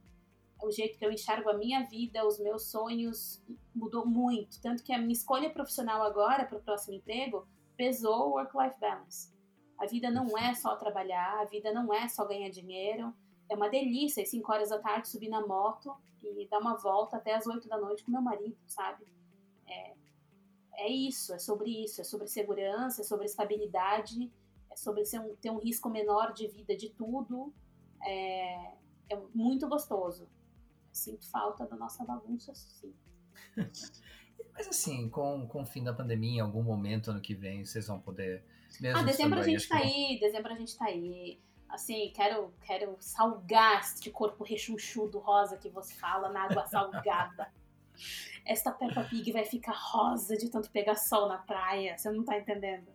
O 0.63 0.71
jeito 0.71 0.99
que 0.99 1.05
eu 1.05 1.11
enxergo 1.11 1.51
a 1.51 1.59
minha 1.59 1.85
vida, 1.87 2.27
os 2.27 2.39
meus 2.39 2.71
sonhos, 2.71 3.43
mudou 3.75 4.07
muito. 4.07 4.61
Tanto 4.61 4.83
que 4.83 4.93
a 4.93 4.99
minha 4.99 5.13
escolha 5.13 5.51
profissional 5.51 6.03
agora 6.03 6.45
para 6.45 6.57
o 6.57 6.63
próximo 6.63 6.95
emprego 6.95 7.47
pesou 7.77 8.29
o 8.29 8.33
work-life 8.35 8.79
balance. 8.79 9.33
A 9.79 9.87
vida 9.87 10.11
não 10.11 10.39
é 10.39 10.55
só 10.55 10.77
trabalhar, 10.77 11.41
a 11.41 11.45
vida 11.45 11.73
não 11.73 11.93
é 11.93 12.09
só 12.09 12.25
ganhar 12.25 12.49
dinheiro. 12.49 13.13
É 13.53 13.55
uma 13.55 13.69
delícia, 13.69 14.23
às 14.23 14.31
5 14.31 14.51
horas 14.51 14.71
da 14.71 14.79
tarde, 14.79 15.09
subir 15.09 15.29
na 15.29 15.47
moto 15.47 15.95
e 16.23 16.49
dar 16.49 16.59
uma 16.59 16.75
volta 16.75 17.19
até 17.19 17.35
as 17.35 17.47
8 17.47 17.69
da 17.69 17.77
noite 17.77 18.03
com 18.03 18.11
meu 18.11 18.23
marido, 18.23 18.57
sabe? 18.67 19.05
É, 19.67 19.95
é 20.73 20.89
isso, 20.89 21.35
é 21.35 21.39
sobre 21.39 21.85
isso, 21.85 22.01
é 22.01 22.05
sobre 22.05 22.29
segurança, 22.29 23.03
é 23.03 23.05
sobre 23.05 23.27
estabilidade, 23.27 24.33
é 24.71 24.75
sobre 24.75 25.03
um, 25.03 25.37
ter 25.37 25.51
um 25.51 25.59
risco 25.59 25.91
menor 25.91 26.33
de 26.33 26.49
vida 26.49 26.75
de 26.75 26.89
tudo. 26.89 27.53
É, 28.03 28.73
é 29.11 29.17
muito 29.35 29.69
gostoso. 29.69 30.27
Sinto 30.91 31.29
falta 31.29 31.67
da 31.67 31.77
nossa 31.77 32.03
bagunça, 32.07 32.55
sim. 32.55 32.95
Mas 34.55 34.67
assim, 34.67 35.11
com, 35.11 35.47
com 35.47 35.61
o 35.61 35.67
fim 35.67 35.85
da 35.85 35.93
pandemia, 35.93 36.39
em 36.39 36.41
algum 36.41 36.63
momento 36.63 37.11
ano 37.11 37.21
que 37.21 37.35
vem, 37.35 37.67
vocês 37.67 37.87
vão 37.87 38.01
poder. 38.01 38.47
Mesmo 38.81 38.99
ah, 38.99 39.03
dezembro 39.03 39.41
a 39.41 39.43
gente 39.43 39.69
tá 39.69 39.77
aí, 39.77 40.19
dezembro 40.19 40.53
a 40.53 40.57
gente 40.57 40.75
tá 40.75 40.87
aí. 40.87 41.39
Assim, 41.73 42.13
quero, 42.15 42.53
quero 42.61 42.97
salgar 43.01 43.81
este 43.81 44.11
corpo 44.11 44.45
rechonchudo 44.45 45.19
rosa 45.19 45.57
que 45.57 45.69
você 45.69 45.95
fala 45.95 46.29
na 46.29 46.45
água 46.45 46.67
salgada. 46.67 47.51
esta 48.45 48.73
Peppa 48.73 49.05
Pig 49.05 49.33
vai 49.33 49.45
ficar 49.45 49.73
rosa 49.73 50.37
de 50.37 50.51
tanto 50.51 50.71
pegar 50.71 50.97
sol 50.97 51.29
na 51.29 51.39
praia. 51.39 51.97
Você 51.97 52.11
não 52.11 52.25
tá 52.25 52.39
entendendo. 52.39 52.89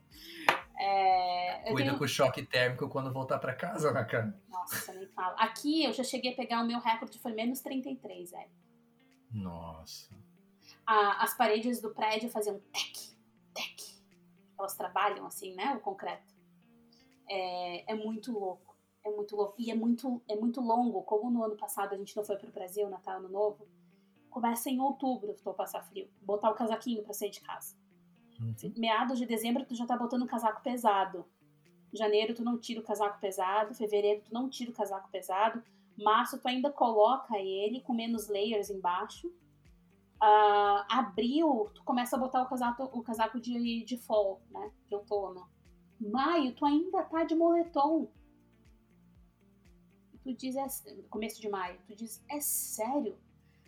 É, 0.80 1.64
Cuida 1.68 1.86
tenho... 1.86 1.98
com 1.98 2.04
o 2.04 2.08
choque 2.08 2.46
térmico 2.46 2.88
quando 2.88 3.12
voltar 3.12 3.40
para 3.40 3.54
casa, 3.54 3.92
né, 3.92 4.04
cara? 4.04 4.40
Nossa, 4.50 4.94
nem 4.94 5.08
fala. 5.08 5.36
Aqui 5.38 5.86
eu 5.86 5.94
já 5.94 6.04
cheguei 6.04 6.34
a 6.34 6.36
pegar 6.36 6.62
o 6.62 6.68
meu 6.68 6.80
recorde, 6.80 7.18
foi 7.20 7.34
menos 7.34 7.62
33, 7.62 8.32
velho. 8.32 8.52
Nossa. 9.32 10.14
A, 10.86 11.24
as 11.24 11.36
paredes 11.36 11.82
do 11.82 11.92
prédio 11.92 12.30
faziam 12.30 12.60
tec, 12.72 13.16
tec. 13.54 13.98
Elas 14.60 14.76
trabalham 14.76 15.26
assim, 15.26 15.56
né? 15.56 15.76
O 15.76 15.80
concreto. 15.80 16.36
É, 17.30 17.92
é 17.92 17.96
muito 17.96 18.32
louco. 18.32 18.67
É 19.08 19.16
muito 19.16 19.36
louco. 19.36 19.56
E 19.58 19.72
é 19.72 19.76
muito, 19.76 20.22
é 20.28 20.36
muito 20.36 20.60
longo. 20.60 21.02
Como 21.04 21.32
no 21.32 21.44
ano 21.44 21.56
passado 21.56 21.94
a 21.94 21.98
gente 21.98 22.16
não 22.16 22.26
foi 22.26 22.36
pro 22.36 22.52
Brasil, 22.52 22.90
Natal, 22.90 23.18
Ano 23.18 23.30
Novo. 23.30 23.66
Começa 24.30 24.70
em 24.70 24.80
outubro, 24.82 25.32
estou 25.32 25.54
passar 25.54 25.82
frio. 25.84 26.10
Botar 26.22 26.52
o 26.52 26.56
casaquinho 26.56 27.04
para 27.04 27.14
sair 27.14 27.30
de 27.30 27.42
casa. 27.42 27.76
Uhum. 28.40 28.74
Meados 28.76 29.18
de 29.18 29.26
dezembro, 29.26 29.66
tu 29.66 29.74
já 29.74 29.86
tá 29.86 29.98
botando 29.98 30.24
um 30.24 30.28
casaco 30.28 30.62
pesado. 30.62 31.26
Janeiro, 31.94 32.36
tu 32.36 32.44
não 32.44 32.58
tira 32.58 32.82
o 32.82 32.84
casaco 32.84 33.20
pesado. 33.20 33.74
Fevereiro, 33.74 34.22
tu 34.26 34.34
não 34.34 34.50
tira 34.50 34.70
o 34.70 34.74
casaco 34.74 35.10
pesado. 35.10 35.64
Março, 35.98 36.38
tu 36.38 36.48
ainda 36.48 36.70
coloca 36.70 37.40
ele 37.40 37.80
com 37.82 37.94
menos 37.94 38.28
layers 38.28 38.70
embaixo. 38.70 39.28
Uh, 40.22 40.84
abril, 40.90 41.72
tu 41.74 41.84
começa 41.84 42.16
a 42.16 42.20
botar 42.20 42.42
o 42.42 42.48
casaco, 42.48 42.84
o 42.92 43.02
casaco 43.02 43.40
de, 43.40 43.84
de 43.86 43.98
fall, 43.98 44.42
né? 44.52 44.72
De 44.90 44.96
outono. 44.96 45.48
Maio, 46.00 46.54
tu 46.54 46.66
ainda 46.66 47.04
tá 47.04 47.24
de 47.24 47.34
moletom. 47.34 48.10
Tu 50.28 50.34
diz, 50.34 50.58
é, 50.58 50.68
começo 51.10 51.40
de 51.40 51.48
maio, 51.48 51.80
tu 51.88 51.96
diz, 51.96 52.22
é 52.30 52.42
sério? 52.42 53.18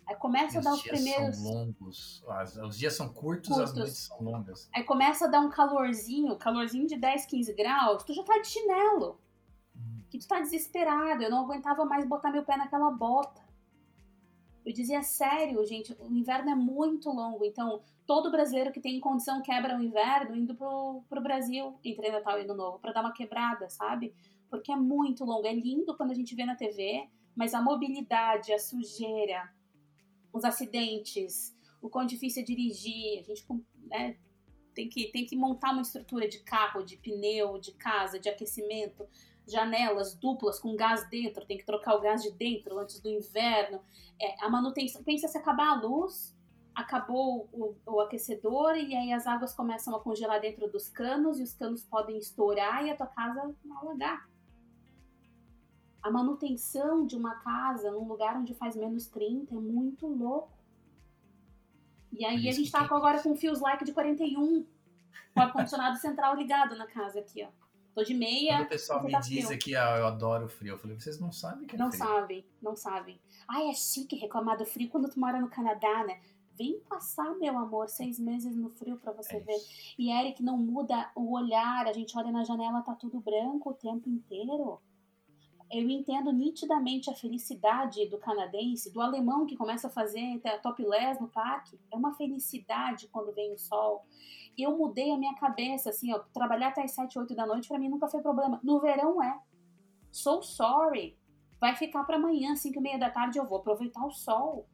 Aí 0.06 0.14
começa 0.16 0.58
a 0.58 0.60
dar 0.60 0.74
os 0.74 0.82
primeiros. 0.82 1.36
São 1.36 1.52
longos. 1.52 2.22
os 2.62 2.76
dias 2.76 2.94
são 2.94 3.08
curtos, 3.08 3.48
curtos, 3.48 3.70
as 3.70 3.74
noites 3.74 3.96
são 3.96 4.20
longas. 4.20 4.68
Aí 4.74 4.84
começa 4.84 5.24
a 5.24 5.28
dar 5.28 5.40
um 5.40 5.48
calorzinho, 5.48 6.36
calorzinho 6.36 6.86
de 6.86 6.96
10, 6.96 7.24
15 7.24 7.54
graus, 7.54 8.02
tu 8.02 8.12
já 8.12 8.22
tá 8.22 8.38
de 8.38 8.48
chinelo. 8.48 9.18
Hum. 9.74 10.02
Que 10.10 10.18
tu 10.18 10.28
tá 10.28 10.40
desesperado. 10.40 11.22
Eu 11.22 11.30
não 11.30 11.44
aguentava 11.44 11.84
mais 11.86 12.06
botar 12.06 12.30
meu 12.30 12.44
pé 12.44 12.56
naquela 12.56 12.90
bota. 12.90 13.40
Eu 14.66 14.72
dizia, 14.72 15.02
sério, 15.02 15.64
gente, 15.64 15.96
o 15.98 16.12
inverno 16.12 16.50
é 16.50 16.54
muito 16.54 17.08
longo. 17.08 17.44
Então, 17.44 17.80
todo 18.04 18.30
brasileiro 18.30 18.72
que 18.72 18.80
tem 18.80 19.00
condição 19.00 19.40
quebra 19.40 19.78
o 19.78 19.82
inverno 19.82 20.36
indo 20.36 20.54
pro, 20.54 21.02
pro 21.08 21.22
Brasil 21.22 21.78
entre 21.82 22.10
Natal 22.10 22.38
e 22.38 22.42
Ano 22.42 22.54
Novo, 22.54 22.78
para 22.78 22.92
dar 22.92 23.00
uma 23.00 23.12
quebrada, 23.12 23.70
sabe? 23.70 24.12
Porque 24.50 24.72
é 24.72 24.76
muito 24.76 25.24
longo. 25.24 25.46
É 25.46 25.54
lindo 25.54 25.96
quando 25.96 26.10
a 26.10 26.14
gente 26.14 26.34
vê 26.34 26.44
na 26.44 26.56
TV, 26.56 27.08
mas 27.34 27.54
a 27.54 27.62
mobilidade, 27.62 28.52
a 28.52 28.58
sujeira, 28.58 29.50
os 30.32 30.44
acidentes, 30.44 31.56
o 31.80 31.88
quão 31.88 32.04
difícil 32.04 32.42
é 32.42 32.44
dirigir, 32.44 33.20
a 33.20 33.22
gente 33.22 33.44
né, 33.86 34.16
tem, 34.74 34.88
que, 34.88 35.06
tem 35.10 35.24
que 35.24 35.36
montar 35.36 35.72
uma 35.72 35.82
estrutura 35.82 36.28
de 36.28 36.40
carro, 36.40 36.82
de 36.82 36.96
pneu, 36.96 37.58
de 37.58 37.72
casa, 37.72 38.18
de 38.18 38.28
aquecimento, 38.28 39.06
janelas 39.46 40.14
duplas 40.14 40.58
com 40.58 40.76
gás 40.76 41.08
dentro, 41.08 41.46
tem 41.46 41.58
que 41.58 41.64
trocar 41.64 41.94
o 41.94 42.00
gás 42.00 42.22
de 42.22 42.30
dentro 42.32 42.78
antes 42.78 43.00
do 43.00 43.08
inverno. 43.08 43.80
É, 44.20 44.44
a 44.44 44.48
manutenção, 44.48 45.02
pensa 45.02 45.26
se 45.26 45.38
acabar 45.38 45.70
a 45.70 45.80
luz, 45.80 46.36
acabou 46.74 47.48
o, 47.52 47.74
o, 47.86 48.00
aquecedor 48.00 48.76
e 48.76 48.94
aí 48.94 49.12
as 49.12 49.26
águas 49.26 49.54
começam 49.54 49.94
a 49.94 50.00
congelar 50.00 50.40
dentro 50.40 50.70
dos 50.70 50.88
canos 50.88 51.40
e 51.40 51.42
os 51.42 51.52
canos 51.52 51.84
podem 51.84 52.18
estourar 52.18 52.84
e 52.86 52.90
a 52.90 52.96
tua 52.96 53.08
casa 53.08 53.54
alagar 53.80 54.29
a 56.02 56.10
manutenção 56.10 57.04
de 57.04 57.16
uma 57.16 57.34
casa 57.36 57.90
num 57.90 58.08
lugar 58.08 58.36
onde 58.36 58.54
faz 58.54 58.74
menos 58.76 59.06
30 59.06 59.54
é 59.54 59.58
muito 59.58 60.06
louco. 60.06 60.58
E 62.12 62.24
aí 62.24 62.48
a 62.48 62.52
gente 62.52 62.70
tá 62.70 62.86
que... 62.86 62.94
agora 62.94 63.22
com 63.22 63.36
fios 63.36 63.60
like 63.60 63.84
de 63.84 63.92
41, 63.92 64.66
com 65.34 65.40
ar-condicionado 65.40 65.96
central 66.00 66.34
ligado 66.36 66.76
na 66.76 66.86
casa 66.86 67.20
aqui, 67.20 67.44
ó. 67.44 67.48
Tô 67.94 68.04
de 68.04 68.14
meia. 68.14 68.58
Quando 68.58 68.66
o 68.66 68.68
pessoal 68.68 69.02
me 69.02 69.10
tá 69.10 69.18
diz 69.18 69.46
frio. 69.46 69.56
aqui, 69.56 69.76
ah, 69.76 69.96
eu 69.98 70.06
adoro 70.06 70.48
frio, 70.48 70.74
eu 70.74 70.78
falei, 70.78 70.98
vocês 70.98 71.18
não 71.18 71.32
sabem 71.32 71.66
que 71.66 71.74
é 71.74 71.78
Não 71.78 71.90
frio. 71.90 72.04
sabem, 72.04 72.46
não 72.62 72.76
sabem. 72.76 73.20
Ai, 73.48 73.68
é 73.68 73.72
chique 73.74 74.16
reclamar 74.16 74.56
do 74.56 74.64
frio 74.64 74.88
quando 74.88 75.08
tu 75.10 75.18
mora 75.18 75.40
no 75.40 75.48
Canadá, 75.48 76.04
né? 76.04 76.20
Vem 76.56 76.78
passar, 76.80 77.34
meu 77.36 77.58
amor, 77.58 77.88
seis 77.88 78.18
meses 78.18 78.54
no 78.54 78.70
frio 78.70 78.96
para 78.96 79.12
você 79.12 79.36
é 79.36 79.40
ver. 79.40 79.58
E 79.98 80.10
Eric 80.10 80.42
não 80.42 80.56
muda 80.56 81.10
o 81.16 81.34
olhar, 81.34 81.86
a 81.86 81.92
gente 81.92 82.16
olha 82.16 82.30
na 82.30 82.44
janela, 82.44 82.82
tá 82.82 82.94
tudo 82.94 83.18
branco 83.18 83.70
o 83.70 83.74
tempo 83.74 84.08
inteiro 84.08 84.80
eu 85.70 85.88
entendo 85.88 86.32
nitidamente 86.32 87.08
a 87.08 87.14
felicidade 87.14 88.04
do 88.06 88.18
canadense, 88.18 88.92
do 88.92 89.00
alemão 89.00 89.46
que 89.46 89.56
começa 89.56 89.86
a 89.86 89.90
fazer 89.90 90.40
topless 90.62 91.20
no 91.20 91.28
parque. 91.28 91.78
É 91.92 91.96
uma 91.96 92.12
felicidade 92.14 93.08
quando 93.08 93.32
vem 93.32 93.52
o 93.52 93.58
sol. 93.58 94.04
Eu 94.58 94.76
mudei 94.76 95.12
a 95.12 95.16
minha 95.16 95.34
cabeça, 95.36 95.90
assim, 95.90 96.12
ó, 96.12 96.18
trabalhar 96.32 96.68
até 96.68 96.82
as 96.82 96.90
7, 96.90 97.16
8 97.20 97.34
da 97.36 97.46
noite 97.46 97.68
para 97.68 97.78
mim 97.78 97.88
nunca 97.88 98.08
foi 98.08 98.20
problema. 98.20 98.58
No 98.64 98.80
verão 98.80 99.22
é. 99.22 99.38
So 100.10 100.42
sorry. 100.42 101.16
Vai 101.60 101.76
ficar 101.76 102.02
para 102.02 102.16
amanhã, 102.16 102.56
5 102.56 102.76
e 102.76 102.82
meia 102.82 102.98
da 102.98 103.10
tarde, 103.10 103.38
eu 103.38 103.46
vou 103.46 103.58
aproveitar 103.58 104.04
o 104.04 104.10
sol. 104.10 104.66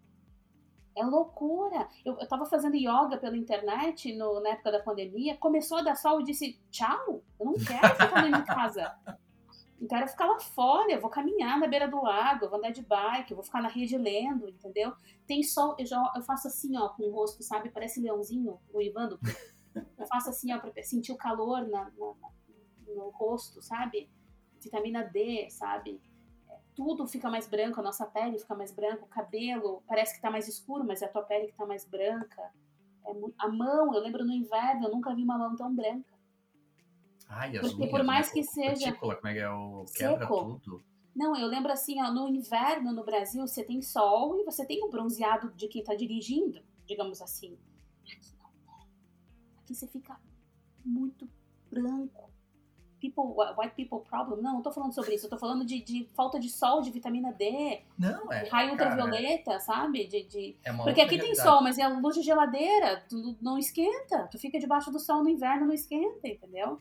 É 0.97 1.05
loucura. 1.05 1.89
Eu, 2.07 2.19
eu 2.19 2.27
tava 2.27 2.47
fazendo 2.47 2.75
yoga 2.75 3.19
pela 3.19 3.37
internet 3.37 4.17
no, 4.17 4.41
na 4.41 4.51
época 4.51 4.73
da 4.73 4.81
pandemia. 4.81 5.37
Começou 5.37 5.77
a 5.77 5.83
dar 5.83 5.95
sol 5.95 6.23
e 6.23 6.25
disse: 6.25 6.59
tchau, 6.71 7.23
eu 7.39 7.45
não 7.45 7.53
quero 7.53 7.95
ficar 7.97 8.23
dentro 8.23 8.41
de 8.41 8.47
casa. 8.47 8.97
Então 9.81 9.99
era 9.99 10.07
ficar 10.07 10.27
lá 10.27 10.39
fora, 10.41 10.91
eu 10.91 11.01
vou 11.01 11.11
caminhar 11.11 11.59
na 11.59 11.67
beira 11.67 11.87
do 11.87 12.03
lago, 12.03 12.45
eu 12.45 12.49
vou 12.49 12.59
andar 12.59 12.71
de 12.71 12.83
bike, 12.83 13.31
eu 13.31 13.37
vou 13.37 13.45
ficar 13.45 13.61
na 13.61 13.69
rede 13.69 13.97
lendo, 13.99 14.49
entendeu? 14.49 14.93
Tem 15.27 15.43
sol, 15.43 15.77
eu, 15.79 15.85
já, 15.85 16.13
eu 16.17 16.23
faço 16.23 16.49
assim, 16.49 16.77
ó, 16.77 16.89
com 16.91 17.03
o 17.03 17.13
rosto, 17.13 17.43
sabe? 17.43 17.71
Parece 17.71 18.01
leãozinho 18.01 18.59
uivando. 18.73 19.19
Eu 19.99 20.07
faço 20.07 20.31
assim, 20.31 20.53
ó, 20.55 20.59
pra 20.59 20.73
sentir 20.83 21.13
o 21.13 21.17
calor 21.17 21.69
na, 21.69 21.85
na, 21.85 22.15
no 22.87 23.11
rosto, 23.11 23.61
sabe? 23.61 24.09
Vitamina 24.59 25.03
D, 25.05 25.49
sabe? 25.51 26.01
É, 26.49 26.59
tudo 26.75 27.07
fica 27.07 27.29
mais 27.29 27.47
branco, 27.47 27.79
a 27.79 27.83
nossa 27.83 28.07
pele 28.07 28.39
fica 28.39 28.55
mais 28.55 28.73
branca, 28.73 29.05
o 29.05 29.09
cabelo 29.09 29.83
parece 29.87 30.15
que 30.15 30.23
tá 30.23 30.31
mais 30.31 30.49
escuro, 30.49 30.85
mas 30.85 31.03
é 31.03 31.05
a 31.05 31.09
tua 31.11 31.23
pele 31.23 31.49
que 31.49 31.55
tá 31.55 31.67
mais 31.67 31.85
branca. 31.85 32.51
É, 33.05 33.13
a 33.39 33.49
mão, 33.49 33.95
eu 33.95 34.01
lembro 34.01 34.25
no 34.25 34.33
inverno, 34.33 34.87
eu 34.87 34.91
nunca 34.91 35.15
vi 35.15 35.23
uma 35.23 35.37
mão 35.37 35.55
tão 35.55 35.75
branca. 35.75 36.16
Ai, 37.29 37.57
as 37.57 37.73
Porque 37.73 37.89
por 37.89 38.03
mais 38.05 38.29
né? 38.29 38.33
que 38.33 38.43
seja. 38.43 38.87
Cutícula, 38.87 39.17
como 39.17 39.29
é 39.29 39.33
que 39.35 39.41
é 39.41 39.51
o. 39.51 39.85
Quebra 39.95 40.27
seco. 40.27 40.61
tudo. 40.65 40.85
Não, 41.15 41.35
eu 41.35 41.47
lembro 41.47 41.73
assim, 41.73 42.01
ó, 42.03 42.13
no 42.13 42.29
inverno 42.29 42.93
no 42.93 43.03
Brasil 43.03 43.47
você 43.47 43.65
tem 43.65 43.81
sol 43.81 44.39
e 44.39 44.45
você 44.45 44.67
tem 44.67 44.85
o 44.85 44.91
bronzeado 44.91 45.51
de 45.55 45.67
quem 45.67 45.83
tá 45.83 45.95
dirigindo, 45.95 46.61
digamos 46.85 47.23
assim. 47.23 47.57
Aqui 48.05 48.37
não. 48.39 48.77
Aqui 49.63 49.75
você 49.75 49.87
fica 49.87 50.21
muito 50.85 51.27
branco. 51.71 52.31
People, 53.01 53.35
white 53.59 53.75
people 53.75 54.07
problem. 54.07 54.43
Não, 54.43 54.55
não 54.55 54.63
tô 54.63 54.71
falando 54.73 54.93
sobre 54.93 55.15
isso. 55.15 55.27
Eu 55.27 55.31
tô 55.31 55.39
falando 55.39 55.65
de, 55.65 55.83
de 55.83 56.09
falta 56.15 56.39
de 56.39 56.51
sol, 56.51 56.83
de 56.83 56.91
vitamina 56.91 57.33
D. 57.33 57.83
Não, 57.99 58.31
é. 58.33 58.49
Raio 58.49 58.73
ultravioleta, 58.73 59.59
sabe? 59.61 60.07
De, 60.07 60.25
de... 60.25 60.57
É 60.65 60.73
Porque 60.73 61.01
aqui 61.01 61.19
tem 61.19 61.35
sol, 61.35 61.63
mas 61.63 61.79
é 61.79 61.87
luz 61.87 62.15
de 62.17 62.23
geladeira. 62.23 63.05
Tu 63.09 63.37
não 63.41 63.59
esquenta. 63.59 64.29
Tu 64.31 64.39
fica 64.39 64.59
debaixo 64.59 64.91
do 64.91 64.99
sol 64.99 65.23
no 65.23 65.29
inverno, 65.29 65.67
não 65.67 65.75
esquenta, 65.75 66.27
entendeu? 66.27 66.81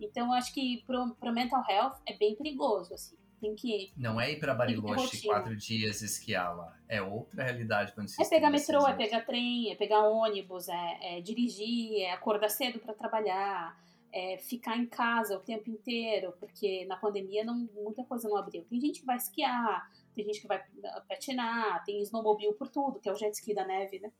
Então, 0.00 0.32
acho 0.32 0.52
que 0.54 0.82
pro, 0.86 1.14
pro 1.14 1.32
mental 1.32 1.62
health 1.68 2.00
é 2.06 2.16
bem 2.16 2.34
perigoso, 2.34 2.94
assim. 2.94 3.16
Tem 3.40 3.54
que. 3.54 3.90
Não 3.96 4.20
é 4.20 4.32
ir 4.32 4.38
para 4.38 4.54
Bariloche 4.54 5.26
quatro 5.26 5.56
dias 5.56 6.02
esquiar 6.02 6.54
lá. 6.54 6.76
É 6.86 7.00
outra 7.00 7.42
realidade 7.42 7.92
quando 7.92 8.08
se 8.08 8.22
É 8.22 8.28
pegar 8.28 8.50
metrô, 8.50 8.86
é 8.86 8.92
pegar 8.92 9.22
trem, 9.22 9.70
é 9.70 9.74
pegar 9.74 10.06
ônibus, 10.06 10.68
é, 10.68 10.98
é 11.00 11.20
dirigir, 11.22 12.02
é 12.02 12.12
acordar 12.12 12.50
cedo 12.50 12.78
para 12.78 12.92
trabalhar, 12.92 13.80
é 14.12 14.36
ficar 14.36 14.76
em 14.76 14.84
casa 14.84 15.36
o 15.36 15.40
tempo 15.40 15.70
inteiro, 15.70 16.34
porque 16.38 16.84
na 16.84 16.96
pandemia 16.96 17.42
não, 17.42 17.66
muita 17.74 18.04
coisa 18.04 18.28
não 18.28 18.36
abriu. 18.36 18.62
Tem 18.68 18.78
gente 18.78 19.00
que 19.00 19.06
vai 19.06 19.16
esquiar, 19.16 19.90
tem 20.14 20.24
gente 20.24 20.42
que 20.42 20.46
vai 20.46 20.62
patinar, 21.08 21.82
tem 21.84 22.02
snowmobile 22.02 22.52
por 22.54 22.68
tudo, 22.68 23.00
que 23.00 23.08
é 23.08 23.12
o 23.12 23.16
jet 23.16 23.32
ski 23.32 23.54
da 23.54 23.64
neve, 23.64 24.00
né? 24.00 24.12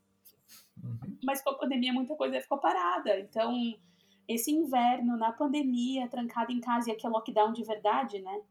Uhum. 0.83 1.17
Mas 1.23 1.43
com 1.43 1.51
a 1.51 1.57
pandemia 1.57 1.93
muita 1.93 2.15
coisa 2.15 2.41
ficou 2.41 2.57
parada. 2.57 3.19
Então 3.19 3.55
esse 4.33 4.51
inverno, 4.51 5.17
na 5.17 5.31
pandemia, 5.31 6.07
trancada 6.07 6.51
em 6.51 6.59
casa 6.59 6.89
e 6.89 6.93
aqui 6.93 7.05
é 7.05 7.09
lockdown 7.09 7.53
de 7.53 7.63
verdade, 7.63 8.19
né? 8.19 8.41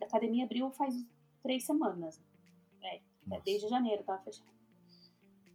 A 0.00 0.04
academia 0.04 0.44
abriu 0.44 0.70
faz 0.70 0.94
três 1.42 1.64
semanas. 1.64 2.20
É, 2.82 2.96
é 2.96 3.40
desde 3.44 3.68
janeiro 3.68 4.02
tava 4.02 4.22
fechado. 4.22 4.50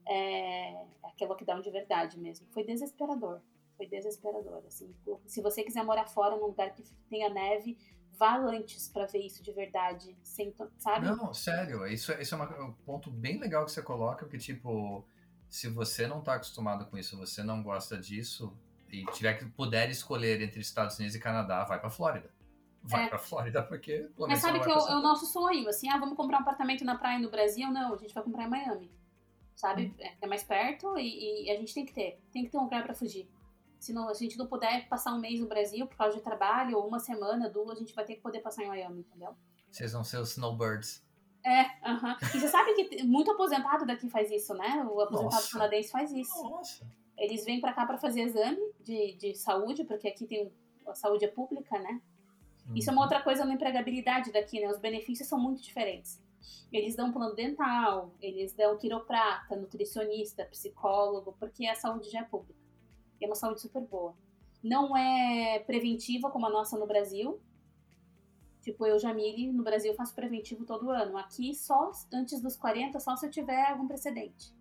É, 0.08 0.86
aqui 1.04 1.24
é 1.24 1.28
lockdown 1.28 1.62
de 1.62 1.72
verdade 1.72 2.20
mesmo. 2.20 2.48
Foi 2.52 2.64
desesperador. 2.64 3.42
Foi 3.76 3.88
desesperador. 3.88 4.64
Assim, 4.68 4.94
se 5.26 5.42
você 5.42 5.64
quiser 5.64 5.84
morar 5.84 6.06
fora 6.08 6.36
num 6.36 6.48
lugar 6.48 6.74
que 6.74 6.84
tenha 7.10 7.30
neve, 7.30 7.78
vá 8.18 8.38
antes 8.38 8.88
para 8.88 9.06
ver 9.06 9.20
isso 9.20 9.44
de 9.44 9.52
verdade, 9.52 10.16
sem, 10.24 10.54
sabe? 10.78 11.08
Não, 11.08 11.34
sério, 11.34 11.86
isso, 11.88 12.12
é, 12.12 12.22
isso 12.22 12.34
é 12.34 12.38
uma, 12.38 12.64
um 12.64 12.74
ponto 12.86 13.12
bem 13.12 13.38
legal 13.38 13.66
que 13.66 13.72
você 13.72 13.82
coloca, 13.82 14.26
porque, 14.26 14.38
tipo, 14.38 15.06
se 15.50 15.70
você 15.70 16.08
não 16.08 16.22
tá 16.22 16.36
acostumado 16.36 16.86
com 16.86 16.98
isso, 16.98 17.18
você 17.18 17.44
não 17.44 17.62
gosta 17.62 17.98
disso, 17.98 18.56
e 18.96 19.06
tiver 19.12 19.34
que 19.34 19.46
puder 19.46 19.90
escolher 19.90 20.42
entre 20.42 20.62
Estados 20.62 20.98
Unidos 20.98 21.16
e 21.16 21.20
Canadá, 21.20 21.64
vai 21.66 21.80
para 21.80 21.90
Flórida. 21.90 22.34
Vai 22.82 23.06
é. 23.06 23.08
para 23.08 23.18
Flórida 23.18 23.64
porque. 23.64 24.10
Mas 24.18 24.40
sabe 24.40 24.60
que 24.60 24.70
é 24.70 24.74
o, 24.74 24.88
é 24.88 24.96
o, 24.96 25.02
nosso 25.02 25.26
sonho, 25.26 25.68
assim, 25.68 25.90
ah, 25.90 25.98
vamos 25.98 26.16
comprar 26.16 26.38
um 26.38 26.42
apartamento 26.42 26.86
na 26.86 26.96
praia 26.96 27.20
no 27.20 27.30
Brasil? 27.30 27.70
Não, 27.72 27.94
a 27.94 27.98
gente 27.98 28.14
vai 28.14 28.24
comprar 28.24 28.46
em 28.46 28.50
Miami. 28.50 28.92
sabe? 29.56 29.88
Uhum. 29.88 30.08
É, 30.22 30.28
mais 30.28 30.44
perto 30.44 30.98
e, 30.98 31.46
e, 31.46 31.52
a 31.52 31.56
gente 31.58 31.74
tem 31.74 31.86
que 31.86 31.94
ter. 31.94 32.20
Tem 32.32 32.46
que 32.46 32.52
ter 32.52 32.58
um 32.58 32.64
lugar 32.64 32.84
para 32.84 32.94
fugir. 32.94 33.28
Se 33.80 33.92
não, 33.92 34.08
a 34.08 34.14
gente 34.14 34.38
não 34.38 34.48
puder 34.48 34.88
passar 34.88 35.14
um 35.14 35.20
mês 35.20 35.40
no 35.40 35.48
Brasil 35.48 35.86
por 35.88 35.98
causa 35.98 36.16
de 36.16 36.24
trabalho, 36.24 36.78
ou 36.78 36.88
uma 36.88 37.00
semana, 37.00 37.50
duas, 37.50 37.78
a 37.78 37.80
gente 37.80 37.94
vai 37.94 38.06
ter 38.06 38.16
que 38.16 38.22
poder 38.22 38.40
passar 38.40 38.64
em 38.64 38.68
Miami, 38.68 39.00
entendeu? 39.02 39.36
Vocês 39.70 39.92
vão 39.92 40.04
ser 40.04 40.18
os 40.20 40.32
snowbirds. 40.32 41.04
É, 41.44 41.62
aham. 41.88 42.14
Uh 42.14 42.16
-huh. 42.16 42.36
E 42.36 42.40
você 42.40 42.48
sabe 42.48 42.74
que 42.74 43.04
muito 43.04 43.32
aposentado 43.32 43.86
daqui 43.86 44.10
faz 44.10 44.32
isso, 44.32 44.54
né? 44.54 44.84
O 44.90 45.02
aposentado 45.02 45.36
Nossa. 45.36 45.52
canadense 45.52 45.92
faz 45.92 46.12
isso. 46.12 46.44
Nossa. 46.44 46.86
Eles 47.18 47.46
vêm 47.46 47.62
para 47.62 47.74
cá 47.74 47.86
para 47.86 47.98
fazer 47.98 48.22
exame 48.22 48.60
de, 48.82 49.14
de 49.14 49.36
saúde, 49.36 49.84
porque 49.84 50.08
aqui 50.08 50.26
tem 50.26 50.52
a 50.86 50.94
saúde 50.94 51.26
é 51.26 51.28
pública, 51.28 51.80
né? 51.80 52.02
Uhum. 52.68 52.76
Isso 52.76 52.90
é 52.90 52.94
uma 52.94 53.02
outra 53.02 53.22
coisa 53.22 53.46
na 53.46 53.54
empregabilidade 53.54 54.32
daqui, 54.32 54.60
né? 54.60 54.70
Os 54.70 54.78
benefícios 54.78 55.28
são 55.28 55.40
muito 55.40 55.62
diferentes. 55.62 56.22
Eles 56.72 56.96
dão 56.96 57.12
plano 57.12 57.34
dental, 57.36 58.14
eles 58.22 58.54
dão 58.54 58.78
quiroprata, 58.78 59.56
nutricionista, 59.56 60.46
psicólogo, 60.46 61.36
porque 61.40 61.66
a 61.66 61.76
saúde 61.76 62.10
já 62.10 62.20
é 62.20 62.24
pública. 62.24 62.60
E 63.20 63.26
é 63.26 63.28
uma 63.28 63.36
saúde 63.36 63.62
super 63.62 63.82
boa. 63.82 64.16
Não 64.62 64.96
é 64.96 65.60
preventiva 65.60 66.30
como 66.30 66.46
a 66.46 66.50
nossa 66.50 66.78
no 66.78 66.86
Brasil. 66.86 67.40
Tipo, 68.62 68.86
eu, 68.88 68.98
Jamile, 68.98 69.52
no 69.52 69.64
Brasil 69.64 69.94
faço 69.94 70.14
preventivo 70.14 70.66
todo 70.66 70.90
ano. 70.90 71.18
Aqui, 71.18 71.54
só 71.54 71.92
antes 72.12 72.42
dos 72.42 72.56
40, 72.56 73.00
só 73.00 73.16
se 73.16 73.26
eu 73.28 73.32
tiver 73.32 73.70
algum 73.70 73.88
precedente. 73.88 74.54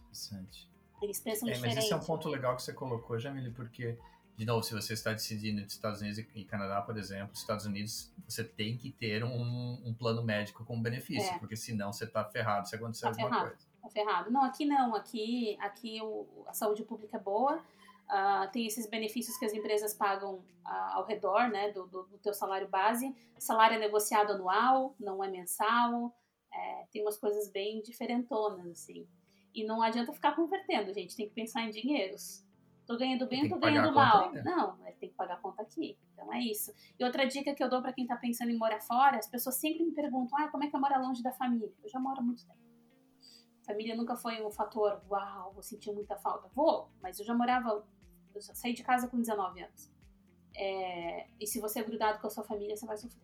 Interessante. 0.00 0.71
Eles 1.02 1.20
pensam 1.20 1.48
é, 1.48 1.52
diferente. 1.52 1.76
Mas 1.76 1.84
esse 1.84 1.92
é 1.92 1.96
um 1.96 2.00
ponto 2.00 2.28
legal 2.28 2.56
que 2.56 2.62
você 2.62 2.72
colocou, 2.72 3.18
Jamile, 3.18 3.50
porque, 3.50 3.98
de 4.36 4.44
novo, 4.44 4.62
se 4.62 4.72
você 4.72 4.92
está 4.92 5.12
decidindo 5.12 5.60
entre 5.60 5.72
Estados 5.72 6.00
Unidos 6.00 6.24
e 6.34 6.44
Canadá, 6.44 6.80
por 6.80 6.96
exemplo, 6.96 7.34
Estados 7.34 7.66
Unidos, 7.66 8.12
você 8.26 8.44
tem 8.44 8.76
que 8.76 8.90
ter 8.90 9.24
um, 9.24 9.82
um 9.84 9.92
plano 9.92 10.22
médico 10.22 10.64
com 10.64 10.80
benefício, 10.80 11.34
é. 11.34 11.38
porque 11.38 11.56
senão 11.56 11.92
você 11.92 12.04
está 12.04 12.24
ferrado 12.24 12.68
se 12.68 12.76
acontecer 12.76 13.02
tá 13.02 13.08
alguma 13.08 13.28
ferrado. 13.28 13.48
coisa 13.48 13.72
tá 13.82 13.90
ferrado. 13.90 14.30
Não, 14.30 14.44
aqui 14.44 14.64
não. 14.64 14.94
Aqui, 14.94 15.56
aqui 15.60 16.00
o, 16.00 16.26
a 16.46 16.54
saúde 16.54 16.84
pública 16.84 17.16
é 17.16 17.20
boa. 17.20 17.56
Uh, 18.08 18.50
tem 18.52 18.66
esses 18.66 18.86
benefícios 18.86 19.36
que 19.36 19.44
as 19.44 19.52
empresas 19.52 19.94
pagam 19.94 20.34
uh, 20.34 20.92
ao 20.92 21.04
redor 21.04 21.48
né, 21.48 21.72
do, 21.72 21.86
do, 21.86 22.02
do, 22.04 22.18
teu 22.18 22.32
salário 22.32 22.68
base. 22.68 23.14
Salário 23.38 23.76
é 23.76 23.80
negociado 23.80 24.32
anual, 24.32 24.94
não 25.00 25.22
é 25.24 25.28
mensal. 25.28 26.14
É, 26.52 26.84
tem 26.92 27.02
umas 27.02 27.16
coisas 27.16 27.50
bem 27.50 27.82
diferentonas, 27.82 28.66
assim. 28.66 29.06
E 29.54 29.64
não 29.64 29.82
adianta 29.82 30.12
ficar 30.12 30.34
convertendo, 30.34 30.92
gente. 30.92 31.16
Tem 31.16 31.28
que 31.28 31.34
pensar 31.34 31.62
em 31.62 31.70
dinheiros. 31.70 32.44
Tô 32.86 32.96
ganhando 32.96 33.26
bem, 33.26 33.48
tô 33.48 33.58
ganhando 33.58 33.94
mal. 33.94 34.32
Não, 34.32 34.76
tem 34.98 35.08
que 35.08 35.14
pagar 35.14 35.34
a 35.34 35.38
conta 35.38 35.62
aqui. 35.62 35.96
Então 36.12 36.32
é 36.32 36.40
isso. 36.40 36.72
E 36.98 37.04
outra 37.04 37.26
dica 37.26 37.54
que 37.54 37.62
eu 37.62 37.68
dou 37.68 37.80
para 37.80 37.92
quem 37.92 38.06
tá 38.06 38.16
pensando 38.16 38.50
em 38.50 38.56
morar 38.56 38.80
fora, 38.80 39.18
as 39.18 39.26
pessoas 39.26 39.56
sempre 39.56 39.84
me 39.84 39.92
perguntam: 39.92 40.38
ah, 40.38 40.48
como 40.48 40.64
é 40.64 40.68
que 40.68 40.74
eu 40.74 40.80
moro 40.80 41.00
longe 41.00 41.22
da 41.22 41.32
família? 41.32 41.72
Eu 41.82 41.88
já 41.88 42.00
moro 42.00 42.18
há 42.18 42.22
muito 42.22 42.44
tempo. 42.46 42.60
Família 43.64 43.94
nunca 43.94 44.16
foi 44.16 44.44
um 44.44 44.50
fator, 44.50 45.00
uau, 45.08 45.52
vou 45.52 45.62
sentir 45.62 45.92
muita 45.92 46.16
falta. 46.16 46.48
Vou, 46.48 46.90
mas 47.00 47.18
eu 47.20 47.24
já 47.24 47.32
morava, 47.32 47.86
eu 48.34 48.40
já 48.40 48.54
saí 48.54 48.74
de 48.74 48.82
casa 48.82 49.06
com 49.08 49.20
19 49.20 49.62
anos. 49.62 49.92
É, 50.54 51.28
e 51.40 51.46
se 51.46 51.60
você 51.60 51.78
é 51.78 51.84
grudado 51.84 52.20
com 52.20 52.26
a 52.26 52.30
sua 52.30 52.42
família, 52.42 52.76
você 52.76 52.84
vai 52.84 52.96
sofrer. 52.96 53.22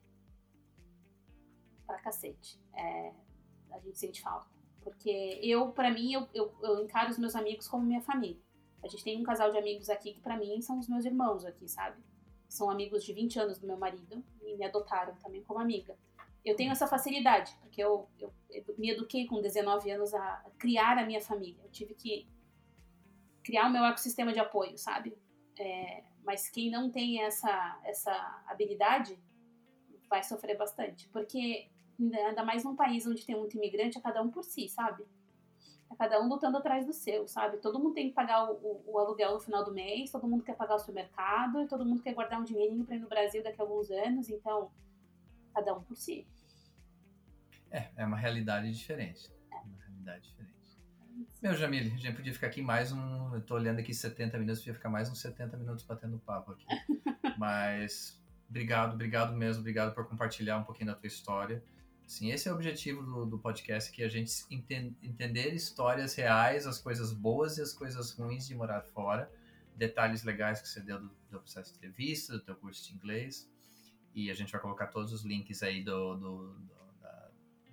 Pra 1.84 1.98
cacete. 1.98 2.60
É, 2.72 3.12
a 3.72 3.78
gente 3.80 3.98
sente 3.98 4.22
falta. 4.22 4.57
Porque 4.88 5.40
eu, 5.42 5.72
para 5.72 5.90
mim, 5.90 6.12
eu, 6.12 6.28
eu, 6.34 6.54
eu, 6.62 6.84
encaro 6.84 7.10
os 7.10 7.18
meus 7.18 7.34
amigos 7.34 7.68
como 7.68 7.84
minha 7.84 8.00
família. 8.00 8.40
A 8.82 8.88
gente 8.88 9.04
tem 9.04 9.18
um 9.18 9.22
casal 9.22 9.50
de 9.50 9.58
amigos 9.58 9.90
aqui 9.90 10.14
que, 10.14 10.20
para 10.20 10.36
mim, 10.36 10.60
são 10.60 10.78
os 10.78 10.88
meus 10.88 11.04
irmãos 11.04 11.44
aqui, 11.44 11.68
sabe? 11.68 12.00
São 12.48 12.70
amigos 12.70 13.04
de 13.04 13.12
20 13.12 13.38
anos 13.40 13.58
do 13.58 13.66
meu 13.66 13.76
marido 13.76 14.24
e 14.42 14.56
me 14.56 14.64
adotaram 14.64 15.14
também 15.16 15.42
como 15.42 15.58
amiga 15.60 15.96
eu 16.44 16.56
tenho 16.56 16.72
essa 16.72 16.86
facilidade, 16.86 17.54
porque 17.60 17.82
eu, 17.82 18.08
eu, 18.18 18.32
me 18.78 18.90
eduquei 18.90 19.26
com 19.26 19.40
19 19.40 19.90
anos 19.90 20.14
a 20.14 20.44
criar 20.58 20.96
a 20.98 21.04
minha 21.04 21.20
família. 21.20 21.60
Eu 21.62 21.70
tive 21.70 21.94
que 21.94 22.26
criar 23.42 23.66
o 23.66 23.72
meu 23.72 23.84
ecossistema 23.84 24.32
de 24.32 24.38
apoio, 24.38 24.76
sabe? 24.78 25.16
É, 25.58 26.04
mas 26.24 26.48
quem 26.48 26.70
não 26.70 26.90
tem 26.90 27.22
essa, 27.22 27.80
essa 27.84 28.12
habilidade 28.46 29.18
vai 30.08 30.22
sofrer 30.22 30.56
bastante, 30.56 31.08
porque 31.08 31.68
ainda 31.98 32.44
mais 32.44 32.64
num 32.64 32.76
país 32.76 33.06
onde 33.06 33.24
tem 33.24 33.36
muito 33.36 33.56
imigrante, 33.56 33.98
é 33.98 34.00
cada 34.00 34.22
um 34.22 34.30
por 34.30 34.44
si, 34.44 34.68
sabe? 34.68 35.04
É 35.90 35.96
cada 35.96 36.20
um 36.22 36.28
lutando 36.28 36.58
atrás 36.58 36.86
do 36.86 36.92
seu, 36.92 37.26
sabe? 37.26 37.56
Todo 37.58 37.78
mundo 37.78 37.94
tem 37.94 38.08
que 38.08 38.14
pagar 38.14 38.50
o, 38.50 38.54
o, 38.54 38.92
o 38.92 38.98
aluguel 38.98 39.34
no 39.34 39.40
final 39.40 39.64
do 39.64 39.72
mês, 39.72 40.10
todo 40.10 40.28
mundo 40.28 40.44
quer 40.44 40.54
pagar 40.54 40.76
o 40.76 40.78
supermercado, 40.78 41.66
todo 41.66 41.84
mundo 41.84 42.02
quer 42.02 42.14
guardar 42.14 42.40
um 42.40 42.44
dinheirinho 42.44 42.84
para 42.84 42.96
ir 42.96 43.00
no 43.00 43.08
Brasil 43.08 43.42
daqui 43.42 43.60
a 43.60 43.64
alguns 43.64 43.90
anos, 43.90 44.28
então 44.28 44.70
cada 45.54 45.74
um 45.74 45.82
por 45.82 45.96
si. 45.96 46.26
É, 47.70 47.88
é 47.96 48.06
uma 48.06 48.16
realidade 48.16 48.70
diferente. 48.72 49.30
É 49.50 49.56
uma 49.56 49.78
realidade 49.78 50.28
diferente. 50.28 50.48
Meu, 51.42 51.54
Jamile, 51.54 51.92
a 51.92 51.96
gente 51.96 52.16
podia 52.16 52.32
ficar 52.32 52.46
aqui 52.46 52.62
mais 52.62 52.92
um. 52.92 53.34
Eu 53.34 53.40
tô 53.40 53.54
olhando 53.54 53.80
aqui 53.80 53.92
70 53.92 54.38
minutos, 54.38 54.60
podia 54.60 54.74
ficar 54.74 54.88
mais 54.88 55.10
uns 55.10 55.20
70 55.20 55.56
minutos 55.56 55.84
batendo 55.84 56.18
papo 56.18 56.52
aqui. 56.52 56.66
Mas 57.38 58.20
obrigado, 58.48 58.94
obrigado 58.94 59.34
mesmo, 59.34 59.60
obrigado 59.60 59.94
por 59.94 60.06
compartilhar 60.08 60.58
um 60.58 60.64
pouquinho 60.64 60.86
da 60.86 60.94
tua 60.94 61.06
história. 61.06 61.62
Sim, 62.08 62.32
esse 62.32 62.48
é 62.48 62.52
o 62.52 62.54
objetivo 62.54 63.02
do, 63.02 63.26
do 63.26 63.38
podcast, 63.38 63.92
que 63.92 64.02
a 64.02 64.08
gente 64.08 64.32
entende, 64.50 64.96
entender 65.02 65.52
histórias 65.52 66.14
reais, 66.14 66.66
as 66.66 66.78
coisas 66.78 67.12
boas 67.12 67.58
e 67.58 67.62
as 67.62 67.74
coisas 67.74 68.12
ruins 68.12 68.48
de 68.48 68.54
morar 68.54 68.80
fora, 68.80 69.30
detalhes 69.76 70.24
legais 70.24 70.62
que 70.62 70.68
você 70.68 70.80
deu 70.80 70.98
do, 70.98 71.10
do 71.30 71.38
processo 71.38 71.70
de 71.70 71.76
entrevista, 71.76 72.32
do 72.32 72.40
teu 72.40 72.56
curso 72.56 72.88
de 72.88 72.94
inglês, 72.94 73.46
e 74.14 74.30
a 74.30 74.34
gente 74.34 74.50
vai 74.50 74.60
colocar 74.60 74.86
todos 74.86 75.12
os 75.12 75.22
links 75.22 75.62
aí 75.62 75.84
do, 75.84 76.14
do, 76.16 76.52
do 76.54 76.78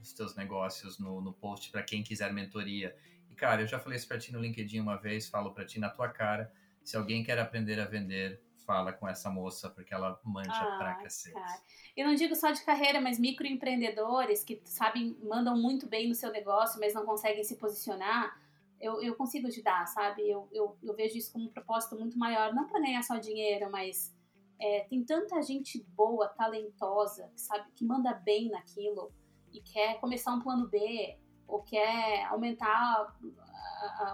dos 0.05 0.13
teus 0.13 0.35
negócios 0.35 0.99
no, 0.99 1.21
no 1.21 1.33
post 1.33 1.71
para 1.71 1.81
quem 1.81 2.03
quiser 2.03 2.31
mentoria. 2.31 2.95
E, 3.31 3.35
cara, 3.35 3.61
eu 3.61 3.67
já 3.67 3.79
falei 3.79 3.97
isso 3.97 4.07
para 4.07 4.19
ti 4.19 4.33
no 4.33 4.39
LinkedIn 4.41 4.81
uma 4.81 4.97
vez, 4.97 5.29
falo 5.29 5.51
para 5.53 5.65
ti 5.65 5.79
na 5.79 5.89
tua 5.89 6.09
cara. 6.09 6.51
Se 6.83 6.95
alguém 6.95 7.23
quer 7.23 7.39
aprender 7.39 7.79
a 7.79 7.85
vender, 7.85 8.41
fala 8.65 8.91
com 8.91 9.07
essa 9.07 9.29
moça, 9.29 9.69
porque 9.69 9.93
ela 9.93 10.19
manja 10.23 10.51
ah, 10.51 10.77
pra 10.77 10.95
cacete. 10.95 11.33
Cara. 11.33 11.61
Eu 11.95 12.07
não 12.07 12.15
digo 12.15 12.35
só 12.35 12.51
de 12.51 12.63
carreira, 12.63 12.99
mas 12.99 13.19
microempreendedores 13.19 14.43
que 14.43 14.61
sabem, 14.65 15.17
mandam 15.23 15.57
muito 15.57 15.87
bem 15.87 16.07
no 16.07 16.15
seu 16.15 16.31
negócio, 16.31 16.79
mas 16.79 16.93
não 16.93 17.05
conseguem 17.05 17.43
se 17.43 17.55
posicionar. 17.57 18.39
Eu, 18.79 19.01
eu 19.01 19.15
consigo 19.15 19.47
ajudar, 19.47 19.85
sabe? 19.87 20.29
Eu, 20.29 20.47
eu, 20.51 20.77
eu 20.83 20.95
vejo 20.95 21.17
isso 21.17 21.31
como 21.31 21.45
um 21.45 21.51
propósito 21.51 21.97
muito 21.97 22.17
maior, 22.17 22.53
não 22.53 22.67
para 22.67 22.81
ganhar 22.81 23.01
só 23.03 23.17
dinheiro, 23.17 23.71
mas 23.71 24.13
é, 24.59 24.81
tem 24.89 25.03
tanta 25.03 25.41
gente 25.41 25.81
boa, 25.95 26.27
talentosa, 26.27 27.31
sabe, 27.35 27.71
que 27.75 27.85
manda 27.85 28.13
bem 28.13 28.49
naquilo 28.49 29.11
e 29.53 29.61
quer 29.61 29.99
começar 29.99 30.33
um 30.33 30.41
plano 30.41 30.67
B 30.67 31.17
ou 31.47 31.61
quer 31.61 32.25
aumentar 32.25 33.15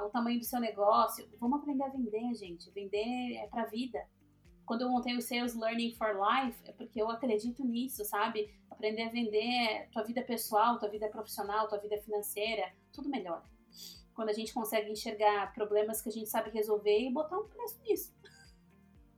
o 0.04 0.10
tamanho 0.10 0.40
do 0.40 0.46
seu 0.46 0.60
negócio, 0.60 1.28
vamos 1.40 1.60
aprender 1.60 1.84
a 1.84 1.90
vender, 1.90 2.34
gente. 2.36 2.70
Vender 2.72 3.36
é 3.36 3.48
para 3.48 3.66
vida. 3.66 4.06
Quando 4.72 4.84
eu 4.84 4.90
montei 4.90 5.18
o 5.18 5.22
Sales 5.22 5.54
Learning 5.54 5.92
for 5.96 6.16
Life, 6.16 6.58
é 6.66 6.72
porque 6.72 7.02
eu 7.02 7.12
acredito 7.12 7.62
nisso, 7.62 8.06
sabe? 8.06 8.50
Aprender 8.70 9.02
a 9.02 9.10
vender 9.10 9.90
tua 9.92 10.02
vida 10.02 10.22
pessoal, 10.22 10.80
tua 10.80 10.88
vida 10.88 11.10
profissional, 11.10 11.68
tua 11.68 11.78
vida 11.78 11.98
financeira, 11.98 12.72
tudo 12.90 13.10
melhor. 13.10 13.44
Quando 14.14 14.30
a 14.30 14.34
gente 14.34 14.54
consegue 14.54 14.90
enxergar 14.90 15.54
problemas 15.54 16.02
que 16.02 16.08
a 16.08 16.12
gente 16.14 16.30
sabe 16.30 16.52
resolver 16.52 17.02
e 17.02 17.12
botar 17.12 17.38
um 17.38 17.50
preço 17.50 17.82
nisso. 17.82 18.16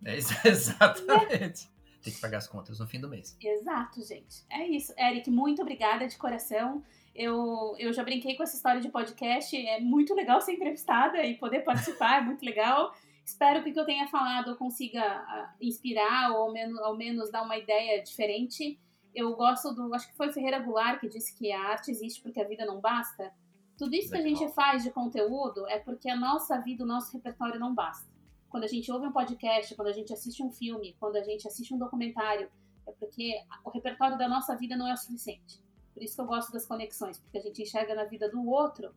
É 0.03 0.15
exatamente 0.49 1.71
tem 2.01 2.11
que 2.11 2.19
pagar 2.19 2.39
as 2.39 2.47
contas 2.47 2.79
no 2.79 2.87
fim 2.87 2.99
do 2.99 3.07
mês. 3.07 3.37
Exato, 3.39 4.01
gente. 4.01 4.43
É 4.49 4.67
isso. 4.67 4.91
Eric, 4.97 5.29
muito 5.29 5.61
obrigada 5.61 6.07
de 6.07 6.17
coração. 6.17 6.83
Eu, 7.15 7.75
eu 7.77 7.93
já 7.93 8.03
brinquei 8.03 8.35
com 8.35 8.41
essa 8.41 8.55
história 8.55 8.81
de 8.81 8.89
podcast. 8.89 9.55
É 9.55 9.79
muito 9.79 10.15
legal 10.15 10.41
ser 10.41 10.53
entrevistada 10.53 11.23
e 11.23 11.37
poder 11.37 11.59
participar, 11.59 12.17
é 12.17 12.25
muito 12.25 12.43
legal. 12.43 12.91
Espero 13.25 13.63
que 13.63 13.69
o 13.69 13.73
que 13.73 13.79
eu 13.79 13.85
tenha 13.85 14.07
falado 14.07 14.55
consiga 14.57 15.01
ah, 15.01 15.53
inspirar 15.61 16.31
ou 16.31 16.43
ao 16.43 16.51
menos, 16.51 16.79
ao 16.79 16.95
menos 16.95 17.31
dar 17.31 17.43
uma 17.43 17.57
ideia 17.57 18.01
diferente. 18.03 18.79
Eu 19.13 19.35
gosto 19.35 19.73
do. 19.73 19.93
Acho 19.93 20.09
que 20.09 20.17
foi 20.17 20.31
Ferreira 20.31 20.59
Goulart 20.59 20.99
que 20.99 21.07
disse 21.07 21.35
que 21.37 21.51
a 21.51 21.61
arte 21.61 21.91
existe 21.91 22.21
porque 22.21 22.41
a 22.41 22.47
vida 22.47 22.65
não 22.65 22.81
basta. 22.81 23.33
Tudo 23.77 23.95
isso 23.95 24.11
que 24.11 24.17
a 24.17 24.21
gente 24.21 24.47
faz 24.49 24.83
de 24.83 24.91
conteúdo 24.91 25.67
é 25.67 25.79
porque 25.79 26.09
a 26.09 26.15
nossa 26.15 26.59
vida, 26.59 26.83
o 26.83 26.87
nosso 26.87 27.11
repertório 27.13 27.59
não 27.59 27.73
basta 27.73 28.13
quando 28.53 28.65
a 28.65 28.67
gente 28.67 28.91
ouve 28.91 29.07
um 29.07 29.11
podcast, 29.11 29.73
quando 29.73 29.87
a 29.87 29.91
gente 29.91 30.13
assiste 30.13 30.43
um 30.43 30.51
filme, 30.51 30.95
quando 30.99 31.15
a 31.15 31.23
gente 31.23 31.47
assiste 31.47 31.73
um 31.73 31.77
documentário, 31.79 32.47
é 32.85 32.91
porque 32.91 33.41
o 33.65 33.69
repertório 33.71 34.15
da 34.15 34.29
nossa 34.29 34.55
vida 34.55 34.77
não 34.77 34.87
é 34.87 34.93
o 34.93 34.97
suficiente. 34.97 35.59
Por 35.91 36.03
isso 36.03 36.13
que 36.13 36.21
eu 36.21 36.27
gosto 36.27 36.51
das 36.51 36.63
conexões, 36.63 37.17
porque 37.17 37.39
a 37.39 37.41
gente 37.41 37.63
enxerga 37.63 37.95
na 37.95 38.03
vida 38.03 38.29
do 38.29 38.47
outro 38.47 38.93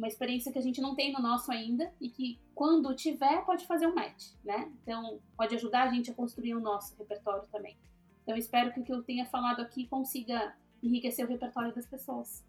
uma 0.00 0.08
experiência 0.08 0.50
que 0.50 0.58
a 0.58 0.62
gente 0.62 0.80
não 0.80 0.94
tem 0.94 1.12
no 1.12 1.20
nosso 1.20 1.52
ainda 1.52 1.92
e 2.00 2.08
que 2.08 2.40
quando 2.54 2.94
tiver 2.94 3.44
pode 3.44 3.66
fazer 3.66 3.86
um 3.86 3.94
match, 3.94 4.30
né? 4.42 4.72
Então 4.82 5.20
pode 5.36 5.54
ajudar 5.54 5.82
a 5.82 5.92
gente 5.92 6.10
a 6.10 6.14
construir 6.14 6.54
o 6.54 6.60
nosso 6.60 6.96
repertório 6.96 7.46
também. 7.52 7.76
Então 8.22 8.34
espero 8.34 8.72
que 8.72 8.80
o 8.80 8.82
que 8.82 8.92
eu 8.92 9.02
tenha 9.02 9.26
falado 9.26 9.60
aqui 9.60 9.86
consiga 9.86 10.56
enriquecer 10.82 11.26
o 11.26 11.28
repertório 11.28 11.74
das 11.74 11.86
pessoas. 11.86 12.42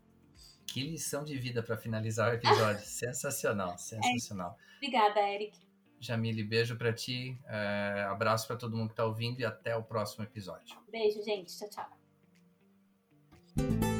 Que 0.65 0.81
lição 0.81 1.25
de 1.25 1.37
vida 1.37 1.61
para 1.61 1.75
finalizar 1.75 2.31
o 2.31 2.35
episódio. 2.35 2.85
sensacional, 2.85 3.75
sensacional. 3.77 4.57
É. 4.57 4.77
Obrigada, 4.77 5.19
Eric. 5.19 5.59
Jamile, 5.99 6.43
beijo 6.43 6.77
para 6.77 6.93
ti, 6.93 7.37
é, 7.47 8.07
abraço 8.09 8.47
para 8.47 8.55
todo 8.55 8.77
mundo 8.77 8.87
que 8.87 8.93
está 8.93 9.05
ouvindo 9.05 9.41
e 9.41 9.45
até 9.45 9.75
o 9.75 9.83
próximo 9.83 10.23
episódio. 10.23 10.77
Beijo, 10.89 11.21
gente. 11.21 11.55
Tchau, 11.55 11.69
tchau. 11.69 13.90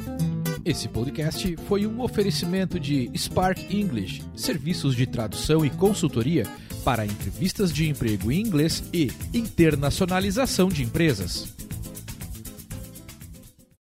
Esse 0.63 0.87
podcast 0.87 1.57
foi 1.67 1.87
um 1.87 2.01
oferecimento 2.01 2.79
de 2.79 3.09
Spark 3.17 3.73
English, 3.73 4.21
serviços 4.35 4.95
de 4.95 5.07
tradução 5.07 5.65
e 5.65 5.71
consultoria 5.71 6.45
para 6.83 7.03
entrevistas 7.03 7.73
de 7.73 7.89
emprego 7.89 8.31
em 8.31 8.41
inglês 8.41 8.83
e 8.93 9.11
internacionalização 9.33 10.69
de 10.69 10.83
empresas. 10.83 11.55